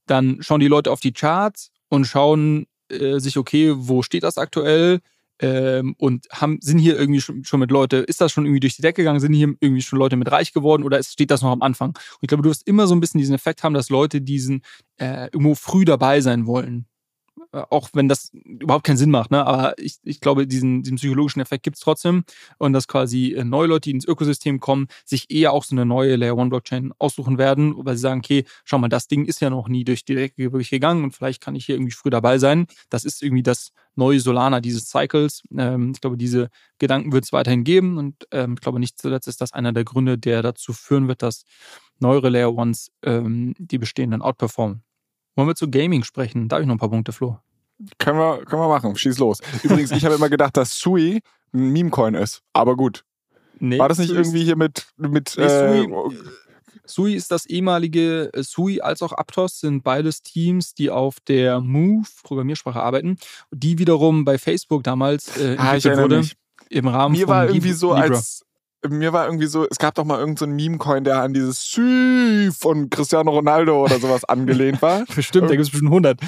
dann 0.07 0.39
schauen 0.41 0.61
die 0.61 0.69
Leute 0.69 0.91
auf 0.91 1.01
die 1.01 1.13
Charts 1.13 1.71
und 1.89 2.05
schauen 2.05 2.67
äh, 2.93 3.19
sich, 3.19 3.39
okay, 3.39 3.73
wo 3.77 4.03
steht 4.03 4.23
das 4.23 4.39
aktuell? 4.39 5.01
Ähm, 5.39 5.97
und 5.99 6.29
haben, 6.31 6.59
sind 6.61 6.79
hier 6.79 6.97
irgendwie 6.97 7.21
schon, 7.21 7.45
schon, 7.45 7.59
mit 7.59 7.73
Leute, 7.73 7.97
ist 7.97 8.21
das 8.21 8.31
schon 8.31 8.45
irgendwie 8.45 8.61
durch 8.61 8.77
die 8.77 8.83
Decke 8.83 9.03
gegangen, 9.03 9.19
sind 9.19 9.33
hier 9.33 9.55
irgendwie 9.59 9.83
schon 9.83 9.99
Leute 9.99 10.17
mit 10.17 10.31
reich 10.31 10.53
geworden 10.53 10.85
oder 10.85 10.99
ist, 10.99 11.13
steht 11.13 11.33
das 11.33 11.43
noch 11.43 11.51
am 11.51 11.63
Anfang? 11.63 11.91
Und 11.91 12.19
ich 12.21 12.29
glaube, 12.29 12.45
du 12.45 12.49
wirst 12.51 12.67
immer 12.69 12.87
so 12.87 12.95
ein 12.95 13.01
bisschen 13.01 13.19
diesen 13.19 13.35
Effekt 13.35 13.65
haben, 13.65 13.75
dass 13.75 13.89
Leute 13.89 14.21
diesen 14.21 14.63
äh, 14.99 15.25
irgendwo 15.33 15.57
früh 15.57 15.85
dabei 15.85 16.21
sein 16.21 16.47
wollen. 16.47 16.87
Äh, 17.53 17.63
auch 17.71 17.89
wenn 17.95 18.09
das 18.09 18.31
überhaupt 18.33 18.85
keinen 18.85 18.97
Sinn 18.97 19.11
macht, 19.11 19.31
ne? 19.31 19.45
aber 19.47 19.79
ich, 19.79 19.97
ich 20.05 20.21
glaube, 20.21 20.47
diesen, 20.47 20.83
diesen 20.83 20.97
psychologischen 20.97 21.41
Effekt 21.41 21.63
gibt 21.65 21.77
es 21.77 21.83
trotzdem 21.83 22.25
und 22.59 22.73
dass 22.73 22.89
quasi 22.89 23.33
äh, 23.33 23.45
neue 23.45 23.69
Leute, 23.69 23.89
die 23.89 23.93
ins 23.93 24.07
Ökosystem 24.07 24.61
kommen, 24.61 24.87
sich 25.05 25.31
eher 25.31 25.53
auch 25.53 25.65
so 25.65 25.75
eine 25.75 25.87
neue 25.87 26.17
Layer 26.17 26.37
One 26.37 26.51
Blockchain 26.51 26.93
aussuchen 26.99 27.39
werden, 27.39 27.75
weil 27.77 27.97
sie 27.97 28.03
sagen, 28.03 28.21
okay, 28.21 28.45
schau 28.65 28.79
mal, 28.79 28.89
das 28.89 29.09
Ding 29.09 29.25
ist 29.25 29.41
ja 29.41 29.51
noch 29.51 29.69
nie 29.69 29.85
durch 29.85 30.05
die 30.05 30.15
Decke 30.15 30.53
wirklich 30.53 30.71
gegangen 30.71 31.05
und 31.05 31.13
vielleicht 31.13 31.41
kann 31.41 31.55
ich 31.55 31.67
hier 31.67 31.77
irgendwie 31.77 31.93
früh 31.93 32.11
dabei 32.11 32.39
sein. 32.39 32.67
Das 32.91 33.05
ist 33.05 33.23
irgendwie 33.23 33.43
das 33.43 33.73
neue 33.95 34.21
Solana 34.21 34.61
dieses 34.61 34.89
Cycles. 34.89 35.43
Ähm, 35.57 35.93
ich 35.95 36.01
glaube, 36.01 36.17
diese 36.17 36.49
Gedanken 36.79 37.13
wird 37.13 37.25
es 37.25 37.33
weiterhin 37.33 37.65
geben 37.65 37.99
und 37.99 38.27
ähm, 38.31 38.55
ich 38.55 38.61
glaube, 38.61 38.79
nicht 38.79 38.99
zuletzt 39.01 39.29
ist 39.29 39.41
das 39.41 39.53
einer 39.53 39.73
der 39.73 39.85
Gründe, 39.85 40.19
der 40.19 40.43
dazu 40.43 40.73
führen 40.73 41.09
wird, 41.09 41.23
dass 41.23 41.45
neuere 41.99 42.29
Layer 42.29 42.55
Ones 42.55 42.91
ähm, 43.03 43.55
die 43.59 43.79
bestehenden 43.79 44.23
outperformen. 44.23 44.83
Wollen 45.35 45.49
wir 45.49 45.55
zu 45.55 45.71
Gaming 45.71 46.05
sprechen? 46.05 46.49
Da 46.49 46.57
habe 46.57 46.63
ich 46.63 46.67
noch 46.69 46.75
ein 46.75 46.79
paar 46.79 46.91
Punkte, 46.91 47.13
Flo. 47.13 47.39
Können 47.99 48.19
wir, 48.19 48.45
können 48.45 48.63
wir 48.63 48.69
machen. 48.69 48.95
Schieß 48.95 49.19
los. 49.19 49.39
Übrigens, 49.63 49.91
ich 49.91 50.05
habe 50.05 50.15
immer 50.15 50.29
gedacht, 50.29 50.57
dass 50.57 50.79
Sui 50.79 51.21
ein 51.53 51.73
Meme-Coin 51.73 52.15
ist. 52.15 52.43
Aber 52.53 52.77
gut. 52.77 53.05
Nee, 53.59 53.79
War 53.79 53.89
das 53.89 53.99
nicht 53.99 54.09
Sui 54.09 54.19
irgendwie 54.19 54.45
hier 54.45 54.57
mit. 54.57 54.87
mit 54.97 55.35
nee, 55.37 55.45
äh, 55.45 55.83
Sui, 55.87 56.19
Sui 56.85 57.15
ist 57.15 57.31
das 57.31 57.47
ehemalige 57.47 58.31
äh, 58.35 58.43
Sui 58.43 58.81
als 58.81 59.03
auch 59.03 59.13
Aptos 59.13 59.61
sind 59.61 59.83
beides 59.83 60.23
Teams, 60.23 60.75
die 60.75 60.91
auf 60.91 61.21
der 61.21 61.61
Move 61.61 62.07
Programmiersprache 62.23 62.81
arbeiten, 62.81 63.17
die 63.51 63.79
wiederum 63.79 64.25
bei 64.25 64.39
Facebook 64.39 64.83
damals 64.85 65.37
äh, 65.39 65.57
ah, 65.59 65.73
ah, 65.75 65.97
wurde 65.99 66.19
mich. 66.19 66.37
im 66.71 66.89
Rahmen 66.89 67.17
Mir 67.17 67.27
von 67.27 67.35
war 67.35 67.47
irgendwie 67.47 67.73
so 67.73 67.95
Libra. 67.95 68.15
als 68.15 68.45
mir 68.89 69.13
war 69.13 69.27
irgendwie 69.27 69.47
so, 69.47 69.67
es 69.69 69.79
gab 69.79 69.95
doch 69.95 70.05
mal 70.05 70.19
irgendein 70.19 70.37
so 70.37 70.47
Meme-Coin, 70.47 71.05
der 71.05 71.23
an 71.23 71.33
dieses 71.33 71.65
Sü 71.71 72.51
von 72.53 72.91
Cristiano 72.91 73.31
Ronaldo 73.31 73.85
oder 73.85 73.99
sowas 73.99 74.25
angelehnt 74.25 74.83
war. 74.83 75.05
Bestimmt, 75.15 75.51
da 75.51 75.55
gibt 75.55 75.63
es 75.63 75.71
bestimmt 75.71 75.91
100. 75.91 76.19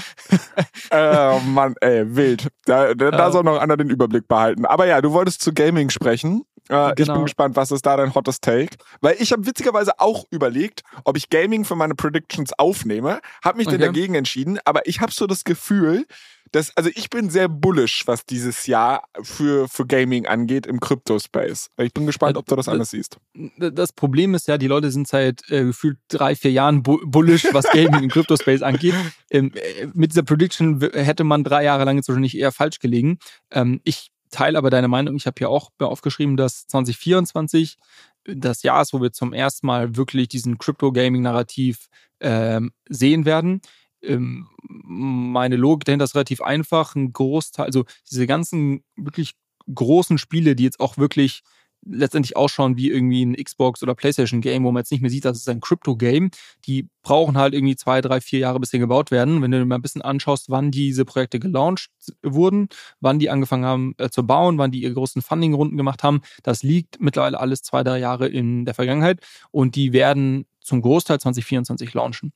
äh, 0.90 1.40
Mann, 1.40 1.74
ey, 1.80 2.16
wild. 2.16 2.48
Da, 2.64 2.94
da, 2.94 3.10
da 3.10 3.32
soll 3.32 3.42
noch 3.42 3.58
einer 3.58 3.76
den 3.76 3.90
Überblick 3.90 4.28
behalten. 4.28 4.64
Aber 4.66 4.86
ja, 4.86 5.00
du 5.00 5.12
wolltest 5.12 5.42
zu 5.42 5.52
Gaming 5.52 5.90
sprechen. 5.90 6.44
Äh, 6.68 6.72
genau. 6.72 6.88
Ich 6.90 6.94
bin 6.96 7.06
genau. 7.06 7.22
gespannt, 7.22 7.56
was 7.56 7.70
ist 7.70 7.84
da 7.84 7.96
dein 7.96 8.14
hottest 8.14 8.42
Take? 8.42 8.76
Weil 9.00 9.16
ich 9.18 9.32
habe 9.32 9.46
witzigerweise 9.46 10.00
auch 10.00 10.24
überlegt, 10.30 10.82
ob 11.04 11.16
ich 11.16 11.28
Gaming 11.30 11.64
für 11.64 11.76
meine 11.76 11.94
Predictions 11.94 12.52
aufnehme. 12.58 13.20
Hab 13.42 13.56
mich 13.56 13.66
okay. 13.66 13.78
dann 13.78 13.88
dagegen 13.88 14.14
entschieden, 14.14 14.58
aber 14.64 14.86
ich 14.86 15.00
habe 15.00 15.12
so 15.12 15.26
das 15.26 15.44
Gefühl, 15.44 16.06
das, 16.54 16.76
also 16.76 16.88
ich 16.94 17.10
bin 17.10 17.30
sehr 17.30 17.48
bullish, 17.48 18.06
was 18.06 18.26
dieses 18.26 18.66
Jahr 18.68 19.08
für, 19.22 19.68
für 19.68 19.86
Gaming 19.86 20.26
angeht 20.26 20.66
im 20.66 20.78
Crypto-Space. 20.78 21.70
Ich 21.78 21.92
bin 21.92 22.06
gespannt, 22.06 22.36
ob 22.36 22.46
du 22.46 22.54
das 22.54 22.68
anders 22.68 22.90
siehst. 22.90 23.18
Das 23.58 23.92
Problem 23.92 24.34
ist 24.34 24.46
ja, 24.46 24.56
die 24.56 24.68
Leute 24.68 24.92
sind 24.92 25.08
seit 25.08 25.42
äh, 25.50 25.64
gefühlt 25.64 25.98
drei, 26.08 26.36
vier 26.36 26.52
Jahren 26.52 26.84
bullish, 26.84 27.48
was 27.52 27.64
Gaming 27.72 28.04
im 28.04 28.08
Crypto-Space 28.10 28.62
angeht. 28.62 28.94
Ähm, 29.30 29.50
äh, 29.54 29.88
mit 29.94 30.12
dieser 30.12 30.22
Prediction 30.22 30.80
hätte 30.80 31.24
man 31.24 31.42
drei 31.42 31.64
Jahre 31.64 31.84
lang 31.84 31.96
jetzt 31.96 32.08
wahrscheinlich 32.08 32.38
eher 32.38 32.52
falsch 32.52 32.78
gelegen. 32.78 33.18
Ähm, 33.50 33.80
ich 33.82 34.12
teile 34.34 34.58
aber 34.58 34.70
deine 34.70 34.88
Meinung. 34.88 35.16
Ich 35.16 35.26
habe 35.26 35.36
hier 35.38 35.48
auch 35.48 35.70
aufgeschrieben, 35.78 36.36
dass 36.36 36.66
2024 36.66 37.76
das 38.24 38.62
Jahr 38.62 38.82
ist, 38.82 38.92
wo 38.92 39.00
wir 39.00 39.12
zum 39.12 39.32
ersten 39.32 39.66
Mal 39.66 39.96
wirklich 39.96 40.28
diesen 40.28 40.58
Crypto-Gaming-Narrativ 40.58 41.88
ähm, 42.20 42.72
sehen 42.88 43.24
werden. 43.24 43.60
Ähm, 44.02 44.48
meine 44.62 45.56
Logik 45.56 45.84
dahinter 45.84 46.04
ist 46.04 46.14
relativ 46.14 46.40
einfach. 46.40 46.94
Ein 46.94 47.12
Großteil, 47.12 47.66
also 47.66 47.84
diese 48.10 48.26
ganzen 48.26 48.82
wirklich 48.96 49.34
großen 49.72 50.18
Spiele, 50.18 50.56
die 50.56 50.64
jetzt 50.64 50.80
auch 50.80 50.98
wirklich 50.98 51.42
letztendlich 51.86 52.36
ausschauen 52.36 52.76
wie 52.76 52.90
irgendwie 52.90 53.24
ein 53.24 53.34
Xbox 53.34 53.82
oder 53.82 53.94
PlayStation 53.94 54.40
Game, 54.40 54.64
wo 54.64 54.72
man 54.72 54.80
jetzt 54.80 54.92
nicht 54.92 55.00
mehr 55.00 55.10
sieht, 55.10 55.24
das 55.24 55.38
ist 55.38 55.48
ein 55.48 55.60
Crypto 55.60 55.96
Game. 55.96 56.30
Die 56.66 56.88
brauchen 57.02 57.36
halt 57.36 57.54
irgendwie 57.54 57.76
zwei, 57.76 58.00
drei, 58.00 58.20
vier 58.20 58.40
Jahre, 58.40 58.60
bis 58.60 58.70
sie 58.70 58.78
gebaut 58.78 59.10
werden. 59.10 59.42
Wenn 59.42 59.50
du 59.50 59.58
dir 59.58 59.64
mal 59.64 59.76
ein 59.76 59.82
bisschen 59.82 60.02
anschaust, 60.02 60.50
wann 60.50 60.70
diese 60.70 61.04
Projekte 61.04 61.38
gelauncht 61.38 61.90
wurden, 62.22 62.68
wann 63.00 63.18
die 63.18 63.30
angefangen 63.30 63.64
haben 63.64 63.94
äh, 63.98 64.10
zu 64.10 64.26
bauen, 64.26 64.58
wann 64.58 64.70
die 64.70 64.82
ihre 64.82 64.94
großen 64.94 65.22
Funding-Runden 65.22 65.76
gemacht 65.76 66.02
haben, 66.02 66.22
das 66.42 66.62
liegt 66.62 67.00
mittlerweile 67.00 67.38
alles 67.38 67.62
zwei, 67.62 67.82
drei 67.82 67.98
Jahre 67.98 68.28
in 68.28 68.64
der 68.64 68.74
Vergangenheit 68.74 69.20
und 69.50 69.76
die 69.76 69.92
werden 69.92 70.46
zum 70.60 70.80
Großteil 70.80 71.20
2024 71.20 71.92
launchen. 71.94 72.32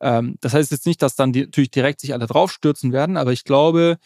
Ähm, 0.00 0.36
das 0.40 0.54
heißt 0.54 0.70
jetzt 0.70 0.86
nicht, 0.86 1.02
dass 1.02 1.16
dann 1.16 1.32
die, 1.32 1.42
natürlich 1.42 1.70
direkt 1.70 2.00
sich 2.00 2.14
alle 2.14 2.26
draufstürzen 2.26 2.92
werden, 2.92 3.16
aber 3.16 3.32
ich 3.32 3.44
glaube, 3.44 3.98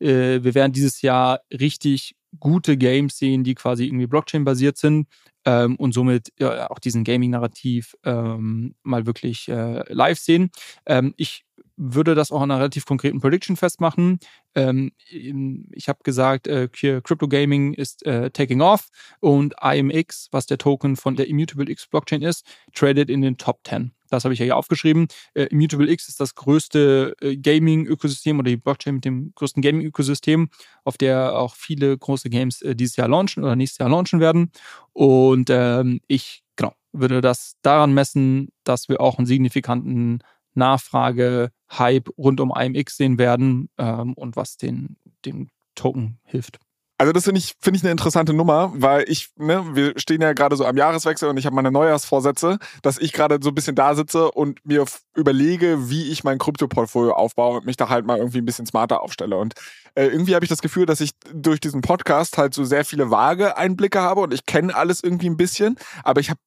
äh, 0.00 0.42
wir 0.42 0.54
werden 0.54 0.72
dieses 0.72 1.02
Jahr 1.02 1.40
richtig 1.52 2.16
gute 2.38 2.76
Games 2.76 3.18
sehen, 3.18 3.44
die 3.44 3.54
quasi 3.54 3.86
irgendwie 3.86 4.06
Blockchain-basiert 4.06 4.76
sind 4.76 5.08
ähm, 5.44 5.76
und 5.76 5.92
somit 5.92 6.32
ja, 6.38 6.70
auch 6.70 6.78
diesen 6.78 7.04
Gaming-Narrativ 7.04 7.94
ähm, 8.04 8.74
mal 8.82 9.06
wirklich 9.06 9.48
äh, 9.48 9.82
live 9.92 10.18
sehen. 10.18 10.50
Ähm, 10.86 11.14
ich 11.16 11.44
würde 11.82 12.14
das 12.14 12.30
auch 12.30 12.42
an 12.42 12.50
einer 12.50 12.60
relativ 12.60 12.84
konkreten 12.84 13.20
Prediction 13.20 13.56
festmachen. 13.56 14.18
Ähm, 14.54 14.92
ich 15.08 15.88
habe 15.88 16.00
gesagt, 16.02 16.46
äh, 16.46 16.68
Crypto 16.68 17.26
Gaming 17.26 17.72
ist 17.72 18.04
äh, 18.04 18.30
taking 18.30 18.60
off 18.60 18.88
und 19.20 19.54
IMX, 19.62 20.28
was 20.30 20.44
der 20.44 20.58
Token 20.58 20.96
von 20.96 21.16
der 21.16 21.26
Immutable 21.26 21.70
X 21.70 21.86
Blockchain 21.86 22.20
ist, 22.20 22.44
traded 22.74 23.08
in 23.08 23.22
den 23.22 23.38
Top 23.38 23.60
10. 23.66 23.92
Das 24.10 24.24
habe 24.24 24.34
ich 24.34 24.40
ja 24.40 24.44
hier 24.44 24.56
aufgeschrieben. 24.56 25.06
Äh, 25.34 25.44
Immutable 25.44 25.90
X 25.90 26.08
ist 26.08 26.20
das 26.20 26.34
größte 26.34 27.14
äh, 27.22 27.36
Gaming-Ökosystem 27.36 28.38
oder 28.38 28.50
die 28.50 28.56
Blockchain 28.58 28.96
mit 28.96 29.04
dem 29.06 29.32
größten 29.34 29.62
Gaming-Ökosystem, 29.62 30.50
auf 30.84 30.98
der 30.98 31.38
auch 31.38 31.54
viele 31.54 31.96
große 31.96 32.28
Games 32.28 32.60
äh, 32.60 32.74
dieses 32.74 32.96
Jahr 32.96 33.08
launchen 33.08 33.42
oder 33.42 33.56
nächstes 33.56 33.78
Jahr 33.78 33.88
launchen 33.88 34.20
werden. 34.20 34.52
Und 34.92 35.48
ähm, 35.48 36.00
ich 36.08 36.42
genau, 36.56 36.74
würde 36.92 37.22
das 37.22 37.54
daran 37.62 37.94
messen, 37.94 38.48
dass 38.64 38.88
wir 38.90 39.00
auch 39.00 39.16
einen 39.16 39.26
signifikanten 39.26 40.22
Nachfrage-Hype 40.54 42.08
rund 42.18 42.40
um 42.40 42.52
IMX 42.54 42.96
sehen 42.96 43.18
werden 43.18 43.68
ähm, 43.78 44.14
und 44.14 44.36
was 44.36 44.56
den, 44.56 44.96
dem 45.24 45.48
Token 45.74 46.18
hilft. 46.24 46.58
Also 47.00 47.14
das 47.14 47.24
finde 47.24 47.38
ich, 47.38 47.54
finde 47.58 47.78
ich 47.78 47.82
eine 47.82 47.92
interessante 47.92 48.34
Nummer, 48.34 48.72
weil 48.74 49.06
ich, 49.08 49.30
ne, 49.36 49.64
wir 49.72 49.98
stehen 49.98 50.20
ja 50.20 50.34
gerade 50.34 50.54
so 50.54 50.66
am 50.66 50.76
Jahreswechsel 50.76 51.30
und 51.30 51.38
ich 51.38 51.46
habe 51.46 51.56
meine 51.56 51.70
Neujahrsvorsätze, 51.70 52.58
dass 52.82 52.98
ich 52.98 53.14
gerade 53.14 53.38
so 53.40 53.48
ein 53.48 53.54
bisschen 53.54 53.74
da 53.74 53.94
sitze 53.94 54.30
und 54.30 54.62
mir 54.66 54.84
überlege, 55.16 55.88
wie 55.88 56.10
ich 56.10 56.24
mein 56.24 56.36
Krypto-Portfolio 56.36 57.14
aufbaue 57.14 57.56
und 57.56 57.64
mich 57.64 57.78
da 57.78 57.88
halt 57.88 58.04
mal 58.04 58.18
irgendwie 58.18 58.36
ein 58.36 58.44
bisschen 58.44 58.66
smarter 58.66 59.00
aufstelle. 59.00 59.38
Und 59.38 59.54
äh, 59.94 60.08
irgendwie 60.08 60.34
habe 60.34 60.44
ich 60.44 60.50
das 60.50 60.60
Gefühl, 60.60 60.84
dass 60.84 61.00
ich 61.00 61.12
durch 61.32 61.58
diesen 61.58 61.80
Podcast 61.80 62.36
halt 62.36 62.52
so 62.52 62.64
sehr 62.64 62.84
viele 62.84 63.10
vage 63.10 63.56
Einblicke 63.56 64.02
habe 64.02 64.20
und 64.20 64.34
ich 64.34 64.44
kenne 64.44 64.76
alles 64.76 65.02
irgendwie 65.02 65.30
ein 65.30 65.38
bisschen, 65.38 65.76
aber 66.04 66.20
ich 66.20 66.28
habe 66.28 66.38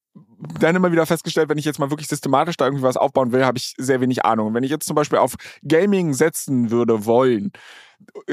dann 0.59 0.75
immer 0.75 0.91
wieder 0.91 1.05
festgestellt, 1.05 1.49
wenn 1.49 1.57
ich 1.57 1.65
jetzt 1.65 1.79
mal 1.79 1.89
wirklich 1.89 2.07
systematisch 2.07 2.57
da 2.57 2.65
irgendwie 2.65 2.83
was 2.83 2.97
aufbauen 2.97 3.31
will, 3.31 3.45
habe 3.45 3.57
ich 3.57 3.73
sehr 3.77 4.01
wenig 4.01 4.25
Ahnung. 4.25 4.53
Wenn 4.53 4.63
ich 4.63 4.71
jetzt 4.71 4.85
zum 4.85 4.95
Beispiel 4.95 5.19
auf 5.19 5.35
Gaming 5.67 6.13
setzen 6.13 6.71
würde 6.71 7.05
wollen, 7.05 7.51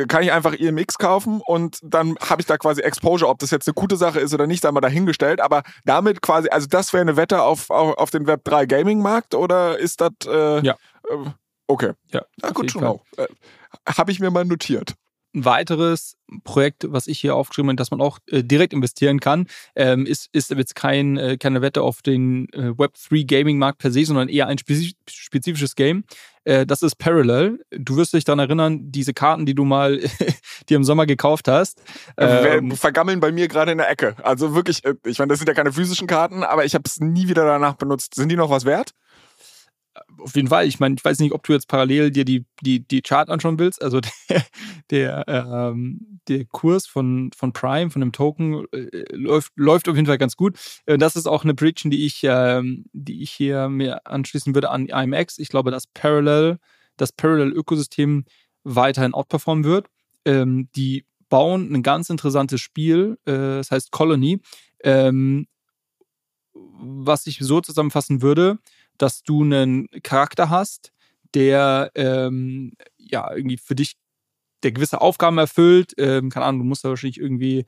kann 0.09 0.23
ich 0.23 0.33
einfach 0.33 0.55
EMX 0.59 0.99
kaufen 0.99 1.41
und 1.47 1.79
dann 1.83 2.17
habe 2.21 2.41
ich 2.41 2.47
da 2.47 2.59
quasi 2.59 2.81
Exposure, 2.81 3.31
ob 3.31 3.39
das 3.39 3.51
jetzt 3.51 3.69
eine 3.69 3.75
gute 3.75 3.97
Sache 3.97 4.21
ist 4.21 4.35
oder 4.35 4.47
nicht, 4.47 4.67
einmal 4.67 4.81
dahingestellt. 4.81 5.41
Aber 5.41 5.63
damit 5.85 6.23
quasi, 6.23 6.49
also 6.49 6.67
das 6.69 6.93
wäre 6.93 7.03
eine 7.03 7.17
Wette 7.17 7.43
auf, 7.43 7.71
auf, 7.71 7.97
auf 7.97 8.11
den 8.11 8.27
Web 8.27 8.45
3 8.45 8.67
Gaming 8.67 9.01
Markt 9.01 9.35
oder 9.35 9.79
ist 9.79 10.01
das? 10.01 10.11
Äh, 10.27 10.61
ja. 10.61 10.75
Äh, 11.09 11.31
okay. 11.67 11.93
Ja. 12.13 12.23
Na 12.43 12.51
gut, 12.51 12.71
schon 12.71 12.85
auch. 12.85 13.05
Äh, 13.17 13.27
habe 13.87 14.11
ich 14.11 14.21
mir 14.21 14.31
mal 14.31 14.45
notiert 14.45 14.95
ein 15.35 15.45
weiteres 15.45 16.17
Projekt, 16.45 16.87
was 16.89 17.07
ich 17.07 17.19
hier 17.19 17.35
aufgeschrieben 17.35 17.69
habe, 17.69 17.77
dass 17.77 17.91
man 17.91 18.01
auch 18.01 18.19
äh, 18.27 18.43
direkt 18.43 18.73
investieren 18.73 19.21
kann, 19.21 19.47
ähm, 19.75 20.07
ist, 20.07 20.29
ist 20.33 20.51
jetzt 20.51 20.75
kein, 20.75 21.17
äh, 21.17 21.37
keine 21.39 21.63
Wette 21.63 21.83
auf 21.83 22.03
den 22.03 22.49
äh, 22.53 22.71
Web3 22.71 23.27
Gaming 23.27 23.59
Markt 23.59 23.79
per 23.79 23.91
se, 23.91 24.05
sondern 24.05 24.29
eher 24.29 24.47
ein 24.47 24.59
spezifisches 24.59 25.75
Game. 25.77 26.05
Äh, 26.45 26.67
das 26.67 26.83
ist 26.83 26.97
Parallel. 26.97 27.61
Du 27.71 27.97
wirst 27.97 28.13
dich 28.13 28.25
daran 28.25 28.39
erinnern, 28.39 28.91
diese 28.91 29.13
Karten, 29.13 29.47
die 29.47 29.55
du 29.55 29.65
mal 29.65 30.01
dir 30.69 30.77
im 30.77 30.85
Sommer 30.85 31.07
gekauft 31.07 31.49
hast. 31.49 31.83
Ähm, 32.17 32.73
vergammeln 32.73 33.21
bei 33.21 33.33
mir 33.33 33.49
gerade 33.49 33.73
in 33.73 33.79
der 33.79 33.91
Ecke. 33.91 34.17
Also 34.23 34.55
wirklich, 34.55 34.85
äh, 34.85 34.95
ich 35.05 35.19
meine, 35.19 35.31
das 35.31 35.39
sind 35.39 35.49
ja 35.49 35.55
keine 35.55 35.73
physischen 35.73 36.07
Karten, 36.07 36.43
aber 36.43 36.65
ich 36.65 36.75
habe 36.75 36.85
es 36.87 37.01
nie 37.01 37.29
wieder 37.29 37.45
danach 37.45 37.75
benutzt. 37.75 38.15
Sind 38.15 38.31
die 38.31 38.37
noch 38.37 38.51
was 38.51 38.65
wert? 38.65 38.93
Auf 40.19 40.35
jeden 40.37 40.49
Fall. 40.49 40.67
Ich 40.67 40.81
meine, 40.81 40.95
ich 40.97 41.05
weiß 41.05 41.19
nicht, 41.19 41.33
ob 41.33 41.45
du 41.45 41.53
jetzt 41.53 41.69
parallel 41.69 42.11
dir 42.11 42.25
die, 42.25 42.45
die, 42.61 42.87
die 42.87 43.03
Chart 43.03 43.29
anschauen 43.29 43.59
willst. 43.59 43.83
Also 43.83 44.01
der, 44.29 44.45
der, 44.91 45.25
ähm, 45.27 46.21
der 46.29 46.45
Kurs 46.47 46.87
von, 46.87 47.31
von 47.37 47.53
Prime, 47.53 47.91
von 47.91 48.01
dem 48.01 48.13
Token, 48.13 48.65
äh, 48.73 49.05
läuft, 49.13 49.53
läuft 49.57 49.89
auf 49.89 49.97
jeden 49.97 50.07
Fall 50.07 50.19
ganz 50.19 50.37
gut. 50.37 50.59
Äh, 50.87 50.99
das 50.99 51.17
ist 51.17 51.27
auch 51.27 51.45
eine 51.45 51.55
Prediction, 51.55 51.91
die 51.91 52.07
ich, 52.07 52.21
ähm, 52.25 52.85
die 52.93 53.23
ich 53.23 53.31
hier 53.31 53.69
mir 53.69 54.07
anschließen 54.07 54.55
würde 54.55 54.71
an 54.71 54.87
IMX. 54.87 55.39
Ich 55.39 55.49
glaube, 55.49 55.71
dass 55.71 55.87
Parallel, 55.87 56.59
das 56.97 57.13
Parallel-Ökosystem 57.13 58.25
weiterhin 58.63 59.15
outperformen 59.15 59.65
wird. 59.65 59.89
Ähm, 60.25 60.69
die 60.77 61.07
bauen 61.29 61.73
ein 61.73 61.83
ganz 61.83 62.11
interessantes 62.11 62.61
Spiel, 62.61 63.19
äh, 63.25 63.33
das 63.33 63.71
heißt 63.71 63.91
Colony, 63.91 64.41
ähm, 64.83 65.47
was 66.53 67.27
ich 67.27 67.39
so 67.39 67.61
zusammenfassen 67.61 68.23
würde 68.23 68.59
dass 69.01 69.23
du 69.23 69.43
einen 69.43 69.89
Charakter 70.03 70.51
hast, 70.51 70.93
der 71.35 71.91
ähm, 71.95 72.73
ja 72.99 73.33
irgendwie 73.35 73.57
für 73.57 73.75
dich 73.75 73.95
der 74.63 74.73
gewisse 74.73 75.01
Aufgaben 75.01 75.39
erfüllt. 75.39 75.95
Ähm, 75.99 76.31
keine 76.31 76.47
Ahnung, 76.47 76.61
du 76.61 76.67
musst 76.67 76.85
da 76.85 76.91
wahrscheinlich 76.91 77.19
irgendwie 77.19 77.65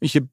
irgendwelche 0.00 0.28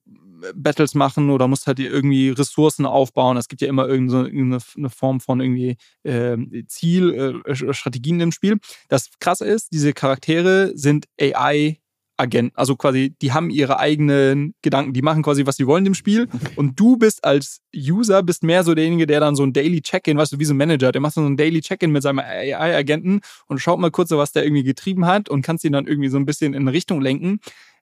Battles 0.55 0.93
machen 0.93 1.29
oder 1.29 1.47
musst 1.47 1.67
halt 1.67 1.79
irgendwie 1.79 2.29
Ressourcen 2.29 2.85
aufbauen. 2.85 3.37
Es 3.37 3.47
gibt 3.47 3.61
ja 3.61 3.69
immer 3.69 3.87
irgendeine 3.87 4.59
eine 4.75 4.89
Form 4.89 5.21
von 5.21 5.39
irgendwie 5.39 5.77
ähm, 6.03 6.65
Ziel, 6.67 7.41
äh, 7.45 7.55
Strategien 7.73 8.19
im 8.19 8.33
Spiel. 8.33 8.59
Das 8.89 9.09
Krasse 9.19 9.45
ist, 9.45 9.71
diese 9.71 9.93
Charaktere 9.93 10.71
sind 10.75 11.05
AI 11.19 11.79
Agenten. 12.17 12.55
Also 12.55 12.75
quasi, 12.75 13.15
die 13.21 13.33
haben 13.33 13.49
ihre 13.49 13.79
eigenen 13.79 14.53
Gedanken, 14.61 14.93
die 14.93 15.01
machen 15.01 15.23
quasi, 15.23 15.45
was 15.45 15.55
sie 15.55 15.67
wollen 15.67 15.85
im 15.85 15.93
Spiel. 15.93 16.27
Und 16.55 16.79
du 16.79 16.97
bist 16.97 17.23
als 17.23 17.61
User, 17.75 18.21
bist 18.23 18.43
mehr 18.43 18.63
so 18.63 18.75
derjenige, 18.75 19.07
der 19.07 19.19
dann 19.19 19.35
so 19.35 19.43
ein 19.43 19.53
Daily 19.53 19.81
Check-in, 19.81 20.17
weißt 20.17 20.33
du, 20.33 20.39
wie 20.39 20.45
so 20.45 20.53
ein 20.53 20.57
Manager, 20.57 20.91
der 20.91 21.01
macht 21.01 21.15
so 21.15 21.21
ein 21.21 21.37
Daily 21.37 21.61
Check-in 21.61 21.91
mit 21.91 22.03
seinem 22.03 22.19
AI-Agenten 22.19 23.21
und 23.47 23.59
schaut 23.59 23.79
mal 23.79 23.91
kurz, 23.91 24.11
was 24.11 24.31
der 24.31 24.43
irgendwie 24.43 24.63
getrieben 24.63 25.05
hat 25.05 25.29
und 25.29 25.41
kannst 25.41 25.63
ihn 25.65 25.73
dann 25.73 25.87
irgendwie 25.87 26.09
so 26.09 26.17
ein 26.17 26.25
bisschen 26.25 26.53
in 26.53 26.67
Richtung 26.67 27.01
lenken. 27.01 27.39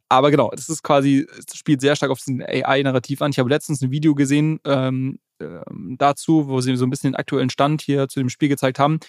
Aber 0.08 0.32
genau, 0.32 0.52
das 0.52 0.70
ist 0.70 0.84
quasi, 0.84 1.26
es 1.38 1.58
spielt 1.58 1.82
sehr 1.82 1.96
stark 1.96 2.12
auf 2.12 2.20
den 2.26 2.42
AI-Narrativ 2.42 3.22
an. 3.22 3.32
Ich 3.32 3.40
habe 3.40 3.50
letztens 3.50 3.82
ein 3.82 3.92
Video 3.92 4.14
gesehen 4.14 4.60
ähm, 4.66 5.20
äh, 5.40 5.62
dazu, 5.98 6.48
wo 6.48 6.60
sie 6.62 6.76
so 6.76 6.86
ein 6.86 6.90
bisschen 6.90 7.12
den 7.12 7.16
aktuellen 7.16 7.50
Stand 7.50 7.82
hier 7.82 8.08
zu 8.08 8.20
dem 8.20 8.30
Spiel 8.30 8.50
gezeigt 8.50 8.80
haben 8.80 9.00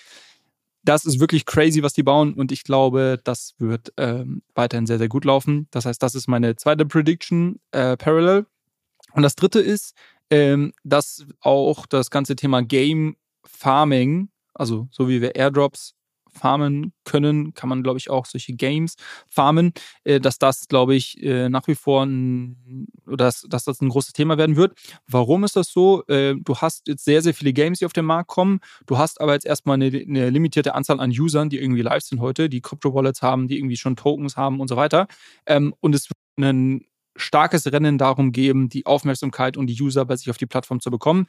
das 0.85 1.05
ist 1.05 1.20
wirklich 1.20 1.47
crazy, 1.47 1.83
was 1.83 1.93
die 1.93 2.03
bauen 2.03 2.35
und 2.35 2.53
ich 2.53 2.64
glaube, 2.64 3.20
das 3.22 3.55
wird 3.59 3.93
ähm, 3.97 4.43
weiterhin 4.55 4.87
sehr, 4.87 4.99
sehr 4.99 5.09
gut 5.09 5.24
laufen. 5.24 5.68
Das 5.70 5.87
heißt, 5.87 6.03
das 6.03 6.14
ist 6.14 6.28
meine 6.28 6.57
zweite 6.57 6.87
Prediction, 6.87 7.61
äh, 7.70 7.97
Parallel. 7.97 8.47
Und 9.12 9.22
das 9.22 9.37
dritte 9.37 9.61
ist, 9.61 9.95
ähm, 10.30 10.72
dass 10.83 11.24
auch 11.41 11.87
das 11.87 12.11
ganze 12.11 12.37
Thema 12.37 12.62
Game 12.62 13.16
Farming, 13.45 14.30
also 14.55 14.89
so 14.91 15.09
wie 15.09 15.20
wir 15.20 15.37
Airdrops 15.37 15.95
farmen 16.33 16.93
können, 17.05 17.55
kann 17.55 17.68
man, 17.68 17.83
glaube 17.83 17.99
ich, 17.99 18.11
auch 18.11 18.26
solche 18.26 18.55
Games 18.55 18.97
farmen, 19.28 19.72
äh, 20.05 20.20
dass 20.20 20.39
das, 20.39 20.68
glaube 20.68 20.95
ich, 20.95 21.22
äh, 21.22 21.49
nach 21.49 21.66
wie 21.68 21.74
vor 21.74 22.05
ein, 22.05 22.89
oder 23.07 23.26
dass, 23.26 23.43
dass 23.49 23.64
das 23.64 23.80
ein 23.80 23.89
großes 23.89 24.12
Thema 24.12 24.39
werden 24.39 24.57
wird. 24.57 24.78
Warum 25.07 25.45
ist 25.45 25.57
das 25.57 25.68
so? 25.68 26.05
Äh, 26.07 26.35
du 26.37 26.57
hast 26.57 26.89
jetzt 26.89 27.05
sehr, 27.05 27.22
sehr 27.22 27.35
viele 27.35 27.53
Games, 27.53 27.78
die 27.80 27.87
auf 27.87 27.93
den 27.93 28.05
Markt 28.05 28.28
kommen. 28.28 28.61
Du 28.87 28.99
hast 28.99 29.20
aber 29.20 29.35
jetzt 29.35 29.47
erstmal 29.47 29.74
eine, 29.74 29.87
eine 29.87 30.30
limitierte 30.30 30.74
Anzahl 30.74 31.01
an 31.01 31.11
Usern, 31.11 31.51
die 31.51 31.59
irgendwie 31.59 31.83
live 31.83 32.03
sind 32.03 32.20
heute, 32.20 32.49
die 32.49 32.61
Crypto-Wallets 32.61 33.22
haben, 33.22 33.49
die 33.49 33.59
irgendwie 33.59 33.76
schon 33.76 33.97
Tokens 33.97 34.37
haben 34.37 34.61
und 34.61 34.68
so 34.68 34.76
weiter. 34.76 35.07
Ähm, 35.47 35.74
und 35.80 35.95
es 35.95 36.09
wird 36.09 36.18
ein 36.39 36.87
starkes 37.16 37.70
Rennen 37.70 37.99
darum 37.99 38.33
geben, 38.33 38.70
die 38.70 38.87
Aufmerksamkeit 38.87 39.59
und 39.59 39.66
die 39.66 39.80
User 39.80 40.07
bei 40.07 40.16
sich 40.16 40.30
auf 40.30 40.39
die 40.39 40.47
Plattform 40.47 40.80
zu 40.80 40.91
bekommen 40.91 41.26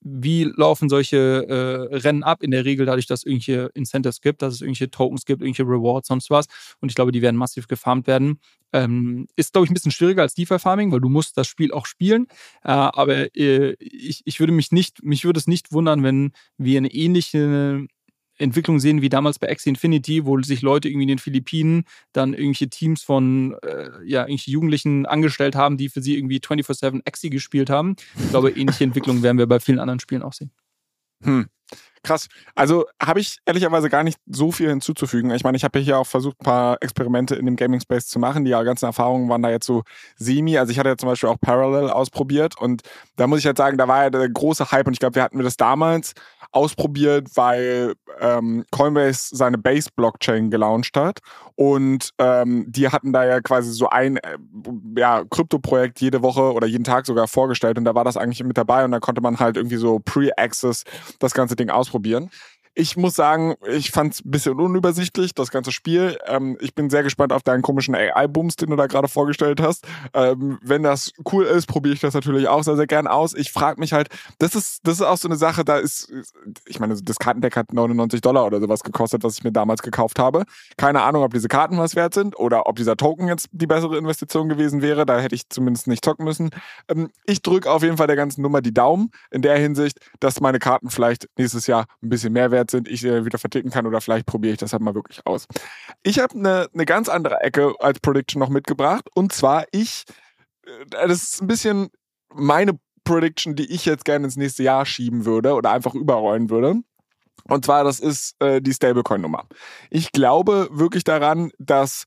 wie 0.00 0.44
laufen 0.44 0.88
solche 0.88 1.46
äh, 1.48 1.96
Rennen 1.96 2.22
ab? 2.22 2.42
In 2.42 2.50
der 2.50 2.64
Regel 2.64 2.86
dadurch, 2.86 3.06
dass 3.06 3.20
es 3.20 3.26
irgendwelche 3.26 3.70
Incentives 3.74 4.20
gibt, 4.20 4.42
dass 4.42 4.54
es 4.54 4.60
irgendwelche 4.60 4.90
Tokens 4.90 5.24
gibt, 5.24 5.42
irgendwelche 5.42 5.68
Rewards, 5.68 6.08
sonst 6.08 6.30
was. 6.30 6.46
Und 6.80 6.90
ich 6.90 6.94
glaube, 6.94 7.12
die 7.12 7.22
werden 7.22 7.36
massiv 7.36 7.68
gefarmt 7.68 8.06
werden. 8.06 8.40
Ähm, 8.72 9.26
ist, 9.36 9.52
glaube 9.52 9.66
ich, 9.66 9.70
ein 9.70 9.74
bisschen 9.74 9.92
schwieriger 9.92 10.22
als 10.22 10.34
DeFi-Farming, 10.34 10.92
weil 10.92 11.00
du 11.00 11.08
musst 11.08 11.36
das 11.36 11.48
Spiel 11.48 11.72
auch 11.72 11.86
spielen. 11.86 12.26
Äh, 12.64 12.70
aber 12.70 13.36
äh, 13.36 13.74
ich, 13.78 14.22
ich 14.24 14.40
würde 14.40 14.52
mich 14.52 14.72
nicht, 14.72 15.02
mich 15.02 15.24
würde 15.24 15.38
es 15.38 15.46
nicht 15.46 15.72
wundern, 15.72 16.02
wenn 16.02 16.32
wir 16.56 16.78
eine 16.78 16.92
ähnliche 16.92 17.86
Entwicklung 18.40 18.80
sehen 18.80 19.02
wie 19.02 19.08
damals 19.08 19.38
bei 19.38 19.50
Axie 19.50 19.70
Infinity, 19.70 20.24
wo 20.24 20.40
sich 20.42 20.62
Leute 20.62 20.88
irgendwie 20.88 21.04
in 21.04 21.08
den 21.08 21.18
Philippinen 21.18 21.84
dann 22.12 22.32
irgendwelche 22.32 22.68
Teams 22.68 23.02
von 23.02 23.56
äh, 23.62 23.90
ja, 24.04 24.22
irgendwelche 24.22 24.50
Jugendlichen 24.50 25.06
angestellt 25.06 25.54
haben, 25.54 25.76
die 25.76 25.88
für 25.88 26.02
sie 26.02 26.16
irgendwie 26.16 26.38
24-7 26.38 27.06
Axie 27.06 27.30
gespielt 27.30 27.70
haben. 27.70 27.96
Ich 28.18 28.30
glaube, 28.30 28.50
ähnliche 28.50 28.84
Entwicklungen 28.90 29.22
werden 29.22 29.38
wir 29.38 29.46
bei 29.46 29.60
vielen 29.60 29.78
anderen 29.78 30.00
Spielen 30.00 30.22
auch 30.22 30.32
sehen. 30.32 30.50
Hm. 31.22 31.46
Krass. 32.02 32.28
Also 32.54 32.86
habe 33.02 33.20
ich 33.20 33.38
ehrlicherweise 33.44 33.90
gar 33.90 34.02
nicht 34.02 34.18
so 34.26 34.52
viel 34.52 34.70
hinzuzufügen. 34.70 35.30
Ich 35.32 35.44
meine, 35.44 35.58
ich 35.58 35.64
habe 35.64 35.78
hier 35.78 35.98
auch 35.98 36.06
versucht, 36.06 36.40
ein 36.40 36.44
paar 36.44 36.78
Experimente 36.80 37.34
in 37.34 37.44
dem 37.44 37.56
Gaming 37.56 37.80
Space 37.80 38.06
zu 38.06 38.18
machen. 38.18 38.46
Die 38.46 38.52
ganzen 38.52 38.86
Erfahrungen 38.86 39.28
waren 39.28 39.42
da 39.42 39.50
jetzt 39.50 39.66
so 39.66 39.82
semi. 40.16 40.56
Also 40.56 40.72
ich 40.72 40.78
hatte 40.78 40.88
ja 40.88 40.96
zum 40.96 41.10
Beispiel 41.10 41.28
auch 41.28 41.38
Parallel 41.40 41.90
ausprobiert 41.90 42.58
und 42.58 42.82
da 43.16 43.26
muss 43.26 43.40
ich 43.40 43.46
halt 43.46 43.58
sagen, 43.58 43.76
da 43.76 43.86
war 43.86 44.04
ja 44.04 44.10
der 44.10 44.28
große 44.30 44.70
Hype 44.70 44.86
und 44.86 44.94
ich 44.94 44.98
glaube, 44.98 45.16
wir 45.16 45.22
hatten 45.22 45.36
wir 45.36 45.44
das 45.44 45.58
damals 45.58 46.14
ausprobiert, 46.52 47.28
weil 47.36 47.94
ähm, 48.18 48.64
Coinbase 48.70 49.36
seine 49.36 49.58
Base-Blockchain 49.58 50.50
gelauncht 50.50 50.96
hat 50.96 51.20
und 51.54 52.10
ähm, 52.18 52.64
die 52.68 52.88
hatten 52.88 53.12
da 53.12 53.24
ja 53.24 53.40
quasi 53.40 53.70
so 53.72 53.88
ein 53.88 54.16
äh, 54.16 54.38
ja, 54.96 55.22
Krypto-Projekt 55.30 56.00
jede 56.00 56.22
Woche 56.22 56.52
oder 56.52 56.66
jeden 56.66 56.84
Tag 56.84 57.06
sogar 57.06 57.28
vorgestellt 57.28 57.78
und 57.78 57.84
da 57.84 57.94
war 57.94 58.04
das 58.04 58.16
eigentlich 58.16 58.42
mit 58.42 58.58
dabei 58.58 58.84
und 58.84 58.90
da 58.90 59.00
konnte 59.00 59.20
man 59.20 59.38
halt 59.38 59.56
irgendwie 59.56 59.76
so 59.76 60.00
Pre-Access 60.00 60.84
das 61.18 61.34
ganze 61.34 61.54
Ding 61.54 61.70
ausprobieren 61.70 61.89
ausprobieren. 61.90 62.30
Ich 62.80 62.96
muss 62.96 63.14
sagen, 63.14 63.56
ich 63.68 63.90
fand 63.90 64.14
es 64.14 64.24
ein 64.24 64.30
bisschen 64.30 64.58
unübersichtlich, 64.58 65.34
das 65.34 65.50
ganze 65.50 65.70
Spiel. 65.70 66.16
Ähm, 66.26 66.56
ich 66.60 66.74
bin 66.74 66.88
sehr 66.88 67.02
gespannt 67.02 67.30
auf 67.30 67.42
deinen 67.42 67.60
komischen 67.60 67.94
AI-Booms, 67.94 68.56
den 68.56 68.70
du 68.70 68.76
da 68.76 68.86
gerade 68.86 69.06
vorgestellt 69.06 69.60
hast. 69.60 69.86
Ähm, 70.14 70.58
wenn 70.62 70.82
das 70.82 71.12
cool 71.30 71.44
ist, 71.44 71.66
probiere 71.66 71.92
ich 71.92 72.00
das 72.00 72.14
natürlich 72.14 72.48
auch 72.48 72.62
sehr, 72.62 72.76
sehr 72.76 72.86
gern 72.86 73.06
aus. 73.06 73.34
Ich 73.34 73.52
frage 73.52 73.78
mich 73.78 73.92
halt, 73.92 74.08
das 74.38 74.54
ist, 74.54 74.80
das 74.84 74.94
ist 74.94 75.02
auch 75.02 75.18
so 75.18 75.28
eine 75.28 75.36
Sache, 75.36 75.62
da 75.62 75.76
ist, 75.76 76.10
ich 76.64 76.80
meine, 76.80 76.96
das 76.96 77.18
Kartendeck 77.18 77.54
hat 77.54 77.70
99 77.70 78.22
Dollar 78.22 78.46
oder 78.46 78.60
sowas 78.60 78.82
gekostet, 78.82 79.24
was 79.24 79.36
ich 79.36 79.44
mir 79.44 79.52
damals 79.52 79.82
gekauft 79.82 80.18
habe. 80.18 80.44
Keine 80.78 81.02
Ahnung, 81.02 81.22
ob 81.22 81.34
diese 81.34 81.48
Karten 81.48 81.76
was 81.76 81.96
wert 81.96 82.14
sind 82.14 82.38
oder 82.38 82.66
ob 82.66 82.76
dieser 82.76 82.96
Token 82.96 83.28
jetzt 83.28 83.50
die 83.52 83.66
bessere 83.66 83.98
Investition 83.98 84.48
gewesen 84.48 84.80
wäre. 84.80 85.04
Da 85.04 85.20
hätte 85.20 85.34
ich 85.34 85.50
zumindest 85.50 85.86
nicht 85.86 86.02
zocken 86.02 86.24
müssen. 86.24 86.48
Ähm, 86.88 87.10
ich 87.26 87.42
drücke 87.42 87.70
auf 87.70 87.82
jeden 87.82 87.98
Fall 87.98 88.06
der 88.06 88.16
ganzen 88.16 88.40
Nummer 88.40 88.62
die 88.62 88.72
Daumen 88.72 89.10
in 89.30 89.42
der 89.42 89.58
Hinsicht, 89.58 89.98
dass 90.18 90.40
meine 90.40 90.58
Karten 90.58 90.88
vielleicht 90.88 91.28
nächstes 91.36 91.66
Jahr 91.66 91.84
ein 92.02 92.08
bisschen 92.08 92.32
mehr 92.32 92.50
wert 92.50 92.69
sind, 92.70 92.88
ich 92.88 93.04
äh, 93.04 93.24
wieder 93.24 93.38
verticken 93.38 93.70
kann 93.70 93.86
oder 93.86 94.00
vielleicht 94.00 94.26
probiere 94.26 94.52
ich 94.52 94.58
das 94.58 94.72
halt 94.72 94.82
mal 94.82 94.94
wirklich 94.94 95.26
aus. 95.26 95.46
Ich 96.02 96.18
habe 96.18 96.34
eine 96.34 96.68
ne 96.72 96.84
ganz 96.84 97.08
andere 97.08 97.40
Ecke 97.40 97.74
als 97.80 98.00
Prediction 98.00 98.40
noch 98.40 98.48
mitgebracht 98.48 99.08
und 99.14 99.32
zwar 99.32 99.64
ich, 99.72 100.04
äh, 100.66 100.86
das 100.90 101.22
ist 101.22 101.42
ein 101.42 101.46
bisschen 101.46 101.90
meine 102.32 102.78
Prediction, 103.04 103.56
die 103.56 103.70
ich 103.72 103.84
jetzt 103.84 104.04
gerne 104.04 104.26
ins 104.26 104.36
nächste 104.36 104.62
Jahr 104.62 104.86
schieben 104.86 105.24
würde 105.24 105.54
oder 105.54 105.72
einfach 105.72 105.94
überrollen 105.94 106.50
würde. 106.50 106.76
Und 107.44 107.64
zwar, 107.64 107.84
das 107.84 107.98
ist 108.00 108.36
äh, 108.40 108.60
die 108.60 108.72
Stablecoin-Nummer. 108.72 109.46
Ich 109.88 110.12
glaube 110.12 110.68
wirklich 110.70 111.04
daran, 111.04 111.50
dass 111.58 112.04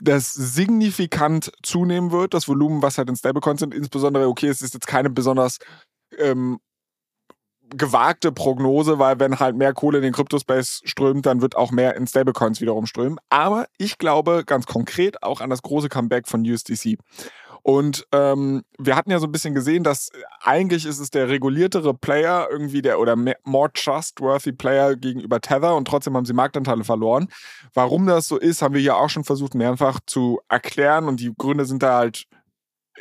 das 0.00 0.34
signifikant 0.34 1.50
zunehmen 1.62 2.12
wird, 2.12 2.34
das 2.34 2.48
Volumen, 2.48 2.82
was 2.82 2.98
halt 2.98 3.08
in 3.08 3.16
Stablecoins 3.16 3.60
sind. 3.60 3.74
Insbesondere, 3.74 4.28
okay, 4.28 4.48
es 4.48 4.62
ist 4.62 4.74
jetzt 4.74 4.86
keine 4.86 5.10
besonders 5.10 5.58
ähm, 6.18 6.58
gewagte 7.70 8.32
Prognose, 8.32 8.98
weil 8.98 9.18
wenn 9.18 9.38
halt 9.38 9.56
mehr 9.56 9.72
Kohle 9.72 9.98
in 9.98 10.04
den 10.04 10.12
Kryptospace 10.12 10.82
strömt, 10.84 11.26
dann 11.26 11.42
wird 11.42 11.56
auch 11.56 11.70
mehr 11.70 11.96
in 11.96 12.06
Stablecoins 12.06 12.60
wiederum 12.60 12.86
strömen. 12.86 13.18
Aber 13.30 13.66
ich 13.78 13.98
glaube 13.98 14.44
ganz 14.46 14.66
konkret 14.66 15.22
auch 15.22 15.40
an 15.40 15.50
das 15.50 15.62
große 15.62 15.88
Comeback 15.88 16.28
von 16.28 16.42
USDC. 16.42 16.98
Und 17.66 18.06
ähm, 18.12 18.62
wir 18.78 18.94
hatten 18.94 19.10
ja 19.10 19.18
so 19.18 19.26
ein 19.26 19.32
bisschen 19.32 19.52
gesehen, 19.52 19.82
dass 19.82 20.10
eigentlich 20.40 20.86
ist 20.86 21.00
es 21.00 21.10
der 21.10 21.28
reguliertere 21.28 21.94
Player 21.94 22.46
irgendwie 22.48 22.80
der 22.80 23.00
oder 23.00 23.16
more 23.16 23.72
trustworthy 23.72 24.52
Player 24.52 24.94
gegenüber 24.94 25.40
Tether 25.40 25.74
und 25.74 25.88
trotzdem 25.88 26.16
haben 26.16 26.26
sie 26.26 26.32
Marktanteile 26.32 26.84
verloren. 26.84 27.26
Warum 27.74 28.06
das 28.06 28.28
so 28.28 28.36
ist, 28.38 28.62
haben 28.62 28.74
wir 28.74 28.82
ja 28.82 28.94
auch 28.94 29.10
schon 29.10 29.24
versucht 29.24 29.56
mehrfach 29.56 29.98
zu 30.06 30.38
erklären 30.48 31.08
und 31.08 31.18
die 31.18 31.32
Gründe 31.36 31.64
sind 31.64 31.82
da 31.82 31.96
halt 31.96 32.26
äh, 32.94 33.00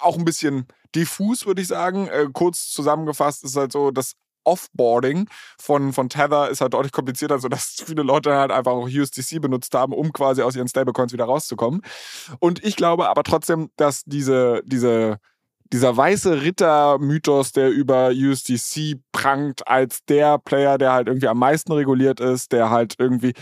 auch 0.00 0.18
ein 0.18 0.24
bisschen 0.24 0.66
diffus, 0.94 1.46
würde 1.46 1.62
ich 1.62 1.68
sagen. 1.68 2.08
Äh, 2.08 2.28
kurz 2.32 2.70
zusammengefasst 2.70 3.44
ist 3.44 3.56
halt 3.56 3.72
so, 3.72 3.90
dass 3.90 4.14
Offboarding 4.44 5.28
von, 5.58 5.92
von 5.92 6.08
Tether 6.08 6.50
ist 6.50 6.60
halt 6.60 6.74
deutlich 6.74 6.92
komplizierter, 6.92 7.38
sodass 7.38 7.82
viele 7.84 8.02
Leute 8.02 8.34
halt 8.34 8.50
einfach 8.50 8.72
auch 8.72 8.88
USDC 8.88 9.40
benutzt 9.40 9.74
haben, 9.74 9.92
um 9.92 10.12
quasi 10.12 10.42
aus 10.42 10.56
ihren 10.56 10.68
Stablecoins 10.68 11.12
wieder 11.12 11.24
rauszukommen. 11.24 11.80
Und 12.38 12.62
ich 12.64 12.76
glaube 12.76 13.08
aber 13.08 13.22
trotzdem, 13.22 13.70
dass 13.76 14.04
diese, 14.04 14.62
diese, 14.64 15.18
dieser 15.72 15.96
weiße 15.96 16.42
Ritter-Mythos, 16.42 17.52
der 17.52 17.70
über 17.70 18.10
USDC 18.10 19.00
prangt, 19.12 19.66
als 19.66 20.04
der 20.04 20.38
Player, 20.38 20.78
der 20.78 20.92
halt 20.92 21.08
irgendwie 21.08 21.28
am 21.28 21.38
meisten 21.38 21.72
reguliert 21.72 22.20
ist, 22.20 22.52
der 22.52 22.70
halt 22.70 22.94
irgendwie 22.98 23.32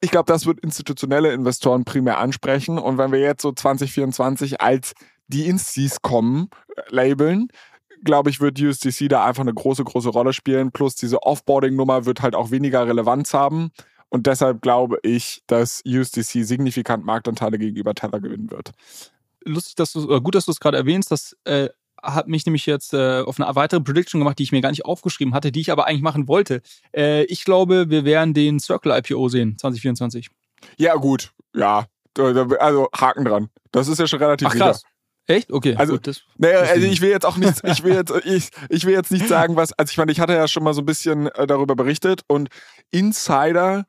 ich 0.00 0.12
glaube, 0.12 0.32
das 0.32 0.46
wird 0.46 0.60
institutionelle 0.60 1.32
Investoren 1.32 1.84
primär 1.84 2.18
ansprechen. 2.18 2.78
Und 2.78 2.98
wenn 2.98 3.10
wir 3.10 3.18
jetzt 3.18 3.42
so 3.42 3.50
2024 3.50 4.60
als 4.60 4.92
die 5.32 5.46
Instis 5.46 6.02
kommen, 6.02 6.48
äh, 6.76 6.82
labeln, 6.90 7.48
glaube 8.04 8.30
ich, 8.30 8.40
wird 8.40 8.60
USDC 8.60 9.08
da 9.08 9.24
einfach 9.24 9.42
eine 9.42 9.54
große, 9.54 9.84
große 9.84 10.08
Rolle 10.08 10.32
spielen. 10.32 10.72
Plus 10.72 10.96
diese 10.96 11.22
Offboarding-Nummer 11.22 12.04
wird 12.04 12.22
halt 12.22 12.34
auch 12.34 12.50
weniger 12.50 12.86
Relevanz 12.86 13.34
haben. 13.34 13.70
Und 14.08 14.26
deshalb 14.26 14.60
glaube 14.60 14.98
ich, 15.02 15.42
dass 15.46 15.82
USDC 15.86 16.44
signifikant 16.44 17.04
Marktanteile 17.04 17.58
gegenüber 17.58 17.94
Tether 17.94 18.20
gewinnen 18.20 18.50
wird. 18.50 18.72
Lustig, 19.44 19.74
dass 19.76 19.92
du, 19.92 20.20
gut, 20.20 20.34
dass 20.34 20.44
du 20.44 20.52
es 20.52 20.60
gerade 20.60 20.76
erwähnst. 20.76 21.10
Das 21.10 21.36
äh, 21.44 21.68
hat 22.02 22.28
mich 22.28 22.44
nämlich 22.44 22.66
jetzt 22.66 22.92
äh, 22.92 23.20
auf 23.20 23.40
eine 23.40 23.54
weitere 23.54 23.80
Prediction 23.80 24.20
gemacht, 24.20 24.38
die 24.38 24.42
ich 24.42 24.52
mir 24.52 24.60
gar 24.60 24.70
nicht 24.70 24.84
aufgeschrieben 24.84 25.34
hatte, 25.34 25.52
die 25.52 25.60
ich 25.60 25.72
aber 25.72 25.86
eigentlich 25.86 26.02
machen 26.02 26.28
wollte. 26.28 26.60
Äh, 26.94 27.24
ich 27.24 27.44
glaube, 27.44 27.88
wir 27.88 28.04
werden 28.04 28.34
den 28.34 28.60
Circle 28.60 28.92
IPO 28.92 29.28
sehen, 29.28 29.56
2024. 29.58 30.28
Ja, 30.76 30.94
gut. 30.96 31.32
Ja. 31.54 31.86
Also 32.18 32.88
Haken 32.94 33.24
dran. 33.24 33.48
Das 33.70 33.88
ist 33.88 33.98
ja 33.98 34.06
schon 34.06 34.18
relativ 34.18 34.48
Ach, 34.48 34.54
krass. 34.54 34.84
Echt? 35.26 35.52
Okay. 35.52 35.76
Also, 35.76 35.94
gut, 35.94 36.06
das, 36.06 36.22
naja, 36.36 36.60
also 36.60 36.86
ich 36.86 37.00
will 37.00 37.10
jetzt 37.10 37.24
auch 37.24 37.36
nicht, 37.36 37.62
ich 37.64 37.84
will 37.84 37.94
jetzt, 37.94 38.12
ich, 38.24 38.50
ich 38.68 38.84
will 38.84 38.92
jetzt 38.92 39.12
nicht 39.12 39.28
sagen, 39.28 39.54
was, 39.56 39.72
also 39.72 39.90
ich 39.90 39.96
meine, 39.96 40.10
ich 40.10 40.20
hatte 40.20 40.34
ja 40.34 40.48
schon 40.48 40.64
mal 40.64 40.74
so 40.74 40.82
ein 40.82 40.86
bisschen 40.86 41.28
äh, 41.28 41.46
darüber 41.46 41.76
berichtet 41.76 42.22
und 42.26 42.48
Insider 42.90 43.84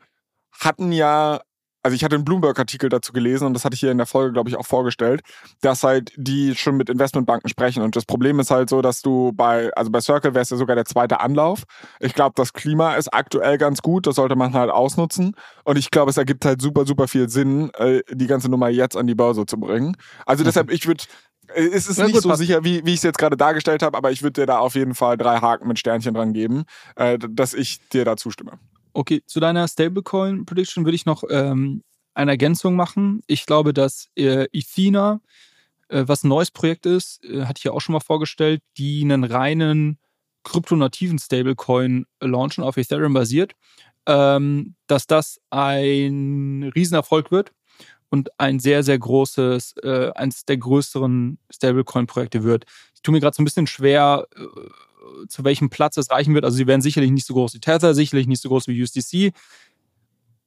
hatten 0.52 0.92
ja, 0.92 1.42
also 1.84 1.96
ich 1.96 2.04
hatte 2.04 2.16
einen 2.16 2.26
Bloomberg-Artikel 2.26 2.90
dazu 2.90 3.12
gelesen 3.12 3.46
und 3.46 3.54
das 3.54 3.66
hatte 3.66 3.76
ich 3.76 3.82
hier 3.82 3.92
in 3.92 3.98
der 3.98 4.08
Folge, 4.08 4.32
glaube 4.32 4.50
ich, 4.50 4.56
auch 4.56 4.66
vorgestellt, 4.66 5.22
dass 5.62 5.84
halt 5.84 6.14
die 6.16 6.56
schon 6.56 6.78
mit 6.78 6.90
Investmentbanken 6.90 7.50
sprechen. 7.50 7.84
Und 7.84 7.96
das 7.96 8.06
Problem 8.06 8.40
ist 8.40 8.52
halt 8.52 8.70
so, 8.70 8.82
dass 8.82 9.02
du 9.02 9.34
bei, 9.34 9.72
also 9.76 9.92
bei 9.92 10.00
Circle 10.00 10.34
wäre 10.34 10.44
es 10.44 10.50
ja 10.50 10.58
sogar 10.58 10.76
der 10.76 10.86
zweite 10.86 11.20
Anlauf. 11.20 11.64
Ich 12.00 12.14
glaube, 12.14 12.34
das 12.36 12.54
Klima 12.54 12.96
ist 12.96 13.14
aktuell 13.14 13.58
ganz 13.58 13.82
gut, 13.82 14.08
das 14.08 14.16
sollte 14.16 14.36
man 14.36 14.54
halt 14.54 14.72
ausnutzen. 14.72 15.36
Und 15.66 15.78
ich 15.78 15.92
glaube, 15.92 16.10
es 16.10 16.18
ergibt 16.18 16.46
halt 16.46 16.62
super, 16.62 16.86
super 16.86 17.08
viel 17.08 17.28
Sinn, 17.30 17.70
äh, 17.76 18.02
die 18.10 18.28
ganze 18.28 18.50
Nummer 18.50 18.70
jetzt 18.70 18.96
an 18.96 19.06
die 19.06 19.16
Börse 19.16 19.46
zu 19.46 19.60
bringen. 19.60 19.98
Also 20.26 20.46
deshalb, 20.46 20.72
ich 20.72 20.88
würde 20.88 21.04
äh, 21.54 21.66
es 21.66 21.88
ist 21.88 21.98
ja, 21.98 22.06
nicht 22.06 22.14
gut, 22.14 22.24
so 22.24 22.30
passt. 22.30 22.40
sicher, 22.40 22.64
wie, 22.64 22.86
wie 22.86 22.92
ich 22.92 22.98
es 22.98 23.04
jetzt 23.04 23.18
gerade 23.18 23.36
dargestellt 23.36 23.84
habe, 23.84 23.98
aber 23.98 24.12
ich 24.12 24.24
würde 24.24 24.42
dir 24.42 24.46
da 24.46 24.60
auf 24.60 24.76
jeden 24.76 24.96
Fall 24.96 25.18
drei 25.18 25.40
Haken 25.40 25.68
mit 25.68 25.80
Sternchen 25.80 26.14
dran 26.14 26.32
geben, 26.32 26.64
äh, 26.96 27.18
dass 27.20 27.54
ich 27.54 27.88
dir 27.90 28.06
da 28.06 28.16
zustimme. 28.16 28.60
Okay, 28.94 29.24
zu 29.26 29.40
deiner 29.40 29.68
Stablecoin-Prediction 29.68 30.86
würde 30.86 30.96
ich 30.96 31.06
noch 31.06 31.24
ähm, 31.30 31.84
eine 32.14 32.32
Ergänzung 32.32 32.76
machen. 32.76 33.22
Ich 33.28 33.46
glaube, 33.46 33.74
dass 33.74 34.10
äh, 34.16 34.46
Ethena, 34.54 35.20
äh, 35.90 36.04
was 36.06 36.24
ein 36.24 36.30
neues 36.30 36.52
Projekt 36.52 36.86
ist, 36.86 37.24
äh, 37.26 37.46
hatte 37.46 37.58
ich 37.60 37.64
ja 37.64 37.72
auch 37.72 37.82
schon 37.82 37.94
mal 37.94 38.00
vorgestellt, 38.00 38.62
die 38.78 39.02
einen 39.02 39.24
reinen 39.24 39.98
kryptonativen 40.44 41.18
Stablecoin 41.18 42.06
launchen, 42.22 42.64
auf 42.64 42.78
Ethereum 42.78 43.14
basiert, 43.14 43.54
ähm, 44.06 44.76
dass 44.88 45.08
das 45.08 45.40
ein 45.50 46.72
Riesenerfolg 46.76 47.32
wird 47.32 47.52
und 48.10 48.30
ein 48.40 48.60
sehr, 48.60 48.84
sehr 48.84 49.00
großes, 49.00 49.78
äh, 49.82 50.12
eines 50.14 50.46
der 50.46 50.58
größeren 50.58 51.40
Stablecoin-Projekte 51.50 52.44
wird. 52.44 52.66
Ich 52.94 53.02
tue 53.02 53.14
mir 53.14 53.22
gerade 53.22 53.36
so 53.36 53.42
ein 53.42 53.46
bisschen 53.46 53.68
schwer, 53.68 54.28
äh, 54.36 54.42
zu 55.28 55.44
welchem 55.44 55.70
Platz 55.70 55.98
es 55.98 56.10
reichen 56.10 56.34
wird. 56.34 56.46
Also 56.46 56.58
sie 56.58 56.68
werden 56.68 56.82
sicherlich 56.82 57.12
nicht 57.12 57.26
so 57.26 57.34
groß 57.34 57.54
wie 57.54 57.60
Tether, 57.60 57.94
sicherlich 57.94 58.28
nicht 58.28 58.42
so 58.42 58.50
groß 58.50 58.68
wie 58.68 58.82
USDC, 58.82 59.34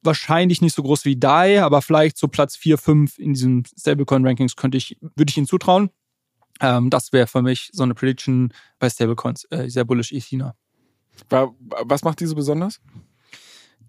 wahrscheinlich 0.03 0.61
nicht 0.61 0.75
so 0.75 0.83
groß 0.83 1.05
wie 1.05 1.15
DAI, 1.15 1.61
aber 1.61 1.81
vielleicht 1.81 2.17
so 2.17 2.27
Platz 2.27 2.55
4, 2.55 2.77
5 2.77 3.19
in 3.19 3.33
diesen 3.33 3.63
Stablecoin-Rankings 3.79 4.55
könnte 4.55 4.77
ich, 4.77 4.97
würde 5.01 5.29
ich 5.29 5.37
ihnen 5.37 5.47
zutrauen. 5.47 5.89
Ähm, 6.61 6.89
das 6.89 7.13
wäre 7.13 7.27
für 7.27 7.41
mich 7.41 7.69
so 7.73 7.83
eine 7.83 7.93
Prediction 7.93 8.53
bei 8.79 8.89
Stablecoins, 8.89 9.45
äh, 9.51 9.69
sehr 9.69 9.85
bullish 9.85 10.11
Ethina. 10.11 10.55
Was 11.29 12.03
macht 12.03 12.19
diese 12.19 12.35
besonders? 12.35 12.79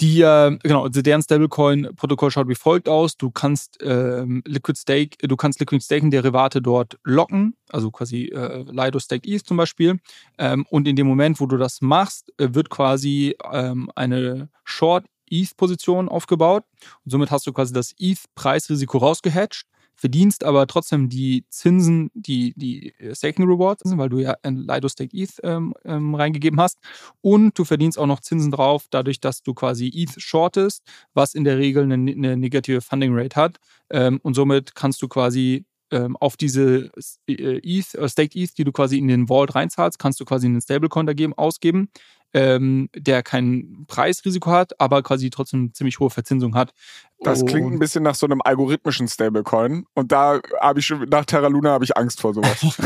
Die, 0.01 0.21
äh, 0.21 0.57
genau, 0.63 0.85
also 0.85 1.03
deren 1.03 1.23
Stablecoin-Protokoll 1.23 2.31
schaut 2.31 2.49
wie 2.49 2.55
folgt 2.55 2.89
aus. 2.89 3.17
Du 3.17 3.33
kannst 3.33 3.79
ähm, 3.83 4.43
Liquid 4.47 4.79
Stake, 4.79 5.27
du 5.27 5.37
kannst 5.37 5.59
Liquid 5.59 5.83
Staking 5.83 6.13
Derivate 6.13 6.63
dort 6.63 6.99
locken, 7.03 7.57
also 7.69 7.91
quasi 7.91 8.27
äh, 8.27 8.65
Lido 8.71 9.01
Stake 9.01 9.29
ETH 9.29 9.45
zum 9.45 9.57
Beispiel. 9.57 9.99
Ähm, 10.39 10.67
und 10.71 10.87
in 10.87 10.95
dem 10.95 11.09
Moment, 11.09 11.41
wo 11.41 11.47
du 11.47 11.57
das 11.57 11.81
machst, 11.81 12.33
äh, 12.39 12.49
wird 12.53 12.71
quasi 12.71 13.35
ähm, 13.53 13.91
eine 13.97 14.51
Short 14.63 15.05
ETH-Position 15.31 16.09
aufgebaut. 16.09 16.65
Und 17.05 17.11
somit 17.11 17.33
hast 17.33 17.49
du 17.49 17.53
quasi 17.53 17.73
das 17.73 17.93
ETH-Preisrisiko 17.99 18.99
rausgehatcht 18.99 19.67
verdienst 19.99 20.45
aber 20.45 20.67
trotzdem 20.69 21.09
die 21.09 21.45
Zinsen, 21.51 22.11
die, 22.15 22.55
die 22.57 22.95
Staking 23.13 23.47
Rewards, 23.47 23.83
weil 23.85 24.09
du 24.09 24.21
ja 24.21 24.37
ein 24.43 24.57
Lido 24.57 24.89
Stake 24.89 25.15
ETH 25.15 25.41
ähm, 25.43 25.75
ähm, 25.85 26.15
reingegeben 26.15 26.61
hast. 26.61 26.79
Und 27.21 27.59
du 27.59 27.65
verdienst 27.65 27.99
auch 27.99 28.07
noch 28.07 28.21
Zinsen 28.21 28.53
drauf, 28.53 28.87
dadurch, 28.91 29.21
dass 29.21 29.43
du 29.43 29.55
quasi 29.55 29.91
ETH 29.93 30.15
shortest, 30.17 30.85
was 31.15 31.35
in 31.35 31.43
der 31.43 31.59
Regel 31.59 31.83
eine, 31.83 31.95
eine 31.95 32.37
negative 32.37 32.81
Funding 32.81 33.13
Rate 33.13 33.37
hat. 33.37 33.57
Ähm, 33.91 34.21
und 34.23 34.35
somit 34.35 34.77
kannst 34.77 35.03
du 35.03 35.09
quasi 35.09 35.65
ähm, 35.91 36.17
auf 36.17 36.37
diese 36.37 36.91
äh, 37.29 37.61
ETH, 37.63 37.95
äh, 37.95 38.09
Staked 38.09 38.37
ETH, 38.37 38.57
die 38.59 38.65
du 38.65 38.73
quasi 38.73 38.99
in 38.99 39.09
den 39.09 39.29
Vault 39.29 39.55
reinzahlst, 39.55 39.99
kannst 39.99 40.21
du 40.21 40.25
quasi 40.25 40.47
einen 40.47 40.61
Stablecoin 40.61 41.07
dagegen 41.07 41.35
ausgeben 41.35 41.89
ähm, 42.35 42.91
der 42.95 43.23
kein 43.23 43.85
Preisrisiko 43.87 44.51
hat, 44.51 44.79
aber 44.81 45.03
quasi 45.03 45.31
trotzdem 45.31 45.73
ziemlich 45.73 45.99
hohe 45.99 46.11
Verzinsung 46.11 46.55
hat. 46.55 46.73
Das 47.21 47.41
und 47.41 47.49
klingt 47.49 47.73
ein 47.73 47.79
bisschen 47.79 48.03
nach 48.03 48.15
so 48.15 48.27
einem 48.27 48.43
algorithmischen 48.43 49.09
Stablecoin. 49.09 49.87
Und 49.95 50.13
da 50.13 50.41
habe 50.61 50.81
ich 50.81 50.87
schon, 50.87 51.09
nach 51.09 51.25
Terra 51.25 51.49
Luna 51.49 51.71
habe 51.71 51.85
ich 51.85 51.97
Angst 51.97 52.21
vor 52.21 52.35
sowas. 52.35 52.79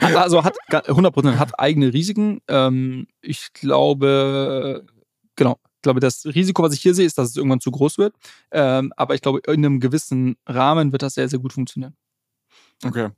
also 0.00 0.44
hat 0.44 0.56
100% 0.70 1.36
hat 1.36 1.58
eigene 1.58 1.92
Risiken. 1.92 2.40
Ähm, 2.48 3.06
ich 3.20 3.52
glaube, 3.52 4.84
genau, 5.36 5.58
ich 5.76 5.82
glaube, 5.82 6.00
das 6.00 6.26
Risiko, 6.26 6.62
was 6.62 6.74
ich 6.74 6.82
hier 6.82 6.94
sehe, 6.94 7.06
ist, 7.06 7.16
dass 7.16 7.30
es 7.30 7.36
irgendwann 7.36 7.60
zu 7.60 7.70
groß 7.70 7.96
wird. 7.96 8.14
Ähm, 8.50 8.92
aber 8.96 9.14
ich 9.14 9.22
glaube, 9.22 9.40
in 9.46 9.64
einem 9.64 9.80
gewissen 9.80 10.36
Rahmen 10.46 10.92
wird 10.92 11.02
das 11.02 11.14
sehr, 11.14 11.28
sehr 11.28 11.38
gut 11.38 11.52
funktionieren. 11.52 11.94
Okay. 12.84 13.10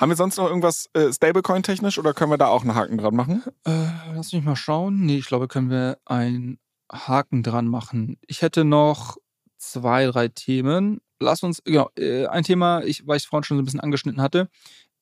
Haben 0.00 0.10
wir 0.10 0.16
sonst 0.16 0.38
noch 0.38 0.48
irgendwas 0.48 0.88
äh, 0.94 1.12
Stablecoin-technisch 1.12 1.98
oder 1.98 2.14
können 2.14 2.30
wir 2.30 2.38
da 2.38 2.46
auch 2.46 2.62
einen 2.62 2.74
Haken 2.74 2.96
dran 2.96 3.14
machen? 3.14 3.42
Äh, 3.66 3.86
lass 4.14 4.32
mich 4.32 4.42
mal 4.42 4.56
schauen. 4.56 5.04
Nee, 5.04 5.18
ich 5.18 5.26
glaube, 5.26 5.46
können 5.46 5.68
wir 5.68 5.98
einen 6.06 6.58
Haken 6.90 7.42
dran 7.42 7.68
machen. 7.68 8.16
Ich 8.26 8.40
hätte 8.42 8.64
noch 8.64 9.18
zwei, 9.58 10.06
drei 10.06 10.28
Themen. 10.28 11.00
Lass 11.20 11.42
uns, 11.42 11.62
genau, 11.64 11.90
äh, 11.98 12.26
ein 12.26 12.44
Thema, 12.44 12.82
ich, 12.82 13.06
weil 13.06 13.18
ich 13.18 13.24
es 13.24 13.28
vorhin 13.28 13.44
schon 13.44 13.58
so 13.58 13.62
ein 13.62 13.66
bisschen 13.66 13.80
angeschnitten 13.80 14.22
hatte. 14.22 14.48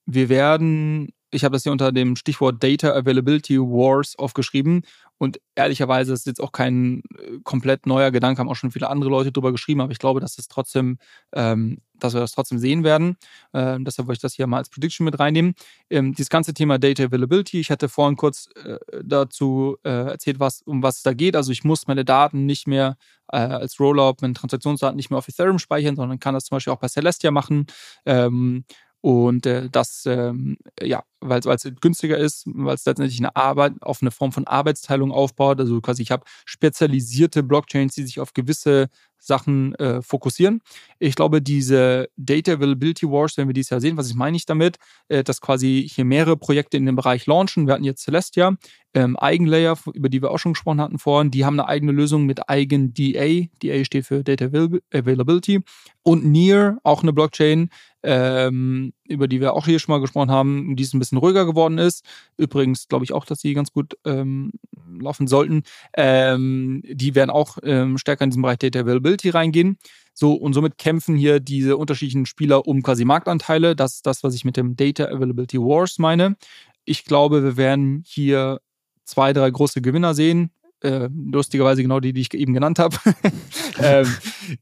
Wir 0.04 0.28
werden, 0.28 1.12
ich 1.30 1.44
habe 1.44 1.52
das 1.52 1.62
hier 1.62 1.72
unter 1.72 1.92
dem 1.92 2.16
Stichwort 2.16 2.62
Data 2.62 2.90
Availability 2.92 3.58
Wars 3.58 4.18
aufgeschrieben 4.18 4.82
und 5.18 5.40
ehrlicherweise 5.56 6.12
ist 6.12 6.26
jetzt 6.26 6.40
auch 6.40 6.52
kein 6.52 7.02
äh, 7.18 7.38
komplett 7.42 7.86
neuer 7.86 8.10
Gedanke, 8.10 8.40
haben 8.40 8.48
auch 8.48 8.54
schon 8.56 8.70
viele 8.70 8.88
andere 8.88 9.10
Leute 9.10 9.32
drüber 9.32 9.52
geschrieben, 9.52 9.80
aber 9.80 9.92
ich 9.92 9.98
glaube, 9.98 10.20
dass 10.20 10.38
es 10.38 10.48
trotzdem, 10.48 10.98
ähm, 11.32 11.78
dass 11.94 12.14
wir 12.14 12.20
das 12.20 12.32
trotzdem 12.32 12.58
sehen 12.58 12.84
werden. 12.84 13.16
Ähm, 13.52 13.84
deshalb 13.84 14.06
wollte 14.06 14.18
ich 14.18 14.22
das 14.22 14.34
hier 14.34 14.46
mal 14.46 14.58
als 14.58 14.70
Prediction 14.70 15.04
mit 15.04 15.18
reinnehmen. 15.18 15.54
Ähm, 15.90 16.14
dieses 16.14 16.30
ganze 16.30 16.54
Thema 16.54 16.78
Data 16.78 17.04
Availability, 17.04 17.58
ich 17.58 17.70
hatte 17.70 17.88
vorhin 17.88 18.16
kurz 18.16 18.48
äh, 18.64 18.78
dazu 19.04 19.76
äh, 19.84 20.10
erzählt, 20.10 20.38
was, 20.38 20.62
um 20.62 20.82
was 20.82 20.98
es 20.98 21.02
da 21.02 21.12
geht. 21.12 21.34
Also 21.34 21.50
ich 21.50 21.64
muss 21.64 21.88
meine 21.88 22.04
Daten 22.04 22.46
nicht 22.46 22.68
mehr 22.68 22.96
äh, 23.32 23.38
als 23.38 23.80
Rollup, 23.80 24.22
meine 24.22 24.34
Transaktionsdaten 24.34 24.96
nicht 24.96 25.10
mehr 25.10 25.18
auf 25.18 25.28
Ethereum 25.28 25.58
speichern, 25.58 25.96
sondern 25.96 26.20
kann 26.20 26.34
das 26.34 26.44
zum 26.44 26.56
Beispiel 26.56 26.72
auch 26.72 26.80
bei 26.80 26.88
Celestia 26.88 27.32
machen. 27.32 27.66
Ähm, 28.06 28.64
und 29.00 29.46
äh, 29.46 29.68
das, 29.70 30.04
ähm, 30.06 30.56
ja, 30.82 31.04
weil 31.20 31.40
es 31.40 31.68
günstiger 31.80 32.18
ist, 32.18 32.44
weil 32.46 32.74
es 32.74 32.84
letztendlich 32.84 33.18
eine 33.18 33.34
Arbeit 33.36 33.74
auf 33.80 34.02
eine 34.02 34.10
Form 34.10 34.32
von 34.32 34.46
Arbeitsteilung 34.46 35.12
aufbaut. 35.12 35.60
Also 35.60 35.80
quasi, 35.80 36.02
ich 36.02 36.10
habe 36.10 36.24
spezialisierte 36.44 37.42
Blockchains, 37.42 37.94
die 37.94 38.02
sich 38.02 38.20
auf 38.20 38.34
gewisse 38.34 38.88
Sachen 39.18 39.74
äh, 39.76 40.00
fokussieren. 40.00 40.60
Ich 40.98 41.14
glaube, 41.14 41.42
diese 41.42 42.08
Data 42.16 42.52
Availability 42.52 43.06
Wars, 43.08 43.36
wenn 43.36 43.48
wir 43.48 43.54
dies 43.54 43.70
Jahr 43.70 43.80
sehen, 43.80 43.96
was 43.96 44.08
ich 44.08 44.14
meine 44.14 44.36
ich 44.36 44.46
damit, 44.46 44.76
äh, 45.08 45.24
dass 45.24 45.40
quasi 45.40 45.88
hier 45.92 46.04
mehrere 46.04 46.36
Projekte 46.36 46.76
in 46.76 46.86
dem 46.86 46.96
Bereich 46.96 47.26
launchen. 47.26 47.66
Wir 47.66 47.74
hatten 47.74 47.84
jetzt 47.84 48.04
Celestia, 48.04 48.56
ähm, 48.94 49.16
Eigenlayer, 49.16 49.76
über 49.92 50.08
die 50.08 50.22
wir 50.22 50.30
auch 50.30 50.38
schon 50.38 50.52
gesprochen 50.52 50.80
hatten 50.80 50.98
vorhin, 50.98 51.30
die 51.30 51.44
haben 51.44 51.58
eine 51.58 51.68
eigene 51.68 51.92
Lösung 51.92 52.26
mit 52.26 52.48
eigen 52.48 52.94
DA. 52.94 53.48
DA 53.62 53.84
steht 53.84 54.06
für 54.06 54.22
Data 54.22 54.46
Availability. 54.46 55.60
Und 56.02 56.24
Near, 56.24 56.78
auch 56.84 57.02
eine 57.02 57.12
Blockchain, 57.12 57.70
ähm, 58.02 58.92
über 59.06 59.28
die 59.28 59.40
wir 59.40 59.54
auch 59.54 59.66
hier 59.66 59.78
schon 59.78 59.92
mal 59.92 60.00
gesprochen 60.00 60.30
haben, 60.30 60.76
die 60.76 60.82
es 60.82 60.94
ein 60.94 60.98
bisschen 60.98 61.18
ruhiger 61.18 61.44
geworden 61.44 61.78
ist. 61.78 62.04
Übrigens 62.36 62.88
glaube 62.88 63.04
ich 63.04 63.12
auch, 63.12 63.24
dass 63.24 63.40
sie 63.40 63.54
ganz 63.54 63.72
gut 63.72 63.96
ähm, 64.04 64.52
laufen 65.00 65.26
sollten. 65.26 65.62
Ähm, 65.96 66.82
die 66.84 67.14
werden 67.14 67.30
auch 67.30 67.58
ähm, 67.62 67.98
stärker 67.98 68.24
in 68.24 68.30
diesen 68.30 68.42
Bereich 68.42 68.58
Data 68.58 68.80
Availability 68.80 69.30
reingehen. 69.30 69.78
So, 70.14 70.34
und 70.34 70.52
somit 70.52 70.78
kämpfen 70.78 71.16
hier 71.16 71.40
diese 71.40 71.76
unterschiedlichen 71.76 72.26
Spieler 72.26 72.66
um 72.66 72.82
quasi 72.82 73.04
Marktanteile. 73.04 73.76
Das 73.76 73.94
ist 73.94 74.06
das, 74.06 74.22
was 74.22 74.34
ich 74.34 74.44
mit 74.44 74.56
dem 74.56 74.76
Data 74.76 75.04
Availability 75.04 75.58
Wars 75.58 75.98
meine. 75.98 76.36
Ich 76.84 77.04
glaube, 77.04 77.42
wir 77.42 77.56
werden 77.56 78.02
hier 78.06 78.60
zwei, 79.04 79.32
drei 79.32 79.50
große 79.50 79.80
Gewinner 79.80 80.14
sehen 80.14 80.50
äh, 80.82 81.08
lustigerweise 81.12 81.82
genau 81.82 82.00
die, 82.00 82.12
die 82.12 82.20
ich 82.20 82.32
eben 82.34 82.54
genannt 82.54 82.78
habe. 82.78 82.96
ähm, 83.82 84.06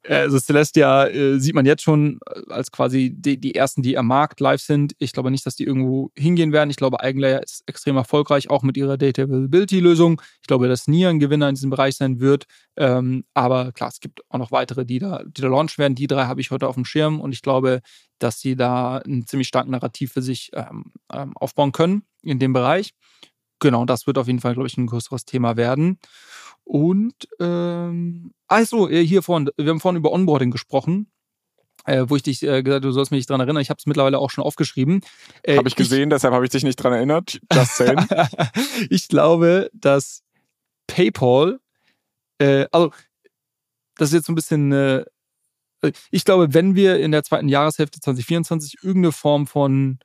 also 0.08 0.38
Celestia 0.38 1.06
äh, 1.08 1.38
sieht 1.38 1.54
man 1.54 1.66
jetzt 1.66 1.82
schon 1.82 2.18
als 2.48 2.70
quasi 2.72 3.12
die, 3.14 3.38
die 3.38 3.54
ersten, 3.54 3.82
die 3.82 3.98
am 3.98 4.06
Markt 4.06 4.40
live 4.40 4.60
sind. 4.60 4.94
Ich 4.98 5.12
glaube 5.12 5.30
nicht, 5.30 5.44
dass 5.46 5.56
die 5.56 5.64
irgendwo 5.64 6.10
hingehen 6.16 6.52
werden. 6.52 6.70
Ich 6.70 6.76
glaube, 6.76 7.00
Eigenlayer 7.00 7.42
ist 7.42 7.62
extrem 7.66 7.96
erfolgreich, 7.96 8.50
auch 8.50 8.62
mit 8.62 8.76
ihrer 8.76 8.96
Data 8.96 9.22
Availability-Lösung. 9.22 10.22
Ich 10.40 10.46
glaube, 10.46 10.68
dass 10.68 10.86
nie 10.86 11.06
ein 11.06 11.18
Gewinner 11.18 11.48
in 11.48 11.54
diesem 11.54 11.70
Bereich 11.70 11.96
sein 11.96 12.20
wird. 12.20 12.44
Ähm, 12.76 13.24
aber 13.34 13.72
klar, 13.72 13.90
es 13.90 14.00
gibt 14.00 14.20
auch 14.28 14.38
noch 14.38 14.52
weitere, 14.52 14.84
die 14.84 14.98
da, 14.98 15.22
die 15.26 15.42
da 15.42 15.48
launchen 15.48 15.78
werden. 15.78 15.94
Die 15.94 16.06
drei 16.06 16.24
habe 16.26 16.40
ich 16.40 16.50
heute 16.50 16.68
auf 16.68 16.74
dem 16.74 16.84
Schirm 16.84 17.20
und 17.20 17.32
ich 17.32 17.42
glaube, 17.42 17.80
dass 18.18 18.40
sie 18.40 18.56
da 18.56 18.98
ein 18.98 19.26
ziemlich 19.26 19.48
starkes 19.48 19.70
Narrativ 19.70 20.12
für 20.12 20.22
sich 20.22 20.50
ähm, 20.54 20.92
ähm 21.12 21.36
aufbauen 21.36 21.72
können 21.72 22.02
in 22.22 22.38
dem 22.38 22.52
Bereich 22.52 22.92
genau, 23.66 23.84
das 23.84 24.06
wird 24.06 24.16
auf 24.16 24.28
jeden 24.28 24.38
Fall, 24.38 24.54
glaube 24.54 24.68
ich, 24.68 24.76
ein 24.76 24.86
größeres 24.86 25.24
Thema 25.24 25.56
werden. 25.56 25.98
Und 26.62 27.14
ähm, 27.40 28.32
also 28.46 28.88
hier 28.88 29.22
vorhin, 29.22 29.50
wir 29.56 29.70
haben 29.70 29.80
vorhin 29.80 29.98
über 29.98 30.12
Onboarding 30.12 30.52
gesprochen. 30.52 31.10
Äh, 31.84 32.06
wo 32.08 32.16
ich 32.16 32.22
dich 32.24 32.42
äh, 32.42 32.64
gesagt 32.64 32.84
du 32.84 32.90
sollst 32.90 33.12
mich 33.12 33.18
nicht 33.18 33.30
dran 33.30 33.40
erinnern. 33.40 33.62
Ich 33.62 33.70
habe 33.70 33.78
es 33.78 33.86
mittlerweile 33.86 34.18
auch 34.18 34.30
schon 34.30 34.42
aufgeschrieben. 34.42 35.02
Äh, 35.42 35.56
habe 35.56 35.68
ich 35.68 35.76
gesehen, 35.76 36.08
ich, 36.08 36.14
deshalb 36.14 36.34
habe 36.34 36.44
ich 36.44 36.50
dich 36.50 36.64
nicht 36.64 36.76
dran 36.76 36.92
erinnert. 36.92 37.38
Just 37.52 37.76
saying. 37.76 38.04
ich 38.90 39.06
glaube, 39.06 39.70
dass 39.72 40.22
PayPal, 40.88 41.60
äh, 42.38 42.66
also 42.72 42.90
das 43.96 44.08
ist 44.08 44.14
jetzt 44.14 44.26
so 44.26 44.32
ein 44.32 44.36
bisschen, 44.36 44.72
äh, 44.72 45.04
ich 46.10 46.24
glaube, 46.24 46.54
wenn 46.54 46.74
wir 46.74 46.98
in 46.98 47.12
der 47.12 47.22
zweiten 47.22 47.48
Jahreshälfte 47.48 48.00
2024 48.00 48.78
irgendeine 48.82 49.12
Form 49.12 49.46
von 49.46 50.00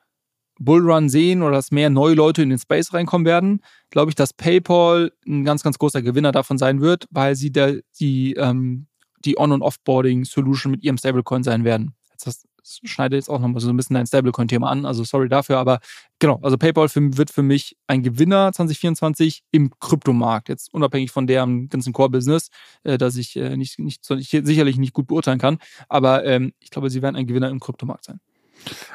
Bullrun 0.63 1.09
sehen 1.09 1.41
oder 1.41 1.53
dass 1.53 1.71
mehr 1.71 1.89
neue 1.89 2.13
Leute 2.13 2.41
in 2.43 2.49
den 2.49 2.59
Space 2.59 2.93
reinkommen 2.93 3.25
werden, 3.25 3.61
glaube 3.89 4.11
ich, 4.11 4.15
dass 4.15 4.33
PayPal 4.33 5.11
ein 5.27 5.43
ganz, 5.43 5.63
ganz 5.63 5.77
großer 5.77 6.01
Gewinner 6.01 6.31
davon 6.31 6.57
sein 6.57 6.81
wird, 6.81 7.07
weil 7.11 7.35
sie 7.35 7.51
der, 7.51 7.81
die, 7.99 8.33
ähm, 8.33 8.87
die 9.25 9.37
On- 9.39 9.51
und 9.51 9.61
Offboarding-Solution 9.61 10.71
mit 10.71 10.83
ihrem 10.83 10.97
Stablecoin 10.97 11.43
sein 11.43 11.63
werden. 11.63 11.95
Das 12.23 12.43
schneidet 12.63 13.17
jetzt 13.17 13.29
auch 13.29 13.39
nochmal 13.39 13.59
so 13.59 13.69
ein 13.69 13.77
bisschen 13.77 13.95
dein 13.95 14.05
Stablecoin-Thema 14.05 14.69
an, 14.69 14.85
also 14.85 15.03
sorry 15.03 15.27
dafür, 15.27 15.57
aber 15.57 15.79
genau, 16.19 16.39
also 16.43 16.57
PayPal 16.57 16.89
für, 16.89 17.17
wird 17.17 17.31
für 17.31 17.41
mich 17.41 17.75
ein 17.87 18.03
Gewinner 18.03 18.51
2024 18.53 19.43
im 19.51 19.71
Kryptomarkt, 19.79 20.49
jetzt 20.49 20.73
unabhängig 20.73 21.11
von 21.11 21.27
deren 21.27 21.69
ganzen 21.69 21.93
Core-Business, 21.93 22.49
äh, 22.83 22.97
das 22.97 23.15
ich 23.15 23.35
äh, 23.35 23.57
nicht, 23.57 23.79
nicht, 23.79 24.05
sicherlich 24.05 24.77
nicht 24.77 24.93
gut 24.93 25.07
beurteilen 25.07 25.39
kann, 25.39 25.57
aber 25.89 26.23
ähm, 26.25 26.53
ich 26.59 26.69
glaube, 26.69 26.89
sie 26.89 27.01
werden 27.01 27.15
ein 27.15 27.25
Gewinner 27.25 27.49
im 27.49 27.59
Kryptomarkt 27.59 28.05
sein. 28.05 28.19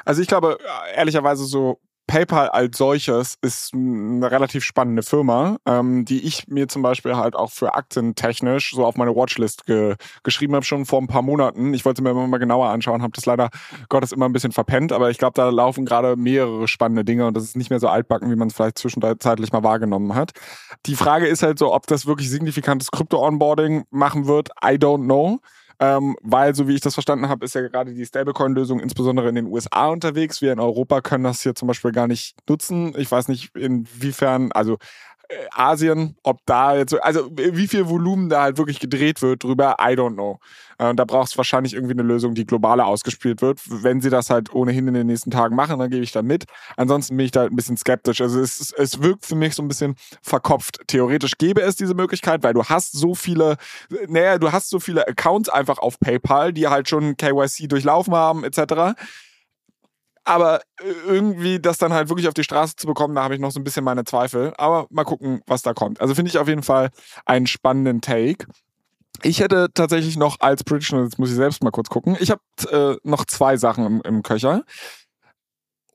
Also 0.05 0.21
ich 0.21 0.27
glaube, 0.27 0.57
ehrlicherweise 0.95 1.45
so 1.45 1.79
PayPal 2.07 2.47
als 2.49 2.77
solches 2.77 3.37
ist 3.41 3.73
eine 3.73 4.31
relativ 4.31 4.63
spannende 4.63 5.03
Firma, 5.03 5.57
ähm, 5.65 6.05
die 6.05 6.25
ich 6.25 6.47
mir 6.47 6.69
zum 6.69 6.81
Beispiel 6.81 7.17
halt 7.17 7.35
auch 7.35 7.51
für 7.51 7.75
aktientechnisch 7.75 8.71
so 8.73 8.85
auf 8.85 8.95
meine 8.95 9.13
Watchlist 9.13 9.65
ge 9.65 9.95
geschrieben 10.23 10.55
habe, 10.55 10.65
schon 10.65 10.85
vor 10.85 11.01
ein 11.01 11.07
paar 11.07 11.21
Monaten. 11.21 11.73
Ich 11.73 11.83
wollte 11.83 12.01
mir 12.01 12.11
immer 12.11 12.25
mal 12.25 12.37
genauer 12.37 12.69
anschauen, 12.69 13.01
habe 13.01 13.11
das 13.13 13.25
leider 13.25 13.49
Gottes 13.89 14.13
immer 14.13 14.25
ein 14.25 14.31
bisschen 14.31 14.53
verpennt, 14.53 14.93
aber 14.93 15.09
ich 15.09 15.17
glaube, 15.17 15.33
da 15.33 15.49
laufen 15.49 15.85
gerade 15.85 16.15
mehrere 16.15 16.67
spannende 16.69 17.03
Dinge 17.03 17.27
und 17.27 17.35
das 17.35 17.43
ist 17.43 17.57
nicht 17.57 17.69
mehr 17.69 17.79
so 17.79 17.89
altbacken, 17.89 18.31
wie 18.31 18.37
man 18.37 18.47
es 18.47 18.53
vielleicht 18.53 18.79
zwischenzeitlich 18.79 19.51
mal 19.51 19.63
wahrgenommen 19.63 20.15
hat. 20.15 20.31
Die 20.85 20.95
Frage 20.95 21.27
ist 21.27 21.43
halt 21.43 21.59
so, 21.59 21.73
ob 21.73 21.87
das 21.87 22.05
wirklich 22.05 22.29
signifikantes 22.29 22.89
Krypto-Onboarding 22.91 23.83
machen 23.91 24.27
wird. 24.27 24.49
I 24.63 24.75
don't 24.75 25.03
know. 25.03 25.41
Ähm, 25.79 26.15
weil, 26.23 26.55
so 26.55 26.67
wie 26.67 26.73
ich 26.73 26.81
das 26.81 26.95
verstanden 26.95 27.29
habe, 27.29 27.45
ist 27.45 27.53
ja 27.53 27.61
gerade 27.61 27.93
die 27.93 28.05
Stablecoin-Lösung 28.05 28.79
insbesondere 28.79 29.29
in 29.29 29.35
den 29.35 29.45
USA 29.45 29.87
unterwegs. 29.89 30.41
Wir 30.41 30.51
in 30.53 30.59
Europa 30.59 31.01
können 31.01 31.23
das 31.23 31.41
hier 31.41 31.53
zum 31.53 31.67
Beispiel 31.67 31.91
gar 31.91 32.07
nicht 32.07 32.35
nutzen. 32.49 32.93
Ich 32.97 33.11
weiß 33.11 33.27
nicht, 33.27 33.55
inwiefern, 33.55 34.51
also 34.53 34.77
Asien, 35.51 36.15
ob 36.23 36.39
da 36.45 36.75
jetzt, 36.75 36.93
also 37.03 37.29
wie 37.35 37.67
viel 37.67 37.89
Volumen 37.89 38.29
da 38.29 38.43
halt 38.43 38.57
wirklich 38.57 38.79
gedreht 38.79 39.21
wird 39.21 39.43
drüber, 39.43 39.75
I 39.79 39.93
don't 39.93 40.13
know. 40.13 40.39
Äh, 40.77 40.89
und 40.89 40.97
da 40.97 41.05
braucht 41.05 41.29
es 41.29 41.37
wahrscheinlich 41.37 41.73
irgendwie 41.73 41.93
eine 41.93 42.03
Lösung, 42.03 42.33
die 42.33 42.45
globaler 42.45 42.85
ausgespielt 42.85 43.41
wird. 43.41 43.59
Wenn 43.65 44.01
sie 44.01 44.09
das 44.09 44.29
halt 44.29 44.53
ohnehin 44.53 44.87
in 44.87 44.93
den 44.93 45.07
nächsten 45.07 45.31
Tagen 45.31 45.55
machen, 45.55 45.79
dann 45.79 45.89
gebe 45.89 46.03
ich 46.03 46.11
da 46.11 46.21
mit. 46.21 46.45
Ansonsten 46.75 47.17
bin 47.17 47.25
ich 47.25 47.31
da 47.31 47.41
halt 47.41 47.51
ein 47.51 47.55
bisschen 47.55 47.77
skeptisch. 47.77 48.21
Also 48.21 48.39
es, 48.39 48.71
es 48.71 49.01
wirkt 49.01 49.25
für 49.25 49.35
mich 49.35 49.55
so 49.55 49.61
ein 49.61 49.67
bisschen 49.67 49.95
verkopft. 50.21 50.79
Theoretisch 50.87 51.37
gäbe 51.37 51.61
es 51.61 51.75
diese 51.75 51.93
Möglichkeit, 51.93 52.43
weil 52.43 52.53
du 52.53 52.63
hast 52.63 52.93
so 52.93 53.15
viele, 53.15 53.57
naja, 54.07 54.37
du 54.37 54.51
hast 54.51 54.69
so 54.69 54.79
viele 54.79 55.07
Accounts 55.07 55.49
einfach 55.49 55.79
auf 55.79 55.99
PayPal, 55.99 56.53
die 56.53 56.67
halt 56.67 56.87
schon 56.87 57.17
KYC 57.17 57.67
durchlaufen 57.67 58.13
haben, 58.13 58.43
etc. 58.43 58.95
Aber 60.27 60.59
äh, 60.81 60.91
irgendwie 61.07 61.59
das 61.59 61.77
dann 61.77 61.93
halt 61.93 62.09
wirklich 62.09 62.27
auf 62.27 62.33
die 62.33 62.43
Straße 62.43 62.75
zu 62.75 62.85
bekommen, 62.85 63.15
da 63.15 63.23
habe 63.23 63.35
ich 63.35 63.39
noch 63.39 63.51
so 63.51 63.61
ein 63.61 63.63
bisschen 63.63 63.85
meine 63.85 64.03
Zweifel. 64.03 64.53
Aber 64.57 64.85
mal 64.89 65.05
gucken, 65.05 65.41
was 65.47 65.61
da 65.61 65.73
kommt. 65.73 66.01
Also 66.01 66.15
finde 66.15 66.29
ich 66.29 66.37
auf 66.37 66.49
jeden 66.49 66.63
Fall 66.63 66.89
einen 67.25 67.47
spannenden 67.47 68.01
Take. 68.01 68.45
Ich 69.23 69.39
hätte 69.39 69.69
tatsächlich 69.73 70.17
noch 70.17 70.41
als 70.41 70.65
Prediction, 70.65 71.03
jetzt 71.03 71.17
muss 71.17 71.29
ich 71.29 71.35
selbst 71.37 71.63
mal 71.63 71.71
kurz 71.71 71.89
gucken, 71.89 72.17
ich 72.19 72.29
habe 72.29 72.41
äh, 72.69 73.07
noch 73.07 73.25
zwei 73.25 73.55
Sachen 73.55 73.85
im, 73.85 74.01
im 74.03 74.21
Köcher. 74.21 74.63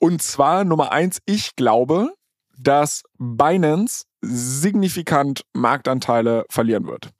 Und 0.00 0.22
zwar 0.22 0.64
Nummer 0.64 0.92
eins, 0.92 1.18
ich 1.26 1.54
glaube, 1.54 2.14
dass 2.58 3.02
Binance 3.18 4.06
signifikant 4.22 5.42
Marktanteile 5.52 6.46
verlieren 6.48 6.86
wird 6.86 7.10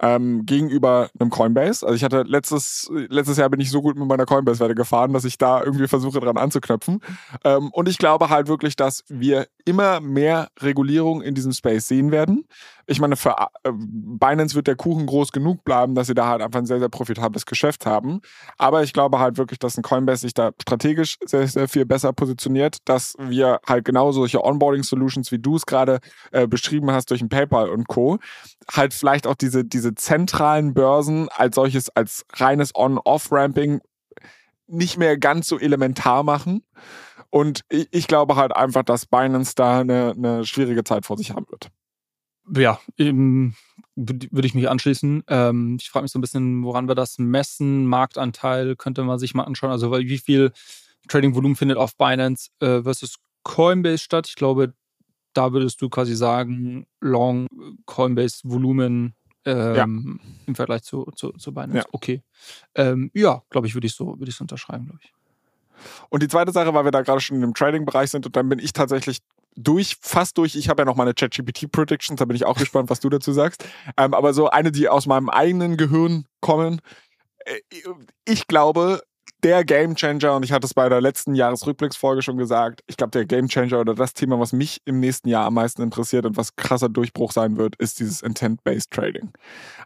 ähm, 0.00 0.46
gegenüber 0.46 1.10
einem 1.18 1.30
Coinbase. 1.30 1.84
Also 1.86 1.94
ich 1.94 2.04
hatte 2.04 2.22
letztes, 2.22 2.90
letztes 2.90 3.36
Jahr 3.36 3.50
bin 3.50 3.60
ich 3.60 3.70
so 3.70 3.82
gut 3.82 3.96
mit 3.96 4.08
meiner 4.08 4.26
Coinbase-Werte 4.26 4.74
gefahren, 4.74 5.12
dass 5.12 5.24
ich 5.24 5.38
da 5.38 5.62
irgendwie 5.62 5.88
versuche 5.88 6.20
dran 6.20 6.38
anzuknöpfen. 6.38 7.00
Ähm, 7.44 7.70
und 7.72 7.88
ich 7.88 7.98
glaube 7.98 8.30
halt 8.30 8.48
wirklich, 8.48 8.76
dass 8.76 9.04
wir 9.08 9.46
immer 9.64 10.00
mehr 10.00 10.48
Regulierung 10.60 11.22
in 11.22 11.34
diesem 11.34 11.52
Space 11.52 11.86
sehen 11.86 12.10
werden. 12.10 12.46
Ich 12.86 13.00
meine, 13.00 13.14
für 13.14 13.36
äh, 13.62 13.70
Binance 13.72 14.56
wird 14.56 14.66
der 14.66 14.74
Kuchen 14.74 15.06
groß 15.06 15.30
genug 15.30 15.64
bleiben, 15.64 15.94
dass 15.94 16.08
sie 16.08 16.14
da 16.14 16.26
halt 16.26 16.42
einfach 16.42 16.58
ein 16.58 16.66
sehr, 16.66 16.80
sehr 16.80 16.88
profitables 16.88 17.46
Geschäft 17.46 17.86
haben. 17.86 18.20
Aber 18.58 18.82
ich 18.82 18.92
glaube 18.92 19.20
halt 19.20 19.38
wirklich, 19.38 19.58
dass 19.58 19.76
ein 19.76 19.82
Coinbase 19.82 20.22
sich 20.22 20.34
da 20.34 20.50
strategisch 20.60 21.18
sehr, 21.24 21.46
sehr 21.46 21.68
viel 21.68 21.84
besser 21.84 22.12
positioniert, 22.12 22.78
dass 22.86 23.14
wir 23.18 23.60
halt 23.66 23.84
genau 23.84 24.10
solche 24.12 24.42
Onboarding-Solutions, 24.42 25.30
wie 25.30 25.38
du 25.38 25.56
es 25.56 25.66
gerade 25.66 26.00
äh, 26.32 26.48
beschrieben 26.48 26.90
hast, 26.90 27.10
durch 27.10 27.22
ein 27.22 27.28
PayPal 27.28 27.68
und 27.68 27.86
Co., 27.86 28.18
halt 28.72 28.94
vielleicht 28.94 29.26
auch 29.26 29.34
diese, 29.34 29.64
diese 29.64 29.89
zentralen 29.94 30.74
Börsen 30.74 31.28
als 31.28 31.54
solches, 31.54 31.88
als 31.90 32.24
reines 32.32 32.74
On-Off-Ramping 32.74 33.80
nicht 34.66 34.96
mehr 34.96 35.18
ganz 35.18 35.48
so 35.48 35.58
elementar 35.58 36.22
machen. 36.22 36.62
Und 37.30 37.62
ich, 37.68 37.88
ich 37.90 38.06
glaube 38.08 38.36
halt 38.36 38.54
einfach, 38.54 38.82
dass 38.82 39.06
Binance 39.06 39.54
da 39.54 39.80
eine, 39.80 40.14
eine 40.16 40.44
schwierige 40.44 40.84
Zeit 40.84 41.06
vor 41.06 41.16
sich 41.16 41.32
haben 41.32 41.46
wird. 41.48 41.68
Ja, 42.56 42.80
würde 42.96 44.46
ich 44.46 44.54
mich 44.54 44.68
anschließen. 44.68 45.24
Ähm, 45.28 45.76
ich 45.80 45.90
frage 45.90 46.02
mich 46.04 46.12
so 46.12 46.18
ein 46.18 46.22
bisschen, 46.22 46.64
woran 46.64 46.88
wir 46.88 46.94
das 46.94 47.18
messen. 47.18 47.86
Marktanteil 47.86 48.76
könnte 48.76 49.04
man 49.04 49.18
sich 49.18 49.34
mal 49.34 49.44
anschauen. 49.44 49.70
Also 49.70 49.92
wie 49.92 50.18
viel 50.18 50.52
Trading-Volumen 51.08 51.56
findet 51.56 51.78
auf 51.78 51.96
Binance 51.96 52.50
äh, 52.60 52.82
versus 52.82 53.16
Coinbase 53.44 53.98
statt? 53.98 54.26
Ich 54.26 54.34
glaube, 54.34 54.74
da 55.32 55.52
würdest 55.52 55.80
du 55.80 55.88
quasi 55.88 56.16
sagen, 56.16 56.86
Long 57.00 57.46
Coinbase-Volumen 57.86 59.14
ähm, 59.44 59.74
ja. 59.74 59.84
im 60.46 60.54
Vergleich 60.54 60.82
zu, 60.82 61.10
zu, 61.16 61.32
zu 61.32 61.52
Binance. 61.52 61.78
Ja. 61.78 61.84
Okay. 61.92 62.22
Ähm, 62.74 63.10
ja, 63.14 63.42
glaube 63.50 63.66
ich, 63.66 63.74
würde 63.74 63.86
ich 63.86 63.94
so, 63.94 64.18
würde 64.18 64.28
ich 64.28 64.36
so 64.36 64.44
unterschreiben, 64.44 64.86
glaube 64.86 65.00
ich. 65.02 65.12
Und 66.10 66.22
die 66.22 66.28
zweite 66.28 66.52
Sache, 66.52 66.74
weil 66.74 66.84
wir 66.84 66.90
da 66.90 67.02
gerade 67.02 67.20
schon 67.20 67.36
in 67.36 67.40
dem 67.42 67.54
Trading-Bereich 67.54 68.10
sind 68.10 68.26
und 68.26 68.36
dann 68.36 68.48
bin 68.48 68.58
ich 68.58 68.72
tatsächlich 68.72 69.18
durch, 69.56 69.96
fast 70.00 70.38
durch. 70.38 70.56
Ich 70.56 70.68
habe 70.68 70.82
ja 70.82 70.84
noch 70.84 70.96
meine 70.96 71.14
ChatGPT-Predictions, 71.14 72.18
da 72.18 72.24
bin 72.24 72.36
ich 72.36 72.44
auch 72.44 72.58
gespannt, 72.58 72.90
was 72.90 73.00
du 73.00 73.08
dazu 73.08 73.32
sagst. 73.32 73.64
Ähm, 73.96 74.14
aber 74.14 74.32
so 74.32 74.48
eine, 74.50 74.72
die 74.72 74.88
aus 74.88 75.06
meinem 75.06 75.28
eigenen 75.28 75.76
Gehirn 75.76 76.26
kommen. 76.40 76.80
Äh, 77.44 77.60
ich 78.24 78.46
glaube, 78.46 79.02
der 79.42 79.64
Gamechanger, 79.64 80.36
und 80.36 80.44
ich 80.44 80.52
hatte 80.52 80.66
es 80.66 80.74
bei 80.74 80.88
der 80.88 81.00
letzten 81.00 81.34
Jahresrückblicksfolge 81.34 82.22
schon 82.22 82.36
gesagt, 82.36 82.82
ich 82.86 82.96
glaube, 82.96 83.12
der 83.12 83.24
Gamechanger 83.24 83.80
oder 83.80 83.94
das 83.94 84.12
Thema, 84.12 84.38
was 84.38 84.52
mich 84.52 84.82
im 84.84 85.00
nächsten 85.00 85.28
Jahr 85.28 85.46
am 85.46 85.54
meisten 85.54 85.82
interessiert 85.82 86.26
und 86.26 86.36
was 86.36 86.56
krasser 86.56 86.88
Durchbruch 86.88 87.32
sein 87.32 87.56
wird, 87.56 87.76
ist 87.76 88.00
dieses 88.00 88.20
Intent-Based 88.22 88.90
Trading. 88.90 89.30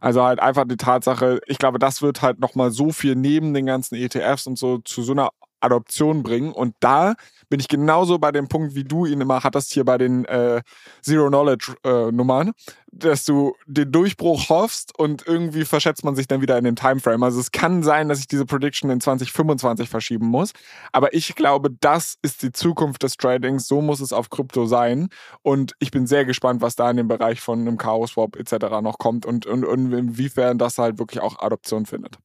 Also 0.01 0.24
halt 0.24 0.40
einfach 0.40 0.65
die 0.66 0.77
Tatsache, 0.77 1.40
ich 1.47 1.59
glaube, 1.59 1.78
das 1.78 2.02
wird 2.02 2.20
halt 2.20 2.40
nochmal 2.40 2.73
so 2.73 2.90
viel 2.90 3.15
neben 3.15 3.55
den 3.55 3.66
ganzen 3.66 3.94
ETFs 3.94 4.47
und 4.47 4.59
so 4.59 4.78
zu 4.78 5.02
so 5.02 5.12
einer 5.12 5.31
Adoption 5.61 6.23
bringen. 6.23 6.52
Und 6.52 6.74
da 6.81 7.15
bin 7.55 7.60
ich 7.60 7.68
genauso 7.68 8.18
bei 8.18 8.32
dem 8.32 8.48
Punkt, 8.48 8.74
wie 8.74 8.82
du 8.82 9.06
ihn 9.06 9.20
immer 9.20 9.44
hattest 9.44 9.72
hier 9.72 9.85
bei 9.85 9.97
den 9.97 10.24
äh, 10.24 10.60
Zero-Knowledge-Nummern, 11.02 12.48
äh, 12.48 12.52
dass 12.90 13.24
du 13.26 13.55
den 13.68 13.93
Durchbruch 13.93 14.48
hoffst 14.48 14.98
und 14.98 15.24
irgendwie 15.24 15.64
verschätzt 15.64 16.02
man 16.02 16.16
sich 16.16 16.26
dann 16.26 16.40
wieder 16.40 16.59
in 16.59 16.64
den 16.64 16.74
Timeframe. 16.74 17.22
Also 17.22 17.39
es 17.39 17.52
kann 17.52 17.85
sein, 17.85 18.09
dass 18.09 18.18
ich 18.18 18.26
diese 18.26 18.44
Prediction 18.44 18.90
in 18.90 19.01
2025 19.01 19.89
verschieben 19.89 20.26
muss. 20.26 20.51
Aber 20.90 21.14
ich 21.14 21.36
glaube, 21.36 21.70
das 21.78 22.16
ist 22.22 22.43
die 22.43 22.51
Zukunft 22.51 23.05
des 23.05 23.18
Tradings. 23.18 23.68
So 23.68 23.81
muss 23.81 24.01
es 24.01 24.12
auf 24.12 24.31
Krypto 24.31 24.66
sein. 24.66 25.06
Und 25.43 25.74
ich 25.78 25.93
bin 25.93 26.09
sehr 26.09 26.24
gespannt, 26.24 26.60
was 26.60 26.74
da 26.74 26.90
in 26.90 26.97
dem 26.97 27.06
Bereich 27.06 27.40
von 27.40 27.60
einem 27.60 27.78
Chaos 27.78 28.14
Swap 28.14 28.35
etc. 28.35 28.81
noch 28.82 28.98
kommt 28.98 29.26
und, 29.26 29.47
und, 29.47 29.64
und 29.64 29.93
inwiefern 29.93 30.59
das 30.59 30.78
halt 30.78 30.98
wirklich 30.98 31.22
auch 31.22 31.39
Adoption 31.39 31.86
findet. 31.86 32.18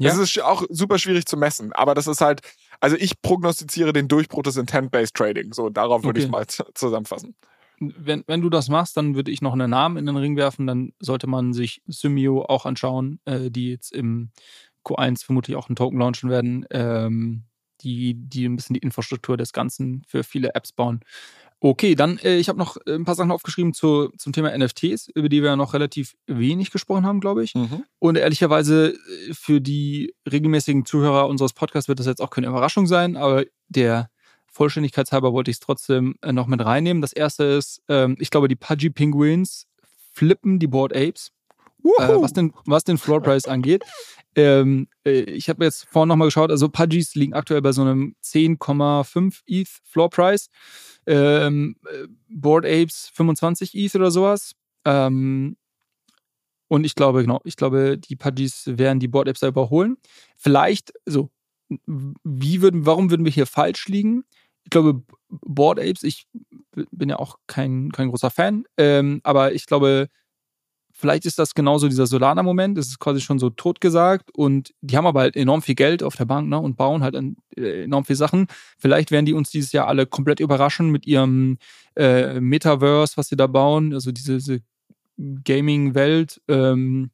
Ja. 0.00 0.08
Das 0.10 0.18
ist 0.18 0.42
auch 0.42 0.64
super 0.68 0.98
schwierig 0.98 1.26
zu 1.26 1.36
messen, 1.36 1.72
aber 1.74 1.94
das 1.94 2.08
ist 2.08 2.22
halt, 2.22 2.40
also 2.80 2.96
ich 2.96 3.20
prognostiziere 3.22 3.92
den 3.92 4.08
Durchbruch 4.08 4.42
des 4.42 4.56
Intent-Based 4.56 5.14
Trading. 5.14 5.52
So, 5.52 5.68
darauf 5.68 6.02
würde 6.02 6.20
okay. 6.20 6.26
ich 6.26 6.30
mal 6.30 6.46
zusammenfassen. 6.74 7.36
Wenn, 7.78 8.24
wenn 8.26 8.42
du 8.42 8.50
das 8.50 8.68
machst, 8.68 8.96
dann 8.96 9.14
würde 9.14 9.30
ich 9.30 9.40
noch 9.40 9.52
einen 9.52 9.70
Namen 9.70 9.96
in 9.96 10.06
den 10.06 10.16
Ring 10.16 10.36
werfen. 10.36 10.66
Dann 10.66 10.92
sollte 10.98 11.26
man 11.26 11.52
sich 11.52 11.82
Symio 11.86 12.44
auch 12.44 12.66
anschauen, 12.66 13.20
äh, 13.24 13.50
die 13.50 13.70
jetzt 13.70 13.92
im 13.92 14.30
Q1 14.84 15.24
vermutlich 15.24 15.56
auch 15.56 15.68
einen 15.68 15.76
Token 15.76 15.98
launchen 15.98 16.30
werden, 16.30 16.66
ähm, 16.70 17.44
die, 17.82 18.14
die 18.14 18.46
ein 18.46 18.56
bisschen 18.56 18.74
die 18.74 18.80
Infrastruktur 18.80 19.36
des 19.36 19.52
Ganzen 19.52 20.02
für 20.06 20.24
viele 20.24 20.54
Apps 20.54 20.72
bauen. 20.72 21.00
Okay, 21.62 21.94
dann, 21.94 22.16
äh, 22.18 22.36
ich 22.36 22.48
habe 22.48 22.58
noch 22.58 22.78
äh, 22.86 22.94
ein 22.94 23.04
paar 23.04 23.14
Sachen 23.14 23.30
aufgeschrieben 23.30 23.74
zu, 23.74 24.08
zum 24.16 24.32
Thema 24.32 24.56
NFTs, 24.56 25.08
über 25.14 25.28
die 25.28 25.42
wir 25.42 25.50
ja 25.50 25.56
noch 25.56 25.74
relativ 25.74 26.14
wenig 26.26 26.70
gesprochen 26.70 27.04
haben, 27.04 27.20
glaube 27.20 27.44
ich. 27.44 27.54
Mhm. 27.54 27.84
Und 27.98 28.16
ehrlicherweise 28.16 28.94
äh, 28.94 29.34
für 29.34 29.60
die 29.60 30.14
regelmäßigen 30.30 30.86
Zuhörer 30.86 31.28
unseres 31.28 31.52
Podcasts 31.52 31.88
wird 31.88 31.98
das 31.98 32.06
jetzt 32.06 32.22
auch 32.22 32.30
keine 32.30 32.46
Überraschung 32.46 32.86
sein, 32.86 33.16
aber 33.16 33.44
der 33.68 34.08
Vollständigkeitshalber 34.46 35.34
wollte 35.34 35.50
ich 35.50 35.56
es 35.56 35.60
trotzdem 35.60 36.16
äh, 36.22 36.32
noch 36.32 36.46
mit 36.46 36.64
reinnehmen. 36.64 37.02
Das 37.02 37.12
erste 37.12 37.44
ist, 37.44 37.82
ähm, 37.88 38.16
ich 38.18 38.30
glaube, 38.30 38.48
die 38.48 38.56
Pudgy 38.56 38.88
Penguins 38.88 39.66
flippen 40.12 40.58
die 40.58 40.66
Board 40.66 40.96
Apes. 40.96 41.30
Äh, 41.98 42.08
was, 42.20 42.32
den, 42.32 42.52
was 42.66 42.84
den 42.84 42.98
Floor 42.98 43.22
Price 43.22 43.46
angeht. 43.46 43.84
Ähm, 44.36 44.86
äh, 45.04 45.22
ich 45.22 45.48
habe 45.48 45.64
jetzt 45.64 45.88
vorhin 45.90 46.06
nochmal 46.06 46.28
geschaut, 46.28 46.52
also 46.52 46.68
Pudgies 46.68 47.16
liegen 47.16 47.34
aktuell 47.34 47.62
bei 47.62 47.72
so 47.72 47.82
einem 47.82 48.14
10,5 48.22 49.40
ETH 49.46 49.68
Floor 49.82 50.08
Price. 50.08 50.48
Ähm, 51.10 51.76
äh, 51.86 52.06
Board 52.28 52.64
Apes 52.64 53.10
25 53.14 53.74
ETH 53.74 53.94
oder 53.94 54.10
sowas. 54.10 54.52
Ähm, 54.84 55.56
und 56.68 56.84
ich 56.84 56.94
glaube, 56.94 57.22
genau, 57.22 57.40
ich 57.44 57.56
glaube, 57.56 57.98
die 57.98 58.14
Pudgies 58.14 58.64
werden 58.66 59.00
die 59.00 59.08
Board 59.08 59.28
Apes 59.28 59.40
da 59.40 59.48
überholen. 59.48 59.96
Vielleicht, 60.36 60.92
so, 61.04 61.30
wie 62.22 62.62
würden, 62.62 62.86
warum 62.86 63.10
würden 63.10 63.24
wir 63.24 63.32
hier 63.32 63.46
falsch 63.46 63.88
liegen? 63.88 64.22
Ich 64.62 64.70
glaube, 64.70 65.02
Board 65.28 65.80
Apes, 65.80 66.04
ich 66.04 66.28
bin 66.92 67.08
ja 67.08 67.18
auch 67.18 67.38
kein, 67.48 67.90
kein 67.90 68.08
großer 68.08 68.30
Fan, 68.30 68.64
ähm, 68.76 69.20
aber 69.24 69.52
ich 69.52 69.66
glaube, 69.66 70.08
Vielleicht 71.00 71.24
ist 71.24 71.38
das 71.38 71.54
genauso 71.54 71.88
dieser 71.88 72.06
Solana-Moment, 72.06 72.76
das 72.76 72.88
ist 72.88 72.98
quasi 72.98 73.22
schon 73.22 73.38
so 73.38 73.48
totgesagt 73.48 74.30
und 74.36 74.74
die 74.82 74.98
haben 74.98 75.06
aber 75.06 75.20
halt 75.20 75.34
enorm 75.34 75.62
viel 75.62 75.74
Geld 75.74 76.02
auf 76.02 76.14
der 76.14 76.26
Bank 76.26 76.50
ne, 76.50 76.58
und 76.58 76.76
bauen 76.76 77.02
halt 77.02 77.16
äh, 77.56 77.84
enorm 77.84 78.04
viel 78.04 78.16
Sachen. 78.16 78.48
Vielleicht 78.78 79.10
werden 79.10 79.24
die 79.24 79.32
uns 79.32 79.48
dieses 79.48 79.72
Jahr 79.72 79.86
alle 79.88 80.04
komplett 80.04 80.40
überraschen 80.40 80.90
mit 80.90 81.06
ihrem 81.06 81.56
äh, 81.96 82.38
Metaverse, 82.38 83.16
was 83.16 83.28
sie 83.28 83.36
da 83.36 83.46
bauen, 83.46 83.94
also 83.94 84.12
diese, 84.12 84.36
diese 84.36 84.60
Gaming-Welt. 85.16 86.42
Ähm, 86.48 87.10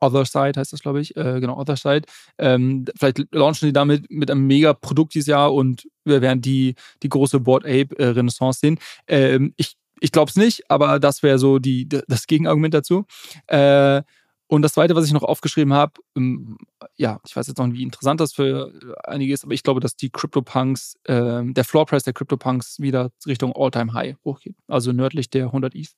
Other 0.00 0.26
Side 0.26 0.60
heißt 0.60 0.74
das, 0.74 0.80
glaube 0.80 1.00
ich. 1.00 1.16
Äh, 1.16 1.40
genau, 1.40 1.58
Other 1.58 1.76
Side. 1.76 2.02
Ähm, 2.36 2.84
vielleicht 2.94 3.24
launchen 3.32 3.68
die 3.68 3.72
damit 3.72 4.10
mit 4.10 4.30
einem 4.30 4.46
mega 4.46 4.74
Produkt 4.74 5.14
dieses 5.14 5.28
Jahr 5.28 5.54
und 5.54 5.88
wir 6.04 6.20
werden 6.20 6.42
die, 6.42 6.74
die 7.02 7.08
große 7.08 7.40
Board 7.40 7.64
Ape 7.64 7.98
äh, 7.98 8.52
sehen. 8.52 8.78
Ähm, 9.08 9.54
ich 9.56 9.76
ich 10.00 10.12
glaube 10.12 10.30
es 10.30 10.36
nicht, 10.36 10.70
aber 10.70 10.98
das 10.98 11.22
wäre 11.22 11.38
so 11.38 11.58
die, 11.58 11.88
das 11.88 12.26
Gegenargument 12.26 12.74
dazu. 12.74 13.04
Äh, 13.46 14.02
und 14.46 14.62
das 14.62 14.74
Zweite, 14.74 14.94
was 14.94 15.06
ich 15.06 15.12
noch 15.12 15.22
aufgeschrieben 15.22 15.72
habe, 15.72 15.94
ähm, 16.16 16.58
ja, 16.96 17.18
ich 17.26 17.34
weiß 17.34 17.46
jetzt 17.46 17.58
noch 17.58 17.66
nicht, 17.66 17.78
wie 17.78 17.82
interessant 17.82 18.20
das 18.20 18.34
für 18.34 18.72
einige 19.04 19.32
ist, 19.32 19.44
aber 19.44 19.54
ich 19.54 19.62
glaube, 19.62 19.80
dass 19.80 19.96
die 19.96 20.10
CryptoPunks, 20.10 20.96
äh, 21.04 21.42
der 21.44 21.64
Floorprice 21.64 22.04
der 22.04 22.12
CryptoPunks 22.12 22.78
wieder 22.78 23.10
Richtung 23.26 23.52
All-Time 23.56 23.94
High 23.94 24.16
hochgeht. 24.24 24.56
Also 24.68 24.92
nördlich 24.92 25.30
der 25.30 25.46
100 25.46 25.74
ETH. 25.74 25.94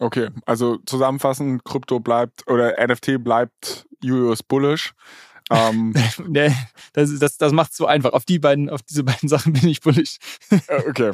Okay, 0.00 0.30
also 0.46 0.78
zusammenfassend, 0.86 1.64
Krypto 1.64 2.00
bleibt 2.00 2.48
oder 2.48 2.74
NFT 2.84 3.22
bleibt 3.22 3.86
Julius 4.02 4.42
bullish. 4.42 4.94
Ähm, 5.50 5.94
nee, 6.28 6.54
das, 6.92 7.18
das, 7.18 7.36
das 7.36 7.52
macht 7.52 7.72
es 7.72 7.76
so 7.76 7.86
einfach. 7.86 8.12
Auf 8.12 8.24
die 8.24 8.38
beiden, 8.38 8.70
auf 8.70 8.82
diese 8.82 9.04
beiden 9.04 9.28
Sachen 9.28 9.52
bin 9.52 9.68
ich 9.68 9.80
bullig. 9.80 10.18
Äh, 10.50 10.88
okay, 10.88 11.10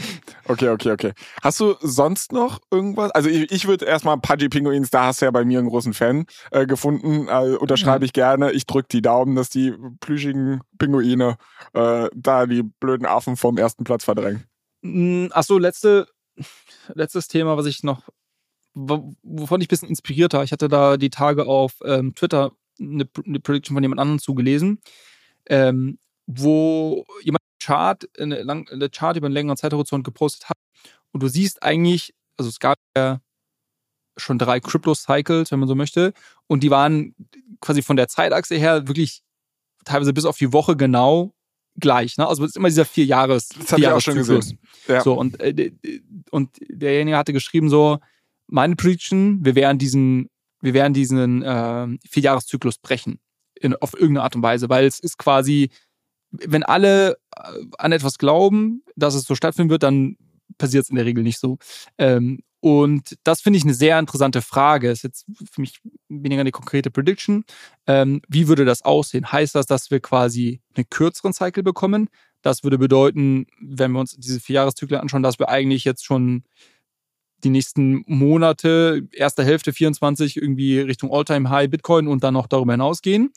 okay, 0.46 0.68
okay, 0.68 0.90
okay. 0.92 1.12
Hast 1.42 1.58
du 1.60 1.74
sonst 1.80 2.32
noch 2.32 2.60
irgendwas? 2.70 3.10
Also 3.12 3.28
ich, 3.28 3.50
ich 3.50 3.66
würde 3.66 3.86
erstmal 3.86 4.18
Pudgy 4.18 4.48
Pinguins, 4.48 4.90
da 4.90 5.06
hast 5.06 5.20
du 5.20 5.26
ja 5.26 5.30
bei 5.30 5.44
mir 5.44 5.58
einen 5.58 5.68
großen 5.68 5.94
Fan 5.94 6.26
äh, 6.50 6.66
gefunden. 6.66 7.28
Äh, 7.28 7.56
unterschreibe 7.56 8.04
ich 8.04 8.12
gerne. 8.12 8.52
Ich 8.52 8.66
drücke 8.66 8.88
die 8.92 9.02
Daumen, 9.02 9.36
dass 9.36 9.48
die 9.48 9.74
plüschigen 10.00 10.60
Pinguine 10.78 11.38
äh, 11.72 12.08
da 12.14 12.46
die 12.46 12.62
blöden 12.62 13.06
Affen 13.06 13.36
vom 13.36 13.56
ersten 13.56 13.84
Platz 13.84 14.04
verdrängen. 14.04 14.44
Mm, 14.82 15.28
Achso, 15.30 15.58
letzte, 15.58 16.06
letztes 16.94 17.28
Thema, 17.28 17.56
was 17.56 17.66
ich 17.66 17.82
noch 17.82 18.02
wovon 18.76 19.62
ich 19.62 19.68
ein 19.68 19.70
bisschen 19.70 19.88
inspiriert 19.88 20.34
war. 20.34 20.44
Ich 20.44 20.52
hatte 20.52 20.68
da 20.68 20.98
die 20.98 21.08
Tage 21.08 21.46
auf 21.46 21.76
ähm, 21.82 22.14
Twitter 22.14 22.52
eine, 22.80 23.08
eine 23.24 23.40
Prediction 23.40 23.74
von 23.74 23.82
jemand 23.82 24.00
anderem 24.00 24.18
zugelesen, 24.18 24.80
ähm, 25.46 25.98
wo 26.26 27.04
jemand 27.22 27.42
Chart, 27.60 28.08
eine, 28.18 28.42
lang, 28.42 28.68
eine 28.70 28.90
Chart 28.90 29.16
über 29.16 29.26
einen 29.26 29.34
längeren 29.34 29.56
Zeithorizont 29.56 30.04
gepostet 30.04 30.48
hat. 30.48 30.56
Und 31.12 31.22
du 31.22 31.28
siehst 31.28 31.62
eigentlich, 31.62 32.14
also 32.36 32.48
es 32.48 32.60
gab 32.60 32.78
ja 32.96 33.20
schon 34.16 34.38
drei 34.38 34.60
Crypto-Cycles, 34.60 35.50
wenn 35.50 35.58
man 35.58 35.68
so 35.68 35.74
möchte. 35.74 36.12
Und 36.46 36.62
die 36.62 36.70
waren 36.70 37.14
quasi 37.60 37.82
von 37.82 37.96
der 37.96 38.08
Zeitachse 38.08 38.56
her 38.56 38.88
wirklich 38.88 39.22
teilweise 39.84 40.12
bis 40.12 40.24
auf 40.24 40.38
die 40.38 40.52
Woche 40.52 40.76
genau 40.76 41.34
gleich. 41.78 42.16
Ne? 42.16 42.26
Also 42.26 42.44
es 42.44 42.50
ist 42.50 42.56
immer 42.56 42.68
dieser 42.68 42.84
vier 42.84 43.04
Jahres. 43.04 43.48
Das 43.48 43.72
habe 43.72 43.82
ich 43.82 43.88
auch 43.88 44.00
schon 44.00 44.16
gesehen. 44.16 44.58
Ja. 44.88 45.02
So, 45.02 45.14
und, 45.14 45.40
äh, 45.40 45.72
und 46.30 46.50
derjenige 46.68 47.16
hatte 47.16 47.32
geschrieben 47.32 47.68
so, 47.68 47.98
meine 48.46 48.76
Prediction, 48.76 49.44
wir 49.44 49.54
werden 49.54 49.78
diesen 49.78 50.28
wir 50.60 50.74
werden 50.74 50.94
diesen 50.94 51.42
äh, 51.42 51.86
Vierjahreszyklus 52.08 52.78
brechen 52.78 53.20
in, 53.54 53.74
auf 53.76 53.94
irgendeine 53.94 54.22
Art 54.22 54.36
und 54.36 54.42
Weise, 54.42 54.68
weil 54.68 54.86
es 54.86 54.98
ist 54.98 55.18
quasi, 55.18 55.70
wenn 56.30 56.62
alle 56.62 57.18
äh, 57.36 57.64
an 57.78 57.92
etwas 57.92 58.18
glauben, 58.18 58.82
dass 58.96 59.14
es 59.14 59.24
so 59.24 59.34
stattfinden 59.34 59.70
wird, 59.70 59.82
dann 59.82 60.16
passiert 60.58 60.84
es 60.84 60.90
in 60.90 60.96
der 60.96 61.04
Regel 61.04 61.22
nicht 61.22 61.38
so. 61.38 61.58
Ähm, 61.98 62.40
und 62.60 63.16
das 63.22 63.42
finde 63.42 63.58
ich 63.58 63.64
eine 63.64 63.74
sehr 63.74 63.98
interessante 63.98 64.42
Frage. 64.42 64.90
Ist 64.90 65.04
jetzt 65.04 65.26
für 65.52 65.60
mich 65.60 65.78
weniger 66.08 66.40
eine 66.40 66.50
konkrete 66.50 66.90
Prediction. 66.90 67.44
Ähm, 67.86 68.22
wie 68.28 68.48
würde 68.48 68.64
das 68.64 68.82
aussehen? 68.82 69.30
Heißt 69.30 69.54
das, 69.54 69.66
dass 69.66 69.90
wir 69.90 70.00
quasi 70.00 70.60
einen 70.74 70.88
kürzeren 70.90 71.32
Cycle 71.32 71.62
bekommen? 71.62 72.08
Das 72.42 72.64
würde 72.64 72.78
bedeuten, 72.78 73.46
wenn 73.60 73.92
wir 73.92 74.00
uns 74.00 74.16
diese 74.16 74.40
Vierjahreszyklen 74.40 75.00
anschauen, 75.00 75.22
dass 75.22 75.38
wir 75.38 75.48
eigentlich 75.48 75.84
jetzt 75.84 76.04
schon 76.04 76.44
die 77.44 77.50
nächsten 77.50 78.04
Monate, 78.06 79.06
erste 79.12 79.44
Hälfte 79.44 79.72
24 79.72 80.36
irgendwie 80.36 80.80
Richtung 80.80 81.12
All-Time-High 81.12 81.70
Bitcoin 81.70 82.08
und 82.08 82.24
dann 82.24 82.34
noch 82.34 82.46
darüber 82.46 82.72
hinausgehen? 82.72 83.32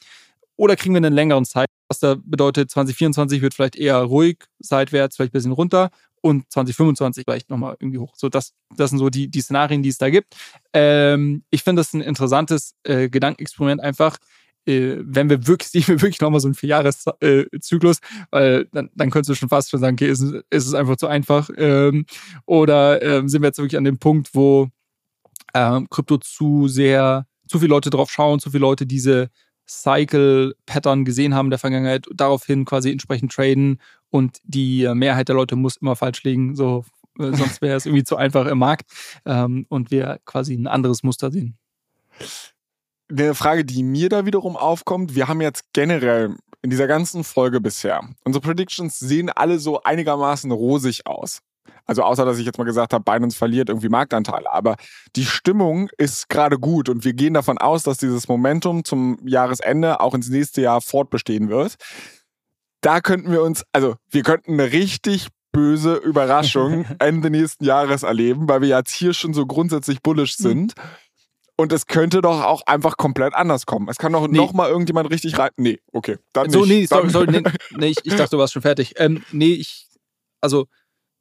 Oder 0.56 0.76
kriegen 0.76 0.94
wir 0.94 0.98
einen 0.98 1.14
längeren 1.14 1.46
Zeit? 1.46 1.68
Was 1.88 2.00
da 2.00 2.16
bedeutet, 2.22 2.70
2024 2.70 3.42
wird 3.42 3.54
vielleicht 3.54 3.76
eher 3.78 3.98
ruhig, 3.98 4.44
seitwärts, 4.60 5.16
vielleicht 5.16 5.32
ein 5.32 5.38
bisschen 5.38 5.52
runter 5.54 5.90
und 6.22 6.52
2025 6.52 7.24
vielleicht 7.26 7.50
nochmal 7.50 7.78
irgendwie 7.80 8.00
hoch. 8.00 8.14
So, 8.16 8.30
das, 8.30 8.54
das 8.76 8.90
sind 8.90 9.00
so 9.00 9.10
die, 9.10 9.30
die 9.30 9.42
Szenarien, 9.42 9.84
die 9.84 9.90
es 9.90 9.98
da 9.98 10.10
gibt. 10.10 10.36
Ähm, 10.74 11.44
ich 11.50 11.64
finde 11.64 11.80
das 11.80 11.94
ein 11.94 12.02
interessantes 12.02 12.76
äh, 12.84 13.10
Gedankenexperiment 13.10 13.82
einfach 13.82 14.18
wenn 14.70 15.30
wir 15.30 15.48
wirklich, 15.48 15.70
sehen 15.72 15.88
wir 15.88 16.02
wirklich 16.02 16.22
nochmal 16.22 16.40
so 16.40 16.48
einen 16.48 16.56
Vierjahreszyklus, 16.56 17.98
äh, 17.98 18.02
weil 18.32 18.66
dann, 18.72 18.90
dann 18.96 19.10
könntest 19.10 19.30
du 19.30 19.36
schon 19.36 19.50
fast 19.50 19.70
schon 19.70 19.80
sagen, 19.80 19.96
okay, 19.96 20.10
ist, 20.10 20.22
ist 20.22 20.68
es 20.68 20.74
einfach 20.74 20.98
zu 20.98 21.08
einfach. 21.08 21.50
Ähm, 21.58 22.06
oder 22.46 23.02
ähm, 23.02 23.30
sind 23.30 23.42
wir 23.42 23.48
jetzt 23.48 23.60
wirklich 23.60 23.78
an 23.78 23.84
dem 23.84 24.00
Punkt, 24.00 24.30
wo 24.34 24.70
ähm, 25.54 25.88
Krypto 25.90 26.18
zu 26.18 26.68
sehr, 26.68 27.26
zu 27.48 27.60
viele 27.60 27.70
Leute 27.70 27.90
drauf 27.90 28.12
schauen, 28.12 28.40
zu 28.40 28.52
viele 28.52 28.62
Leute 28.62 28.86
diese 28.86 29.30
Cycle-Pattern 29.68 31.06
gesehen 31.06 31.36
haben 31.36 31.48
in 31.48 31.52
der 31.52 31.60
Vergangenheit, 31.60 32.08
daraufhin 32.14 32.66
quasi 32.66 32.92
entsprechend 32.92 33.32
traden 33.32 33.80
und 34.10 34.40
die 34.44 34.90
Mehrheit 34.96 35.28
der 35.28 35.36
Leute 35.36 35.56
muss 35.56 35.78
immer 35.78 35.96
falsch 35.96 36.24
liegen, 36.24 36.56
so 36.56 36.86
äh, 37.20 37.32
sonst 37.34 37.62
wäre 37.62 37.78
es 37.78 37.86
irgendwie 37.88 38.04
zu 38.04 38.16
einfach 38.16 38.48
im 38.48 38.58
Markt 38.58 38.90
ähm, 39.26 39.68
und 39.70 39.92
wir 39.92 40.20
quasi 40.26 40.56
ein 40.56 40.68
anderes 40.68 41.04
Muster 41.04 41.32
sehen 41.32 41.58
eine 43.12 43.36
Frage, 43.36 43.66
die 43.66 43.84
mir 43.84 44.10
da 44.10 44.26
wiederum 44.26 44.56
aufkommt. 44.56 45.16
Wir 45.16 45.28
haben 45.28 45.42
jetzt 45.42 45.64
generell 45.74 46.36
in 46.62 46.70
dieser 46.70 46.88
ganzen 46.88 47.24
Folge 47.24 47.62
bisher, 47.62 48.02
unsere 48.26 48.42
Predictions 48.42 49.00
sehen 49.00 49.30
alle 49.30 49.60
so 49.60 49.82
einigermaßen 49.82 50.52
rosig 50.52 51.08
aus. 51.08 51.40
Also 51.86 52.04
außer, 52.04 52.24
dass 52.24 52.38
ich 52.38 52.46
jetzt 52.46 52.58
mal 52.58 52.66
gesagt 52.66 52.94
habe, 52.94 53.04
Binance 53.04 53.38
verliert 53.38 53.70
irgendwie 53.70 53.90
Marktanteile. 53.90 54.52
Aber 54.52 54.76
die 55.16 55.26
Stimmung 55.26 55.90
ist 55.98 56.30
gerade 56.30 56.60
gut 56.60 56.88
und 56.88 57.04
wir 57.04 57.14
gehen 57.14 57.34
davon 57.34 57.58
aus, 57.58 57.84
dass 57.84 57.98
dieses 57.98 58.28
Momentum 58.28 58.84
zum 58.84 59.18
Jahresende 59.28 60.00
auch 60.00 60.14
ins 60.14 60.30
nächste 60.30 60.62
Jahr 60.62 60.82
fortbestehen 60.82 61.50
wird. 61.50 61.76
da 62.82 63.02
könnten 63.02 63.32
wir 63.32 63.42
uns, 63.42 63.64
also 63.74 63.96
wir 64.10 64.24
könnten 64.24 64.54
eine 64.54 64.72
richtig 64.72 65.30
böse 65.52 65.96
Überraschung 65.96 66.86
Ende 67.00 67.30
nächsten 67.30 67.66
Jahres 67.66 68.04
erleben, 68.04 68.48
weil 68.48 68.62
wir 68.62 68.70
jetzt 68.70 68.92
hier 68.92 69.14
schon 69.14 69.34
so 69.34 69.46
grundsätzlich 69.46 70.02
bullish 70.02 70.40
mhm. 70.40 70.44
Und 71.60 71.74
es 71.74 71.88
könnte 71.88 72.22
doch 72.22 72.42
auch 72.42 72.62
einfach 72.68 72.96
komplett 72.96 73.34
anders 73.34 73.66
kommen. 73.66 73.90
Es 73.90 73.98
kann 73.98 74.14
doch 74.14 74.30
nee. 74.30 74.38
noch 74.38 74.54
mal 74.54 74.70
irgendjemand 74.70 75.12
richtig 75.12 75.38
rein. 75.38 75.50
Nee, 75.58 75.82
okay. 75.92 76.16
Dann 76.32 76.50
so, 76.50 76.60
nicht. 76.62 76.70
nee, 76.70 76.86
sorry, 76.86 77.10
sorry, 77.10 77.28
nee, 77.30 77.44
nee 77.72 77.88
ich, 77.88 77.98
ich, 78.06 78.16
dachte, 78.16 78.38
du 78.38 78.38
warst 78.38 78.54
schon 78.54 78.62
fertig. 78.62 78.94
Ähm, 78.96 79.26
nee, 79.34 79.52
ich, 79.56 79.90
also, 80.40 80.68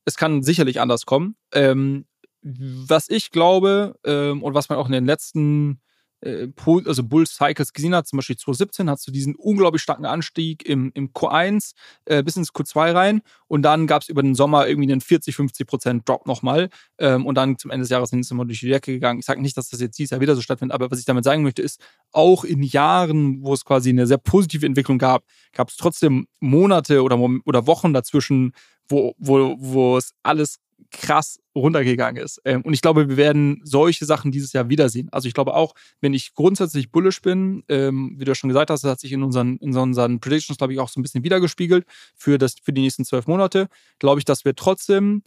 es 0.04 0.16
kann 0.16 0.44
sicherlich 0.44 0.80
anders 0.80 1.06
kommen. 1.06 1.34
Ähm, 1.52 2.06
was 2.40 3.08
ich 3.08 3.32
glaube 3.32 3.96
ähm, 4.04 4.44
und 4.44 4.54
was 4.54 4.68
man 4.68 4.78
auch 4.78 4.86
in 4.86 4.92
den 4.92 5.06
letzten 5.06 5.80
also 6.22 7.04
Bull 7.04 7.26
Cycles 7.26 7.72
gesehen 7.72 7.94
hat, 7.94 8.08
zum 8.08 8.18
Beispiel 8.18 8.36
2017 8.36 8.90
hast 8.90 9.06
du 9.06 9.12
diesen 9.12 9.36
unglaublich 9.36 9.82
starken 9.82 10.04
Anstieg 10.04 10.66
im, 10.66 10.90
im 10.94 11.12
Q1 11.12 11.74
äh, 12.06 12.22
bis 12.22 12.36
ins 12.36 12.52
Q2 12.52 12.94
rein 12.94 13.22
und 13.46 13.62
dann 13.62 13.86
gab 13.86 14.02
es 14.02 14.08
über 14.08 14.22
den 14.22 14.34
Sommer 14.34 14.66
irgendwie 14.66 14.90
einen 14.90 15.00
40, 15.00 15.36
50 15.36 15.66
Prozent 15.66 16.08
Drop 16.08 16.26
nochmal 16.26 16.70
ähm, 16.98 17.24
und 17.24 17.36
dann 17.36 17.56
zum 17.58 17.70
Ende 17.70 17.82
des 17.82 17.90
Jahres 17.90 18.10
sind 18.10 18.20
es 18.20 18.30
immer 18.30 18.44
durch 18.44 18.60
die 18.60 18.68
Decke 18.68 18.92
gegangen. 18.92 19.20
Ich 19.20 19.26
sage 19.26 19.40
nicht, 19.40 19.56
dass 19.56 19.68
das 19.68 19.80
jetzt 19.80 19.98
dieses 19.98 20.10
Jahr 20.10 20.20
wieder 20.20 20.34
so 20.34 20.42
stattfindet, 20.42 20.74
aber 20.74 20.90
was 20.90 20.98
ich 20.98 21.04
damit 21.04 21.24
sagen 21.24 21.42
möchte, 21.42 21.62
ist, 21.62 21.80
auch 22.10 22.44
in 22.44 22.62
Jahren, 22.62 23.42
wo 23.42 23.54
es 23.54 23.64
quasi 23.64 23.90
eine 23.90 24.06
sehr 24.06 24.18
positive 24.18 24.66
Entwicklung 24.66 24.98
gab, 24.98 25.24
gab 25.52 25.68
es 25.68 25.76
trotzdem 25.76 26.26
Monate 26.40 27.02
oder, 27.02 27.18
oder 27.44 27.66
Wochen 27.66 27.92
dazwischen, 27.92 28.52
wo, 28.88 29.14
wo, 29.18 29.56
wo 29.58 29.96
es 29.96 30.12
alles 30.22 30.58
krass 30.90 31.40
runtergegangen 31.54 32.22
ist. 32.22 32.40
Ähm, 32.44 32.62
und 32.62 32.72
ich 32.72 32.82
glaube, 32.82 33.08
wir 33.08 33.16
werden 33.16 33.60
solche 33.64 34.04
Sachen 34.04 34.30
dieses 34.30 34.52
Jahr 34.52 34.68
wiedersehen. 34.68 35.08
Also 35.12 35.28
ich 35.28 35.34
glaube 35.34 35.54
auch, 35.54 35.74
wenn 36.00 36.14
ich 36.14 36.34
grundsätzlich 36.34 36.90
bullish 36.90 37.20
bin, 37.20 37.64
ähm, 37.68 38.14
wie 38.16 38.24
du 38.24 38.34
schon 38.34 38.48
gesagt 38.48 38.70
hast, 38.70 38.84
das 38.84 38.92
hat 38.92 39.00
sich 39.00 39.12
in 39.12 39.22
unseren, 39.22 39.56
in 39.58 39.76
unseren 39.76 40.20
Predictions, 40.20 40.58
glaube 40.58 40.72
ich, 40.72 40.78
auch 40.78 40.88
so 40.88 41.00
ein 41.00 41.02
bisschen 41.02 41.24
wiedergespiegelt 41.24 41.84
für, 42.16 42.38
das, 42.38 42.54
für 42.62 42.72
die 42.72 42.82
nächsten 42.82 43.04
zwölf 43.04 43.26
Monate, 43.26 43.68
glaube 43.98 44.20
ich, 44.20 44.24
dass 44.24 44.44
wir 44.44 44.54
trotzdem 44.54 45.22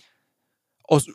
aus 0.84 1.08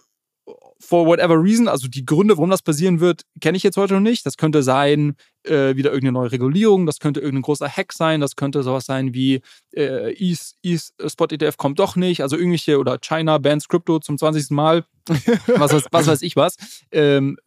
for 0.79 1.07
whatever 1.07 1.43
reason, 1.43 1.69
also 1.69 1.89
die 1.89 2.05
Gründe, 2.05 2.37
warum 2.37 2.51
das 2.51 2.63
passieren 2.63 3.01
wird, 3.01 3.23
kenne 3.41 3.57
ich 3.57 3.63
jetzt 3.63 3.77
heute 3.77 3.95
noch 3.95 4.01
nicht. 4.01 4.25
Das 4.27 4.37
könnte 4.37 4.63
sein, 4.63 5.17
äh, 5.43 5.75
wieder 5.77 5.91
irgendeine 5.91 6.13
neue 6.13 6.33
Regulierung, 6.33 6.87
das 6.87 6.99
könnte 6.99 7.21
irgendein 7.21 7.43
großer 7.43 7.69
Hack 7.69 7.93
sein, 7.93 8.21
das 8.21 8.37
könnte 8.37 8.63
sowas 8.63 8.87
sein 8.87 9.15
wie 9.15 9.41
äh, 9.75 10.13
East, 10.15 10.57
East 10.63 10.95
Spot 11.07 11.27
ETF 11.27 11.57
kommt 11.57 11.79
doch 11.79 11.97
nicht, 11.97 12.23
also 12.23 12.37
irgendwelche 12.37 12.79
oder 12.79 12.99
China 12.99 13.39
bans 13.39 13.69
Crypto 13.69 13.99
zum 13.99 14.19
20. 14.19 14.51
Mal. 14.51 14.85
was, 15.47 15.73
was, 15.73 15.85
was 15.93 16.07
weiß 16.09 16.23
ich 16.23 16.35
was. 16.35 16.57
Ähm, 16.91 17.39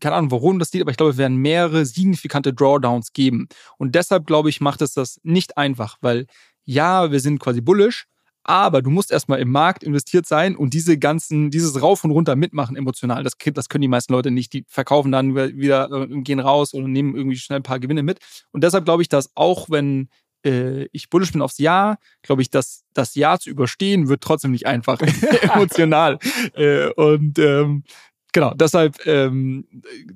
keine 0.00 0.14
Ahnung, 0.14 0.30
warum 0.30 0.58
das 0.58 0.70
geht, 0.70 0.80
aber 0.80 0.90
ich 0.90 0.96
glaube, 0.96 1.12
es 1.12 1.18
werden 1.18 1.36
mehrere 1.36 1.84
signifikante 1.84 2.54
Drawdowns 2.54 3.12
geben. 3.12 3.48
Und 3.76 3.94
deshalb, 3.94 4.26
glaube 4.26 4.48
ich, 4.48 4.62
macht 4.62 4.80
es 4.80 4.94
das 4.94 5.20
nicht 5.22 5.58
einfach, 5.58 5.98
weil 6.00 6.26
ja, 6.64 7.10
wir 7.10 7.20
sind 7.20 7.40
quasi 7.40 7.60
bullish, 7.60 8.06
aber 8.48 8.80
du 8.80 8.88
musst 8.88 9.12
erstmal 9.12 9.40
im 9.40 9.50
Markt 9.50 9.82
investiert 9.82 10.24
sein 10.24 10.56
und 10.56 10.72
diese 10.72 10.98
ganzen, 10.98 11.50
dieses 11.50 11.82
Rauf 11.82 12.02
und 12.02 12.12
runter 12.12 12.34
mitmachen 12.34 12.76
emotional. 12.76 13.22
Das, 13.22 13.34
das 13.52 13.68
können 13.68 13.82
die 13.82 13.88
meisten 13.88 14.14
Leute 14.14 14.30
nicht. 14.30 14.54
Die 14.54 14.64
verkaufen 14.68 15.12
dann 15.12 15.36
wieder, 15.36 15.90
äh, 15.92 16.22
gehen 16.22 16.40
raus 16.40 16.72
und 16.72 16.90
nehmen 16.90 17.14
irgendwie 17.14 17.36
schnell 17.36 17.58
ein 17.58 17.62
paar 17.62 17.78
Gewinne 17.78 18.02
mit. 18.02 18.20
Und 18.50 18.64
deshalb 18.64 18.86
glaube 18.86 19.02
ich, 19.02 19.10
dass 19.10 19.30
auch 19.34 19.68
wenn 19.68 20.08
äh, 20.46 20.84
ich 20.92 21.10
bullish 21.10 21.32
bin 21.32 21.42
aufs 21.42 21.58
Jahr, 21.58 21.98
glaube 22.22 22.40
ich, 22.40 22.48
dass 22.48 22.84
das 22.94 23.14
Jahr 23.14 23.38
zu 23.38 23.50
überstehen 23.50 24.08
wird 24.08 24.22
trotzdem 24.22 24.52
nicht 24.52 24.66
einfach 24.66 24.98
emotional. 25.42 26.18
Äh, 26.54 26.88
und 26.94 27.38
ähm, 27.38 27.84
genau, 28.32 28.54
deshalb, 28.54 29.06
ähm, 29.06 29.66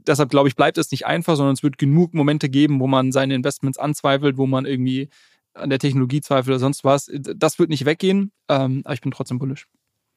deshalb 0.06 0.30
glaube 0.30 0.48
ich, 0.48 0.56
bleibt 0.56 0.78
es 0.78 0.90
nicht 0.90 1.04
einfach, 1.04 1.36
sondern 1.36 1.52
es 1.52 1.62
wird 1.62 1.76
genug 1.76 2.14
Momente 2.14 2.48
geben, 2.48 2.80
wo 2.80 2.86
man 2.86 3.12
seine 3.12 3.34
Investments 3.34 3.76
anzweifelt, 3.76 4.38
wo 4.38 4.46
man 4.46 4.64
irgendwie 4.64 5.10
an 5.54 5.70
der 5.70 5.78
Technologie 5.78 6.20
zweifle 6.20 6.52
oder 6.52 6.60
sonst 6.60 6.84
was. 6.84 7.10
Das 7.12 7.58
wird 7.58 7.70
nicht 7.70 7.84
weggehen, 7.84 8.32
ähm, 8.48 8.82
aber 8.84 8.94
ich 8.94 9.00
bin 9.00 9.10
trotzdem 9.10 9.38
bullish. 9.38 9.66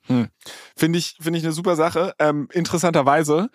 Hm. 0.07 0.27
Finde 0.75 0.99
ich, 0.99 1.17
finde 1.19 1.39
ich 1.39 1.45
eine 1.45 1.53
super 1.53 1.75
Sache. 1.75 2.13
Ähm, 2.19 2.47
interessanterweise 2.51 3.49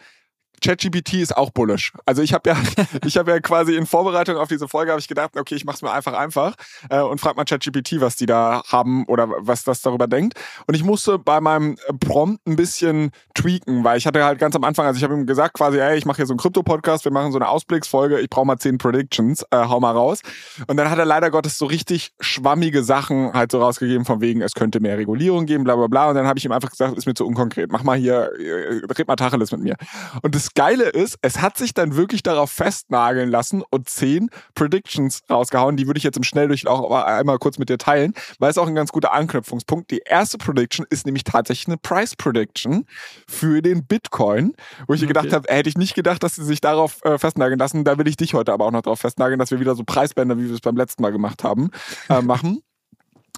ChatGPT 0.60 1.14
ist 1.14 1.36
auch 1.36 1.50
bullish. 1.50 1.92
Also 2.06 2.22
ich 2.22 2.32
habe 2.32 2.50
ja, 2.50 2.56
ich 3.04 3.16
habe 3.16 3.30
ja 3.30 3.40
quasi 3.40 3.74
in 3.74 3.86
Vorbereitung 3.86 4.36
auf 4.36 4.48
diese 4.48 4.68
Folge 4.68 4.92
habe 4.92 5.00
ich 5.00 5.08
gedacht, 5.08 5.36
okay, 5.36 5.54
ich 5.54 5.64
mache 5.64 5.76
es 5.76 5.82
mir 5.82 5.92
einfach 5.92 6.12
einfach 6.12 6.54
äh, 6.88 7.00
und 7.00 7.20
frag 7.20 7.36
mal 7.36 7.44
ChatGPT, 7.44 8.00
was 8.00 8.16
die 8.16 8.26
da 8.26 8.62
haben 8.68 9.04
oder 9.06 9.28
was 9.38 9.64
das 9.64 9.82
darüber 9.82 10.06
denkt. 10.06 10.34
Und 10.66 10.74
ich 10.74 10.84
musste 10.84 11.18
bei 11.18 11.40
meinem 11.40 11.76
Prompt 12.00 12.46
ein 12.46 12.56
bisschen 12.56 13.10
tweaken, 13.34 13.84
weil 13.84 13.98
ich 13.98 14.06
hatte 14.06 14.24
halt 14.24 14.38
ganz 14.38 14.54
am 14.56 14.64
Anfang, 14.64 14.86
also 14.86 14.98
ich 14.98 15.04
habe 15.04 15.14
ihm 15.14 15.26
gesagt 15.26 15.54
quasi, 15.54 15.78
hey, 15.78 15.96
ich 15.96 16.04
mache 16.04 16.16
hier 16.16 16.26
so 16.26 16.32
einen 16.32 16.38
Krypto-Podcast, 16.38 17.04
wir 17.04 17.12
machen 17.12 17.32
so 17.32 17.38
eine 17.38 17.48
Ausblicksfolge, 17.48 18.20
ich 18.20 18.28
brauche 18.28 18.46
mal 18.46 18.58
zehn 18.58 18.78
Predictions, 18.78 19.44
äh, 19.50 19.56
hau 19.56 19.80
mal 19.80 19.92
raus. 19.92 20.20
Und 20.66 20.76
dann 20.76 20.90
hat 20.90 20.98
er 20.98 21.04
leider 21.04 21.30
Gottes 21.30 21.58
so 21.58 21.66
richtig 21.66 22.12
schwammige 22.20 22.82
Sachen 22.82 23.32
halt 23.32 23.52
so 23.52 23.60
rausgegeben 23.60 24.04
von 24.04 24.20
wegen, 24.20 24.42
es 24.42 24.54
könnte 24.54 24.80
mehr 24.80 24.98
Regulierung 24.98 25.46
geben, 25.46 25.64
bla 25.64 25.76
bla 25.76 25.86
bla. 25.86 26.08
Und 26.10 26.14
dann 26.14 26.26
habe 26.26 26.38
ich 26.38 26.44
ihm 26.44 26.52
einfach 26.52 26.70
gesagt, 26.70 26.96
ist 26.96 27.06
mir 27.06 27.14
zu 27.14 27.26
unkonkret, 27.26 27.72
mach 27.72 27.82
mal 27.82 27.96
hier, 27.96 28.30
äh, 28.38 28.80
red 28.98 29.08
mal 29.08 29.16
Tacheles 29.16 29.52
mit 29.52 29.60
mir. 29.60 29.76
Und 30.22 30.34
das 30.34 30.49
Geile 30.54 30.84
ist, 30.84 31.18
es 31.22 31.40
hat 31.40 31.56
sich 31.56 31.74
dann 31.74 31.96
wirklich 31.96 32.22
darauf 32.22 32.50
festnageln 32.50 33.30
lassen 33.30 33.62
und 33.70 33.88
zehn 33.88 34.30
Predictions 34.54 35.22
rausgehauen. 35.28 35.76
Die 35.76 35.86
würde 35.86 35.98
ich 35.98 36.04
jetzt 36.04 36.16
im 36.16 36.22
Schnelldurchlauf 36.22 36.90
einmal 36.90 37.38
kurz 37.38 37.58
mit 37.58 37.68
dir 37.68 37.78
teilen, 37.78 38.14
weil 38.38 38.50
es 38.50 38.58
auch 38.58 38.66
ein 38.66 38.74
ganz 38.74 38.92
guter 38.92 39.12
Anknüpfungspunkt. 39.12 39.90
Die 39.90 40.02
erste 40.04 40.38
Prediction 40.38 40.86
ist 40.90 41.06
nämlich 41.06 41.24
tatsächlich 41.24 41.68
eine 41.68 41.76
Price 41.76 42.16
Prediction 42.16 42.86
für 43.28 43.62
den 43.62 43.84
Bitcoin, 43.84 44.54
wo 44.86 44.94
ich 44.94 45.00
okay. 45.00 45.08
gedacht 45.08 45.32
habe, 45.32 45.52
hätte 45.52 45.68
ich 45.68 45.76
nicht 45.76 45.94
gedacht, 45.94 46.22
dass 46.22 46.36
sie 46.36 46.44
sich 46.44 46.60
darauf 46.60 47.04
äh, 47.04 47.18
festnageln 47.18 47.58
lassen. 47.58 47.84
Da 47.84 47.98
will 47.98 48.08
ich 48.08 48.16
dich 48.16 48.34
heute 48.34 48.52
aber 48.52 48.66
auch 48.66 48.72
noch 48.72 48.82
darauf 48.82 49.00
festnageln, 49.00 49.38
dass 49.38 49.50
wir 49.50 49.60
wieder 49.60 49.74
so 49.74 49.84
Preisbänder, 49.84 50.38
wie 50.38 50.48
wir 50.48 50.54
es 50.54 50.60
beim 50.60 50.76
letzten 50.76 51.02
Mal 51.02 51.12
gemacht 51.12 51.44
haben, 51.44 51.70
äh, 52.08 52.22
machen. 52.22 52.62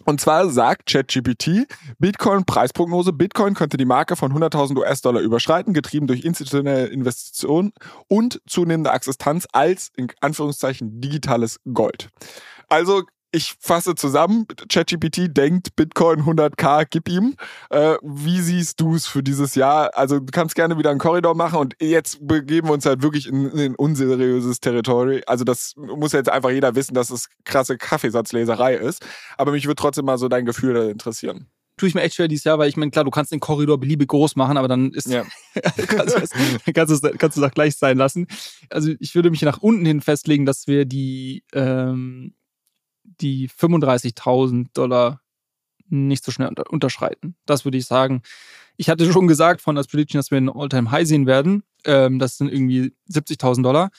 Und 0.04 0.20
zwar 0.20 0.48
sagt 0.48 0.90
ChatGPT, 0.90 1.66
Bitcoin-Preisprognose, 1.98 3.12
Bitcoin 3.12 3.54
könnte 3.54 3.76
die 3.76 3.84
Marke 3.84 4.16
von 4.16 4.32
100.000 4.32 4.78
US-Dollar 4.78 5.20
überschreiten, 5.20 5.74
getrieben 5.74 6.06
durch 6.06 6.24
institutionelle 6.24 6.86
Investitionen 6.86 7.72
und 8.08 8.40
zunehmende 8.46 8.90
Akzeptanz 8.90 9.46
als, 9.52 9.90
in 9.96 10.08
Anführungszeichen, 10.20 11.00
digitales 11.00 11.60
Gold. 11.72 12.08
Also 12.68 13.02
ich 13.32 13.54
fasse 13.58 13.94
zusammen, 13.94 14.46
ChatGPT 14.68 15.36
denkt 15.36 15.74
Bitcoin 15.74 16.20
100k, 16.20 16.86
gib 16.88 17.08
ihm. 17.08 17.34
Äh, 17.70 17.96
wie 18.02 18.40
siehst 18.40 18.80
du 18.80 18.94
es 18.94 19.06
für 19.06 19.22
dieses 19.22 19.54
Jahr? 19.54 19.90
Also 19.94 20.20
du 20.20 20.26
kannst 20.30 20.54
gerne 20.54 20.78
wieder 20.78 20.90
einen 20.90 21.00
Korridor 21.00 21.34
machen 21.34 21.58
und 21.58 21.74
jetzt 21.80 22.26
begeben 22.26 22.68
wir 22.68 22.74
uns 22.74 22.84
halt 22.84 23.02
wirklich 23.02 23.26
in, 23.26 23.50
in 23.52 23.74
unseriöses 23.74 24.60
Territorium. 24.60 25.22
Also 25.26 25.44
das 25.44 25.74
muss 25.76 26.12
jetzt 26.12 26.28
einfach 26.28 26.50
jeder 26.50 26.74
wissen, 26.74 26.94
dass 26.94 27.10
es 27.10 27.28
krasse 27.44 27.78
Kaffeesatzleserei 27.78 28.74
ist. 28.74 29.04
Aber 29.38 29.52
mich 29.52 29.66
würde 29.66 29.76
trotzdem 29.76 30.04
mal 30.04 30.18
so 30.18 30.28
dein 30.28 30.44
Gefühl 30.44 30.76
interessieren 30.90 31.48
tue 31.78 31.88
ich 31.88 31.94
mir 31.94 32.02
echt 32.02 32.14
schwer 32.14 32.28
dieses 32.28 32.44
Jahr, 32.44 32.58
weil 32.58 32.68
ich 32.68 32.76
meine, 32.76 32.90
klar, 32.90 33.04
du 33.04 33.10
kannst 33.10 33.32
den 33.32 33.40
Korridor 33.40 33.80
beliebig 33.80 34.06
groß 34.06 34.36
machen, 34.36 34.56
aber 34.56 34.68
dann 34.68 34.92
ist 34.92 35.08
ja. 35.08 35.24
kannst, 35.88 36.14
du 36.14 36.72
kannst, 36.72 37.04
du 37.04 37.18
kannst 37.18 37.36
du 37.36 37.40
das 37.40 37.52
gleich 37.52 37.76
sein 37.76 37.96
lassen. 37.96 38.28
Also 38.70 38.92
ich 39.00 39.14
würde 39.16 39.30
mich 39.30 39.42
nach 39.42 39.58
unten 39.58 39.84
hin 39.84 40.00
festlegen, 40.00 40.46
dass 40.46 40.66
wir 40.66 40.84
die 40.84 41.42
ähm, 41.54 42.34
die 43.20 43.48
35.000 43.48 44.68
Dollar 44.74 45.20
nicht 45.88 46.24
so 46.24 46.32
schnell 46.32 46.50
unterschreiten. 46.68 47.36
Das 47.46 47.64
würde 47.64 47.78
ich 47.78 47.86
sagen. 47.86 48.22
Ich 48.76 48.88
hatte 48.88 49.10
schon 49.12 49.26
gesagt 49.26 49.60
von 49.60 49.76
das 49.76 49.86
Prediction, 49.86 50.18
dass 50.18 50.30
wir 50.30 50.38
ein 50.38 50.48
All-Time-High 50.48 51.06
sehen 51.06 51.26
werden. 51.26 51.62
Ähm, 51.84 52.18
das 52.18 52.38
sind 52.38 52.52
irgendwie 52.52 52.94
70.000 53.10 53.62
Dollar. 53.62 53.90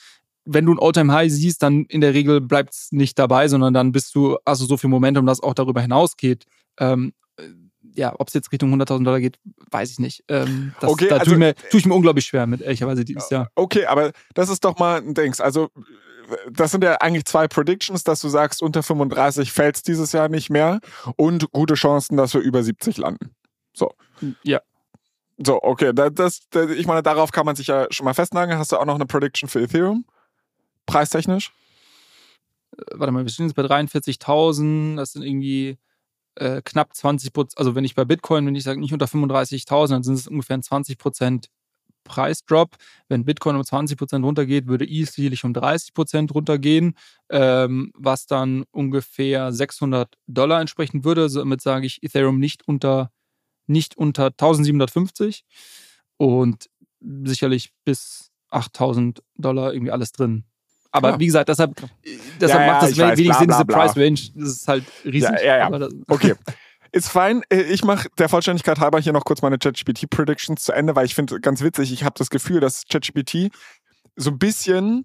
Wenn 0.44 0.66
du 0.66 0.72
ein 0.72 0.80
All-Time-High 0.80 1.30
siehst, 1.30 1.62
dann 1.62 1.84
in 1.84 2.00
der 2.00 2.12
Regel 2.12 2.40
bleibt 2.40 2.74
es 2.74 2.92
nicht 2.92 3.18
dabei, 3.18 3.48
sondern 3.48 3.72
dann 3.72 3.92
bist 3.92 4.14
du, 4.14 4.36
also 4.44 4.66
so 4.66 4.76
viel 4.76 4.90
Momentum, 4.90 5.26
das 5.26 5.40
auch 5.40 5.54
darüber 5.54 5.80
hinausgeht. 5.80 6.44
Ähm, 6.78 7.12
äh, 7.36 7.44
ja, 7.94 8.12
ob 8.18 8.28
es 8.28 8.34
jetzt 8.34 8.50
Richtung 8.50 8.74
100.000 8.74 9.04
Dollar 9.04 9.20
geht, 9.20 9.38
weiß 9.70 9.92
ich 9.92 9.98
nicht. 10.00 10.24
Ähm, 10.28 10.74
das, 10.80 10.90
okay, 10.90 11.08
da 11.08 11.18
also, 11.18 11.26
tue, 11.26 11.34
ich 11.34 11.38
mir, 11.38 11.54
tue 11.70 11.80
ich 11.80 11.86
mir 11.86 11.94
unglaublich 11.94 12.26
schwer 12.26 12.46
mit, 12.46 12.60
ehrlicherweise 12.60 13.04
dieses 13.04 13.30
Jahr. 13.30 13.50
Okay, 13.54 13.86
aber 13.86 14.12
das 14.34 14.48
ist 14.48 14.64
doch 14.64 14.78
mal 14.78 15.00
ein 15.00 15.14
Dings. 15.14 15.40
Also 15.40 15.70
das 16.50 16.70
sind 16.70 16.84
ja 16.84 16.96
eigentlich 16.96 17.24
zwei 17.24 17.48
Predictions, 17.48 18.04
dass 18.04 18.20
du 18.20 18.28
sagst, 18.28 18.62
unter 18.62 18.82
35 18.82 19.52
fällt 19.52 19.76
es 19.76 19.82
dieses 19.82 20.12
Jahr 20.12 20.28
nicht 20.28 20.50
mehr 20.50 20.80
und 21.16 21.50
gute 21.52 21.74
Chancen, 21.74 22.16
dass 22.16 22.34
wir 22.34 22.40
über 22.40 22.62
70 22.62 22.98
landen. 22.98 23.34
So. 23.74 23.92
Ja. 24.42 24.60
So, 25.38 25.60
okay. 25.62 25.92
Das, 25.92 26.12
das, 26.14 26.70
ich 26.70 26.86
meine, 26.86 27.02
darauf 27.02 27.32
kann 27.32 27.46
man 27.46 27.56
sich 27.56 27.66
ja 27.66 27.86
schon 27.90 28.04
mal 28.04 28.14
festnageln. 28.14 28.58
Hast 28.58 28.72
du 28.72 28.76
auch 28.76 28.84
noch 28.84 28.94
eine 28.94 29.06
Prediction 29.06 29.48
für 29.48 29.60
Ethereum? 29.60 30.04
Preistechnisch? 30.86 31.52
Äh, 32.76 32.82
warte 32.92 33.12
mal, 33.12 33.24
wir 33.24 33.30
stehen 33.30 33.46
jetzt 33.46 33.56
bei 33.56 33.62
43.000. 33.62 34.96
Das 34.96 35.12
sind 35.12 35.22
irgendwie 35.22 35.78
äh, 36.36 36.62
knapp 36.62 36.94
20 36.94 37.32
Prozent. 37.32 37.58
Also, 37.58 37.74
wenn 37.74 37.84
ich 37.84 37.94
bei 37.94 38.04
Bitcoin, 38.04 38.46
wenn 38.46 38.54
ich 38.54 38.62
sage, 38.62 38.80
nicht 38.80 38.92
unter 38.92 39.06
35.000, 39.06 39.88
dann 39.88 40.02
sind 40.02 40.14
es 40.14 40.28
ungefähr 40.28 40.60
20 40.60 40.98
Prozent 40.98 41.50
Preisdrop. 42.04 42.76
Wenn 43.08 43.24
Bitcoin 43.24 43.56
um 43.56 43.62
20% 43.62 44.22
runtergeht, 44.22 44.66
würde 44.66 44.84
ETH 44.88 45.10
sicherlich 45.10 45.44
um 45.44 45.52
30% 45.52 46.32
runtergehen, 46.32 46.94
ähm, 47.30 47.92
was 47.96 48.26
dann 48.26 48.64
ungefähr 48.70 49.52
600 49.52 50.14
Dollar 50.26 50.60
entsprechen 50.60 51.04
würde. 51.04 51.28
Somit 51.28 51.60
sage 51.62 51.86
ich 51.86 52.02
Ethereum 52.02 52.38
nicht 52.38 52.66
unter, 52.68 53.10
nicht 53.66 53.96
unter 53.96 54.26
1750 54.26 55.44
und 56.16 56.68
sicherlich 57.24 57.70
bis 57.84 58.30
8000 58.50 59.22
Dollar 59.36 59.72
irgendwie 59.72 59.92
alles 59.92 60.12
drin. 60.12 60.44
Aber 60.90 61.10
Ja. 61.10 61.18
wie 61.20 61.26
gesagt, 61.26 61.48
deshalb, 61.48 61.74
deshalb 62.40 62.60
Ja, 62.60 62.66
ja, 62.66 62.72
macht 62.72 62.82
das 62.82 62.96
wenig 63.18 63.36
Sinn, 63.36 63.48
diese. 63.48 63.64
Price 63.64 63.96
Range. 63.96 64.20
Das 64.36 64.48
ist 64.52 64.68
halt 64.68 64.84
riesig. 65.04 65.28
Ja, 65.44 65.88
Okay. 66.08 66.34
Ist 66.94 67.08
fein. 67.08 67.42
Äh, 67.50 67.62
Ich 67.62 67.82
mache 67.82 68.08
der 68.18 68.28
Vollständigkeit 68.28 68.78
halber 68.78 69.00
hier 69.00 69.12
noch 69.12 69.24
kurz 69.24 69.42
meine 69.42 69.58
ChatGPT 69.58 70.08
Predictions 70.08 70.62
zu 70.62 70.72
Ende, 70.72 70.94
weil 70.94 71.06
ich 71.06 71.16
finde 71.16 71.40
ganz 71.40 71.60
witzig, 71.60 71.92
ich 71.92 72.04
habe 72.04 72.14
das 72.16 72.30
Gefühl, 72.30 72.60
dass 72.60 72.84
ChatGPT 72.88 73.50
so 74.14 74.30
ein 74.30 74.38
bisschen, 74.38 75.04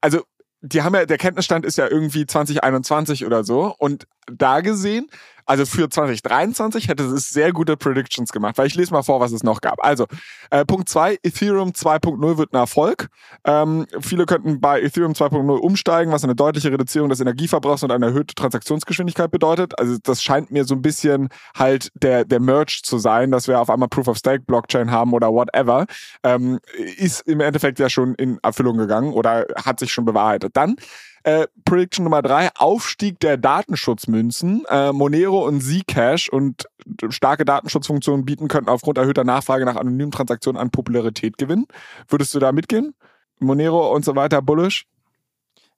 also 0.00 0.22
die 0.62 0.80
haben 0.80 0.94
ja, 0.94 1.04
der 1.04 1.18
Kenntnisstand 1.18 1.66
ist 1.66 1.76
ja 1.76 1.88
irgendwie 1.88 2.24
2021 2.24 3.26
oder 3.26 3.44
so 3.44 3.74
und 3.78 4.06
da 4.32 4.62
gesehen, 4.62 5.08
also 5.50 5.66
für 5.66 5.88
2023 5.88 6.86
hätte 6.86 7.02
es 7.06 7.30
sehr 7.30 7.52
gute 7.52 7.76
Predictions 7.76 8.30
gemacht, 8.30 8.56
weil 8.56 8.68
ich 8.68 8.76
lese 8.76 8.92
mal 8.92 9.02
vor, 9.02 9.18
was 9.18 9.32
es 9.32 9.42
noch 9.42 9.60
gab. 9.60 9.84
Also, 9.84 10.06
äh, 10.50 10.64
Punkt 10.64 10.88
2, 10.88 11.18
Ethereum 11.24 11.70
2.0 11.70 12.38
wird 12.38 12.52
ein 12.52 12.56
Erfolg. 12.56 13.08
Ähm, 13.44 13.84
viele 14.00 14.26
könnten 14.26 14.60
bei 14.60 14.80
Ethereum 14.80 15.12
2.0 15.12 15.56
umsteigen, 15.56 16.12
was 16.12 16.22
eine 16.22 16.36
deutliche 16.36 16.70
Reduzierung 16.70 17.08
des 17.08 17.18
Energieverbrauchs 17.18 17.82
und 17.82 17.90
eine 17.90 18.06
erhöhte 18.06 18.36
Transaktionsgeschwindigkeit 18.36 19.32
bedeutet. 19.32 19.76
Also 19.76 19.96
das 20.00 20.22
scheint 20.22 20.52
mir 20.52 20.64
so 20.64 20.76
ein 20.76 20.82
bisschen 20.82 21.30
halt 21.58 21.90
der, 21.94 22.24
der 22.24 22.38
Merge 22.38 22.82
zu 22.84 22.98
sein, 22.98 23.32
dass 23.32 23.48
wir 23.48 23.58
auf 23.60 23.70
einmal 23.70 23.88
Proof 23.88 24.06
of 24.06 24.18
Stake 24.18 24.44
Blockchain 24.46 24.92
haben 24.92 25.12
oder 25.12 25.32
whatever. 25.32 25.86
Ähm, 26.22 26.60
ist 26.96 27.22
im 27.22 27.40
Endeffekt 27.40 27.80
ja 27.80 27.90
schon 27.90 28.14
in 28.14 28.38
Erfüllung 28.44 28.78
gegangen 28.78 29.12
oder 29.12 29.46
hat 29.56 29.80
sich 29.80 29.92
schon 29.92 30.04
bewahrheitet. 30.04 30.56
Dann 30.56 30.76
äh, 31.22 31.46
Prediction 31.64 32.04
Nummer 32.04 32.22
drei, 32.22 32.50
Aufstieg 32.56 33.20
der 33.20 33.36
Datenschutzmünzen. 33.36 34.64
Äh, 34.68 34.92
Monero 34.92 35.46
und 35.46 35.62
Zcash 35.62 36.28
und 36.28 36.66
starke 37.10 37.44
Datenschutzfunktionen 37.44 38.24
bieten 38.24 38.48
könnten 38.48 38.70
aufgrund 38.70 38.98
erhöhter 38.98 39.24
Nachfrage 39.24 39.64
nach 39.64 39.76
anonymen 39.76 40.10
Transaktionen 40.10 40.60
an 40.60 40.70
Popularität 40.70 41.38
gewinnen. 41.38 41.66
Würdest 42.08 42.34
du 42.34 42.38
da 42.38 42.52
mitgehen? 42.52 42.94
Monero 43.38 43.94
und 43.94 44.04
so 44.04 44.16
weiter, 44.16 44.42
bullish? 44.42 44.86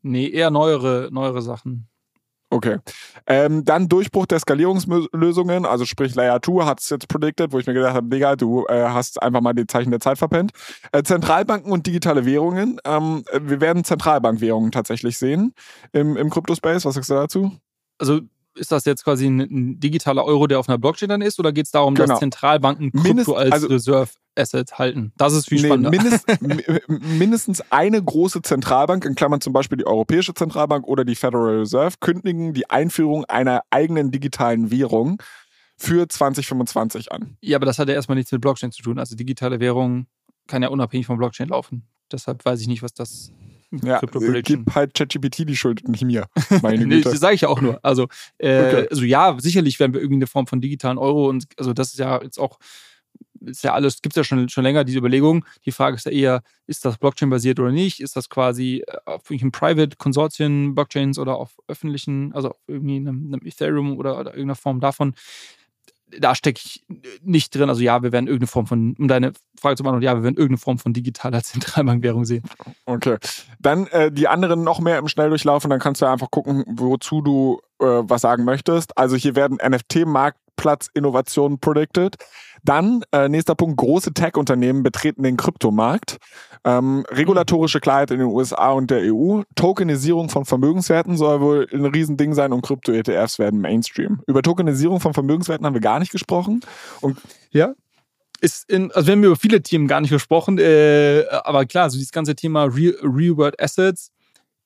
nee, 0.02 0.28
eher 0.28 0.50
neuere, 0.50 1.08
neuere 1.12 1.42
Sachen. 1.42 1.88
Okay. 2.52 2.76
Ähm, 3.26 3.64
dann 3.64 3.88
Durchbruch 3.88 4.26
der 4.26 4.38
Skalierungslösungen, 4.38 5.64
also 5.64 5.86
sprich 5.86 6.14
Layer 6.14 6.42
2 6.42 6.66
hat 6.66 6.80
es 6.80 6.90
jetzt 6.90 7.08
predicted, 7.08 7.50
wo 7.50 7.58
ich 7.58 7.66
mir 7.66 7.72
gedacht 7.72 7.94
habe, 7.94 8.08
Digga, 8.08 8.36
du 8.36 8.66
äh, 8.66 8.88
hast 8.88 9.22
einfach 9.22 9.40
mal 9.40 9.54
die 9.54 9.66
Zeichen 9.66 9.90
der 9.90 10.00
Zeit 10.00 10.18
verpennt. 10.18 10.52
Äh, 10.92 11.02
Zentralbanken 11.02 11.72
und 11.72 11.86
digitale 11.86 12.26
Währungen. 12.26 12.78
Ähm, 12.84 13.24
äh, 13.32 13.40
wir 13.42 13.62
werden 13.62 13.84
Zentralbankwährungen 13.84 14.70
tatsächlich 14.70 15.16
sehen 15.16 15.54
im, 15.92 16.18
im 16.18 16.28
Crypto-Space. 16.28 16.84
Was 16.84 16.94
sagst 16.94 17.08
du 17.08 17.14
dazu? 17.14 17.52
Also 17.96 18.20
ist 18.54 18.70
das 18.72 18.84
jetzt 18.84 19.04
quasi 19.04 19.26
ein, 19.26 19.40
ein 19.40 19.80
digitaler 19.80 20.24
Euro, 20.24 20.46
der 20.46 20.58
auf 20.58 20.68
einer 20.68 20.78
Blockchain 20.78 21.08
dann 21.08 21.22
ist, 21.22 21.38
oder 21.38 21.52
geht 21.52 21.66
es 21.66 21.70
darum, 21.72 21.94
Genau. 21.94 22.08
dass 22.08 22.18
Zentralbanken 22.20 22.90
Mindest- 22.92 23.26
Krypto 23.26 23.34
als 23.34 23.52
also- 23.52 23.66
Reserve 23.68 24.10
Asset 24.34 24.78
halten? 24.78 25.12
Das 25.18 25.32
ist 25.34 25.48
viel 25.48 25.60
Nee, 25.60 25.66
spannender. 25.68 25.90
mindest, 25.90 26.26
mi- 26.42 26.98
mindestens 27.18 27.62
eine 27.70 28.02
große 28.02 28.42
Zentralbank, 28.42 29.04
in 29.04 29.14
Klammern 29.14 29.40
zum 29.40 29.52
Beispiel 29.52 29.78
die 29.78 29.86
Europäische 29.86 30.32
Zentralbank 30.34 30.86
oder 30.86 31.04
die 31.04 31.14
Federal 31.14 31.58
Reserve, 31.60 31.96
kündigen 32.00 32.52
die 32.54 32.68
Einführung 32.70 33.24
einer 33.26 33.62
eigenen 33.70 34.10
digitalen 34.10 34.70
Währung 34.70 35.20
für 35.76 36.08
2025 36.08 37.12
an. 37.12 37.36
Ja, 37.40 37.56
aber 37.58 37.66
das 37.66 37.78
hat 37.78 37.88
ja 37.88 37.94
erstmal 37.94 38.16
nichts 38.16 38.32
mit 38.32 38.40
Blockchain 38.40 38.72
zu 38.72 38.82
tun. 38.82 38.98
Also 38.98 39.16
digitale 39.16 39.60
Währung 39.60 40.06
kann 40.46 40.62
ja 40.62 40.68
unabhängig 40.68 41.06
von 41.06 41.18
Blockchain 41.18 41.48
laufen. 41.48 41.86
Deshalb 42.10 42.44
weiß 42.44 42.60
ich 42.60 42.68
nicht, 42.68 42.82
was 42.82 42.94
das 42.94 43.32
Ja, 43.82 44.00
gib 44.00 44.74
halt 44.74 44.94
ChatGPT 44.94 45.48
die 45.48 45.56
Schuld, 45.56 45.88
nicht 45.88 46.04
mir. 46.04 46.26
Meine 46.62 46.86
nee, 46.86 46.96
Güte. 46.96 47.10
das 47.10 47.20
sage 47.20 47.34
ich 47.34 47.40
ja 47.42 47.48
auch 47.48 47.60
nur. 47.60 47.80
Also, 47.82 48.08
äh, 48.38 48.60
Okay. 48.62 48.86
also 48.90 49.02
ja, 49.04 49.36
sicherlich 49.40 49.80
werden 49.80 49.94
wir 49.94 50.00
irgendwie 50.00 50.18
eine 50.18 50.26
Form 50.26 50.46
von 50.46 50.60
digitalen 50.60 50.98
Euro 50.98 51.28
und 51.28 51.46
also 51.56 51.72
das 51.72 51.92
ist 51.92 51.98
ja 51.98 52.22
jetzt 52.22 52.38
auch 52.38 52.58
ist 53.44 53.64
ja 53.64 53.74
alles, 53.74 54.02
gibt 54.02 54.14
es 54.14 54.16
ja 54.18 54.24
schon, 54.24 54.48
schon 54.48 54.64
länger 54.64 54.84
diese 54.84 54.98
Überlegung. 54.98 55.44
Die 55.64 55.72
Frage 55.72 55.96
ist 55.96 56.06
ja 56.06 56.12
eher, 56.12 56.42
ist 56.66 56.84
das 56.84 56.98
Blockchain-basiert 56.98 57.58
oder 57.58 57.72
nicht? 57.72 58.00
Ist 58.00 58.16
das 58.16 58.28
quasi 58.28 58.84
äh, 58.86 58.96
auf 59.04 59.22
irgendwelchen 59.30 59.52
Private-Konsortien, 59.52 60.74
Blockchains 60.74 61.18
oder 61.18 61.36
auf 61.36 61.56
öffentlichen, 61.68 62.32
also 62.34 62.50
auf 62.50 62.56
irgendwie 62.66 62.96
einem, 62.96 63.26
einem 63.26 63.40
Ethereum 63.44 63.96
oder, 63.98 64.18
oder 64.18 64.30
irgendeiner 64.30 64.54
Form 64.54 64.80
davon? 64.80 65.14
Da 66.18 66.34
stecke 66.34 66.60
ich 66.64 66.84
nicht 67.22 67.54
drin. 67.54 67.68
Also 67.68 67.82
ja, 67.82 68.02
wir 68.02 68.12
werden 68.12 68.26
irgendeine 68.26 68.48
Form 68.48 68.66
von, 68.66 68.94
um 68.98 69.08
deine 69.08 69.32
Frage 69.60 69.76
zu 69.76 69.82
beantworten, 69.82 70.04
ja, 70.04 70.14
wir 70.14 70.22
werden 70.22 70.36
irgendeine 70.36 70.58
Form 70.58 70.78
von 70.78 70.92
digitaler 70.92 71.42
Zentralbankwährung 71.42 72.24
sehen. 72.24 72.42
Okay. 72.86 73.16
Dann 73.60 73.86
äh, 73.88 74.10
die 74.10 74.28
anderen 74.28 74.64
noch 74.64 74.80
mehr 74.80 74.98
im 74.98 75.08
Schnelldurchlauf 75.08 75.64
und 75.64 75.70
dann 75.70 75.80
kannst 75.80 76.02
du 76.02 76.06
einfach 76.06 76.30
gucken, 76.30 76.64
wozu 76.66 77.22
du 77.22 77.60
äh, 77.80 77.84
was 77.84 78.22
sagen 78.22 78.44
möchtest. 78.44 78.96
Also 78.98 79.16
hier 79.16 79.34
werden 79.36 79.58
NFT-Marktplatz-Innovationen 80.62 81.58
predicted. 81.58 82.16
Dann, 82.64 83.02
äh, 83.12 83.28
nächster 83.28 83.54
Punkt, 83.54 83.76
große 83.78 84.12
Tech-Unternehmen 84.12 84.82
betreten 84.82 85.22
den 85.22 85.36
Kryptomarkt. 85.36 86.18
Ähm, 86.64 87.04
regulatorische 87.10 87.80
Klarheit 87.80 88.10
in 88.10 88.18
den 88.18 88.28
USA 88.28 88.70
und 88.72 88.90
der 88.90 89.12
EU. 89.12 89.42
Tokenisierung 89.56 90.28
von 90.28 90.44
Vermögenswerten 90.44 91.16
soll 91.16 91.40
wohl 91.40 91.68
ein 91.72 91.86
Riesending 91.86 92.34
sein 92.34 92.52
und 92.52 92.62
Krypto-ETFs 92.62 93.38
werden 93.38 93.60
Mainstream. 93.60 94.20
Über 94.26 94.42
Tokenisierung 94.42 95.00
von 95.00 95.14
Vermögenswerten 95.14 95.66
haben 95.66 95.74
wir 95.74 95.80
gar 95.80 95.98
nicht 95.98 96.12
gesprochen. 96.12 96.60
Und 97.00 97.18
Ja. 97.50 97.74
Ist 98.40 98.68
in, 98.68 98.90
also 98.90 99.06
wir 99.06 99.12
haben 99.12 99.22
über 99.22 99.36
viele 99.36 99.62
Themen 99.62 99.86
gar 99.86 100.00
nicht 100.00 100.10
gesprochen, 100.10 100.58
äh, 100.58 101.24
aber 101.44 101.64
klar, 101.64 101.88
so 101.90 101.96
dieses 101.96 102.10
ganze 102.10 102.34
Thema 102.34 102.64
Real, 102.64 102.96
Real 103.00 103.36
World 103.36 103.60
Assets 103.62 104.10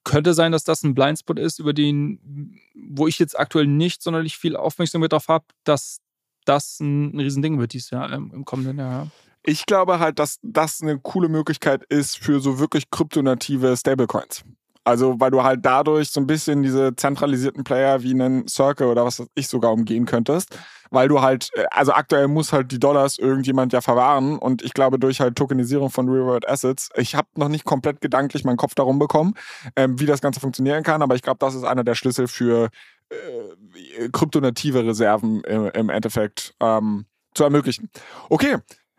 könnte 0.06 0.34
sein, 0.34 0.52
dass 0.52 0.62
das 0.62 0.84
ein 0.84 0.94
Blindspot 0.94 1.38
ist, 1.38 1.58
über 1.58 1.72
den, 1.72 2.60
wo 2.74 3.08
ich 3.08 3.18
jetzt 3.18 3.38
aktuell 3.38 3.66
nicht 3.66 4.02
sonderlich 4.02 4.38
viel 4.38 4.56
Aufmerksamkeit 4.56 5.12
darauf 5.12 5.26
habe, 5.28 5.44
dass 5.64 5.98
das 6.44 6.78
ein, 6.78 7.12
ein 7.12 7.20
Riesending 7.20 7.58
wird 7.58 7.72
dieses 7.72 7.90
Jahr 7.90 8.10
im, 8.12 8.32
im 8.32 8.44
kommenden 8.44 8.78
Jahr. 8.78 9.10
ich 9.44 9.66
glaube 9.66 9.98
halt, 9.98 10.20
dass 10.20 10.38
das 10.42 10.80
eine 10.80 10.98
coole 11.00 11.28
Möglichkeit 11.28 11.82
ist 11.88 12.18
für 12.18 12.40
so 12.40 12.60
wirklich 12.60 12.88
kryptonative 12.90 13.76
Stablecoins. 13.76 14.44
Also, 14.86 15.18
weil 15.18 15.32
du 15.32 15.42
halt 15.42 15.66
dadurch 15.66 16.10
so 16.10 16.20
ein 16.20 16.28
bisschen 16.28 16.62
diese 16.62 16.94
zentralisierten 16.94 17.64
Player 17.64 18.04
wie 18.04 18.12
einen 18.12 18.46
Circle 18.46 18.86
oder 18.86 19.04
was 19.04 19.20
ich 19.34 19.48
sogar 19.48 19.72
umgehen 19.72 20.06
könntest. 20.06 20.56
Weil 20.90 21.08
du 21.08 21.20
halt, 21.22 21.50
äh, 21.54 21.64
also 21.72 21.92
aktuell 21.92 22.28
muss 22.28 22.52
halt 22.52 22.70
die 22.70 22.78
Dollars 22.78 23.18
irgendjemand 23.18 23.72
ja 23.72 23.80
verwahren 23.80 24.38
und 24.38 24.62
ich 24.62 24.74
glaube 24.74 25.00
durch 25.00 25.20
halt 25.20 25.34
Tokenisierung 25.34 25.90
von 25.90 26.08
Real 26.08 26.26
World 26.26 26.48
Assets, 26.48 26.90
ich 26.94 27.16
habe 27.16 27.26
noch 27.34 27.48
nicht 27.48 27.64
komplett 27.64 28.00
gedanklich 28.00 28.44
meinen 28.44 28.58
Kopf 28.58 28.76
darum 28.76 29.00
bekommen, 29.00 29.34
ähm, 29.74 29.98
wie 29.98 30.06
das 30.06 30.20
Ganze 30.20 30.38
funktionieren 30.38 30.84
kann, 30.84 31.02
aber 31.02 31.16
ich 31.16 31.22
glaube, 31.22 31.38
das 31.40 31.56
ist 31.56 31.64
einer 31.64 31.82
der 31.82 31.96
Schlüssel 31.96 32.28
für 32.28 32.68
äh, 33.10 34.08
kryptonative 34.12 34.86
Reserven 34.86 35.40
im, 35.40 35.66
im 35.66 35.90
Endeffekt 35.90 36.54
ähm, 36.60 37.06
zu 37.34 37.42
ermöglichen. 37.42 37.90
Okay, 38.28 38.58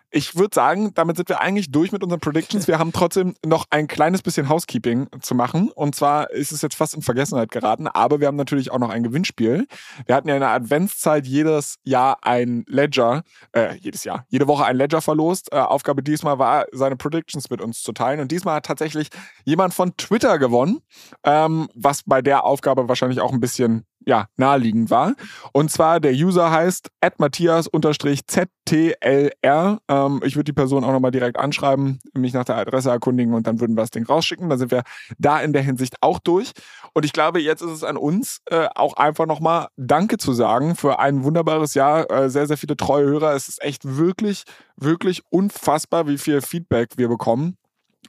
ich 0.10 0.36
würde 0.36 0.56
sagen, 0.56 0.94
damit 0.94 1.18
sind 1.18 1.30
wir 1.30 1.42
eigentlich 1.42 1.72
durch 1.72 1.92
mit 1.92 2.02
unseren 2.02 2.20
Predictions. 2.20 2.68
Wir 2.68 2.80
haben 2.80 2.94
trotzdem 2.94 3.34
noch 3.46 3.66
ein 3.70 3.88
kleines 3.88 4.22
bisschen 4.22 4.48
Housekeeping 4.48 5.08
zu 5.22 5.36
machen. 5.36 5.70
Und 5.72 5.96
zwar 5.96 6.32
ist 6.32 6.52
es 6.52 6.62
jetzt 6.62 6.76
fast 6.76 6.94
in 6.94 7.02
Vergessenheit 7.02 7.52
geraten, 7.52 7.88
aber 7.88 8.20
wir 8.20 8.28
haben 8.28 8.38
natürlich 8.38 8.72
auch 8.72 8.80
noch 8.80 8.90
ein 8.90 9.04
Gewinnspiel. 9.04 9.68
Wir 10.06 10.16
hatten 10.16 10.30
ja 10.30 10.36
in 10.36 10.42
der 10.42 10.52
Adventszeit 10.52 11.28
jedes 11.28 11.76
Jahr 11.84 12.20
ein 12.22 12.64
Ledger, 12.68 13.24
äh, 13.52 13.76
jedes 13.76 14.06
Jahr, 14.06 14.26
jede 14.30 14.48
Woche 14.48 14.66
ein 14.66 14.78
Ledger 14.78 15.02
verlost. 15.02 15.52
Äh, 15.52 15.58
Aufgabe 15.58 16.02
diesmal 16.02 16.40
war, 16.40 16.66
seine 16.72 16.96
Predictions 16.96 17.50
mit 17.50 17.62
uns 17.62 17.82
zu 17.82 17.92
teilen. 17.92 18.22
Und 18.22 18.32
diesmal 18.32 18.56
hat 18.56 18.66
tatsächlich 18.66 19.10
jemand 19.44 19.74
von 19.74 19.96
Twitter 19.98 20.40
gewonnen, 20.40 20.80
ähm, 21.24 21.68
was 21.76 22.04
bei 22.04 22.22
der 22.22 22.46
Aufgabe 22.46 22.88
wahrscheinlich 22.88 23.20
auch 23.20 23.34
ein 23.34 23.42
bisschen 23.42 23.86
ja, 24.08 24.28
naheliegend 24.38 24.90
war. 24.90 25.14
Und 25.52 25.70
zwar 25.70 26.00
der 26.00 26.14
User 26.14 26.50
heißt 26.50 26.90
matthias-ztlr. 27.18 29.80
Ähm, 29.90 30.22
ich 30.24 30.36
würde 30.36 30.46
die 30.46 30.54
Person 30.54 30.86
auch 30.86 30.94
nochmal 30.94 31.12
direkt 31.12 31.38
anschreiben, 31.38 32.00
mich 32.14 32.34
nach 32.34 32.46
der 32.46 32.56
Adresse 32.56 32.90
erkundigen 32.90 33.34
und 33.34 33.48
dann 33.48 33.60
würden 33.60 33.76
wir 33.76 33.82
das 33.82 33.92
Ding 33.92 34.06
rausschicken. 34.06 34.50
Dann 34.50 34.60
sind 34.60 34.72
wir 34.72 34.84
da 35.18 35.42
in 35.42 35.52
der 35.52 35.62
Hinsicht 35.62 35.96
auch 36.00 36.20
durch. 36.20 36.54
Und 36.94 37.04
ich 37.04 37.12
glaube, 37.12 37.42
jetzt 37.42 37.62
ist 37.62 37.72
es 37.72 37.84
an 37.84 37.98
uns, 37.98 38.40
äh, 38.46 38.70
auch 38.76 38.94
einfach 38.94 39.26
nochmal 39.26 39.68
Danke 39.76 40.18
zu 40.18 40.32
sagen 40.32 40.76
für 40.76 41.00
ein 41.00 41.26
wunderbares 41.26 41.74
Jahr. 41.74 42.10
Äh, 42.10 42.30
sehr, 42.30 42.48
sehr 42.48 42.58
viele 42.58 42.78
treue 42.78 43.06
Hörer. 43.06 43.36
Es 43.36 43.50
ist 43.50 43.62
echt 43.62 43.98
wirklich, 43.98 44.46
wirklich 44.78 45.22
unfassbar, 45.30 46.08
wie 46.08 46.18
viel 46.18 46.40
Feedback 46.40 46.92
wir 46.96 47.10
bekommen 47.10 47.58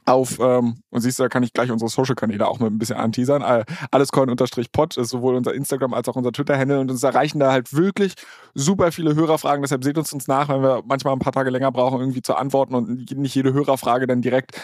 auf, 0.05 0.39
ähm, 0.39 0.81
und 0.89 1.01
siehst 1.01 1.19
du, 1.19 1.23
da 1.23 1.29
kann 1.29 1.43
ich 1.43 1.53
gleich 1.53 1.71
unsere 1.71 1.89
Social-Kanäle 1.89 2.47
auch 2.47 2.59
mit 2.59 2.71
ein 2.71 2.79
bisschen 2.79 2.97
anteasern. 2.97 3.43
Allescoin-Pod 3.91 4.97
ist 4.97 5.09
sowohl 5.09 5.35
unser 5.35 5.53
Instagram 5.53 5.93
als 5.93 6.07
auch 6.09 6.15
unser 6.15 6.31
Twitter-Handle 6.31 6.79
und 6.79 6.89
uns 6.89 7.03
erreichen 7.03 7.39
da 7.39 7.51
halt 7.51 7.73
wirklich 7.73 8.15
super 8.55 8.91
viele 8.91 9.15
Hörerfragen. 9.15 9.61
Deshalb 9.61 9.83
seht 9.83 9.97
uns 9.97 10.11
uns 10.11 10.27
nach, 10.27 10.49
wenn 10.49 10.61
wir 10.61 10.83
manchmal 10.87 11.13
ein 11.13 11.19
paar 11.19 11.33
Tage 11.33 11.49
länger 11.49 11.71
brauchen, 11.71 11.99
irgendwie 11.99 12.21
zu 12.21 12.35
antworten 12.35 12.75
und 12.75 13.11
nicht 13.11 13.35
jede 13.35 13.53
Hörerfrage 13.53 14.07
dann 14.07 14.21
direkt 14.21 14.59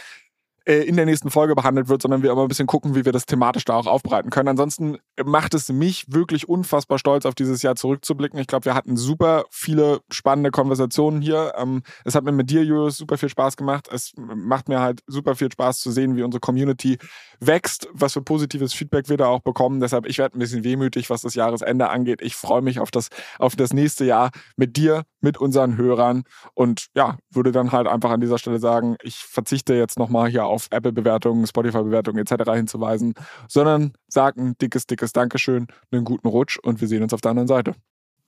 äh, 0.66 0.82
in 0.82 0.96
der 0.96 1.06
nächsten 1.06 1.30
Folge 1.30 1.54
behandelt 1.54 1.90
wird, 1.90 2.02
sondern 2.02 2.24
wir 2.24 2.32
immer 2.32 2.42
ein 2.42 2.48
bisschen 2.48 2.68
gucken, 2.68 2.96
wie 2.96 3.06
wir 3.06 3.12
das 3.12 3.26
thematisch 3.26 3.66
da 3.66 3.76
auch 3.76 3.88
aufbereiten 3.88 4.32
können. 4.32 4.50
Ansonsten 4.50 4.98
macht 5.24 5.54
es 5.54 5.70
mich 5.70 6.06
wirklich 6.12 6.50
unfassbar 6.50 7.00
stolz, 7.00 7.26
auf 7.26 7.36
dieses 7.36 7.62
Jahr 7.62 7.76
zurückzublicken. 7.76 8.40
Ich 8.40 8.48
glaube, 8.48 8.66
wir 8.66 8.74
hatten 8.74 8.98
super 8.98 9.46
viele 9.50 10.02
spannende 10.12 10.52
Konversationen 10.52 11.22
hier. 11.22 11.54
Ähm, 11.58 11.84
es 12.04 12.16
hat 12.16 12.24
mir 12.24 12.32
mit 12.32 12.50
dir, 12.50 12.64
Julius, 12.64 12.98
super 12.98 13.18
viel 13.18 13.30
Spaß 13.30 13.56
gemacht. 13.58 13.88
Es 13.92 14.14
macht 14.18 14.68
mir 14.68 14.82
halt 14.82 15.02
super 15.08 15.36
viel 15.36 15.52
Spaß 15.52 15.80
zu 15.80 15.92
sehen, 15.92 16.16
wie 16.16 16.24
unsere 16.24 16.40
Community 16.42 16.98
wächst, 17.40 17.88
was 17.94 18.14
für 18.14 18.22
positives 18.22 18.74
Feedback 18.74 19.10
wir 19.10 19.18
da 19.18 19.28
auch 19.28 19.42
bekommen. 19.42 19.80
Deshalb, 19.80 20.06
ich 20.06 20.18
werde 20.18 20.38
ein 20.38 20.40
bisschen 20.40 20.64
wehmütig, 20.64 21.10
was 21.10 21.22
das 21.22 21.36
Jahresende 21.36 21.90
angeht. 21.90 22.22
Ich 22.22 22.36
freue 22.36 22.62
mich 22.62 22.80
auf 22.80 22.92
das, 22.92 23.10
auf 23.40 23.56
das 23.56 23.74
nächste 23.74 24.06
Jahr 24.06 24.32
mit 24.58 24.78
dir, 24.78 25.04
mit 25.22 25.38
unseren 25.38 25.78
Hörern 25.78 26.24
und 26.54 26.88
ja, 26.96 27.18
würde 27.32 27.52
dann 27.52 27.72
halt 27.72 27.88
einfach 27.88 28.12
an 28.12 28.22
dieser 28.22 28.38
Stelle 28.38 28.60
sagen, 28.60 28.96
ich 29.02 29.18
verzichte 29.18 29.74
jetzt 29.74 29.98
nochmal 29.98 30.30
hier 30.30 30.46
auf 30.46 30.68
Apple-Bewertungen, 30.72 31.48
Spotify-Bewertungen 31.48 32.20
etc. 32.20 32.52
hinzuweisen, 32.52 33.14
sondern 33.48 33.94
sage 34.08 34.42
ein 34.42 34.58
dickes, 34.58 34.86
dickes 34.86 35.05
Dankeschön, 35.14 35.68
einen 35.92 36.04
guten 36.04 36.28
Rutsch 36.28 36.58
und 36.60 36.82
wir 36.82 36.88
sehen 36.88 37.04
uns 37.04 37.14
auf 37.14 37.22
der 37.22 37.32
anderen 37.32 37.48
Seite. 37.48 37.76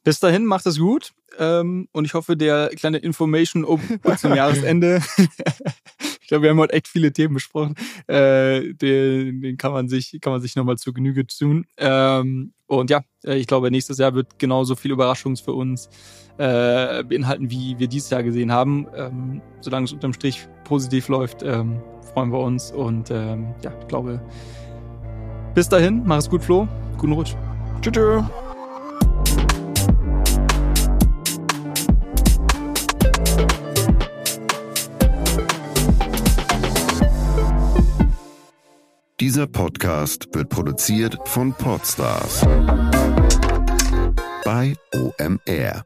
Bis 0.08 0.22
dahin, 0.22 0.46
macht 0.46 0.66
es 0.66 0.80
gut. 0.80 1.12
Ähm, 1.38 1.90
und 1.92 2.06
ich 2.06 2.14
hoffe, 2.14 2.38
der 2.38 2.70
kleine 2.70 2.98
Information 3.00 3.66
um 3.66 3.82
zum 4.18 4.34
Jahresende. 4.36 5.02
ich 6.22 6.28
glaube, 6.28 6.44
wir 6.44 6.52
haben 6.52 6.60
heute 6.60 6.74
echt 6.74 6.88
viele 6.88 7.12
Themen 7.12 7.34
besprochen. 7.34 7.76
Äh, 8.08 8.74
den, 8.74 9.42
den 9.42 9.58
kann 9.58 9.74
man 9.74 9.90
sich, 9.90 10.18
kann 10.22 10.32
man 10.32 10.42
sich 10.42 10.56
nochmal 10.56 10.78
zur 10.78 10.94
Genüge 10.94 11.28
tun. 11.28 11.66
Ähm, 11.76 12.54
und 12.68 12.90
ja, 12.90 13.02
äh, 13.26 13.36
ich 13.36 13.48
glaube, 13.48 13.70
nächstes 13.70 13.98
Jahr 13.98 14.14
wird 14.14 14.40
genauso 14.40 14.78
viel 14.78 14.92
Überraschungs 14.92 15.42
für 15.42 15.52
uns 15.54 15.90
äh, 16.38 17.04
beinhalten, 17.04 17.52
wie 17.52 17.78
wir 17.78 17.88
dieses 17.88 18.10
Jahr 18.10 18.24
gesehen 18.24 18.52
haben. 18.52 18.88
Ähm, 18.96 19.42
solange 19.60 19.86
es 19.86 19.92
unterm 19.92 20.14
Strich 20.14 20.48
positiv 20.64 21.10
läuft, 21.10 21.44
ähm, 21.44 21.82
freuen 22.14 22.32
wir 22.32 22.40
uns. 22.40 22.72
Und 22.72 23.12
ähm, 23.12 23.54
ja, 23.62 23.74
ich 23.78 23.88
glaube, 23.90 24.22
bis 25.58 25.68
dahin, 25.68 26.04
mach 26.06 26.20
es 26.20 26.30
gut, 26.30 26.44
Flo. 26.44 26.68
Guten 27.00 27.14
Rutsch. 27.14 27.36
Tschüss. 27.82 28.24
Dieser 39.20 39.48
Podcast 39.48 40.28
wird 40.34 40.50
produziert 40.50 41.18
von 41.26 41.52
Podstars 41.54 42.46
bei 44.46 44.76
OMR. 44.94 45.84